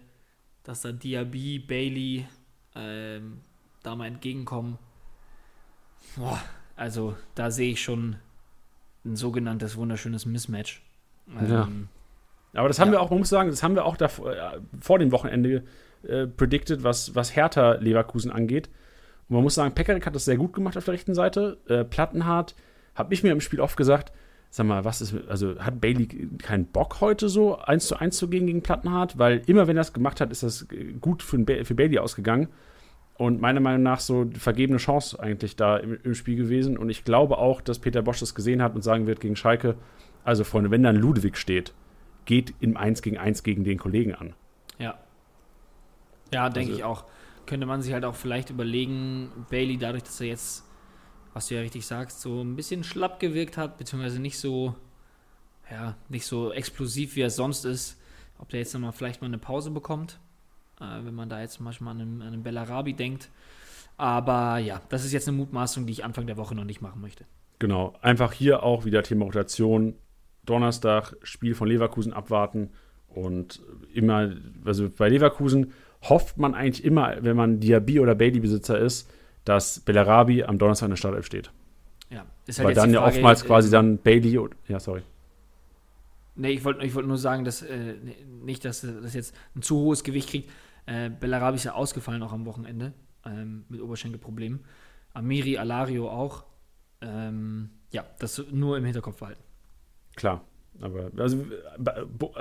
dass 0.62 0.82
da 0.82 0.92
Diaby, 0.92 1.58
Bailey 1.58 2.24
ähm, 2.76 3.40
da 3.82 3.96
mal 3.96 4.06
entgegenkommen, 4.06 4.78
boah, 6.14 6.40
also 6.76 7.16
da 7.34 7.50
sehe 7.50 7.72
ich 7.72 7.82
schon 7.82 8.14
ein 9.04 9.16
sogenanntes 9.16 9.76
wunderschönes 9.76 10.24
Mismatch. 10.24 10.82
Ähm, 11.36 11.50
ja. 12.52 12.60
Aber 12.60 12.68
das 12.68 12.78
haben 12.78 12.90
ja. 12.90 12.92
wir 12.92 13.00
auch, 13.00 13.10
man 13.10 13.18
muss 13.18 13.28
sagen, 13.28 13.50
das 13.50 13.64
haben 13.64 13.74
wir 13.74 13.84
auch 13.84 13.96
davor, 13.96 14.32
äh, 14.32 14.60
vor 14.80 15.00
dem 15.00 15.10
Wochenende 15.10 15.64
äh, 16.08 16.26
predicted, 16.26 16.82
was, 16.82 17.14
was 17.14 17.34
Hertha 17.34 17.74
Leverkusen 17.74 18.30
angeht. 18.30 18.68
Und 19.28 19.36
man 19.36 19.42
muss 19.42 19.54
sagen, 19.54 19.74
Pekarik 19.74 20.06
hat 20.06 20.14
das 20.14 20.24
sehr 20.24 20.36
gut 20.36 20.52
gemacht 20.52 20.76
auf 20.76 20.84
der 20.84 20.94
rechten 20.94 21.14
Seite. 21.14 21.58
Äh, 21.68 21.84
Plattenhardt 21.84 22.54
habe 22.94 23.14
ich 23.14 23.22
mir 23.22 23.32
im 23.32 23.40
Spiel 23.40 23.60
oft 23.60 23.76
gesagt, 23.76 24.12
sag 24.50 24.66
mal, 24.66 24.84
was 24.84 25.00
ist, 25.00 25.14
also 25.28 25.58
hat 25.58 25.80
Bailey 25.80 26.28
keinen 26.38 26.66
Bock 26.66 27.00
heute 27.00 27.28
so 27.28 27.58
eins 27.58 27.88
zu 27.88 27.96
eins 27.96 28.16
zu 28.16 28.28
gehen 28.28 28.46
gegen 28.46 28.62
Plattenhardt? 28.62 29.18
Weil 29.18 29.42
immer 29.46 29.66
wenn 29.66 29.76
er 29.76 29.80
das 29.80 29.92
gemacht 29.92 30.20
hat, 30.20 30.30
ist 30.30 30.42
das 30.42 30.68
gut 31.00 31.22
für, 31.22 31.44
für 31.64 31.74
Bailey 31.74 31.98
ausgegangen. 31.98 32.48
Und 33.16 33.40
meiner 33.40 33.60
Meinung 33.60 33.82
nach 33.82 34.00
so 34.00 34.26
vergebene 34.38 34.78
Chance 34.78 35.18
eigentlich 35.20 35.56
da 35.56 35.76
im, 35.76 35.98
im, 36.02 36.14
Spiel 36.14 36.36
gewesen. 36.36 36.76
Und 36.76 36.90
ich 36.90 37.04
glaube 37.04 37.38
auch, 37.38 37.60
dass 37.60 37.78
Peter 37.78 38.02
Bosch 38.02 38.20
das 38.20 38.34
gesehen 38.34 38.60
hat 38.60 38.74
und 38.74 38.82
sagen 38.82 39.06
wird 39.06 39.20
gegen 39.20 39.36
Schalke, 39.36 39.76
also 40.24 40.42
Freunde, 40.42 40.70
wenn 40.70 40.82
dann 40.82 40.96
Ludwig 40.96 41.36
steht, 41.36 41.74
geht 42.24 42.54
im 42.60 42.76
1 42.76 43.02
gegen 43.02 43.18
1 43.18 43.42
gegen 43.42 43.62
den 43.64 43.78
Kollegen 43.78 44.14
an. 44.14 44.34
Ja. 44.78 44.98
Ja, 46.34 46.50
denke 46.50 46.72
also, 46.72 46.78
ich 46.78 46.84
auch. 46.84 47.04
Könnte 47.46 47.66
man 47.66 47.82
sich 47.82 47.92
halt 47.92 48.04
auch 48.04 48.14
vielleicht 48.14 48.50
überlegen, 48.50 49.30
Bailey, 49.50 49.76
dadurch, 49.76 50.02
dass 50.02 50.20
er 50.20 50.28
jetzt, 50.28 50.64
was 51.32 51.48
du 51.48 51.54
ja 51.54 51.60
richtig 51.60 51.86
sagst, 51.86 52.20
so 52.20 52.42
ein 52.42 52.56
bisschen 52.56 52.84
schlapp 52.84 53.20
gewirkt 53.20 53.56
hat, 53.56 53.78
beziehungsweise 53.78 54.20
nicht 54.20 54.38
so, 54.38 54.74
ja, 55.70 55.96
nicht 56.08 56.26
so 56.26 56.52
explosiv, 56.52 57.16
wie 57.16 57.22
er 57.22 57.30
sonst 57.30 57.64
ist, 57.64 58.00
ob 58.38 58.48
der 58.48 58.60
jetzt 58.60 58.74
nochmal 58.74 58.92
vielleicht 58.92 59.20
mal 59.20 59.28
eine 59.28 59.38
Pause 59.38 59.70
bekommt 59.70 60.18
äh, 60.80 61.04
wenn 61.04 61.14
man 61.14 61.28
da 61.28 61.40
jetzt 61.40 61.60
manchmal 61.60 61.94
an 61.94 62.00
einen, 62.00 62.22
an 62.22 62.28
einen 62.28 62.42
Bellarabi 62.42 62.94
denkt. 62.94 63.30
Aber 63.96 64.58
ja, 64.58 64.80
das 64.88 65.04
ist 65.04 65.12
jetzt 65.12 65.28
eine 65.28 65.36
Mutmaßung, 65.36 65.86
die 65.86 65.92
ich 65.92 66.04
Anfang 66.04 66.26
der 66.26 66.36
Woche 66.36 66.54
noch 66.54 66.64
nicht 66.64 66.80
machen 66.80 67.00
möchte. 67.00 67.24
Genau, 67.60 67.94
einfach 68.02 68.32
hier 68.32 68.62
auch 68.62 68.84
wieder 68.84 69.02
Thema 69.02 69.24
Rotation. 69.26 69.94
Donnerstag 70.44 71.14
Spiel 71.22 71.54
von 71.54 71.68
Leverkusen 71.68 72.12
abwarten 72.12 72.70
und 73.08 73.62
immer, 73.94 74.32
also 74.64 74.90
bei 74.90 75.08
Leverkusen 75.08 75.72
hofft 76.08 76.38
man 76.38 76.54
eigentlich 76.54 76.84
immer, 76.84 77.16
wenn 77.20 77.36
man 77.36 77.60
Diaby 77.60 78.00
oder 78.00 78.14
Bailey-Besitzer 78.14 78.78
ist, 78.78 79.10
dass 79.44 79.80
Bellarabi 79.80 80.44
am 80.44 80.58
Donnerstag 80.58 80.86
in 80.86 80.90
der 80.90 80.96
Startelf 80.96 81.26
steht. 81.26 81.50
Ja, 82.10 82.24
ist 82.46 82.58
halt 82.58 82.68
Weil 82.68 82.74
dann 82.74 82.92
Frage, 82.92 82.94
ja 82.94 83.06
oftmals 83.06 83.44
quasi 83.44 83.68
äh, 83.68 83.72
dann 83.72 83.98
Bailey, 83.98 84.38
ja, 84.68 84.80
sorry. 84.80 85.02
Nee, 86.36 86.50
ich 86.50 86.64
wollte 86.64 86.84
ich 86.84 86.94
wollt 86.94 87.06
nur 87.06 87.18
sagen, 87.18 87.44
dass 87.44 87.62
äh, 87.62 87.94
nicht, 88.42 88.64
dass 88.64 88.80
das 88.80 89.14
jetzt 89.14 89.34
ein 89.54 89.62
zu 89.62 89.76
hohes 89.76 90.02
Gewicht 90.02 90.30
kriegt. 90.30 90.50
Äh, 90.86 91.10
Bellarabi 91.10 91.56
ist 91.56 91.64
ja 91.64 91.74
ausgefallen 91.74 92.22
auch 92.22 92.32
am 92.32 92.44
Wochenende 92.44 92.92
ähm, 93.24 93.64
mit 93.68 93.80
Oberschenkelproblemen. 93.80 94.60
Amiri, 95.12 95.58
Alario 95.58 96.10
auch. 96.10 96.44
Ähm, 97.00 97.70
ja, 97.90 98.04
das 98.18 98.42
nur 98.50 98.76
im 98.76 98.84
Hinterkopf 98.84 99.18
behalten. 99.18 99.42
Klar. 100.16 100.42
Aber 100.80 101.10
also 101.16 101.44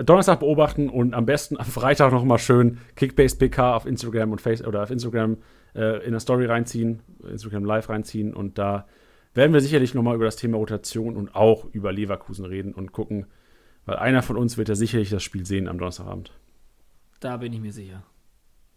Donnerstag 0.03 0.39
beobachten 0.39 0.89
und 0.89 1.13
am 1.13 1.25
besten 1.25 1.57
am 1.57 1.65
Freitag 1.65 2.11
noch 2.11 2.23
mal 2.23 2.39
schön 2.39 2.79
Kickbase 2.95 3.37
PK 3.37 3.75
auf 3.75 3.85
Instagram 3.85 4.31
und 4.31 4.41
Face 4.41 4.63
oder 4.63 4.83
auf 4.83 4.91
Instagram 4.91 5.37
äh, 5.75 6.03
in 6.05 6.11
der 6.11 6.19
Story 6.19 6.45
reinziehen, 6.45 7.01
Instagram 7.29 7.63
Live 7.65 7.89
reinziehen 7.89 8.33
und 8.33 8.57
da 8.57 8.87
werden 9.33 9.53
wir 9.53 9.61
sicherlich 9.61 9.93
noch 9.93 10.03
mal 10.03 10.15
über 10.15 10.25
das 10.25 10.35
Thema 10.35 10.57
Rotation 10.57 11.15
und 11.15 11.35
auch 11.35 11.65
über 11.73 11.91
Leverkusen 11.91 12.45
reden 12.45 12.73
und 12.73 12.91
gucken, 12.91 13.27
weil 13.85 13.97
einer 13.97 14.21
von 14.21 14.37
uns 14.37 14.57
wird 14.57 14.69
ja 14.69 14.75
sicherlich 14.75 15.09
das 15.09 15.23
Spiel 15.23 15.45
sehen 15.45 15.67
am 15.67 15.77
Donnerstagabend. 15.77 16.31
Da 17.19 17.37
bin 17.37 17.53
ich 17.53 17.59
mir 17.59 17.71
sicher. 17.71 18.03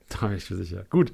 Da 0.08 0.28
bin 0.28 0.36
ich 0.36 0.50
mir 0.50 0.56
sicher. 0.56 0.84
Gut. 0.88 1.12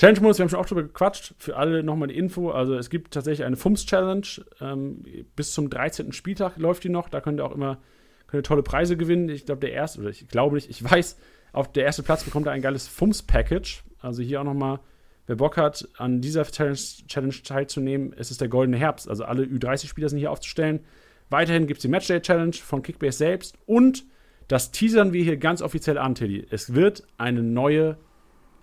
Challenge-Modus, 0.00 0.38
wir 0.38 0.44
haben 0.44 0.48
schon 0.48 0.60
auch 0.60 0.66
drüber 0.66 0.82
gequatscht. 0.82 1.34
Für 1.36 1.58
alle 1.58 1.82
nochmal 1.82 2.08
die 2.08 2.16
Info. 2.16 2.50
Also 2.50 2.74
es 2.74 2.88
gibt 2.88 3.12
tatsächlich 3.12 3.44
eine 3.44 3.56
FUMS-Challenge. 3.56 4.26
Ähm, 4.62 5.04
bis 5.36 5.52
zum 5.52 5.68
13. 5.68 6.14
Spieltag 6.14 6.56
läuft 6.56 6.84
die 6.84 6.88
noch. 6.88 7.10
Da 7.10 7.20
könnt 7.20 7.38
ihr 7.38 7.44
auch 7.44 7.54
immer 7.54 7.78
könnt 8.26 8.40
ihr 8.40 8.48
tolle 8.48 8.62
Preise 8.62 8.96
gewinnen. 8.96 9.28
Ich 9.28 9.44
glaube, 9.44 9.60
der 9.60 9.72
erste, 9.72 10.00
oder 10.00 10.08
ich 10.08 10.26
glaube 10.26 10.54
nicht, 10.54 10.70
ich 10.70 10.82
weiß, 10.90 11.18
auf 11.52 11.70
der 11.70 11.84
erste 11.84 12.02
Platz 12.02 12.24
bekommt 12.24 12.46
er 12.46 12.52
ein 12.52 12.62
geiles 12.62 12.88
FUMS-Package. 12.88 13.82
Also 13.98 14.22
hier 14.22 14.40
auch 14.40 14.44
nochmal, 14.44 14.80
wer 15.26 15.36
Bock 15.36 15.58
hat, 15.58 15.86
an 15.98 16.22
dieser 16.22 16.44
Challenge, 16.44 16.78
Challenge 17.06 17.34
teilzunehmen, 17.44 18.14
es 18.16 18.30
ist 18.30 18.40
der 18.40 18.48
goldene 18.48 18.78
Herbst. 18.78 19.06
Also 19.06 19.24
alle 19.24 19.42
Ü30-Spieler 19.42 20.08
sind 20.08 20.18
hier 20.18 20.30
aufzustellen. 20.30 20.80
Weiterhin 21.28 21.66
gibt 21.66 21.76
es 21.78 21.82
die 21.82 21.88
Matchday-Challenge 21.88 22.54
von 22.54 22.82
Kickbase 22.82 23.18
selbst. 23.18 23.54
Und 23.66 24.06
das 24.48 24.70
teasern 24.70 25.12
wir 25.12 25.22
hier 25.22 25.36
ganz 25.36 25.60
offiziell 25.60 25.98
an, 25.98 26.14
Teddy. 26.14 26.46
Es 26.50 26.72
wird 26.72 27.02
eine 27.18 27.42
neue 27.42 27.98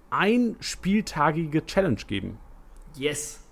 einspieltagige 0.10 1.66
Challenge 1.66 2.02
geben. 2.08 2.38
Yes. 2.96 3.44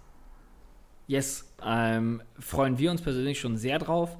Yes. 1.08 1.54
Ähm, 1.64 2.22
freuen 2.40 2.78
wir 2.80 2.92
uns 2.92 3.02
persönlich 3.02 3.40
schon 3.40 3.58
sehr 3.58 3.80
drauf. 3.80 4.18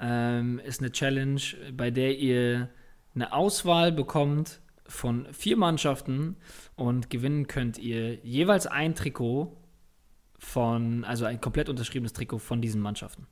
Ähm, 0.00 0.60
ist 0.64 0.80
eine 0.80 0.92
Challenge, 0.92 1.40
bei 1.76 1.90
der 1.90 2.18
ihr 2.18 2.68
eine 3.14 3.32
Auswahl 3.32 3.92
bekommt 3.92 4.60
von 4.86 5.26
vier 5.32 5.56
Mannschaften 5.56 6.36
und 6.76 7.10
gewinnen 7.10 7.46
könnt 7.46 7.78
ihr 7.78 8.14
jeweils 8.24 8.66
ein 8.66 8.94
Trikot 8.94 9.56
von, 10.38 11.04
also 11.04 11.24
ein 11.24 11.40
komplett 11.40 11.68
unterschriebenes 11.68 12.12
Trikot 12.12 12.38
von 12.38 12.60
diesen 12.60 12.80
Mannschaften. 12.80 13.26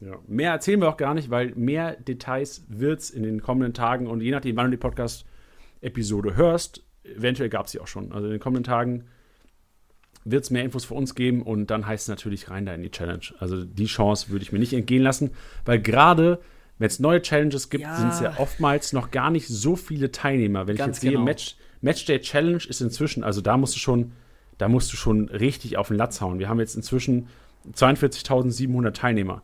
Ja, 0.00 0.18
mehr 0.26 0.52
erzählen 0.52 0.80
wir 0.80 0.88
auch 0.88 0.96
gar 0.96 1.14
nicht, 1.14 1.30
weil 1.30 1.54
mehr 1.56 1.96
Details 1.96 2.64
wird 2.68 3.00
es 3.00 3.10
in 3.10 3.24
den 3.24 3.40
kommenden 3.42 3.74
Tagen 3.74 4.06
und 4.06 4.20
je 4.20 4.30
nachdem, 4.30 4.56
wann 4.56 4.66
du 4.66 4.72
die 4.72 4.76
Podcast-Episode 4.76 6.36
hörst, 6.36 6.84
eventuell 7.16 7.48
gab 7.48 7.66
es 7.66 7.72
sie 7.72 7.80
auch 7.80 7.86
schon. 7.86 8.12
Also 8.12 8.26
in 8.26 8.32
den 8.32 8.40
kommenden 8.40 8.64
Tagen 8.64 9.04
wird 10.24 10.44
es 10.44 10.50
mehr 10.50 10.64
Infos 10.64 10.84
für 10.84 10.94
uns 10.94 11.14
geben 11.14 11.42
und 11.42 11.70
dann 11.70 11.86
heißt 11.86 12.02
es 12.04 12.08
natürlich 12.08 12.50
rein 12.50 12.66
da 12.66 12.74
in 12.74 12.82
die 12.82 12.90
Challenge. 12.90 13.24
Also 13.38 13.64
die 13.64 13.86
Chance 13.86 14.30
würde 14.30 14.42
ich 14.42 14.52
mir 14.52 14.58
nicht 14.58 14.72
entgehen 14.72 15.02
lassen, 15.02 15.30
weil 15.64 15.80
gerade 15.80 16.40
wenn 16.78 16.86
es 16.86 17.00
neue 17.00 17.20
Challenges 17.20 17.70
gibt, 17.70 17.82
ja. 17.82 17.96
sind 17.96 18.10
es 18.10 18.20
ja 18.20 18.38
oftmals 18.38 18.92
noch 18.92 19.10
gar 19.10 19.30
nicht 19.30 19.48
so 19.48 19.74
viele 19.74 20.12
Teilnehmer. 20.12 20.66
Wenn 20.66 20.76
Ganz 20.76 20.98
ich 20.98 21.02
jetzt 21.02 21.12
genau. 21.12 21.20
sehe, 21.20 21.24
Match, 21.24 21.56
Matchday 21.80 22.20
Challenge 22.20 22.62
ist 22.68 22.80
inzwischen, 22.80 23.24
also 23.24 23.40
da 23.40 23.56
musst 23.56 23.74
du 23.74 23.80
schon, 23.80 24.12
da 24.58 24.68
musst 24.68 24.92
du 24.92 24.96
schon 24.96 25.28
richtig 25.28 25.76
auf 25.76 25.88
den 25.88 25.96
Latz 25.96 26.20
hauen. 26.20 26.38
Wir 26.38 26.48
haben 26.48 26.60
jetzt 26.60 26.76
inzwischen 26.76 27.28
42.700 27.72 28.92
Teilnehmer. 28.92 29.42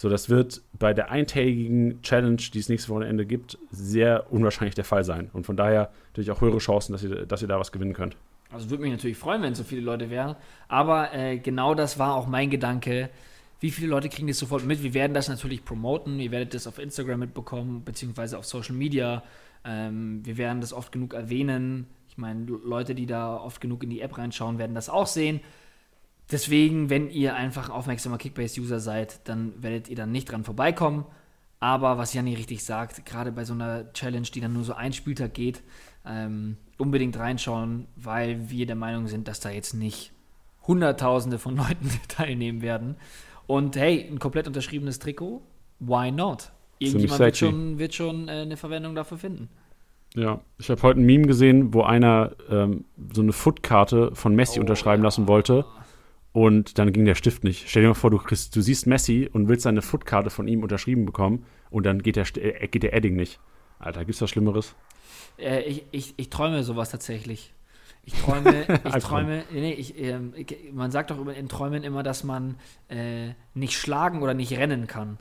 So, 0.00 0.08
das 0.08 0.30
wird 0.30 0.62
bei 0.78 0.94
der 0.94 1.10
eintägigen 1.10 2.00
Challenge, 2.02 2.36
die 2.36 2.60
es 2.60 2.68
nächste 2.68 2.88
Wochenende 2.90 3.26
gibt, 3.26 3.58
sehr 3.72 4.32
unwahrscheinlich 4.32 4.76
der 4.76 4.84
Fall 4.84 5.02
sein. 5.02 5.28
Und 5.32 5.44
von 5.44 5.56
daher 5.56 5.90
natürlich 6.10 6.30
auch 6.30 6.40
höhere 6.40 6.58
Chancen, 6.58 6.92
dass 6.92 7.02
ihr, 7.02 7.26
dass 7.26 7.42
ihr 7.42 7.48
da 7.48 7.58
was 7.58 7.72
gewinnen 7.72 7.94
könnt. 7.94 8.16
Also 8.52 8.70
würde 8.70 8.84
mich 8.84 8.92
natürlich 8.92 9.16
freuen, 9.16 9.42
wenn 9.42 9.56
so 9.56 9.64
viele 9.64 9.80
Leute 9.80 10.08
wären. 10.08 10.36
Aber 10.68 11.12
äh, 11.12 11.38
genau 11.38 11.74
das 11.74 11.98
war 11.98 12.14
auch 12.14 12.28
mein 12.28 12.48
Gedanke. 12.48 13.10
Wie 13.58 13.72
viele 13.72 13.88
Leute 13.88 14.08
kriegen 14.08 14.28
das 14.28 14.38
sofort 14.38 14.64
mit? 14.64 14.84
Wir 14.84 14.94
werden 14.94 15.14
das 15.14 15.28
natürlich 15.28 15.64
promoten. 15.64 16.20
Ihr 16.20 16.30
werdet 16.30 16.54
das 16.54 16.68
auf 16.68 16.78
Instagram 16.78 17.18
mitbekommen, 17.18 17.82
beziehungsweise 17.84 18.38
auf 18.38 18.44
Social 18.44 18.76
Media. 18.76 19.24
Ähm, 19.64 20.24
wir 20.24 20.38
werden 20.38 20.60
das 20.60 20.72
oft 20.72 20.92
genug 20.92 21.12
erwähnen. 21.12 21.88
Ich 22.08 22.16
meine, 22.16 22.46
Leute, 22.46 22.94
die 22.94 23.06
da 23.06 23.36
oft 23.36 23.60
genug 23.60 23.82
in 23.82 23.90
die 23.90 24.00
App 24.00 24.16
reinschauen, 24.16 24.58
werden 24.58 24.76
das 24.76 24.88
auch 24.88 25.08
sehen. 25.08 25.40
Deswegen, 26.30 26.90
wenn 26.90 27.10
ihr 27.10 27.34
einfach 27.36 27.68
ein 27.68 27.74
aufmerksamer 27.74 28.18
Kickbase-User 28.18 28.80
seid, 28.80 29.26
dann 29.28 29.54
werdet 29.62 29.88
ihr 29.88 29.96
dann 29.96 30.12
nicht 30.12 30.30
dran 30.30 30.44
vorbeikommen. 30.44 31.04
Aber 31.60 31.98
was 31.98 32.14
Janni 32.14 32.34
richtig 32.34 32.62
sagt, 32.64 33.04
gerade 33.06 33.32
bei 33.32 33.44
so 33.44 33.54
einer 33.54 33.92
Challenge, 33.92 34.26
die 34.32 34.40
dann 34.40 34.52
nur 34.52 34.64
so 34.64 34.74
ein 34.74 34.92
Spieltag 34.92 35.34
geht, 35.34 35.62
ähm, 36.06 36.56
unbedingt 36.76 37.18
reinschauen, 37.18 37.86
weil 37.96 38.50
wir 38.50 38.66
der 38.66 38.76
Meinung 38.76 39.08
sind, 39.08 39.26
dass 39.26 39.40
da 39.40 39.50
jetzt 39.50 39.74
nicht 39.74 40.12
Hunderttausende 40.66 41.38
von 41.38 41.56
Leuten 41.56 41.90
teilnehmen 42.08 42.62
werden. 42.62 42.96
Und 43.46 43.76
hey, 43.76 44.06
ein 44.08 44.18
komplett 44.18 44.46
unterschriebenes 44.46 44.98
Trikot, 44.98 45.42
why 45.80 46.12
not? 46.12 46.52
Irgendjemand 46.78 47.18
wird 47.18 47.36
schon, 47.36 47.78
wird 47.78 47.94
schon 47.94 48.28
äh, 48.28 48.32
eine 48.32 48.56
Verwendung 48.56 48.94
dafür 48.94 49.18
finden. 49.18 49.48
Ja, 50.14 50.40
ich 50.58 50.70
habe 50.70 50.82
heute 50.82 51.00
ein 51.00 51.06
Meme 51.06 51.26
gesehen, 51.26 51.74
wo 51.74 51.82
einer 51.82 52.32
ähm, 52.48 52.84
so 53.12 53.20
eine 53.20 53.32
Footkarte 53.32 54.14
von 54.14 54.34
Messi 54.34 54.58
oh, 54.58 54.62
unterschreiben 54.62 55.02
ja. 55.02 55.06
lassen 55.06 55.26
wollte. 55.26 55.64
Und 56.32 56.78
dann 56.78 56.92
ging 56.92 57.04
der 57.04 57.14
Stift 57.14 57.42
nicht. 57.42 57.68
Stell 57.68 57.82
dir 57.82 57.88
mal 57.88 57.94
vor, 57.94 58.10
du, 58.10 58.18
kriegst, 58.18 58.54
du 58.54 58.60
siehst 58.60 58.86
Messi 58.86 59.28
und 59.32 59.48
willst 59.48 59.62
seine 59.62 59.82
Footkarte 59.82 60.30
von 60.30 60.46
ihm 60.46 60.62
unterschrieben 60.62 61.06
bekommen 61.06 61.44
und 61.70 61.86
dann 61.86 62.02
geht 62.02 62.16
der, 62.16 62.26
äh, 62.36 62.68
geht 62.68 62.82
der 62.82 62.92
Edding 62.94 63.16
nicht. 63.16 63.40
Alter, 63.78 64.04
gibt's 64.04 64.20
was 64.20 64.30
Schlimmeres? 64.30 64.74
Äh, 65.38 65.62
ich, 65.62 65.84
ich, 65.90 66.14
ich 66.16 66.30
träume 66.30 66.62
sowas 66.64 66.90
tatsächlich. 66.90 67.54
Ich 68.04 68.14
träume, 68.14 68.66
ich 68.84 69.04
träume, 69.04 69.44
nee, 69.52 69.72
ich, 69.72 69.98
äh, 70.00 70.18
man 70.72 70.90
sagt 70.90 71.10
doch 71.10 71.26
in 71.26 71.48
Träumen 71.48 71.82
immer, 71.82 72.02
dass 72.02 72.24
man 72.24 72.56
äh, 72.88 73.30
nicht 73.54 73.74
schlagen 73.74 74.22
oder 74.22 74.34
nicht 74.34 74.52
rennen 74.52 74.86
kann. 74.86 75.18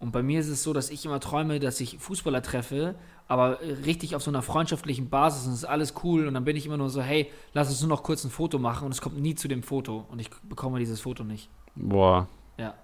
Und 0.00 0.12
bei 0.12 0.22
mir 0.22 0.38
ist 0.38 0.48
es 0.48 0.62
so, 0.62 0.72
dass 0.72 0.90
ich 0.90 1.04
immer 1.04 1.18
träume, 1.18 1.58
dass 1.58 1.80
ich 1.80 1.98
Fußballer 1.98 2.40
treffe, 2.40 2.94
aber 3.26 3.58
richtig 3.84 4.14
auf 4.14 4.22
so 4.22 4.30
einer 4.30 4.42
freundschaftlichen 4.42 5.10
Basis 5.10 5.46
und 5.46 5.52
es 5.52 5.58
ist 5.58 5.64
alles 5.64 5.94
cool 6.04 6.28
und 6.28 6.34
dann 6.34 6.44
bin 6.44 6.56
ich 6.56 6.66
immer 6.66 6.76
nur 6.76 6.88
so, 6.88 7.02
hey, 7.02 7.30
lass 7.52 7.68
uns 7.68 7.80
nur 7.80 7.88
noch 7.88 8.04
kurz 8.04 8.24
ein 8.24 8.30
Foto 8.30 8.58
machen 8.58 8.86
und 8.86 8.92
es 8.92 9.00
kommt 9.00 9.20
nie 9.20 9.34
zu 9.34 9.48
dem 9.48 9.62
Foto 9.62 10.06
und 10.10 10.20
ich 10.20 10.30
bekomme 10.48 10.78
dieses 10.78 11.00
Foto 11.00 11.24
nicht. 11.24 11.50
Boah. 11.74 12.28
Ja. 12.58 12.74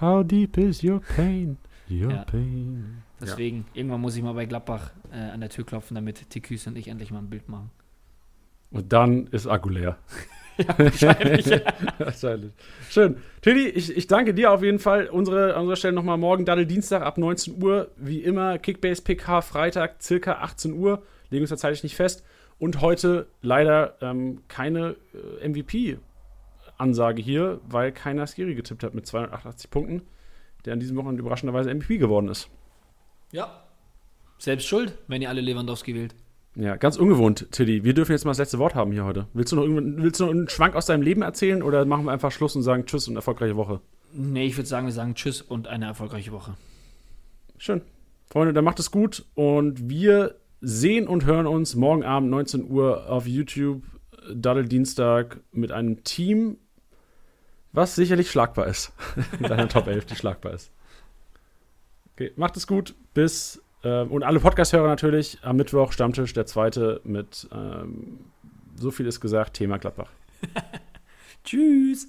How 0.00 0.26
deep 0.26 0.56
is 0.56 0.82
your 0.82 1.00
pain? 1.00 1.58
Your 1.90 2.10
ja. 2.10 2.24
pain. 2.24 3.02
Deswegen, 3.20 3.58
ja. 3.58 3.64
irgendwann 3.80 4.00
muss 4.00 4.16
ich 4.16 4.22
mal 4.22 4.32
bei 4.32 4.46
Gladbach 4.46 4.90
äh, 5.12 5.16
an 5.16 5.40
der 5.40 5.50
Tür 5.50 5.64
klopfen, 5.64 5.94
damit 5.94 6.30
Tiküs 6.30 6.66
und 6.66 6.76
ich 6.76 6.88
endlich 6.88 7.10
mal 7.10 7.18
ein 7.18 7.30
Bild 7.30 7.48
machen. 7.48 7.70
Und 8.70 8.92
dann 8.92 9.26
ist 9.28 9.46
Akku 9.46 9.68
leer. 9.68 9.98
ja, 10.58 10.78
wahrscheinlich. 10.78 11.46
wahrscheinlich. 11.98 12.52
Schön. 12.88 13.16
Tilly, 13.42 13.68
ich, 13.68 13.96
ich 13.96 14.06
danke 14.06 14.34
dir 14.34 14.52
auf 14.52 14.62
jeden 14.62 14.78
Fall. 14.78 15.08
Unsere, 15.08 15.54
an 15.54 15.62
unserer 15.62 15.76
Stelle 15.76 15.94
nochmal 15.94 16.18
morgen, 16.18 16.44
Daddel 16.44 16.66
Dienstag 16.66 17.02
ab 17.02 17.18
19 17.18 17.62
Uhr. 17.62 17.90
Wie 17.96 18.20
immer, 18.20 18.58
Kickbase 18.58 19.02
PK 19.02 19.42
Freitag, 19.42 20.02
circa 20.02 20.34
18 20.34 20.72
Uhr. 20.72 21.02
Legen 21.30 21.42
uns 21.42 21.50
da 21.50 21.56
zeitlich 21.56 21.82
nicht 21.82 21.96
fest. 21.96 22.24
Und 22.58 22.80
heute 22.80 23.26
leider 23.42 23.96
ähm, 24.00 24.42
keine 24.46 24.96
äh, 25.40 25.48
MVP-Ansage 25.48 27.20
hier, 27.20 27.60
weil 27.66 27.90
keiner 27.90 28.26
Skiri 28.26 28.54
getippt 28.54 28.84
hat 28.84 28.94
mit 28.94 29.06
288 29.06 29.70
Punkten, 29.70 30.02
der 30.64 30.74
an 30.74 30.80
diesem 30.80 30.96
Wochenende 30.96 31.20
überraschenderweise 31.20 31.74
MVP 31.74 31.98
geworden 31.98 32.28
ist. 32.28 32.48
Ja. 33.32 33.64
Selbst 34.38 34.66
schuld, 34.66 34.96
wenn 35.08 35.20
ihr 35.20 35.28
alle 35.28 35.40
Lewandowski 35.40 35.94
wählt. 35.94 36.14
Ja, 36.56 36.76
ganz 36.76 36.96
ungewohnt, 36.96 37.48
Tilly. 37.50 37.82
Wir 37.82 37.94
dürfen 37.94 38.12
jetzt 38.12 38.24
mal 38.24 38.30
das 38.30 38.38
letzte 38.38 38.58
Wort 38.58 38.74
haben 38.74 38.92
hier 38.92 39.04
heute. 39.04 39.26
Willst 39.32 39.50
du 39.50 39.56
noch, 39.56 39.64
willst 39.66 40.20
du 40.20 40.24
noch 40.24 40.30
einen 40.30 40.48
Schwank 40.48 40.76
aus 40.76 40.86
deinem 40.86 41.02
Leben 41.02 41.22
erzählen 41.22 41.62
oder 41.62 41.84
machen 41.84 42.04
wir 42.04 42.12
einfach 42.12 42.30
Schluss 42.30 42.54
und 42.54 42.62
sagen 42.62 42.86
Tschüss 42.86 43.08
und 43.08 43.16
erfolgreiche 43.16 43.56
Woche? 43.56 43.80
Nee, 44.12 44.46
ich 44.46 44.56
würde 44.56 44.68
sagen, 44.68 44.86
wir 44.86 44.92
sagen 44.92 45.16
Tschüss 45.16 45.42
und 45.42 45.66
eine 45.66 45.86
erfolgreiche 45.86 46.30
Woche. 46.30 46.54
Schön. 47.58 47.82
Freunde, 48.26 48.52
dann 48.52 48.64
macht 48.64 48.78
es 48.78 48.92
gut 48.92 49.24
und 49.34 49.90
wir 49.90 50.36
sehen 50.60 51.08
und 51.08 51.24
hören 51.24 51.46
uns 51.46 51.74
morgen 51.74 52.04
Abend 52.04 52.30
19 52.30 52.70
Uhr 52.70 53.10
auf 53.10 53.26
YouTube, 53.26 53.82
Daddel 54.32 54.66
Dienstag, 54.66 55.40
mit 55.50 55.72
einem 55.72 56.04
Team, 56.04 56.58
was 57.72 57.96
sicherlich 57.96 58.30
schlagbar 58.30 58.68
ist. 58.68 58.92
mit 59.40 59.50
einer 59.50 59.68
Top 59.68 59.88
11, 59.88 60.06
die 60.06 60.14
schlagbar 60.16 60.54
ist. 60.54 60.70
Okay, 62.14 62.32
macht 62.36 62.56
es 62.56 62.68
gut. 62.68 62.94
Bis 63.12 63.60
und 63.88 64.22
alle 64.22 64.40
Podcast-Hörer 64.40 64.88
natürlich. 64.88 65.38
Am 65.42 65.56
Mittwoch 65.56 65.92
Stammtisch, 65.92 66.32
der 66.32 66.46
zweite 66.46 67.00
mit 67.04 67.48
ähm, 67.52 68.18
so 68.76 68.90
viel 68.90 69.06
ist 69.06 69.20
gesagt, 69.20 69.54
Thema 69.54 69.78
Gladbach. 69.78 70.10
Tschüss. 71.44 72.08